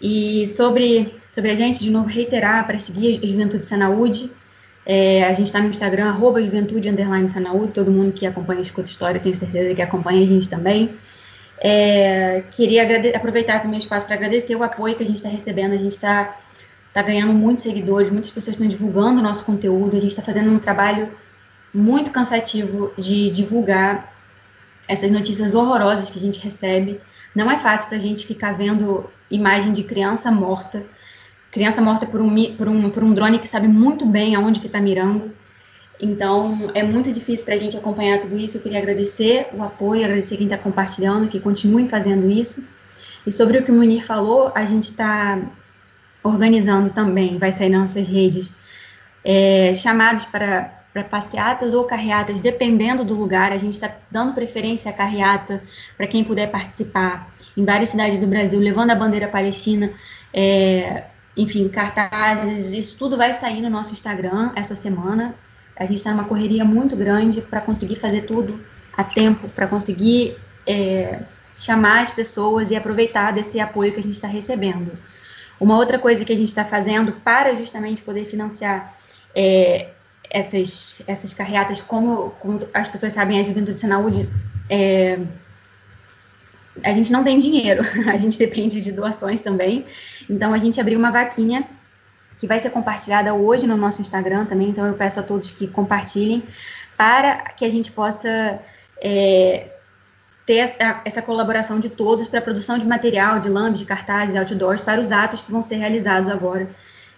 E 0.00 0.46
sobre 0.48 1.20
sobre 1.34 1.50
a 1.50 1.54
gente, 1.56 1.80
de 1.80 1.90
novo, 1.90 2.06
reiterar 2.06 2.64
para 2.64 2.78
seguir 2.78 3.20
a 3.20 3.26
Juventude 3.26 3.66
Sanaúde. 3.66 4.30
É, 4.86 5.24
a 5.24 5.32
gente 5.32 5.46
está 5.46 5.60
no 5.60 5.68
Instagram, 5.68 6.08
arroba 6.10 6.40
Juventude 6.40 6.88
Underline 6.88 7.28
Sanaúde. 7.28 7.72
Todo 7.72 7.90
mundo 7.90 8.12
que 8.12 8.24
acompanha 8.24 8.60
Escuta 8.60 8.88
História 8.88 9.20
tem 9.20 9.34
certeza 9.34 9.74
que 9.74 9.82
acompanha 9.82 10.22
a 10.22 10.26
gente 10.26 10.48
também. 10.48 10.94
É, 11.58 12.44
queria 12.52 12.84
aproveitar 13.16 13.60
também 13.60 13.78
o 13.78 13.82
espaço 13.82 14.06
para 14.06 14.14
agradecer 14.14 14.54
o 14.54 14.62
apoio 14.62 14.94
que 14.94 15.02
a 15.02 15.06
gente 15.06 15.16
está 15.16 15.28
recebendo. 15.28 15.72
A 15.72 15.76
gente 15.76 15.92
está 15.92 16.38
tá 16.94 17.02
ganhando 17.02 17.34
muitos 17.34 17.64
seguidores, 17.64 18.08
muitas 18.08 18.30
pessoas 18.30 18.54
estão 18.54 18.66
divulgando 18.66 19.20
o 19.20 19.22
nosso 19.22 19.44
conteúdo. 19.44 19.96
A 19.96 20.00
gente 20.00 20.10
está 20.10 20.22
fazendo 20.22 20.50
um 20.50 20.58
trabalho 20.58 21.12
muito 21.72 22.10
cansativo 22.10 22.92
de 22.96 23.28
divulgar 23.30 24.14
essas 24.88 25.10
notícias 25.10 25.54
horrorosas 25.54 26.08
que 26.08 26.18
a 26.18 26.22
gente 26.22 26.38
recebe. 26.38 27.00
Não 27.34 27.50
é 27.50 27.58
fácil 27.58 27.88
para 27.88 27.98
a 27.98 28.00
gente 28.00 28.26
ficar 28.26 28.52
vendo 28.52 29.10
imagem 29.30 29.72
de 29.72 29.82
criança 29.82 30.30
morta 30.30 30.86
criança 31.54 31.80
morta 31.80 32.04
por 32.04 32.20
um, 32.20 32.34
por 32.56 32.68
um, 32.68 32.90
por 32.90 33.04
um 33.04 33.14
drone 33.14 33.38
que 33.38 33.46
sabe 33.46 33.68
muito 33.68 34.04
bem 34.04 34.34
aonde 34.34 34.58
que 34.58 34.66
está 34.66 34.80
mirando. 34.80 35.30
Então, 36.00 36.72
é 36.74 36.82
muito 36.82 37.12
difícil 37.12 37.46
para 37.46 37.54
a 37.54 37.56
gente 37.56 37.76
acompanhar 37.76 38.18
tudo 38.18 38.36
isso. 38.36 38.56
Eu 38.56 38.60
queria 38.60 38.80
agradecer 38.80 39.46
o 39.52 39.62
apoio, 39.62 40.04
agradecer 40.04 40.36
quem 40.36 40.48
está 40.48 40.58
compartilhando, 40.58 41.28
que 41.28 41.38
continuem 41.38 41.88
fazendo 41.88 42.28
isso. 42.28 42.64
E 43.24 43.30
sobre 43.30 43.58
o 43.58 43.64
que 43.64 43.70
o 43.70 43.74
Munir 43.74 44.04
falou, 44.04 44.50
a 44.52 44.64
gente 44.64 44.90
está 44.90 45.40
organizando 46.24 46.90
também, 46.90 47.38
vai 47.38 47.52
sair 47.52 47.68
nas 47.68 47.80
nossas 47.80 48.08
redes, 48.08 48.52
é, 49.22 49.74
chamados 49.74 50.24
para, 50.24 50.82
para 50.92 51.04
passeatas 51.04 51.74
ou 51.74 51.84
carreatas, 51.84 52.40
dependendo 52.40 53.04
do 53.04 53.14
lugar. 53.14 53.52
A 53.52 53.58
gente 53.58 53.74
está 53.74 53.94
dando 54.10 54.32
preferência 54.32 54.90
à 54.90 54.94
carreata 54.94 55.62
para 55.96 56.06
quem 56.06 56.24
puder 56.24 56.50
participar 56.50 57.32
em 57.56 57.64
várias 57.64 57.90
cidades 57.90 58.18
do 58.18 58.26
Brasil, 58.26 58.58
levando 58.58 58.90
a 58.90 58.94
bandeira 58.94 59.28
palestina. 59.28 59.92
É, 60.32 61.04
enfim, 61.36 61.68
cartazes, 61.68 62.72
isso 62.72 62.96
tudo 62.96 63.16
vai 63.16 63.32
sair 63.34 63.60
no 63.60 63.68
nosso 63.68 63.92
Instagram 63.92 64.52
essa 64.56 64.74
semana. 64.74 65.34
A 65.76 65.84
gente 65.84 65.96
está 65.96 66.10
numa 66.10 66.24
correria 66.24 66.64
muito 66.64 66.96
grande 66.96 67.42
para 67.42 67.60
conseguir 67.60 67.96
fazer 67.96 68.22
tudo 68.22 68.64
a 68.96 69.04
tempo, 69.04 69.48
para 69.48 69.66
conseguir 69.66 70.38
é, 70.66 71.20
chamar 71.56 72.02
as 72.02 72.10
pessoas 72.10 72.70
e 72.70 72.76
aproveitar 72.76 73.32
desse 73.32 73.60
apoio 73.60 73.92
que 73.92 73.98
a 73.98 74.02
gente 74.02 74.14
está 74.14 74.28
recebendo. 74.28 74.96
Uma 75.60 75.76
outra 75.76 75.98
coisa 75.98 76.24
que 76.24 76.32
a 76.32 76.36
gente 76.36 76.48
está 76.48 76.64
fazendo 76.64 77.12
para 77.12 77.54
justamente 77.54 78.02
poder 78.02 78.24
financiar 78.24 78.96
é, 79.34 79.88
essas, 80.30 81.02
essas 81.06 81.32
carreatas, 81.32 81.80
como, 81.80 82.30
como, 82.40 82.60
as 82.72 82.88
pessoas 82.88 83.12
sabem, 83.12 83.38
a 83.38 83.42
Juventude 83.42 83.74
de 83.74 83.80
Saúde 83.80 84.28
é, 84.68 85.18
a 86.82 86.92
gente 86.92 87.12
não 87.12 87.22
tem 87.22 87.38
dinheiro, 87.38 87.82
a 88.10 88.16
gente 88.16 88.38
depende 88.38 88.80
de 88.80 88.90
doações 88.90 89.42
também. 89.42 89.86
Então 90.28 90.52
a 90.52 90.58
gente 90.58 90.80
abriu 90.80 90.98
uma 90.98 91.10
vaquinha 91.10 91.68
que 92.38 92.46
vai 92.46 92.58
ser 92.58 92.70
compartilhada 92.70 93.32
hoje 93.32 93.66
no 93.66 93.76
nosso 93.76 94.00
Instagram 94.00 94.46
também. 94.46 94.70
Então 94.70 94.86
eu 94.86 94.94
peço 94.94 95.20
a 95.20 95.22
todos 95.22 95.50
que 95.50 95.68
compartilhem 95.68 96.42
para 96.96 97.50
que 97.50 97.64
a 97.64 97.70
gente 97.70 97.92
possa 97.92 98.60
é, 99.00 99.68
ter 100.46 100.56
essa, 100.56 101.00
essa, 101.04 101.22
colaboração 101.22 101.80
de 101.80 101.88
todos 101.88 102.28
para 102.28 102.38
a 102.38 102.42
produção 102.42 102.78
de 102.78 102.86
material, 102.86 103.38
de 103.38 103.48
lambes, 103.48 103.80
de 103.80 103.86
cartazes, 103.86 104.36
outdoors 104.36 104.80
para 104.80 105.00
os 105.00 105.10
atos 105.10 105.42
que 105.42 105.50
vão 105.50 105.62
ser 105.62 105.76
realizados 105.76 106.30
agora 106.30 106.68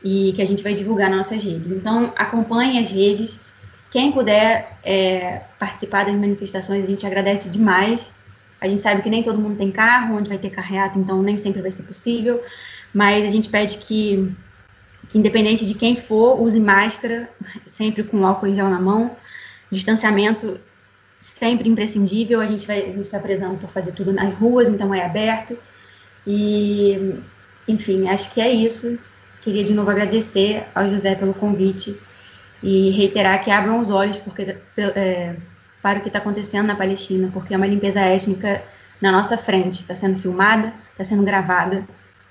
e 0.03 0.33
que 0.35 0.43
a 0.43 0.45
gente 0.45 0.63
vai 0.63 0.75
divulgar 0.75 1.09
nas 1.09 1.19
nossas 1.19 1.43
redes. 1.43 1.71
Então 1.73 2.13
acompanhem 2.17 2.81
as 2.81 2.89
redes. 2.89 3.41
Quem 3.91 4.13
puder 4.13 4.79
é, 4.85 5.43
participar 5.59 6.05
das 6.05 6.15
manifestações, 6.15 6.85
a 6.85 6.87
gente 6.87 7.07
agradece 7.07 7.51
demais. 7.51 8.13
A 8.61 8.69
gente 8.69 8.83
sabe 8.83 9.03
que 9.03 9.11
nem 9.11 9.23
todo 9.23 9.41
mundo 9.41 9.57
tem 9.57 9.71
carro, 9.71 10.17
onde 10.17 10.29
vai 10.29 10.39
ter 10.39 10.51
carreata, 10.51 10.99
então 10.99 11.23
nem 11.23 11.37
sempre 11.37 11.61
vai 11.61 11.71
ser 11.71 11.83
possível, 11.83 12.43
mas 12.93 13.25
a 13.25 13.29
gente 13.29 13.49
pede 13.49 13.77
que, 13.77 14.33
que 15.09 15.19
independente 15.19 15.67
de 15.67 15.75
quem 15.75 15.97
for, 15.97 16.41
use 16.41 16.59
máscara, 16.59 17.29
sempre 17.67 18.03
com 18.03 18.27
álcool 18.27 18.47
em 18.47 18.55
gel 18.55 18.71
na 18.71 18.81
mão, 18.81 19.15
distanciamento 19.71 20.59
sempre 21.39 21.69
imprescindível, 21.69 22.41
a 22.41 22.47
gente 22.47 22.67
vai, 22.67 22.81
está 22.89 23.21
prezando 23.21 23.59
por 23.59 23.71
fazer 23.71 23.93
tudo 23.93 24.11
nas 24.13 24.33
ruas, 24.35 24.69
então 24.69 24.95
é 24.95 25.05
aberto, 25.05 25.59
e 26.27 27.21
enfim, 27.69 28.09
acho 28.09 28.33
que 28.33 28.41
é 28.41 28.51
isso. 28.51 28.99
Queria 29.43 29.63
de 29.63 29.75
novo 29.75 29.91
agradecer 29.91 30.67
ao 30.75 30.89
José 30.89 31.15
pelo 31.15 31.35
convite 31.35 32.01
e 32.63 32.91
reiterar 32.91 33.43
que 33.45 33.51
abram 33.51 33.81
os 33.81 33.91
olhos, 33.91 34.19
porque 34.19 34.57
é, 34.79 35.37
para 35.83 35.99
o 35.99 36.03
que 36.03 36.09
está 36.09 36.19
acontecendo 36.21 36.67
na 36.67 36.75
Palestina, 36.75 37.31
porque 37.33 37.53
é 37.53 37.57
uma 37.57 37.67
limpeza 37.67 38.01
étnica 38.01 38.65
na 39.01 39.13
nossa 39.13 39.37
frente, 39.37 39.81
está 39.81 39.95
sendo 39.95 40.19
filmada, 40.19 40.73
está 40.93 41.05
sendo 41.05 41.23
gravada, 41.23 41.87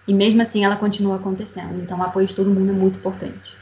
e 0.07 0.13
mesmo 0.13 0.41
assim 0.41 0.65
ela 0.65 0.77
continua 0.77 1.17
acontecendo. 1.17 1.79
Então, 1.79 1.99
o 1.99 2.03
apoio 2.03 2.25
de 2.25 2.33
todo 2.33 2.49
mundo 2.49 2.71
é 2.71 2.73
muito 2.73 2.97
importante. 2.97 3.55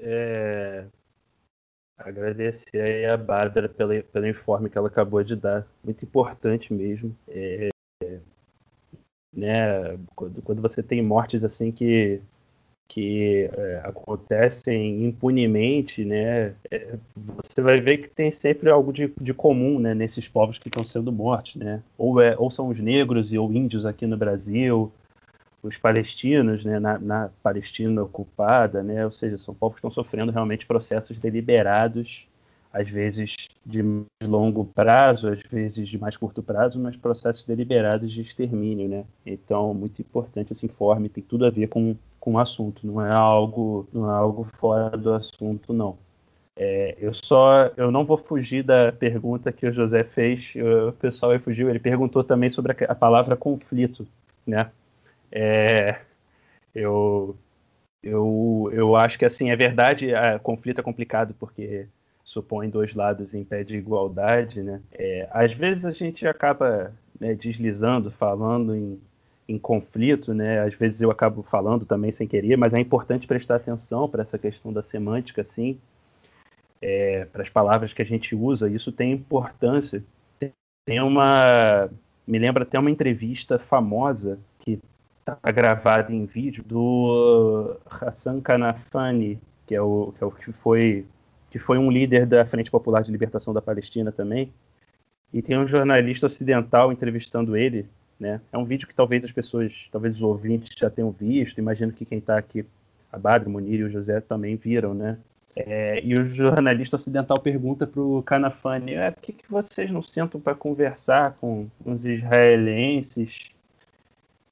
É, 0.00 0.86
agradecer 1.96 2.80
aí 2.80 3.06
a 3.06 3.16
Bárbara 3.16 3.68
pelo, 3.68 4.02
pelo 4.04 4.28
informe 4.28 4.68
que 4.68 4.76
ela 4.78 4.88
acabou 4.88 5.22
de 5.22 5.36
dar. 5.36 5.66
Muito 5.82 6.04
importante 6.04 6.72
mesmo. 6.72 7.16
É, 7.28 7.68
né, 9.32 9.98
quando, 10.14 10.42
quando, 10.42 10.62
você 10.62 10.82
tem 10.82 11.02
mortes 11.02 11.42
assim 11.42 11.72
que, 11.72 12.20
que 12.88 13.50
é, 13.52 13.80
acontecem 13.84 15.04
impunemente, 15.04 16.04
né, 16.04 16.54
é, 16.70 16.96
você 17.16 17.60
vai 17.60 17.80
ver 17.80 17.98
que 17.98 18.08
tem 18.08 18.30
sempre 18.32 18.70
algo 18.70 18.92
de, 18.92 19.12
de 19.20 19.34
comum 19.34 19.80
né, 19.80 19.94
nesses 19.94 20.28
povos 20.28 20.58
que 20.58 20.68
estão 20.68 20.84
sendo 20.84 21.10
mortos. 21.10 21.56
Né? 21.56 21.82
Ou, 21.98 22.20
é, 22.20 22.36
ou 22.38 22.50
são 22.50 22.68
os 22.68 22.78
negros 22.78 23.32
e 23.32 23.38
ou 23.38 23.52
índios 23.52 23.84
aqui 23.84 24.06
no 24.06 24.16
Brasil, 24.16 24.92
os 25.64 25.78
palestinos 25.78 26.62
né, 26.62 26.78
na, 26.78 26.98
na, 26.98 27.30
Palestina 27.42 28.02
ocupada, 28.02 28.82
né, 28.82 29.04
ou 29.04 29.10
seja, 29.10 29.38
são 29.38 29.54
povos 29.54 29.76
que 29.76 29.86
estão 29.86 29.90
sofrendo 29.90 30.30
realmente 30.30 30.66
processos 30.66 31.18
deliberados, 31.18 32.26
às 32.70 32.88
vezes 32.88 33.34
de 33.64 33.82
longo 34.22 34.66
prazo, 34.66 35.28
às 35.28 35.40
vezes 35.50 35.88
de 35.88 35.96
mais 35.96 36.16
curto 36.16 36.42
prazo, 36.42 36.78
mas 36.78 36.96
processos 36.96 37.44
deliberados 37.44 38.12
de 38.12 38.20
extermínio. 38.20 38.88
Né? 38.88 39.04
Então, 39.24 39.72
muito 39.72 40.02
importante 40.02 40.52
esse 40.52 40.66
informe, 40.66 41.08
tem 41.08 41.22
tudo 41.22 41.46
a 41.46 41.50
ver 41.50 41.68
com, 41.68 41.96
com 42.20 42.34
o 42.34 42.38
assunto, 42.38 42.86
não 42.86 43.00
é 43.00 43.10
algo, 43.10 43.88
não 43.92 44.10
é 44.10 44.14
algo 44.14 44.46
fora 44.58 44.96
do 44.96 45.14
assunto, 45.14 45.72
não. 45.72 45.96
É, 46.56 46.96
eu 47.00 47.12
só 47.14 47.70
eu 47.76 47.90
não 47.90 48.04
vou 48.04 48.18
fugir 48.18 48.62
da 48.62 48.92
pergunta 48.92 49.50
que 49.50 49.66
o 49.66 49.72
José 49.72 50.04
fez, 50.04 50.52
o 50.88 50.92
pessoal 50.92 51.36
fugiu, 51.40 51.68
ele 51.68 51.80
perguntou 51.80 52.22
também 52.22 52.50
sobre 52.50 52.72
a, 52.72 52.92
a 52.92 52.94
palavra 52.94 53.34
conflito, 53.34 54.06
né? 54.46 54.70
É, 55.36 55.98
eu, 56.72 57.36
eu, 58.00 58.70
eu 58.72 58.94
acho 58.94 59.18
que 59.18 59.24
assim 59.24 59.50
é 59.50 59.56
verdade, 59.56 60.14
a, 60.14 60.38
conflito 60.38 60.80
é 60.80 60.84
complicado 60.84 61.34
porque 61.40 61.88
supõe 62.24 62.70
dois 62.70 62.94
lados 62.94 63.34
em 63.34 63.44
pé 63.44 63.64
de 63.64 63.76
igualdade, 63.76 64.62
né? 64.62 64.80
É, 64.92 65.28
às 65.32 65.52
vezes 65.52 65.84
a 65.84 65.90
gente 65.90 66.24
acaba 66.26 66.92
né, 67.18 67.34
deslizando, 67.34 68.12
falando 68.12 68.76
em, 68.76 69.00
em 69.48 69.58
conflito, 69.58 70.32
né? 70.32 70.60
Às 70.60 70.74
vezes 70.74 71.00
eu 71.00 71.10
acabo 71.10 71.42
falando 71.42 71.84
também 71.84 72.12
sem 72.12 72.28
querer, 72.28 72.56
mas 72.56 72.72
é 72.72 72.78
importante 72.78 73.26
prestar 73.26 73.56
atenção 73.56 74.08
para 74.08 74.22
essa 74.22 74.38
questão 74.38 74.72
da 74.72 74.82
semântica, 74.84 75.42
assim, 75.42 75.78
é, 76.80 77.24
para 77.26 77.42
as 77.42 77.48
palavras 77.48 77.92
que 77.92 78.02
a 78.02 78.06
gente 78.06 78.34
usa. 78.36 78.70
Isso 78.70 78.92
tem 78.92 79.12
importância. 79.12 80.02
Tem 80.86 81.00
uma, 81.00 81.88
me 82.26 82.38
lembra 82.38 82.62
até 82.62 82.78
uma 82.78 82.90
entrevista 82.90 83.58
famosa 83.58 84.38
está 85.32 85.50
gravado 85.50 86.12
em 86.12 86.26
vídeo 86.26 86.62
do 86.62 87.78
Hassan 87.86 88.40
Kanafani, 88.40 89.40
que 89.66 89.74
é 89.74 89.80
o 89.80 90.12
que, 90.16 90.22
é 90.22 90.26
o 90.26 90.30
que 90.30 90.52
foi 90.52 91.06
que 91.50 91.58
foi 91.58 91.78
um 91.78 91.90
líder 91.90 92.26
da 92.26 92.44
Frente 92.44 92.70
Popular 92.70 93.02
de 93.02 93.12
Libertação 93.12 93.54
da 93.54 93.62
Palestina 93.62 94.10
também. 94.10 94.52
E 95.32 95.40
tem 95.40 95.56
um 95.56 95.66
jornalista 95.66 96.26
ocidental 96.26 96.92
entrevistando 96.92 97.56
ele, 97.56 97.86
né? 98.18 98.40
É 98.52 98.58
um 98.58 98.64
vídeo 98.64 98.88
que 98.88 98.94
talvez 98.94 99.22
as 99.24 99.30
pessoas, 99.30 99.72
talvez 99.90 100.16
os 100.16 100.22
ouvintes 100.22 100.76
já 100.76 100.90
tenham 100.90 101.12
visto. 101.12 101.58
Imagino 101.58 101.92
que 101.92 102.04
quem 102.04 102.18
está 102.18 102.36
aqui, 102.36 102.66
a 103.10 103.18
Badre, 103.18 103.48
o 103.48 103.52
Munir 103.52 103.80
e 103.80 103.84
o 103.84 103.90
José 103.90 104.20
também 104.20 104.56
viram, 104.56 104.94
né? 104.94 105.16
É, 105.54 106.04
e 106.04 106.18
o 106.18 106.34
jornalista 106.34 106.96
ocidental 106.96 107.38
pergunta 107.38 107.86
para 107.86 108.02
o 108.02 108.22
Kanafani: 108.24 108.94
é, 108.94 109.12
por 109.12 109.22
que, 109.22 109.32
que 109.32 109.48
vocês 109.48 109.90
não 109.90 110.02
sentam 110.02 110.40
para 110.40 110.56
conversar 110.56 111.36
com 111.40 111.68
os 111.84 112.04
israelenses 112.04 113.53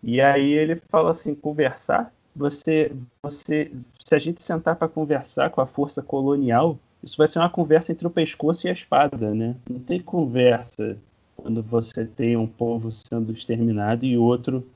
e 0.02 0.20
aí 0.20 0.52
ele 0.52 0.76
fala 0.90 1.12
assim, 1.12 1.34
conversar, 1.34 2.12
você, 2.34 2.92
você, 3.22 3.70
se 4.00 4.14
a 4.14 4.18
gente 4.18 4.42
sentar 4.42 4.76
para 4.76 4.88
conversar 4.88 5.50
com 5.50 5.60
a 5.60 5.66
força 5.66 6.02
colonial, 6.02 6.78
isso 7.02 7.16
vai 7.16 7.28
ser 7.28 7.38
uma 7.38 7.50
conversa 7.50 7.92
entre 7.92 8.06
o 8.06 8.10
pescoço 8.10 8.66
e 8.66 8.70
a 8.70 8.72
espada, 8.72 9.34
né? 9.34 9.56
Não 9.68 9.80
tem 9.80 10.00
conversa 10.00 10.96
quando 11.36 11.62
você 11.62 12.04
tem 12.04 12.36
um 12.36 12.46
povo 12.46 12.90
sendo 12.92 13.32
exterminado 13.32 14.04
e 14.04 14.16
outro 14.16 14.66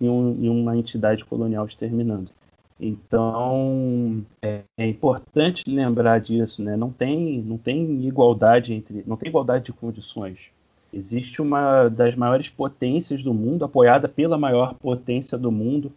em, 0.00 0.08
um, 0.08 0.50
uma 0.50 0.76
entidade 0.76 1.24
colonial 1.24 1.66
exterminando. 1.66 2.30
Então 2.78 4.24
é, 4.42 4.62
é, 4.76 4.86
importante 4.86 5.62
lembrar 5.66 6.20
disso, 6.20 6.62
né? 6.62 6.76
Não 6.76 6.90
tem, 6.90 7.40
não 7.40 7.56
tem 7.56 8.06
igualdade 8.06 8.72
entre, 8.72 9.02
não 9.06 9.16
tem 9.16 9.28
igualdade 9.28 9.66
de 9.66 9.72
condições. 9.72 10.38
Existe 10.92 11.42
uma 11.42 11.88
das 11.88 12.14
maiores 12.14 12.48
potências 12.48 13.22
do 13.22 13.34
mundo, 13.34 13.64
apoiada 13.64 14.08
pela 14.08 14.38
maior 14.38 14.74
potência 14.74 15.36
do 15.36 15.50
mundo, 15.50 15.92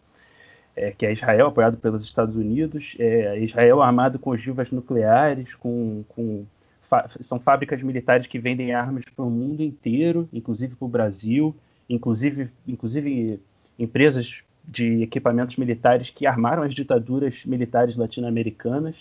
é, 0.75 0.91
que 0.91 1.05
é 1.05 1.13
Israel, 1.13 1.47
apoiado 1.47 1.77
pelos 1.77 2.03
Estados 2.03 2.35
Unidos. 2.35 2.95
É, 2.99 3.39
Israel 3.39 3.81
armado 3.81 4.19
com 4.19 4.31
ogivas 4.31 4.71
nucleares, 4.71 5.53
com, 5.55 6.03
com 6.09 6.45
são 7.21 7.39
fábricas 7.39 7.81
militares 7.83 8.27
que 8.27 8.39
vendem 8.39 8.73
armas 8.73 9.05
para 9.15 9.23
o 9.23 9.29
mundo 9.29 9.61
inteiro, 9.61 10.27
inclusive 10.33 10.75
para 10.75 10.85
o 10.85 10.89
Brasil, 10.89 11.55
inclusive, 11.87 12.49
inclusive 12.67 13.39
empresas 13.77 14.41
de 14.63 15.03
equipamentos 15.03 15.55
militares 15.55 16.09
que 16.09 16.25
armaram 16.25 16.63
as 16.63 16.73
ditaduras 16.73 17.43
militares 17.45 17.95
latino-americanas. 17.95 18.95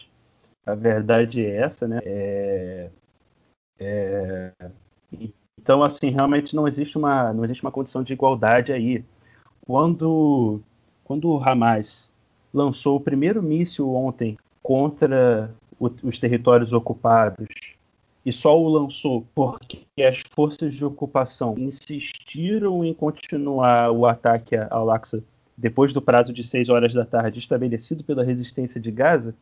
A 0.66 0.74
verdade 0.74 1.44
é 1.44 1.56
essa, 1.56 1.88
né? 1.88 2.00
É, 2.04 2.90
é, 3.78 4.52
então, 5.60 5.82
assim, 5.82 6.10
realmente 6.10 6.54
não 6.54 6.68
existe 6.68 6.96
uma, 6.96 7.32
não 7.32 7.44
existe 7.44 7.62
uma 7.62 7.72
condição 7.72 8.02
de 8.02 8.12
igualdade 8.12 8.72
aí. 8.72 9.04
Quando, 9.66 10.60
quando 11.04 11.30
o 11.30 11.42
Hamas 11.42 12.08
lançou 12.54 12.96
o 12.96 13.00
primeiro 13.00 13.42
míssil 13.42 13.94
ontem 13.94 14.38
contra 14.62 15.54
o, 15.78 15.90
os 16.02 16.18
territórios 16.18 16.72
ocupados 16.72 17.46
e 18.24 18.32
só 18.32 18.58
o 18.58 18.68
lançou 18.68 19.26
porque 19.34 19.84
as 20.02 20.20
forças 20.34 20.74
de 20.74 20.84
ocupação 20.84 21.54
insistiram 21.58 22.84
em 22.84 22.94
continuar 22.94 23.90
o 23.90 24.06
ataque 24.06 24.56
ao 24.56 24.82
Al-Aqsa 24.82 25.22
depois 25.56 25.92
do 25.92 26.00
prazo 26.00 26.32
de 26.32 26.44
6 26.44 26.68
horas 26.68 26.94
da 26.94 27.04
tarde 27.04 27.40
estabelecido 27.40 28.04
pela 28.04 28.22
resistência 28.22 28.80
de 28.80 28.92
Gaza, 28.92 29.34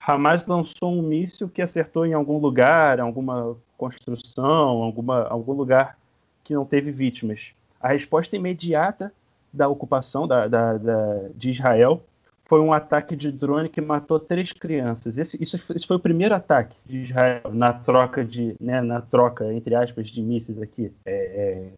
Hamas 0.00 0.46
lançou 0.46 0.90
um 0.90 1.02
míssil 1.02 1.50
que 1.50 1.60
acertou 1.60 2.06
em 2.06 2.14
algum 2.14 2.38
lugar, 2.38 2.98
alguma 2.98 3.56
construção, 3.80 4.82
alguma, 4.82 5.22
algum 5.22 5.52
lugar 5.52 5.96
que 6.44 6.52
não 6.52 6.66
teve 6.66 6.90
vítimas. 6.90 7.40
A 7.80 7.88
resposta 7.88 8.36
imediata 8.36 9.10
da 9.50 9.66
ocupação 9.68 10.28
da, 10.28 10.46
da, 10.46 10.76
da, 10.76 11.28
de 11.34 11.50
Israel 11.50 12.02
foi 12.44 12.60
um 12.60 12.72
ataque 12.72 13.16
de 13.16 13.32
drone 13.32 13.70
que 13.70 13.80
matou 13.80 14.20
três 14.20 14.52
crianças. 14.52 15.16
Esse, 15.16 15.42
isso, 15.42 15.58
esse 15.74 15.86
foi 15.86 15.96
o 15.96 16.00
primeiro 16.00 16.34
ataque 16.34 16.76
de 16.84 17.04
Israel 17.04 17.42
na 17.52 17.72
troca 17.72 18.22
de, 18.22 18.54
né, 18.60 18.82
na 18.82 19.00
troca 19.00 19.50
entre 19.52 19.74
aspas 19.74 20.08
de 20.08 20.20
mísseis 20.20 20.60
aqui 20.60 20.92
é, 21.06 21.14
é, 21.14 21.68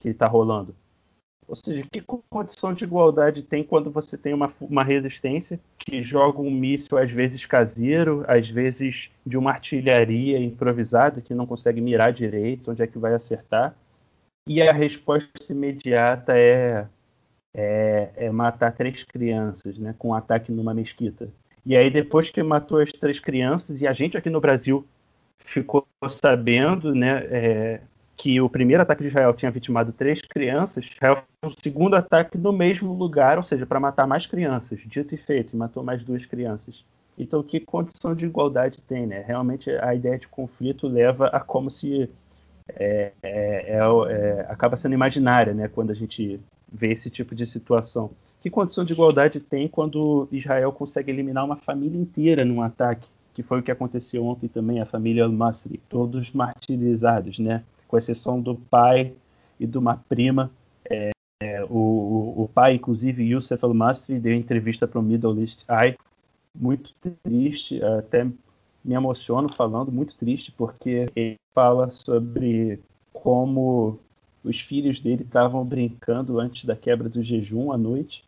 que 0.00 0.08
está 0.08 0.26
rolando. 0.26 0.74
Ou 1.52 1.56
seja, 1.56 1.86
que 1.92 2.00
condição 2.30 2.72
de 2.72 2.84
igualdade 2.84 3.42
tem 3.42 3.62
quando 3.62 3.90
você 3.90 4.16
tem 4.16 4.32
uma, 4.32 4.50
uma 4.58 4.82
resistência 4.82 5.60
que 5.78 6.02
joga 6.02 6.40
um 6.40 6.50
míssil, 6.50 6.96
às 6.96 7.10
vezes 7.10 7.44
caseiro, 7.44 8.24
às 8.26 8.48
vezes 8.48 9.10
de 9.26 9.36
uma 9.36 9.50
artilharia 9.50 10.38
improvisada 10.38 11.20
que 11.20 11.34
não 11.34 11.44
consegue 11.44 11.78
mirar 11.78 12.10
direito, 12.10 12.70
onde 12.70 12.80
é 12.80 12.86
que 12.86 12.98
vai 12.98 13.12
acertar, 13.12 13.76
e 14.46 14.62
a 14.62 14.72
resposta 14.72 15.28
imediata 15.50 16.32
é, 16.34 16.86
é, 17.52 18.10
é 18.16 18.30
matar 18.30 18.72
três 18.72 19.04
crianças, 19.04 19.76
né, 19.76 19.94
com 19.98 20.08
um 20.08 20.14
ataque 20.14 20.50
numa 20.50 20.72
mesquita. 20.72 21.28
E 21.66 21.76
aí, 21.76 21.90
depois 21.90 22.30
que 22.30 22.42
matou 22.42 22.78
as 22.78 22.90
três 22.92 23.20
crianças, 23.20 23.78
e 23.78 23.86
a 23.86 23.92
gente 23.92 24.16
aqui 24.16 24.30
no 24.30 24.40
Brasil 24.40 24.86
ficou 25.44 25.86
sabendo, 26.18 26.94
né, 26.94 27.26
é, 27.26 27.80
que 28.16 28.40
o 28.40 28.48
primeiro 28.48 28.82
ataque 28.82 29.02
de 29.02 29.08
Israel 29.08 29.34
tinha 29.34 29.50
vitimado 29.50 29.92
três 29.92 30.20
crianças, 30.20 30.84
Israel 30.84 31.22
fez 31.40 31.52
o 31.52 31.60
segundo 31.60 31.94
ataque 31.94 32.38
no 32.38 32.52
mesmo 32.52 32.92
lugar, 32.92 33.36
ou 33.38 33.44
seja, 33.44 33.66
para 33.66 33.80
matar 33.80 34.06
mais 34.06 34.26
crianças. 34.26 34.78
Dito 34.86 35.14
e 35.14 35.18
feito, 35.18 35.56
matou 35.56 35.82
mais 35.82 36.04
duas 36.04 36.24
crianças. 36.26 36.84
Então, 37.18 37.42
que 37.42 37.60
condição 37.60 38.14
de 38.14 38.24
igualdade 38.24 38.80
tem, 38.82 39.06
né? 39.06 39.22
Realmente, 39.26 39.70
a 39.70 39.94
ideia 39.94 40.18
de 40.18 40.28
conflito 40.28 40.86
leva 40.86 41.26
a 41.26 41.40
como 41.40 41.70
se 41.70 42.08
é, 42.68 43.12
é, 43.22 43.76
é, 43.76 43.78
é, 43.78 44.46
acaba 44.48 44.76
sendo 44.76 44.94
imaginária, 44.94 45.52
né? 45.52 45.68
Quando 45.68 45.90
a 45.90 45.94
gente 45.94 46.40
vê 46.70 46.92
esse 46.92 47.10
tipo 47.10 47.34
de 47.34 47.46
situação. 47.46 48.10
Que 48.40 48.50
condição 48.50 48.84
de 48.84 48.92
igualdade 48.92 49.40
tem 49.40 49.68
quando 49.68 50.28
Israel 50.32 50.72
consegue 50.72 51.10
eliminar 51.12 51.44
uma 51.44 51.56
família 51.56 52.00
inteira 52.00 52.44
num 52.44 52.62
ataque? 52.62 53.06
Que 53.34 53.42
foi 53.42 53.60
o 53.60 53.62
que 53.62 53.70
aconteceu 53.70 54.24
ontem 54.24 54.48
também, 54.48 54.80
a 54.80 54.86
família 54.86 55.24
Al-Masri, 55.24 55.80
todos 55.88 56.30
martirizados, 56.32 57.38
né? 57.38 57.62
Com 57.92 57.98
exceção 57.98 58.40
do 58.40 58.56
pai 58.56 59.14
e 59.60 59.66
de 59.66 59.76
uma 59.76 59.98
prima. 60.08 60.50
É, 60.90 61.10
é, 61.42 61.62
o, 61.64 62.32
o, 62.38 62.48
pai, 62.48 62.76
inclusive, 62.76 63.22
Youssef 63.22 63.62
Al-Masri, 63.62 64.18
deu 64.18 64.32
entrevista 64.32 64.88
para 64.88 64.98
o 64.98 65.02
Middle 65.02 65.38
East 65.42 65.62
Eye, 65.68 65.98
muito 66.58 66.94
triste, 67.22 67.82
até 67.84 68.24
me 68.24 68.94
emociono 68.94 69.52
falando, 69.52 69.92
muito 69.92 70.16
triste, 70.16 70.50
porque 70.52 71.10
ele 71.14 71.36
fala 71.54 71.90
sobre 71.90 72.80
como 73.12 73.98
os 74.42 74.58
filhos 74.58 74.98
dele 74.98 75.22
estavam 75.22 75.62
brincando 75.62 76.40
antes 76.40 76.64
da 76.64 76.74
quebra 76.74 77.10
do 77.10 77.22
jejum 77.22 77.72
à 77.72 77.76
noite 77.76 78.24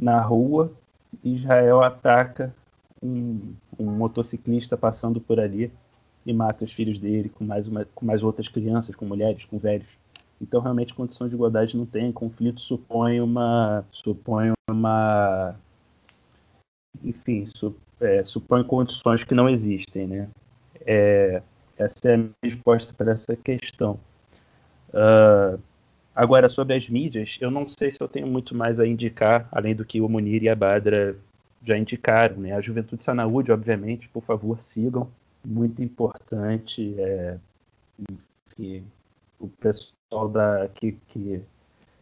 na 0.00 0.18
rua. 0.22 0.72
Israel 1.22 1.82
ataca 1.82 2.54
um, 3.02 3.54
um 3.78 3.90
motociclista 3.90 4.78
passando 4.78 5.20
por 5.20 5.38
ali 5.38 5.70
e 6.24 6.32
mata 6.32 6.64
os 6.64 6.72
filhos 6.72 6.98
dele 6.98 7.28
com 7.28 7.44
mais, 7.44 7.66
uma, 7.66 7.84
com 7.94 8.06
mais 8.06 8.22
outras 8.22 8.48
crianças, 8.48 8.94
com 8.94 9.04
mulheres, 9.04 9.44
com 9.44 9.58
velhos. 9.58 9.88
Então, 10.40 10.60
realmente, 10.60 10.94
condição 10.94 11.28
de 11.28 11.34
igualdade 11.34 11.76
não 11.76 11.86
tem. 11.86 12.10
Conflito 12.12 12.60
supõe 12.60 13.20
uma. 13.20 13.84
supõe 13.92 14.52
uma. 14.68 15.54
Enfim, 17.02 17.46
su, 17.54 17.74
é, 18.00 18.24
supõe 18.24 18.64
condições 18.64 19.22
que 19.24 19.34
não 19.34 19.48
existem, 19.48 20.06
né? 20.06 20.28
É, 20.84 21.42
essa 21.78 22.08
é 22.10 22.14
a 22.14 22.16
minha 22.16 22.32
resposta 22.42 22.92
para 22.92 23.12
essa 23.12 23.36
questão. 23.36 23.98
Uh, 24.88 25.58
agora, 26.14 26.48
sobre 26.48 26.76
as 26.76 26.88
mídias, 26.88 27.36
eu 27.40 27.50
não 27.50 27.68
sei 27.68 27.90
se 27.90 28.00
eu 28.00 28.08
tenho 28.08 28.26
muito 28.26 28.54
mais 28.54 28.78
a 28.78 28.86
indicar, 28.86 29.48
além 29.50 29.74
do 29.74 29.84
que 29.84 30.00
o 30.00 30.08
Munir 30.08 30.42
e 30.42 30.48
a 30.48 30.56
Badra 30.56 31.16
já 31.64 31.78
indicaram. 31.78 32.36
Né? 32.36 32.52
A 32.52 32.60
Juventude 32.60 33.04
Sanaúde, 33.04 33.52
obviamente, 33.52 34.08
por 34.08 34.22
favor, 34.22 34.60
sigam. 34.60 35.08
Muito 35.44 35.82
importante. 35.82 36.94
É, 36.98 37.38
que 38.54 38.84
o 39.38 39.48
pessoal 39.48 40.28
da, 40.28 40.68
que, 40.68 40.92
que, 41.08 41.42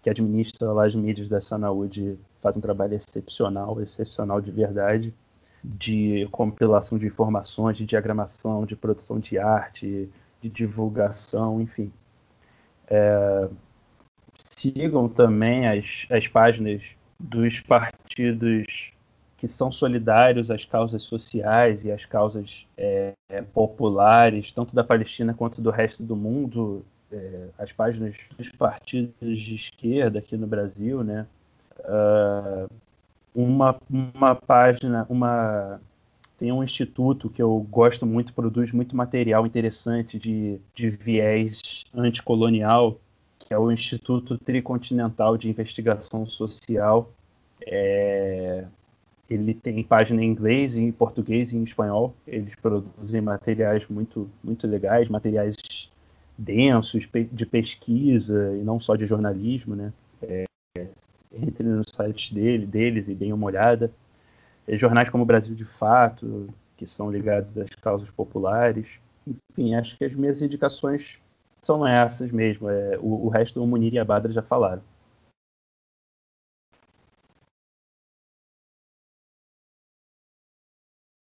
que 0.03 0.11
administra 0.11 0.73
lá 0.73 0.87
as 0.87 0.95
mídias 0.95 1.29
da 1.29 1.41
Sanaúde 1.41 2.19
faz 2.41 2.57
um 2.57 2.61
trabalho 2.61 2.95
excepcional, 2.95 3.81
excepcional 3.81 4.41
de 4.41 4.51
verdade, 4.51 5.15
de 5.63 6.27
compilação 6.31 6.99
de 6.99 7.07
informações, 7.07 7.77
de 7.77 7.87
diagramação, 7.87 8.65
de 8.65 8.75
produção 8.75 9.19
de 9.19 9.39
arte, 9.39 10.09
de 10.41 10.49
divulgação, 10.49 11.61
enfim. 11.61 11.93
É, 12.89 13.49
sigam 14.39 15.09
também 15.09 15.69
as, 15.69 15.85
as 16.11 16.27
páginas 16.29 16.83
dos 17.19 17.61
partidos 17.61 18.67
que 19.41 19.49
são 19.49 19.73
solidários 19.73 20.51
às 20.51 20.67
causas 20.67 21.03
sociais 21.05 21.83
e 21.83 21.91
às 21.91 22.05
causas 22.05 22.67
é, 22.77 23.15
populares, 23.55 24.53
tanto 24.53 24.75
da 24.75 24.85
Palestina 24.85 25.33
quanto 25.33 25.63
do 25.63 25.71
resto 25.71 26.03
do 26.03 26.15
mundo, 26.15 26.85
é, 27.11 27.49
as 27.59 27.73
páginas 27.73 28.15
dos 28.37 28.51
partidos 28.51 29.15
de 29.19 29.55
esquerda 29.55 30.19
aqui 30.19 30.37
no 30.37 30.47
Brasil, 30.47 31.03
né? 31.03 31.27
Uh, 31.79 32.69
uma, 33.35 33.81
uma 33.89 34.35
página, 34.35 35.07
uma 35.09 35.81
tem 36.39 36.53
um 36.53 36.63
instituto 36.63 37.31
que 37.31 37.41
eu 37.41 37.67
gosto 37.71 38.05
muito, 38.05 38.35
produz 38.35 38.73
muito 38.73 38.95
material 38.95 39.47
interessante 39.47 40.19
de, 40.19 40.61
de 40.75 40.91
viés 40.91 41.83
anticolonial, 41.95 43.01
que 43.39 43.55
é 43.55 43.59
o 43.59 43.73
Instituto 43.73 44.37
Tricontinental 44.37 45.39
de 45.39 45.49
Investigação 45.49 46.27
Social. 46.27 47.11
É, 47.67 48.65
ele 49.31 49.55
tem 49.55 49.83
página 49.85 50.23
em 50.23 50.27
inglês, 50.29 50.77
em 50.77 50.91
português 50.91 51.53
e 51.53 51.57
em 51.57 51.63
espanhol. 51.63 52.13
Eles 52.27 52.53
produzem 52.57 53.21
materiais 53.21 53.87
muito, 53.89 54.29
muito 54.43 54.67
legais, 54.67 55.09
materiais 55.09 55.55
densos 56.37 57.09
de 57.31 57.47
pesquisa 57.47 58.57
e 58.57 58.65
não 58.65 58.81
só 58.81 58.97
de 58.97 59.07
jornalismo, 59.07 59.77
né? 59.77 59.93
É, 60.21 60.45
entre 61.33 61.63
nos 61.63 61.91
sites 61.91 62.33
dele, 62.33 62.67
deles 62.67 63.07
e 63.09 63.15
deem 63.15 63.33
uma 63.33 63.47
olhada. 63.47 63.93
E 64.67 64.77
jornais 64.77 65.09
como 65.09 65.25
Brasil 65.25 65.55
de 65.55 65.65
Fato, 65.65 66.49
que 66.77 66.87
são 66.87 67.11
ligados 67.11 67.57
às 67.57 67.71
causas 67.77 68.11
populares. 68.11 68.87
Enfim, 69.27 69.75
acho 69.77 69.97
que 69.97 70.05
as 70.05 70.13
minhas 70.13 70.43
indicações 70.43 71.19
são 71.63 71.87
essas 71.87 72.33
mesmo. 72.33 72.69
É, 72.69 72.99
o, 72.99 73.27
o 73.27 73.29
resto 73.29 73.63
o 73.63 73.67
Munir 73.67 73.95
e 73.95 73.99
a 73.99 74.05
Badra 74.05 74.33
já 74.33 74.43
falaram. 74.43 74.83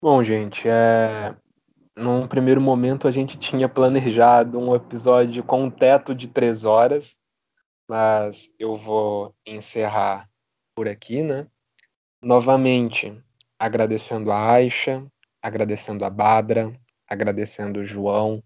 Bom, 0.03 0.23
gente, 0.23 0.67
é... 0.67 1.35
num 1.95 2.27
primeiro 2.27 2.59
momento 2.59 3.07
a 3.07 3.11
gente 3.11 3.37
tinha 3.37 3.69
planejado 3.69 4.57
um 4.57 4.73
episódio 4.73 5.43
com 5.43 5.65
um 5.65 5.69
teto 5.69 6.15
de 6.15 6.27
três 6.27 6.65
horas, 6.65 7.15
mas 7.87 8.49
eu 8.57 8.75
vou 8.75 9.35
encerrar 9.45 10.27
por 10.73 10.87
aqui, 10.87 11.21
né? 11.21 11.45
Novamente, 12.19 13.15
agradecendo 13.59 14.31
a 14.31 14.53
Aisha, 14.53 15.05
agradecendo 15.39 16.03
a 16.03 16.09
Badra, 16.09 16.73
agradecendo 17.07 17.81
o 17.81 17.85
João, 17.85 18.43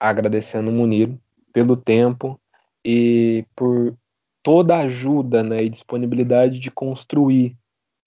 agradecendo 0.00 0.70
o 0.70 0.72
Munir 0.72 1.16
pelo 1.52 1.76
tempo 1.76 2.40
e 2.84 3.46
por 3.54 3.96
toda 4.42 4.74
a 4.74 4.80
ajuda 4.80 5.44
né, 5.44 5.62
e 5.62 5.70
disponibilidade 5.70 6.58
de 6.58 6.68
construir 6.68 7.56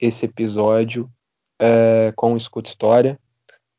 esse 0.01 0.25
episódio 0.25 1.09
é, 1.63 2.11
com 2.11 2.33
o 2.33 2.37
Escuta 2.37 2.69
História. 2.69 3.17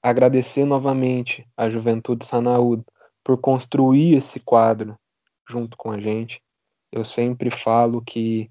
Agradecer 0.03 0.65
novamente 0.65 1.47
à 1.55 1.69
Juventude 1.69 2.25
Sanaúd 2.25 2.83
por 3.23 3.39
construir 3.39 4.17
esse 4.17 4.41
quadro 4.41 4.99
junto 5.47 5.77
com 5.77 5.91
a 5.91 6.01
gente. 6.01 6.41
Eu 6.91 7.05
sempre 7.05 7.51
falo 7.51 8.01
que 8.01 8.51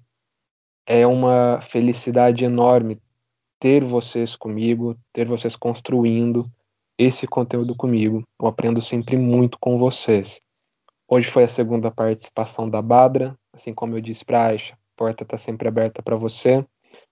é 0.86 1.04
uma 1.04 1.60
felicidade 1.60 2.44
enorme 2.44 3.00
ter 3.58 3.82
vocês 3.82 4.36
comigo, 4.36 4.96
ter 5.12 5.26
vocês 5.26 5.56
construindo 5.56 6.48
esse 6.96 7.26
conteúdo 7.26 7.74
comigo. 7.74 8.22
Eu 8.40 8.46
aprendo 8.46 8.80
sempre 8.80 9.16
muito 9.16 9.58
com 9.58 9.78
vocês. 9.78 10.40
Hoje 11.08 11.28
foi 11.28 11.44
a 11.44 11.48
segunda 11.48 11.90
participação 11.90 12.70
da 12.70 12.80
Badra, 12.80 13.36
assim 13.52 13.74
como 13.74 13.96
eu 13.96 14.00
disse 14.00 14.24
para 14.24 14.42
a 14.42 14.46
Aisha, 14.48 14.74
a 14.74 14.78
porta 14.96 15.24
está 15.24 15.36
sempre 15.36 15.66
aberta 15.66 16.02
para 16.02 16.16
você. 16.16 16.64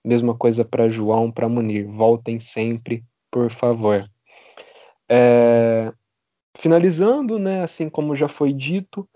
Mesma 0.05 0.37
coisa 0.37 0.65
para 0.65 0.89
João, 0.89 1.31
para 1.31 1.49
Munir. 1.49 1.89
Voltem 1.89 2.41
sempre, 2.41 3.05
por 3.31 3.51
favor. 3.51 4.09
É... 5.09 5.93
Finalizando, 6.59 7.39
né, 7.39 7.63
assim 7.63 7.89
como 7.89 8.15
já 8.15 8.29
foi 8.29 8.53
dito, 8.53 9.09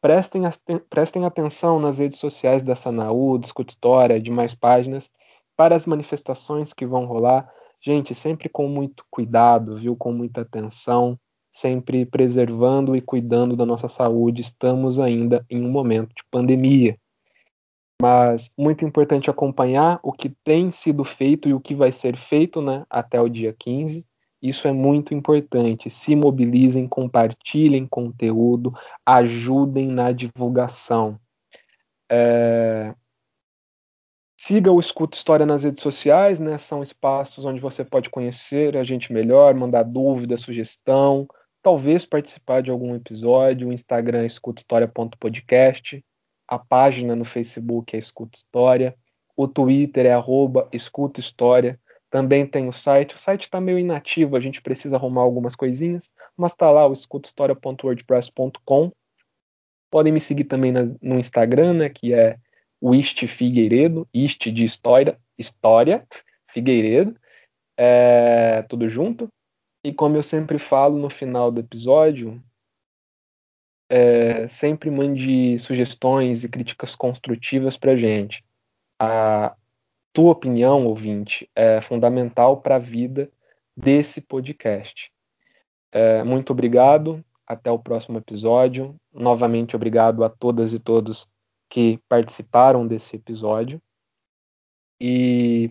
prestem, 0.00 0.42
prestem 0.90 1.24
atenção 1.24 1.78
nas 1.80 1.98
redes 1.98 2.18
sociais 2.18 2.62
da 2.62 2.74
Sanaú, 2.74 3.38
Discute 3.38 3.70
História, 3.70 4.20
de 4.20 4.30
mais 4.30 4.54
páginas, 4.54 5.10
para 5.56 5.74
as 5.74 5.86
manifestações 5.86 6.72
que 6.72 6.86
vão 6.86 7.06
rolar. 7.06 7.50
Gente, 7.80 8.14
sempre 8.14 8.48
com 8.48 8.68
muito 8.68 9.04
cuidado, 9.10 9.76
viu? 9.76 9.96
Com 9.96 10.12
muita 10.12 10.42
atenção, 10.42 11.18
sempre 11.50 12.04
preservando 12.04 12.94
e 12.94 13.00
cuidando 13.00 13.56
da 13.56 13.64
nossa 13.64 13.88
saúde. 13.88 14.42
Estamos 14.42 14.98
ainda 14.98 15.44
em 15.48 15.64
um 15.64 15.70
momento 15.70 16.14
de 16.14 16.22
pandemia 16.30 16.98
mas 18.02 18.50
muito 18.58 18.84
importante 18.84 19.30
acompanhar 19.30 20.00
o 20.02 20.10
que 20.12 20.28
tem 20.28 20.72
sido 20.72 21.04
feito 21.04 21.48
e 21.48 21.54
o 21.54 21.60
que 21.60 21.72
vai 21.72 21.92
ser 21.92 22.16
feito 22.16 22.60
né, 22.60 22.84
até 22.90 23.20
o 23.20 23.28
dia 23.28 23.54
15. 23.56 24.04
Isso 24.42 24.66
é 24.66 24.72
muito 24.72 25.14
importante. 25.14 25.88
Se 25.88 26.16
mobilizem, 26.16 26.88
compartilhem 26.88 27.86
conteúdo, 27.86 28.74
ajudem 29.06 29.86
na 29.86 30.10
divulgação. 30.10 31.16
É... 32.10 32.92
Siga 34.36 34.72
o 34.72 34.80
Escuta 34.80 35.16
História 35.16 35.46
nas 35.46 35.62
redes 35.62 35.80
sociais, 35.80 36.40
né? 36.40 36.58
São 36.58 36.82
espaços 36.82 37.44
onde 37.44 37.60
você 37.60 37.84
pode 37.84 38.10
conhecer 38.10 38.76
a 38.76 38.82
gente 38.82 39.12
melhor, 39.12 39.54
mandar 39.54 39.84
dúvida, 39.84 40.36
sugestão, 40.36 41.28
talvez 41.62 42.04
participar 42.04 42.64
de 42.64 42.70
algum 42.72 42.96
episódio. 42.96 43.68
O 43.68 43.72
Instagram 43.72 44.22
é 44.22 44.26
escutahistoria.podcast 44.26 46.04
a 46.52 46.58
página 46.58 47.16
no 47.16 47.24
Facebook 47.24 47.96
é 47.96 47.98
Escuta 47.98 48.36
História, 48.36 48.94
o 49.34 49.48
Twitter 49.48 50.04
é 50.04 50.12
arroba 50.12 50.68
Escuta 50.70 51.18
História, 51.18 51.80
também 52.10 52.46
tem 52.46 52.68
o 52.68 52.72
site, 52.72 53.14
o 53.14 53.18
site 53.18 53.44
está 53.44 53.58
meio 53.58 53.78
inativo, 53.78 54.36
a 54.36 54.40
gente 54.40 54.60
precisa 54.60 54.96
arrumar 54.96 55.22
algumas 55.22 55.56
coisinhas, 55.56 56.10
mas 56.36 56.52
está 56.52 56.70
lá 56.70 56.86
o 56.86 56.92
escutahistoria.wordpress.com. 56.92 58.92
Podem 59.90 60.12
me 60.12 60.20
seguir 60.20 60.44
também 60.44 60.72
na, 60.72 60.82
no 61.00 61.18
Instagram, 61.18 61.72
né, 61.72 61.88
que 61.88 62.12
é 62.12 62.36
o 62.78 62.94
Ist 62.94 63.26
Figueiredo, 63.26 64.06
Ist 64.12 64.52
de 64.52 64.62
história, 64.62 65.18
história, 65.38 66.06
Figueiredo, 66.50 67.16
é, 67.78 68.60
tudo 68.68 68.90
junto. 68.90 69.26
E 69.82 69.90
como 69.90 70.18
eu 70.18 70.22
sempre 70.22 70.58
falo 70.58 70.98
no 70.98 71.08
final 71.08 71.50
do 71.50 71.60
episódio, 71.60 72.42
é, 73.92 74.48
sempre 74.48 74.90
mande 74.90 75.58
sugestões 75.58 76.44
e 76.44 76.48
críticas 76.48 76.96
construtivas 76.96 77.76
para 77.76 77.92
a 77.92 77.96
gente. 77.96 78.42
A 78.98 79.54
tua 80.14 80.32
opinião, 80.32 80.86
ouvinte, 80.86 81.46
é 81.54 81.78
fundamental 81.82 82.62
para 82.62 82.76
a 82.76 82.78
vida 82.78 83.30
desse 83.76 84.22
podcast. 84.22 85.12
É, 85.92 86.24
muito 86.24 86.54
obrigado. 86.54 87.22
Até 87.46 87.70
o 87.70 87.78
próximo 87.78 88.16
episódio. 88.16 88.96
Novamente, 89.12 89.76
obrigado 89.76 90.24
a 90.24 90.30
todas 90.30 90.72
e 90.72 90.78
todos 90.78 91.28
que 91.68 92.00
participaram 92.08 92.86
desse 92.86 93.16
episódio. 93.16 93.78
E 94.98 95.70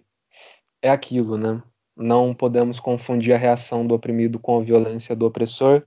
é 0.80 0.92
aquilo, 0.92 1.38
né? 1.38 1.64
Não 1.98 2.36
podemos 2.36 2.80
confundir 2.80 3.34
a 3.34 3.38
reação 3.38 3.88
do 3.88 3.96
oprimido 3.96 4.38
com 4.38 4.60
a 4.60 4.64
violência 4.64 5.16
do 5.16 5.26
opressor. 5.26 5.82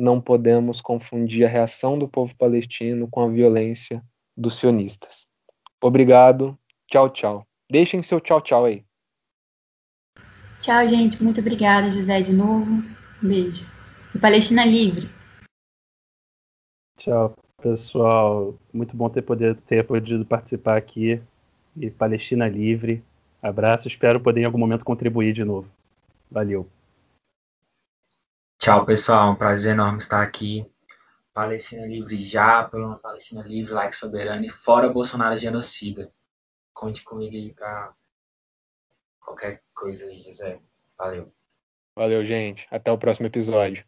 Não 0.00 0.18
podemos 0.18 0.80
confundir 0.80 1.44
a 1.44 1.48
reação 1.48 1.98
do 1.98 2.08
povo 2.08 2.34
palestino 2.34 3.06
com 3.06 3.20
a 3.20 3.28
violência 3.28 4.02
dos 4.34 4.56
sionistas. 4.56 5.26
Obrigado. 5.78 6.58
Tchau, 6.90 7.10
tchau. 7.10 7.46
Deixem 7.70 8.00
seu 8.00 8.18
tchau, 8.18 8.40
tchau 8.40 8.64
aí. 8.64 8.82
Tchau, 10.58 10.88
gente. 10.88 11.22
Muito 11.22 11.42
obrigada, 11.42 11.90
José, 11.90 12.22
de 12.22 12.32
novo. 12.32 12.64
Um 13.22 13.28
beijo. 13.28 13.66
E 14.14 14.18
Palestina 14.18 14.64
livre. 14.64 15.10
Tchau, 16.96 17.36
pessoal. 17.60 18.54
Muito 18.72 18.96
bom 18.96 19.10
ter, 19.10 19.20
poder, 19.20 19.54
ter 19.66 19.84
podido 19.86 20.24
participar 20.24 20.78
aqui. 20.78 21.20
E 21.76 21.90
Palestina 21.90 22.48
livre. 22.48 23.04
Abraço. 23.42 23.86
Espero 23.86 24.18
poder 24.18 24.40
em 24.40 24.44
algum 24.46 24.58
momento 24.58 24.82
contribuir 24.82 25.34
de 25.34 25.44
novo. 25.44 25.68
Valeu. 26.30 26.66
Tchau, 28.60 28.84
pessoal. 28.84 29.32
Um 29.32 29.36
prazer 29.36 29.72
enorme 29.72 29.96
estar 29.96 30.20
aqui. 30.22 30.70
Palestina 31.32 31.86
livre 31.86 32.14
já, 32.18 32.62
por 32.62 32.78
uma 32.78 32.98
Palestina 32.98 33.42
livre, 33.42 33.72
like 33.72 33.96
soberana 33.96 34.44
e 34.44 34.50
fora 34.50 34.86
Bolsonaro 34.86 35.34
genocida. 35.34 36.12
Conte 36.74 37.02
comigo 37.02 37.34
aí 37.34 37.54
para 37.54 37.94
qualquer 39.18 39.62
coisa 39.74 40.04
aí, 40.04 40.22
José. 40.22 40.60
Valeu. 40.98 41.32
Valeu, 41.96 42.22
gente. 42.26 42.66
Até 42.70 42.92
o 42.92 42.98
próximo 42.98 43.28
episódio. 43.28 43.82